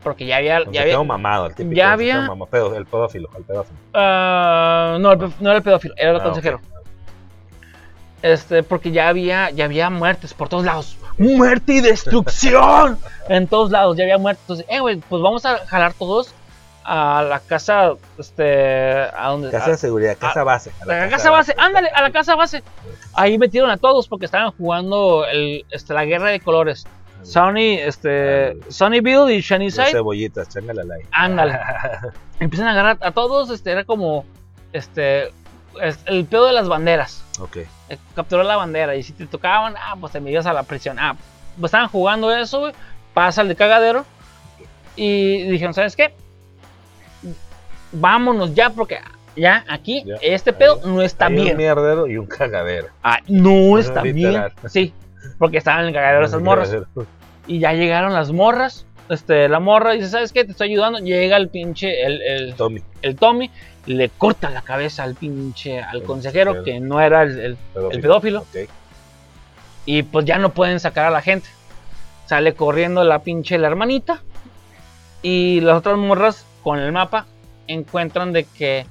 Porque 0.03 0.27
ya 0.27 0.37
había. 0.37 0.63
Ya 0.71 0.83
había 0.83 1.03
mamado, 1.03 1.47
el 1.47 1.55
típico 1.55 1.75
ya 1.77 1.93
había- 1.93 2.29
pedo- 2.51 2.77
el 2.77 2.85
pedófilo, 2.87 3.29
el 3.37 3.43
pedófilo. 3.45 3.79
Ah, 3.95 4.97
no, 5.01 5.13
el 5.13 5.19
no 5.41 5.49
era 5.49 5.57
el 5.57 5.63
pedófilo, 5.63 5.95
era 5.97 6.11
el 6.13 6.21
Ah, 6.21 6.23
consejero. 6.23 6.61
Este, 8.23 8.63
porque 8.63 8.91
ya 8.93 9.09
había, 9.09 9.51
ya 9.51 9.65
había 9.65 9.91
muertes 9.91 10.33
por 10.35 10.49
todos 10.49 10.65
lados. 10.65 10.97
Muerte 11.19 11.75
y 11.75 11.81
destrucción. 11.81 12.99
en 13.29 13.47
todos 13.47 13.71
lados 13.71 13.97
ya 13.97 14.05
había 14.05 14.19
muertes. 14.19 14.43
Entonces, 14.43 14.67
eh, 14.69 14.81
güey, 14.81 14.97
pues 14.97 15.23
vamos 15.23 15.45
a 15.47 15.59
jalar 15.67 15.93
todos 15.95 16.35
a 16.87 17.23
la 17.23 17.41
casa, 17.41 17.93
este, 18.19 18.93
a 19.17 19.29
donde... 19.29 19.51
Casa 19.51 19.71
de 19.71 19.77
seguridad, 19.79 20.17
casa 20.19 20.41
a- 20.41 20.45
base. 20.45 20.71
a 20.83 20.85
la 20.87 21.09
casa 21.09 21.31
base, 21.31 21.55
ándale, 21.57 21.89
a 21.89 22.03
la 22.03 22.11
casa 22.11 22.35
base. 22.35 22.63
Ahí 23.15 23.39
metieron 23.39 23.71
a 23.71 23.79
todos 23.79 24.07
porque 24.07 24.27
estaban 24.27 24.51
jugando 24.53 25.25
el, 25.25 25.65
este, 25.71 25.95
la 25.95 26.05
guerra 26.05 26.29
de 26.29 26.41
colores. 26.41 26.85
Sonny, 27.23 27.79
este, 27.79 28.59
Sunnyville 28.69 29.33
y 29.33 29.37
Las 29.39 29.47
Sunnyside. 29.47 29.93
cebollitas, 29.93 30.47
chángale 30.51 30.83
al 30.83 30.91
aire. 30.93 31.09
Ándale. 31.13 31.59
Empiezan 32.41 32.69
a 32.69 32.73
agarrar 32.73 32.99
a 33.01 33.13
todos, 33.13 33.49
este, 33.49 33.71
era 33.73 33.85
como, 33.85 34.27
este, 34.75 35.33
es- 35.83 35.99
el 36.07 36.25
pedo 36.27 36.47
de 36.47 36.53
las 36.53 36.69
banderas. 36.69 37.25
Ok. 37.41 37.57
Eh, 37.89 37.99
Capturó 38.15 38.43
la 38.43 38.57
bandera 38.57 38.95
y 38.97 39.03
si 39.03 39.13
te 39.13 39.27
tocaban, 39.27 39.75
ah, 39.77 39.95
pues 40.01 40.13
te 40.13 40.21
metías 40.21 40.47
a 40.47 40.53
la 40.53 40.63
prisión. 40.63 40.99
Ah, 40.99 41.17
pues 41.59 41.69
estaban 41.71 41.89
jugando 41.89 42.33
eso, 42.35 42.61
güey. 42.61 42.73
Pasa 43.13 43.43
el 43.43 43.49
de 43.49 43.57
cagadero. 43.57 44.05
Y 44.97 45.43
dijeron, 45.51 45.75
¿sabes 45.75 45.97
qué? 45.97 46.15
Vámonos 47.93 48.55
ya 48.55 48.71
porque 48.71 48.99
ya 49.37 49.65
aquí 49.69 50.05
Ya, 50.05 50.15
este 50.21 50.53
pedo 50.53 50.81
ahí- 50.83 50.91
no 50.91 51.03
está 51.03 51.27
Hay 51.27 51.37
un 51.39 51.45
bien. 51.45 51.57
mierdero 51.57 52.07
y 52.07 52.17
un 52.17 52.27
cagadero. 52.27 52.89
Ah, 53.03 53.19
no 53.29 53.79
está 53.79 54.03
bien. 54.03 54.43
Sí, 54.69 54.93
porque 55.39 55.59
estaban 55.59 55.83
en 55.83 55.89
el 55.89 55.95
cagadero 55.95 56.25
esas 56.27 56.41
morras. 56.43 56.75
Y 57.47 57.59
ya 57.59 57.73
llegaron 57.73 58.13
las 58.15 58.33
morras. 58.33 58.87
Este, 59.09 59.49
la 59.49 59.61
morra 59.61 59.93
dice, 59.93 60.09
¿sabes 60.09 60.33
qué? 60.33 60.45
Te 60.45 60.53
estoy 60.53 60.71
ayudando. 60.71 60.99
Llega 60.99 61.37
el 61.37 61.49
pinche, 61.49 62.05
el, 62.05 62.23
el, 62.23 62.55
Tommy. 62.55 62.83
el 63.03 63.17
Tommy, 63.17 63.51
le 63.87 64.09
corta 64.09 64.49
la 64.51 64.63
cabeza 64.63 65.03
al 65.03 65.15
pinche, 65.15 65.81
al 65.83 65.99
El 65.99 66.03
consejero, 66.05 66.63
que 66.65 66.81
no 66.81 67.01
era 67.01 67.23
el, 67.23 67.59
pedófilo. 68.01 68.41
Ok. 68.41 68.69
Y 69.87 70.03
pues 70.05 70.25
ya 70.25 70.39
no 70.39 70.51
pueden 70.51 70.81
sacar 70.81 71.05
a 71.05 71.11
la 71.11 71.21
gente. 71.21 71.49
Sale 72.27 72.55
corriendo 72.55 73.05
la 73.05 73.19
pinche 73.19 73.59
la 73.59 73.67
hermanita. 73.67 74.23
Y 75.23 75.61
las 75.61 75.77
otras 75.79 75.97
morras 75.99 76.47
con 76.63 76.79
el 76.79 76.91
mapa 76.93 77.27
encuentran 77.67 78.33
de 78.33 78.45
que 78.45 78.87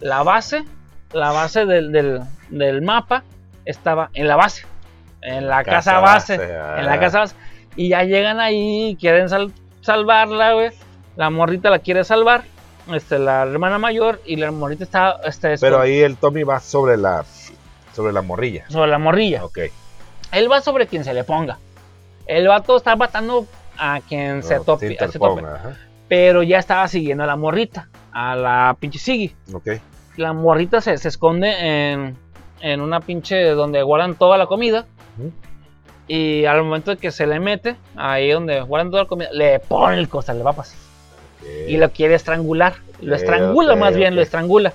la 0.00 0.22
base, 0.24 0.64
la 1.12 1.30
base 1.32 1.66
del, 1.66 1.92
del- 1.92 2.20
del 2.50 2.82
mapa 2.82 3.22
estaba 3.64 4.10
en 4.14 4.26
la 4.28 4.34
base. 4.36 4.64
En 5.20 5.46
la 5.48 5.62
casa, 5.62 5.92
Casa 5.92 6.00
base. 6.00 6.38
base, 6.38 6.54
ah. 6.56 6.76
En 6.80 6.86
la 6.86 6.98
casa 6.98 7.18
base. 7.20 7.36
Y 7.76 7.88
ya 7.90 8.02
llegan 8.04 8.38
ahí 8.40 8.90
y 8.90 8.96
quieren 8.96 9.28
sal- 9.28 9.52
salvarla, 9.80 10.52
güey. 10.54 10.70
La 11.16 11.30
morrita 11.30 11.70
la 11.70 11.78
quiere 11.78 12.04
salvar. 12.04 12.44
Este, 12.92 13.18
la 13.18 13.42
hermana 13.42 13.78
mayor. 13.78 14.20
Y 14.26 14.36
la 14.36 14.50
morrita 14.50 14.84
está 14.84 15.16
este, 15.24 15.56
Pero 15.58 15.80
ahí 15.80 16.00
el 16.00 16.16
Tommy 16.16 16.42
va 16.42 16.60
sobre 16.60 16.96
la 16.96 17.24
sobre 17.94 18.12
la 18.12 18.22
morrilla. 18.22 18.64
sobre 18.68 18.90
la 18.90 18.98
morrilla. 18.98 19.44
Ok. 19.44 19.58
Él 20.32 20.50
va 20.50 20.60
sobre 20.62 20.86
quien 20.86 21.04
se 21.04 21.12
le 21.14 21.24
ponga. 21.24 21.58
El 22.26 22.48
vato 22.48 22.76
está 22.76 22.96
matando 22.96 23.46
a 23.78 24.00
quien 24.08 24.42
se 24.42 24.56
No, 24.56 24.64
tope, 24.64 24.96
se 24.98 25.18
tope. 25.18 25.42
Pero 26.08 26.42
ya 26.42 26.58
estaba 26.58 26.88
siguiendo 26.88 27.24
a 27.24 27.26
la 27.26 27.36
morrita, 27.36 27.88
a 28.12 28.34
la 28.36 28.76
pinche 28.78 28.98
Siggy. 28.98 29.34
Ok. 29.52 29.68
La 30.16 30.32
morrita 30.32 30.80
se, 30.80 30.96
se 30.98 31.08
esconde 31.08 31.54
en, 31.92 32.16
en 32.60 32.80
una 32.80 33.00
pinche 33.00 33.44
donde 33.50 33.82
guardan 33.82 34.14
toda 34.14 34.36
la 34.38 34.46
comida. 34.46 34.86
Y 36.08 36.44
al 36.44 36.62
momento 36.62 36.90
de 36.90 36.96
que 36.96 37.10
se 37.10 37.26
le 37.26 37.38
mete, 37.40 37.76
ahí 37.96 38.30
donde 38.30 38.60
guardan 38.60 38.90
toda 38.90 39.04
la 39.04 39.08
comida, 39.08 39.28
le 39.32 39.60
pone 39.60 39.98
el 39.98 40.08
costal 40.08 40.38
de 40.38 40.44
papas. 40.44 40.74
Y 41.68 41.76
lo 41.76 41.90
quiere 41.90 42.14
estrangular. 42.14 42.74
Lo 43.00 43.16
estrangula 43.16 43.76
más 43.76 43.96
bien, 43.96 44.14
lo 44.14 44.22
estrangula. 44.22 44.72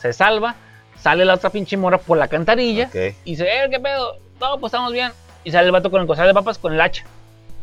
Se 0.00 0.12
salva, 0.12 0.54
sale 0.98 1.24
la 1.24 1.34
otra 1.34 1.50
pinche 1.50 1.76
morra 1.76 1.98
por 1.98 2.18
la 2.18 2.28
cantarilla. 2.28 2.90
Y 3.24 3.32
dice, 3.32 3.44
eh, 3.44 3.68
¿qué 3.70 3.78
pedo? 3.80 4.18
No, 4.40 4.58
pues 4.58 4.72
estamos 4.72 4.92
bien. 4.92 5.12
Y 5.44 5.50
sale 5.52 5.66
el 5.66 5.72
vato 5.72 5.90
con 5.90 6.00
el 6.00 6.06
costal 6.06 6.26
de 6.26 6.34
papas 6.34 6.58
con 6.58 6.72
el 6.72 6.80
hacha. 6.80 7.04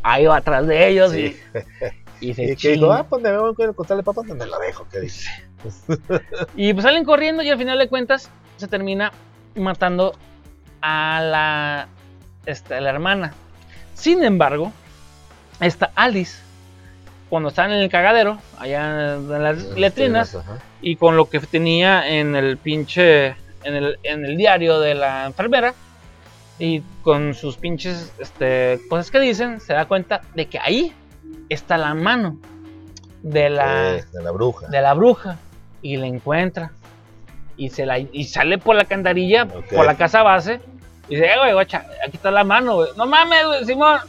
Ahí 0.02 0.26
va 0.26 0.38
atrás 0.38 0.68
de 0.68 0.88
ellos 0.88 1.12
Sí. 1.12 1.38
y, 2.20 2.30
y 2.30 2.34
se 2.34 2.44
Y 2.52 2.56
que 2.56 2.80
ah, 2.90 3.06
pues 3.10 3.22
me 3.22 3.32
veo 3.32 3.54
con 3.54 3.68
el 3.70 3.76
costal 3.76 3.98
de 3.98 4.04
papas 4.04 4.28
donde 4.28 4.48
la 4.48 4.58
dejo. 4.60 4.86
¿Qué 4.92 5.00
dice? 5.02 5.30
Y 6.56 6.74
pues 6.74 6.84
salen 6.84 7.06
corriendo 7.06 7.42
y 7.44 7.50
al 7.50 7.58
final 7.58 7.80
de 7.80 7.88
cuentas 7.88 8.30
se 8.58 8.68
termina 8.68 9.12
matando 9.56 10.14
a 10.82 11.22
la, 11.22 11.88
este, 12.46 12.80
la 12.82 12.90
hermana. 12.90 13.34
Sin 13.94 14.24
embargo, 14.24 14.72
esta 15.60 15.92
Alice, 15.96 16.40
cuando 17.30 17.50
están 17.50 17.72
en 17.72 17.80
el 17.80 17.90
cagadero, 17.90 18.40
allá 18.60 19.16
en 19.16 19.44
las 19.44 19.64
letrinas, 19.76 20.38
y 20.82 20.96
con 20.96 21.16
lo 21.18 21.30
que 21.30 21.40
tenía 21.40 22.08
en 22.08 22.36
el 22.36 22.58
pinche, 22.58 23.28
en 23.64 23.76
el, 23.76 23.98
en 24.04 24.26
el 24.26 24.38
diario 24.38 24.80
de 24.80 24.96
la 24.96 25.26
enfermera, 25.26 25.74
y 26.60 26.82
con 27.02 27.34
sus 27.34 27.58
pinches 27.58 28.14
este, 28.20 28.80
cosas 28.90 29.10
que 29.10 29.20
dicen, 29.20 29.60
se 29.60 29.74
da 29.74 29.86
cuenta 29.86 30.22
de 30.36 30.46
que 30.48 30.60
ahí 30.60 30.94
está 31.50 31.78
la 31.78 31.94
mano 31.94 32.38
de 33.24 33.50
la, 33.50 33.94
de 33.94 34.22
la 34.22 34.32
bruja. 34.32 34.68
de 34.68 34.82
la 34.82 34.94
bruja 34.94 35.38
y 35.82 35.98
la 35.98 36.08
encuentra 36.08 36.72
y 37.58 37.70
se 37.70 37.86
la 37.86 38.00
y 38.00 38.24
sale 38.26 38.58
por 38.58 38.76
la 38.76 38.86
cantarilla 38.86 39.44
Ok. 39.44 39.74
por 39.76 39.86
la 39.86 39.96
casa 39.96 40.24
base 40.24 40.60
y 41.14 41.16
dice, 41.16 41.28
eh, 41.28 41.38
güey, 41.38 41.54
guacha, 41.54 41.86
aquí 42.06 42.18
está 42.18 42.32
la 42.32 42.44
mano, 42.44 42.76
güey. 42.76 42.90
No 42.98 43.06
mames, 43.06 43.46
güey, 43.46 43.66
Simón. 43.66 44.00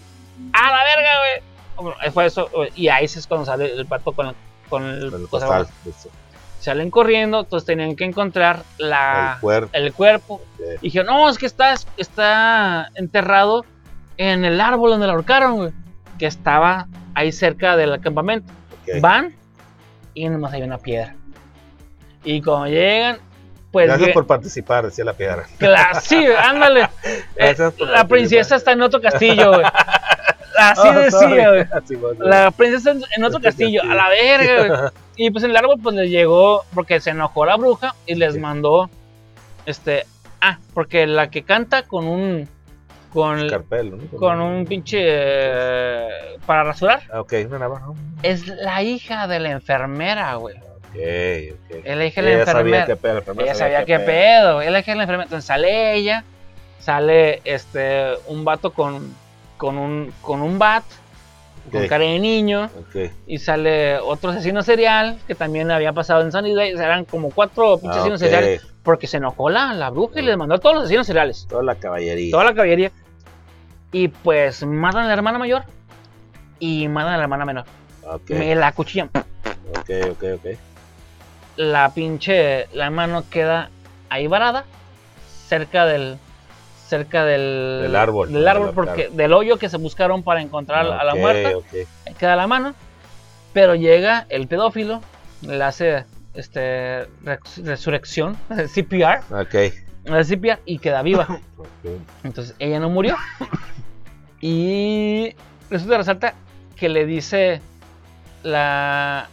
A 0.55 0.71
la 0.71 0.85
verga, 0.85 1.11
güey. 1.77 2.11
Fue 2.13 2.25
eso, 2.27 2.49
güey, 2.51 2.71
y 2.75 2.89
ahí 2.89 3.05
es 3.05 3.27
cuando 3.27 3.45
sale 3.45 3.75
el 3.75 3.85
pato 3.85 4.13
con 4.13 4.29
el, 4.29 4.35
con 4.71 4.85
el, 4.85 5.13
el 5.13 5.29
costal. 5.29 5.67
Salen 6.61 6.91
corriendo, 6.91 7.41
entonces 7.41 7.67
tenían 7.67 7.95
que 7.95 8.05
encontrar 8.05 8.63
la, 8.79 9.35
El 9.35 9.41
cuerpo. 9.41 9.71
el 9.75 9.93
cuerpo. 9.93 10.35
Ok. 10.35 10.61
Y 10.81 10.85
dije, 10.85 11.05
no, 11.05 11.29
es 11.29 11.37
que 11.37 11.45
está, 11.45 11.75
está 11.99 12.89
enterrado 12.95 13.67
en 14.17 14.47
el 14.47 14.59
árbol 14.63 14.93
donde 14.93 15.07
lo 15.07 15.13
ahorcaron, 15.13 15.57
güey. 15.57 15.73
Que 16.19 16.25
estaba 16.25 16.87
ahí 17.15 17.33
cerca 17.33 17.77
del 17.77 18.01
campamento. 18.01 18.51
Van 19.03 19.35
y 20.15 20.27
nomás 20.27 20.55
hay 20.55 20.63
una 20.63 20.79
piedra. 20.79 21.15
Y 22.23 22.41
cuando 22.41 22.69
llegan, 22.69 23.19
pues. 23.75 23.89
Gracias 23.89 24.11
por 24.11 24.27
participar, 24.27 24.85
decía 24.87 25.05
la 25.05 25.13
piedra. 25.13 25.45
Sí, 26.01 26.25
ándale. 26.27 26.89
Gracias 27.37 27.73
por 27.75 27.89
la 27.91 28.07
princesa 28.09 28.57
está 28.57 28.73
en 28.73 28.81
otro 28.83 29.01
castillo, 29.01 29.51
güey. 29.53 29.65
Así 30.57 30.81
Oh, 30.89 30.93
decía, 30.93 31.49
güey. 31.51 31.65
Va, 31.65 32.25
La 32.45 32.51
princesa 32.53 32.93
en- 32.93 33.03
en 33.17 33.25
otro 33.25 33.41
castillo, 33.41 33.83
a 33.83 33.95
la 33.95 34.09
verga, 34.09 34.67
güey. 34.77 34.91
Y 35.17 35.31
pues 35.31 35.45
en 35.45 35.51
el 35.51 35.57
árbol, 35.57 35.77
pues 35.83 35.95
les 35.95 36.11
llegó, 36.11 36.65
porque 36.75 36.99
se 37.01 37.11
enojó 37.11 37.45
la 37.47 37.57
bruja 37.57 37.95
y 38.07 38.15
les 38.17 38.35
Sí. 38.35 38.41
mandó, 38.41 38.91
este, 39.67 40.07
ah, 40.41 40.59
porque 40.73 41.07
la 41.07 41.31
que 41.31 41.43
canta 41.45 41.83
con 41.85 42.07
un, 42.09 42.49
con, 43.13 43.39
el- 43.39 43.47
Escarpelo, 43.47 43.97
¿no? 43.97 44.19
con 44.19 44.41
un 44.41 44.67
pinche, 44.67 44.99
eh, 45.05 46.09
para 46.47 46.65
rasurar, 46.65 47.03
Ah, 47.13 47.21
ok, 47.21 47.33
una 47.49 47.59
navaja. 47.61 47.87
Es 48.25 48.47
la 48.49 48.83
hija 48.83 49.27
de 49.29 49.39
la 49.41 49.51
enfermera, 49.53 50.35
güey. 50.35 50.57
Ok. 50.95 51.85
Es 51.85 51.97
la 51.97 52.05
hija 52.07 52.23
de 52.23 52.37
la 52.39 52.47
sabía 52.47 52.81
enfermera. 52.85 52.97
pedo. 52.97 53.19
enfermera 53.19 53.45
Ella 53.51 53.55
sabía 53.55 53.85
qué 53.85 53.99
pedo, 53.99 54.61
es 54.61 54.71
la 54.71 54.79
hija 54.81 54.93
de 54.93 54.97
la 54.97 55.03
enfermera. 55.05 55.25
Entonces 55.25 55.47
sale 55.47 55.95
ella, 55.95 56.25
sale 56.79 57.41
este, 57.45 58.13
un 58.27 58.45
vato 58.45 58.73
con, 58.73 59.15
con, 59.57 59.77
un, 59.79 60.13
con 60.21 60.41
un 60.43 60.59
bat, 60.59 60.85
con 61.73 61.87
cara 61.89 62.05
de 62.05 62.19
niño. 62.19 62.71
Y 63.27 63.39
sale 63.39 63.99
otro 63.99 64.31
asesino 64.31 64.63
serial 64.63 65.19
que 65.27 65.35
también 65.35 65.71
había 65.71 65.93
pasado 65.93 66.23
en 66.23 66.31
Sunnydale. 66.33 66.71
Eran 66.71 67.05
como 67.05 67.31
cuatro 67.31 67.79
pinches 67.79 67.97
Ah, 67.97 68.01
asesinos 68.01 68.21
ok. 68.23 68.27
seriales. 68.29 68.67
Porque 68.83 69.07
se 69.07 69.17
enojó 69.17 69.49
la, 69.49 69.73
la 69.73 69.89
bruja 69.91 70.21
y 70.21 70.23
les 70.23 70.37
mandó 70.37 70.55
a 70.57 70.59
todos 70.59 70.75
los 70.75 70.85
asesinos 70.85 71.07
seriales. 71.07 71.47
Toda 71.49 71.63
la 71.63 71.75
caballería. 71.75 72.31
Toda 72.31 72.45
la 72.45 72.55
caballería. 72.55 72.93
Y 73.93 74.09
pues 74.09 74.65
matan 74.67 75.05
a 75.05 75.07
la 75.09 75.15
hermana 75.15 75.39
mayor. 75.39 75.63
Y 76.59 76.87
matan 76.89 77.15
a 77.15 77.17
la 77.17 77.23
hermana 77.23 77.45
menor. 77.47 77.65
Ok, 78.07 78.31
Me 78.31 78.55
la 78.55 78.73
cuchillan. 78.73 79.09
ok, 79.15 79.91
ok, 80.13 80.23
ok. 80.35 80.47
La 81.57 81.91
pinche. 81.95 82.67
La 82.73 82.91
mano 82.91 83.25
queda 83.31 83.71
ahí 84.11 84.27
varada. 84.27 84.65
Cerca 85.49 85.87
del. 85.87 86.19
Cerca 86.89 87.25
del. 87.25 87.81
Del 87.83 87.97
árbol. 87.97 88.33
Del 88.33 88.47
árbol, 88.49 88.73
porque 88.75 89.09
del 89.11 89.33
hoyo 89.33 89.59
que 89.59 89.69
se 89.69 89.77
buscaron 89.77 90.23
para 90.23 90.41
encontrar 90.43 90.87
a 90.87 91.05
la 91.05 91.15
muerta. 91.15 91.57
ok. 91.57 91.67
Ahí 92.07 92.15
queda 92.15 92.37
la 92.37 92.47
mano. 92.47 92.75
Pero 93.53 93.75
llega 93.77 94.27
el 94.31 94.49
pedófilo, 94.49 95.01
le 95.43 95.63
hace 95.63 96.05
este 96.35 97.07
res- 97.23 97.63
resurrección, 97.65 98.37
CPR, 98.75 99.21
Ok. 99.33 99.55
le 100.05 100.19
hace 100.19 100.37
CPR 100.37 100.59
y 100.67 100.79
queda 100.81 101.03
viva. 101.03 101.39
Entonces 102.25 102.57
ella 102.59 102.81
no 102.81 102.91
murió. 102.91 103.17
Y 104.41 105.35
resulta 105.71 105.99
resalta 105.99 106.35
que 106.77 106.89
le 106.89 107.07
dice 107.07 107.61
la. 108.43 109.29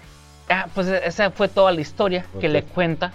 Ah, 0.52 0.68
pues 0.74 0.88
esa 0.88 1.32
fue 1.32 1.48
toda 1.48 1.72
la 1.72 1.82
historia 1.82 2.26
que 2.40 2.50
le 2.50 2.64
cuenta 2.64 3.14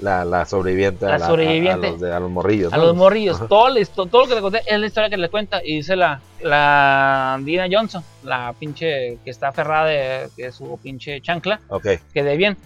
La, 0.00 0.24
la 0.24 0.44
sobreviviente. 0.44 1.06
La 1.06 1.12
a 1.12 1.16
a- 1.16 1.18
sobreviviente. 1.26 1.86
A, 1.88 1.90
los, 1.90 2.00
de- 2.00 2.12
a 2.14 2.20
los 2.20 2.30
morrillos. 2.30 2.72
a 2.72 2.76
¿no? 2.76 2.84
los 2.84 2.96
morrillos. 2.96 3.38
Todo, 3.48 3.68
la 3.70 3.84
todo 3.86 4.22
lo 4.22 4.28
que 4.28 4.34
le 4.34 4.40
conté 4.40 4.60
es 4.66 4.78
la 4.78 4.86
historia 4.86 5.08
que 5.10 5.16
le 5.16 5.28
cuenta. 5.30 5.60
Y 5.64 5.76
dice 5.76 5.96
la, 5.96 6.20
la 6.42 7.38
Dina 7.42 7.66
Johnson, 7.70 8.04
la 8.22 8.54
pinche 8.58 9.18
que 9.24 9.30
está 9.30 9.48
aferrada 9.48 9.86
de, 9.86 10.28
de 10.36 10.52
su 10.52 10.78
pinche 10.82 11.20
chancla. 11.22 11.60
Ok. 11.68 11.86
quede 12.12 12.36
bien. 12.36 12.56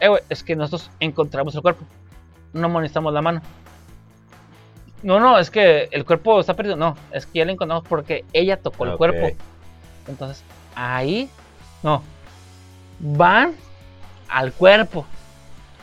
Eh, 0.00 0.08
es 0.30 0.42
que 0.42 0.56
nosotros 0.56 0.90
encontramos 1.00 1.54
el 1.54 1.60
cuerpo. 1.62 1.84
No 2.54 2.68
molestamos 2.70 3.12
la 3.12 3.20
mano. 3.22 3.42
No, 5.02 5.18
no, 5.20 5.38
es 5.38 5.50
que 5.50 5.88
el 5.92 6.04
cuerpo 6.04 6.40
está 6.40 6.54
perdido. 6.54 6.76
No, 6.76 6.96
es 7.12 7.24
que 7.26 7.38
ya 7.40 7.44
la 7.44 7.52
encontramos 7.52 7.84
porque 7.88 8.24
ella 8.32 8.56
tocó 8.58 8.84
el 8.86 8.96
cuerpo. 8.96 9.28
Entonces, 10.08 10.42
ahí, 10.74 11.28
no. 11.82 12.02
Van 13.00 13.54
al 14.28 14.52
cuerpo 14.52 15.06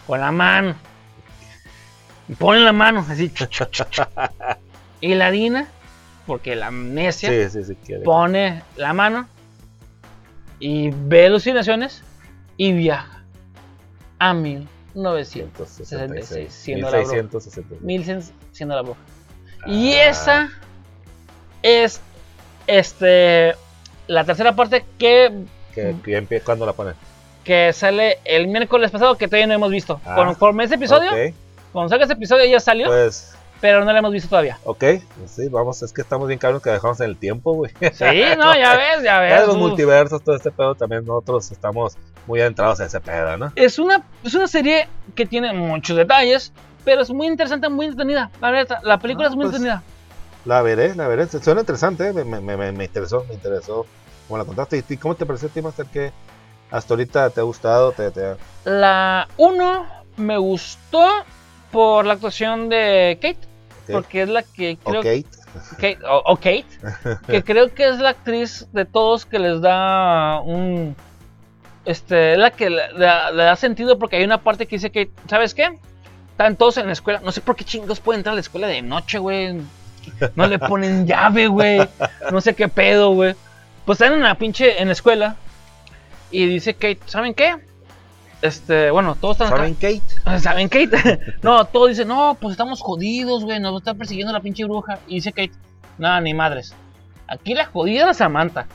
con 0.06 0.20
la 0.22 0.32
mano. 0.32 0.76
Y 2.30 2.36
ponen 2.36 2.66
la 2.66 2.74
mano 2.74 3.06
así. 3.08 3.32
y 5.02 5.16
la 5.16 5.32
Dina, 5.32 5.68
porque 6.26 6.56
la 6.56 6.68
amnesia, 6.68 7.30
Sí, 7.50 7.64
sí, 7.64 7.76
sí. 7.76 7.94
pone 8.04 8.64
la 8.76 8.94
mano 8.94 9.28
y 10.60 10.90
ve 10.92 11.28
alucinaciones 11.28 12.04
y 12.58 12.74
viaja 12.74 13.24
a 14.20 14.34
1966, 14.34 16.54
166. 16.54 16.54
siendo 16.54 16.90
la 16.92 16.98
bruja. 16.98 17.14
1666. 17.14 17.82
1100 17.82 18.24
siendo 18.52 18.76
la 18.76 18.82
bruja. 18.82 19.00
Y 19.66 19.94
Ah. 19.94 20.10
esa 20.10 20.50
es 21.62 22.02
este 22.68 23.56
la 24.08 24.24
tercera 24.26 24.56
parte 24.56 24.86
que, 24.98 25.46
Que, 25.74 26.42
¿Cuándo 26.44 26.66
la 26.66 26.74
ponen? 26.74 26.96
Que 27.48 27.72
sale 27.72 28.20
el 28.26 28.48
miércoles 28.48 28.92
pasado 28.92 29.16
que 29.18 29.28
todavía 29.28 29.48
no 29.48 29.54
hemos 29.54 29.72
visto. 29.72 30.02
Ah. 30.06 30.16
Conforme 30.16 30.66
ese 30.66 30.76
episodio, 30.76 31.10
Ok, 31.12 31.34
cuando 31.72 31.88
salga 31.90 32.04
ese 32.04 32.14
episodio 32.14 32.46
ya 32.46 32.60
salió, 32.60 32.88
pues, 32.88 33.34
pero 33.62 33.86
no 33.86 33.92
lo 33.94 33.98
hemos 33.98 34.12
visto 34.12 34.28
todavía. 34.28 34.60
ok. 34.66 34.84
Sí, 35.28 35.48
vamos, 35.48 35.82
es 35.82 35.94
que 35.94 36.02
estamos 36.02 36.28
bien 36.28 36.40
caros 36.40 36.62
que 36.62 36.70
dejamos 36.70 37.00
en 37.00 37.08
el 37.08 37.18
tiempo, 37.18 37.54
güey. 37.54 37.72
Sí, 37.94 38.04
no, 38.38 38.54
ya 38.54 38.76
ves, 38.78 38.98
ya 39.02 39.04
Ya 39.04 39.20
ves. 39.20 39.48
los 39.48 39.56
uf. 39.56 39.62
multiversos, 39.62 40.22
todo 40.22 40.36
este 40.36 40.52
pedo, 40.52 40.76
también 40.76 41.06
nosotros 41.06 41.50
estamos 41.52 41.98
muy 42.28 42.42
adentrados 42.42 42.82
a 42.82 42.86
ese 42.86 43.00
pedo, 43.00 43.38
¿no? 43.38 43.54
Es 43.56 43.80
una, 43.80 44.04
es 44.26 44.34
una 44.36 44.48
serie 44.48 44.90
que 45.16 45.26
tiene 45.26 45.54
muchos 45.54 45.96
detalles, 45.96 46.52
pero 46.84 47.02
es 47.02 47.10
muy 47.10 47.28
interesante, 47.28 47.70
muy 47.70 47.86
entretenida. 47.86 48.30
La 48.42 48.52
verdad, 48.52 48.80
la 48.84 48.98
película 49.00 49.28
Ah, 49.28 49.30
es 49.30 49.36
muy 49.38 49.46
pues, 49.46 49.56
entretenida. 49.56 49.82
La 50.44 50.62
veré, 50.62 50.94
la 50.96 51.08
veré. 51.08 51.28
Suena 51.28 51.62
interesante, 51.62 52.10
¿eh? 52.10 52.14
me, 52.14 52.24
me, 52.26 52.42
me, 52.42 52.72
me 52.74 52.84
interesó, 52.86 53.26
me 53.30 53.36
interesó. 53.36 53.86
Como 54.28 54.38
la 54.38 54.44
contaste. 54.44 54.84
¿Y 54.90 54.98
cómo 54.98 55.16
te 55.16 55.26
pareció 55.26 55.48
a 55.48 55.52
ti, 55.52 55.62
Master? 55.62 55.86
que 55.86 56.12
hasta 56.72 56.94
ahorita 56.94 57.30
te 57.30 57.40
ha 57.40 57.44
gustado? 57.44 57.92
Te, 57.92 58.12
te... 58.12 58.36
La 58.66 59.28
1 59.38 59.86
me 60.18 60.38
gustó 60.38 61.08
por 61.72 62.06
la 62.06 62.14
actuación 62.14 62.70
de 62.70 63.18
Kate, 63.22 63.38
porque 63.92 64.24
es 64.24 64.30
la 64.30 64.44
que 64.44 64.78
creo 64.84 65.00
Ok. 65.02 65.06
Kate, 65.78 65.98
o, 66.10 66.22
o 66.26 66.36
Kate, 66.36 66.66
que 67.28 67.44
creo 67.44 67.74
que 67.74 67.88
es 67.90 68.00
la 68.00 68.10
actriz 68.10 68.68
de 68.74 68.86
todos 68.86 69.26
que 69.26 69.40
les 69.40 69.62
da 69.62 70.40
un. 70.42 70.96
Este, 71.86 72.34
es 72.34 72.38
la 72.38 72.52
que 72.52 72.70
le, 72.70 72.92
le- 72.94 73.32
le 73.34 73.44
da 73.44 73.56
sentido 73.56 73.98
porque 73.98 74.18
hay 74.18 74.24
una 74.26 74.40
parte 74.40 74.68
que 74.68 74.76
dice 74.76 74.92
que, 74.92 75.10
¿sabes 75.30 75.54
qué? 75.54 75.80
Están 76.32 76.58
todos 76.58 76.78
en 76.78 76.88
la 76.88 76.94
escuela. 76.94 77.22
No 77.24 77.32
sé 77.32 77.40
por 77.42 77.56
qué 77.56 77.64
chingos 77.64 78.00
pueden 78.02 78.20
entrar 78.20 78.34
a 78.34 78.36
la 78.36 78.42
escuela 78.42 78.68
de 78.68 78.82
noche, 78.82 79.18
güey. 79.20 79.62
No 80.36 80.48
le 80.48 80.60
ponen 80.60 81.08
llave, 81.08 81.48
güey. 81.48 81.88
No 82.32 82.42
sé 82.42 82.54
qué 82.56 82.68
pedo, 82.68 83.12
güey. 83.12 83.36
Pues 83.86 84.00
están 84.02 84.14
en 84.18 84.24
la 84.24 84.36
pinche 84.36 84.82
en 84.82 84.88
la 84.90 84.94
escuela. 84.94 85.38
Y 86.32 86.46
dice 86.46 86.74
Kate, 86.74 87.00
¿saben 87.06 87.34
qué? 87.34 87.56
Este, 88.42 88.92
bueno, 88.92 89.16
todos 89.20 89.36
están 89.36 89.48
acá. 89.48 89.58
¿Saben, 89.58 89.74
Kate? 89.76 90.40
¿Saben 90.40 90.70
Kate? 90.70 91.20
no, 91.42 91.66
todos 91.66 91.90
dicen, 91.90 92.08
no, 92.08 92.38
pues 92.40 92.52
estamos 92.52 92.82
jodidos, 92.82 93.44
güey, 93.44 93.60
nos 93.60 93.78
está 93.78 93.94
persiguiendo 93.94 94.32
la 94.34 94.42
pinche 94.42 94.64
bruja. 94.66 95.00
Y 95.08 95.16
dice 95.16 95.32
Kate, 95.32 95.54
nada, 95.98 96.22
ni 96.22 96.34
madres. 96.34 96.74
Aquí 97.28 97.54
la 97.54 97.66
jodida 97.66 98.12
es 98.12 98.18
Samantha. 98.18 98.68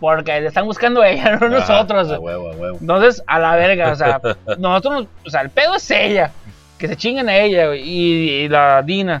Porque 0.00 0.40
le 0.40 0.46
están 0.46 0.64
buscando 0.64 1.02
a 1.02 1.08
ella, 1.08 1.36
no 1.40 1.48
nosotros. 1.48 2.08
Ah, 2.10 2.14
a 2.14 2.20
huevo, 2.20 2.52
a 2.52 2.54
huevo. 2.56 2.78
Entonces, 2.80 3.22
a 3.26 3.38
la 3.40 3.56
verga, 3.56 3.90
o 3.92 3.96
sea, 3.96 4.20
nosotros, 4.58 4.94
nos- 4.94 5.06
o 5.26 5.30
sea, 5.30 5.40
el 5.42 5.50
pedo 5.50 5.74
es 5.74 5.90
ella. 5.90 6.30
Que 6.78 6.86
se 6.86 6.96
chinguen 6.96 7.28
a 7.28 7.36
ella, 7.36 7.66
güey, 7.66 7.82
y, 7.82 8.30
y 8.44 8.48
la 8.48 8.80
Dina. 8.82 9.20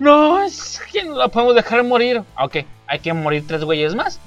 No, 0.00 0.42
es 0.42 0.82
que 0.92 1.04
no 1.04 1.14
la 1.16 1.28
podemos 1.28 1.54
dejar 1.54 1.84
morir. 1.84 2.22
Ok, 2.38 2.56
hay 2.88 2.98
que 2.98 3.12
morir 3.12 3.44
tres 3.46 3.62
güeyes 3.62 3.94
más. 3.94 4.20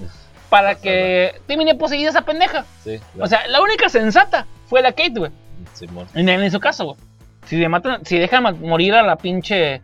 Para 0.49 0.75
que 0.75 1.39
termine 1.45 1.75
poseída 1.75 2.09
esa 2.09 2.21
pendeja. 2.21 2.65
Sí, 2.83 2.99
O 3.19 3.27
sea, 3.27 3.47
la 3.47 3.61
única 3.61 3.87
sensata 3.89 4.47
fue 4.67 4.81
la 4.81 4.91
Kate, 4.91 5.13
güey. 5.15 5.31
Nadie 6.15 6.37
le 6.37 6.47
hizo 6.47 6.59
caso, 6.59 6.85
güey. 6.85 6.97
Si, 7.45 7.57
le 7.57 7.69
matan, 7.69 8.05
si 8.05 8.17
dejan 8.17 8.59
morir 8.61 8.93
a 8.95 9.03
la 9.03 9.15
pinche. 9.15 9.81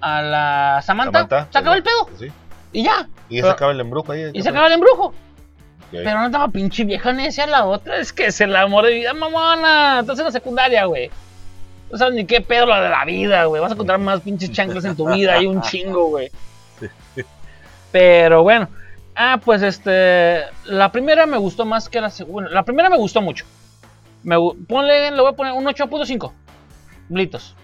A 0.00 0.22
la 0.22 0.82
Samantha, 0.82 1.20
Samantha, 1.20 1.48
se 1.50 1.58
acaba 1.58 1.76
el 1.76 1.82
pedo. 1.82 2.08
Sí. 2.18 2.30
Y 2.72 2.84
ya. 2.84 3.08
Y 3.28 3.40
se 3.40 3.48
acaba 3.48 3.72
el 3.72 3.80
embrujo 3.80 4.12
ahí. 4.12 4.30
Y 4.32 4.42
se 4.42 4.48
acaba 4.50 4.66
el 4.66 4.74
embrujo. 4.74 5.14
Pero 5.90 6.18
no 6.18 6.26
estaba 6.26 6.48
pinche 6.48 6.84
vieja 6.84 7.12
necia 7.12 7.46
la 7.46 7.64
otra. 7.64 7.98
Es 7.98 8.12
que 8.12 8.26
es 8.26 8.40
el 8.40 8.54
amor 8.54 8.84
de 8.84 8.94
vida, 8.94 9.14
mamona. 9.14 10.00
Estás 10.00 10.18
en 10.18 10.26
la 10.26 10.32
secundaria, 10.32 10.84
güey. 10.84 11.10
No 11.90 11.98
sabes 11.98 12.14
ni 12.14 12.26
qué 12.26 12.40
pedo 12.40 12.66
lo 12.66 12.74
de 12.74 12.90
la 12.90 13.04
vida, 13.04 13.44
güey. 13.44 13.62
Vas 13.62 13.70
a 13.70 13.74
encontrar 13.74 13.98
más 13.98 14.20
pinches 14.20 14.50
chanclas 14.52 14.84
en 14.84 14.96
tu 14.96 15.08
vida. 15.08 15.34
Hay 15.34 15.46
un 15.46 15.62
chingo, 15.62 16.08
güey. 16.08 16.30
Pero 17.92 18.42
bueno. 18.42 18.68
Ah, 19.16 19.40
pues 19.42 19.62
este. 19.62 20.42
La 20.66 20.92
primera 20.92 21.24
me 21.24 21.38
gustó 21.38 21.64
más 21.64 21.88
que 21.88 22.00
la 22.00 22.10
segunda. 22.10 22.50
La 22.50 22.64
primera 22.64 22.90
me 22.90 22.98
gustó 22.98 23.22
mucho. 23.22 23.46
Me, 24.22 24.36
ponle, 24.68 25.10
le 25.10 25.20
voy 25.20 25.30
a 25.30 25.32
poner 25.32 25.54
un 25.54 25.64
8.5. 25.64 26.32
Blitos. 27.08 27.56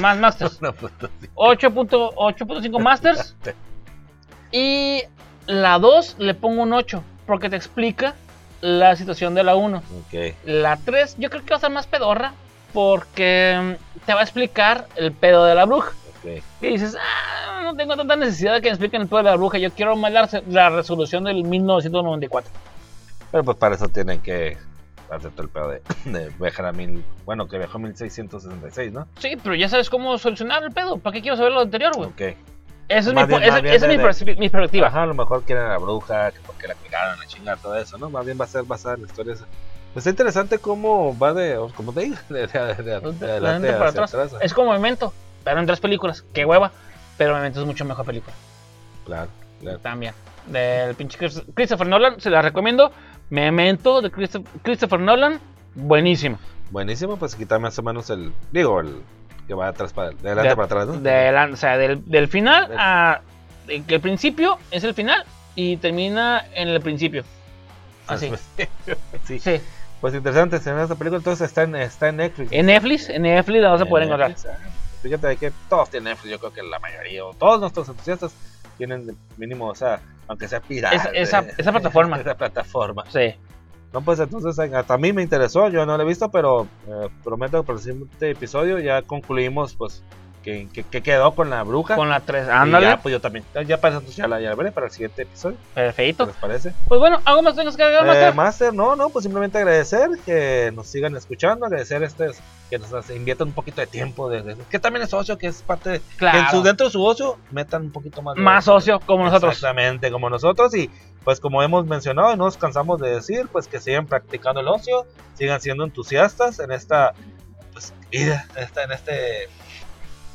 Más 0.00 0.18
Masters. 0.18 0.58
una 0.60 0.72
puta 0.72 1.08
sí. 1.20 1.28
8.5 1.34 2.14
8.5 2.14 2.80
Masters. 2.80 3.36
Y 4.54 5.04
la 5.46 5.78
2 5.78 6.16
le 6.18 6.34
pongo 6.34 6.64
un 6.64 6.74
8. 6.74 7.02
Porque 7.26 7.48
te 7.48 7.56
explica 7.56 8.14
la 8.60 8.96
situación 8.96 9.34
de 9.34 9.44
la 9.44 9.54
1. 9.54 9.78
Ok. 9.78 10.34
La 10.44 10.76
3 10.76 11.16
yo 11.18 11.30
creo 11.30 11.42
que 11.42 11.50
va 11.50 11.56
a 11.56 11.60
ser 11.60 11.70
más 11.70 11.86
pedorra. 11.86 12.34
Porque 12.74 13.76
mm, 13.78 14.04
te 14.04 14.12
va 14.12 14.20
a 14.20 14.24
explicar 14.24 14.88
el 14.96 15.12
pedo 15.12 15.44
de 15.46 15.54
la 15.54 15.64
bruja. 15.64 15.92
Y 16.60 16.66
dices, 16.66 16.96
ah, 17.00 17.62
no 17.64 17.74
tengo 17.74 17.96
tanta 17.96 18.16
necesidad 18.16 18.54
de 18.54 18.60
que 18.60 18.68
me 18.68 18.72
expliquen 18.74 19.02
el 19.02 19.08
pedo 19.08 19.18
de 19.18 19.24
la 19.24 19.36
bruja. 19.36 19.58
Yo 19.58 19.70
quiero 19.72 19.96
más 19.96 20.12
la, 20.12 20.28
la 20.48 20.70
resolución 20.70 21.24
del 21.24 21.44
1994. 21.44 22.50
Pero 23.30 23.44
pues 23.44 23.56
para 23.56 23.74
eso 23.74 23.88
tienen 23.88 24.20
que 24.20 24.56
todo 25.08 25.42
el 25.42 25.48
pedo 25.50 25.68
de, 25.68 25.82
de 26.10 26.30
viajar 26.40 26.66
a 26.66 26.72
mil. 26.72 27.04
Bueno, 27.24 27.46
que 27.48 27.58
viajó 27.58 27.78
a 27.78 27.80
1666, 27.80 28.92
¿no? 28.92 29.06
Sí, 29.18 29.36
pero 29.42 29.54
ya 29.54 29.68
sabes 29.68 29.90
cómo 29.90 30.16
solucionar 30.18 30.62
el 30.62 30.70
pedo. 30.72 30.98
¿Para 30.98 31.14
qué 31.14 31.22
quiero 31.22 31.36
saber 31.36 31.52
lo 31.52 31.60
anterior, 31.60 31.92
güey? 31.94 32.08
Ok. 32.08 32.36
Esa 32.88 33.08
es, 33.10 33.14
mi, 33.14 33.24
bien- 33.24 33.42
esa- 33.42 33.58
es 33.60 33.82
mi, 34.24 34.34
mi 34.36 34.48
perspectiva. 34.50 34.88
Ajá, 34.88 35.02
a 35.04 35.06
lo 35.06 35.14
mejor 35.14 35.42
quieren 35.44 35.64
a 35.64 35.68
la 35.70 35.78
bruja, 35.78 36.30
que 36.32 36.40
porque 36.46 36.66
la 36.68 36.74
cuidaron, 36.74 37.18
la 37.18 37.26
chingada, 37.26 37.56
todo 37.56 37.76
eso, 37.76 37.96
¿no? 37.96 38.10
Más 38.10 38.24
bien 38.26 38.38
va 38.38 38.44
a 38.44 38.48
ser 38.48 38.64
basada 38.64 38.96
en 38.96 39.02
la 39.02 39.06
historia 39.06 39.34
esa. 39.34 39.46
Pues 39.94 40.06
está 40.06 40.10
interesante 40.10 40.58
cómo 40.58 41.16
va 41.18 41.32
de, 41.32 41.58
como 41.74 41.92
te 41.92 42.00
digo, 42.00 42.16
de, 42.28 42.46
de- 42.46 42.46
de- 42.46 42.74
de- 42.74 42.82
de 42.82 42.82
De 42.82 42.90
adelante 42.90 43.24
adelante 43.24 43.72
para 43.72 43.88
hacia 43.90 44.02
atrás. 44.02 44.14
atrás. 44.14 44.42
Es 44.42 44.52
como 44.52 44.72
Memento, 44.72 45.12
pero 45.44 45.60
en 45.60 45.66
tres 45.66 45.80
películas. 45.80 46.24
Qué 46.32 46.44
hueva. 46.44 46.70
Pero 47.18 47.34
Memento 47.34 47.60
es 47.60 47.66
mucho 47.66 47.84
mejor 47.84 48.04
película. 48.06 48.34
Claro, 49.04 49.28
claro. 49.60 49.78
También. 49.80 50.14
Del 50.46 50.94
pinche 50.94 51.18
Chris- 51.18 51.42
Christopher 51.54 51.86
Nolan, 51.86 52.20
se 52.20 52.30
la 52.30 52.42
recomiendo. 52.42 52.90
Memento 53.30 54.00
de 54.02 54.10
Christo- 54.10 54.42
Christopher 54.62 55.00
Nolan, 55.00 55.40
buenísimo. 55.74 56.38
Buenísimo, 56.70 57.16
pues 57.16 57.34
quita 57.34 57.58
más 57.58 57.78
o 57.78 57.82
menos 57.82 58.08
el. 58.10 58.32
Digo, 58.50 58.80
el 58.80 59.02
que 59.46 59.54
va 59.54 59.68
atrás 59.68 59.92
para. 59.92 60.10
De 60.10 60.28
adelante 60.30 60.48
De- 60.50 60.56
para 60.56 60.66
atrás, 60.66 60.86
¿no? 60.86 60.92
de 60.98 61.48
o 61.52 61.56
sea, 61.56 61.76
del, 61.76 62.02
del 62.10 62.28
final 62.28 62.70
a. 62.76 63.20
el 63.68 64.00
principio 64.00 64.58
es 64.70 64.82
el 64.84 64.94
final 64.94 65.24
y 65.54 65.76
termina 65.76 66.44
en 66.54 66.68
el 66.68 66.80
principio. 66.80 67.24
Así. 68.06 68.32
sí. 69.24 69.38
Sí. 69.38 69.60
Pues 70.00 70.14
interesante, 70.14 70.58
se 70.58 70.70
esta 70.82 70.96
película, 70.96 71.18
entonces 71.18 71.46
está 71.46 71.62
en, 71.62 71.76
está 71.76 72.08
en 72.08 72.16
Netflix. 72.16 72.50
En 72.50 72.66
Netflix, 72.66 73.08
en 73.08 73.22
Netflix 73.22 73.60
la 73.62 73.68
vas 73.70 73.80
a 73.82 73.86
poder 73.86 74.02
En 74.02 74.08
encontrar. 74.08 74.30
Netflix, 74.30 74.52
ah, 74.52 74.68
Fíjate 75.02 75.26
de 75.26 75.36
que 75.36 75.52
todos 75.68 75.90
tienen 75.90 76.10
Netflix, 76.12 76.30
yo 76.32 76.38
creo 76.38 76.52
que 76.52 76.62
la 76.62 76.78
mayoría, 76.78 77.24
o 77.24 77.34
todos 77.34 77.60
nuestros 77.60 77.88
entusiastas 77.88 78.32
tienen 78.78 79.16
mínimo, 79.36 79.66
o 79.68 79.74
sea, 79.74 80.00
aunque 80.28 80.48
sea 80.48 80.60
pirata. 80.60 80.94
Esa- 80.96 81.10
esa- 81.10 81.46
esa 81.58 81.72
plataforma. 81.72 82.18
esa 82.20 82.34
plataforma. 82.36 83.04
Sí. 83.10 83.34
No, 83.92 84.00
pues 84.00 84.18
entonces 84.20 84.58
hasta 84.58 84.94
a 84.94 84.98
mí 84.98 85.12
me 85.12 85.22
interesó, 85.22 85.68
yo 85.68 85.84
no 85.84 85.96
lo 85.98 86.02
he 86.02 86.06
visto, 86.06 86.30
pero 86.30 86.66
eh, 86.88 87.08
prometo 87.22 87.60
que 87.60 87.66
para 87.66 87.78
el 87.78 87.84
siguiente 87.84 88.30
episodio 88.30 88.78
ya 88.78 89.02
concluimos, 89.02 89.74
pues, 89.76 90.02
que, 90.42 90.68
que- 90.72 90.82
que 90.84 91.02
quedó 91.02 91.34
con 91.34 91.48
la 91.50 91.62
bruja. 91.62 91.96
Con 91.96 92.08
la 92.08 92.20
3. 92.20 92.46
Y 92.46 92.50
Ándale. 92.50 92.86
ya, 92.86 92.96
pues 93.00 93.12
yo 93.12 93.20
también. 93.20 93.44
Ya 93.66 93.80
para 93.80 93.94
entonces 93.94 94.16
ya 94.16 94.26
la, 94.28 94.40
ya 94.40 94.54
veré 94.54 94.72
para 94.72 94.86
el 94.86 94.92
siguiente 94.92 95.22
episodio. 95.22 95.56
¿Qué 95.56 95.80
Perfecto. 95.80 96.26
les 96.26 96.36
parece? 96.36 96.72
Pues 96.88 97.00
bueno, 97.00 97.20
¿algo 97.24 97.42
más 97.42 97.54
tengas 97.56 97.76
que 97.76 97.82
agregar, 97.82 98.04
Eh, 98.04 98.08
Master? 98.08 98.34
Master, 98.34 98.74
no, 98.74 98.96
no, 98.96 99.08
pues 99.10 99.22
simplemente 99.24 99.58
agradecer 99.58 100.08
que 100.26 100.70
nos 100.74 100.86
sigan 100.88 101.16
escuchando, 101.16 101.66
agradecer 101.66 102.02
este, 102.02 102.30
que 102.70 102.78
nos 102.78 103.10
inviertan 103.10 103.48
un 103.48 103.54
poquito 103.54 103.80
de 103.80 103.86
tiempo, 103.86 104.28
de, 104.28 104.42
de- 104.42 104.56
que 104.70 104.78
también 104.78 105.04
es 105.04 105.14
ocio, 105.14 105.38
que 105.38 105.46
es 105.46 105.62
parte 105.62 105.90
de, 105.90 105.98
que 106.00 106.04
en 106.04 106.08
su, 106.10 106.16
Claro. 106.18 106.62
dentro 106.62 106.86
de 106.86 106.92
su 106.92 107.04
ocio 107.04 107.38
metan 107.50 107.82
un 107.82 107.92
poquito 107.92 108.20
más 108.22 108.34
de 108.34 108.40
Más 108.42 108.64
socio 108.64 109.00
como 109.00 109.24
nosotros. 109.24 109.52
Exactamente, 109.54 110.10
como 110.10 110.28
nosotros 110.30 110.74
y 110.74 110.90
pues 111.24 111.38
como 111.38 111.62
hemos 111.62 111.86
mencionado 111.86 112.32
y 112.32 112.36
no 112.36 112.46
nos 112.46 112.56
cansamos 112.56 113.00
de 113.00 113.14
decir, 113.14 113.46
pues 113.52 113.68
que 113.68 113.78
sigan 113.78 114.06
practicando 114.06 114.60
el 114.60 114.66
ocio, 114.66 115.06
sigan 115.34 115.60
siendo 115.60 115.84
entusiastas 115.84 116.58
en 116.58 116.72
esta 116.72 117.12
pues, 117.72 117.92
vida, 118.10 118.44
en 118.56 118.90
este 118.92 119.48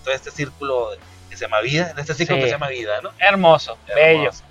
todo 0.08 0.16
este 0.16 0.32
círculo 0.32 0.92
que 1.30 1.36
se 1.36 1.44
llama 1.46 1.60
vida, 1.60 1.92
en 1.92 2.00
este 2.00 2.14
ciclo 2.14 2.36
Sí. 2.38 2.42
que 2.42 2.48
se 2.48 2.54
llama 2.54 2.70
vida, 2.70 3.02
¿no? 3.02 3.12
Hermoso, 3.20 3.78
bello. 3.94 4.22
Hermoso. 4.22 4.44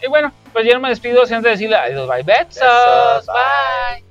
Y 0.00 0.06
bueno, 0.08 0.32
pues 0.52 0.64
yo 0.66 0.74
no 0.74 0.80
me 0.80 0.88
despido 0.88 1.26
sin 1.26 1.36
antes 1.36 1.50
decirle 1.52 1.74
adiós, 1.76 2.08
bye, 2.08 2.22
besos, 2.22 2.54
Besos, 2.54 3.26
bye. 3.26 4.04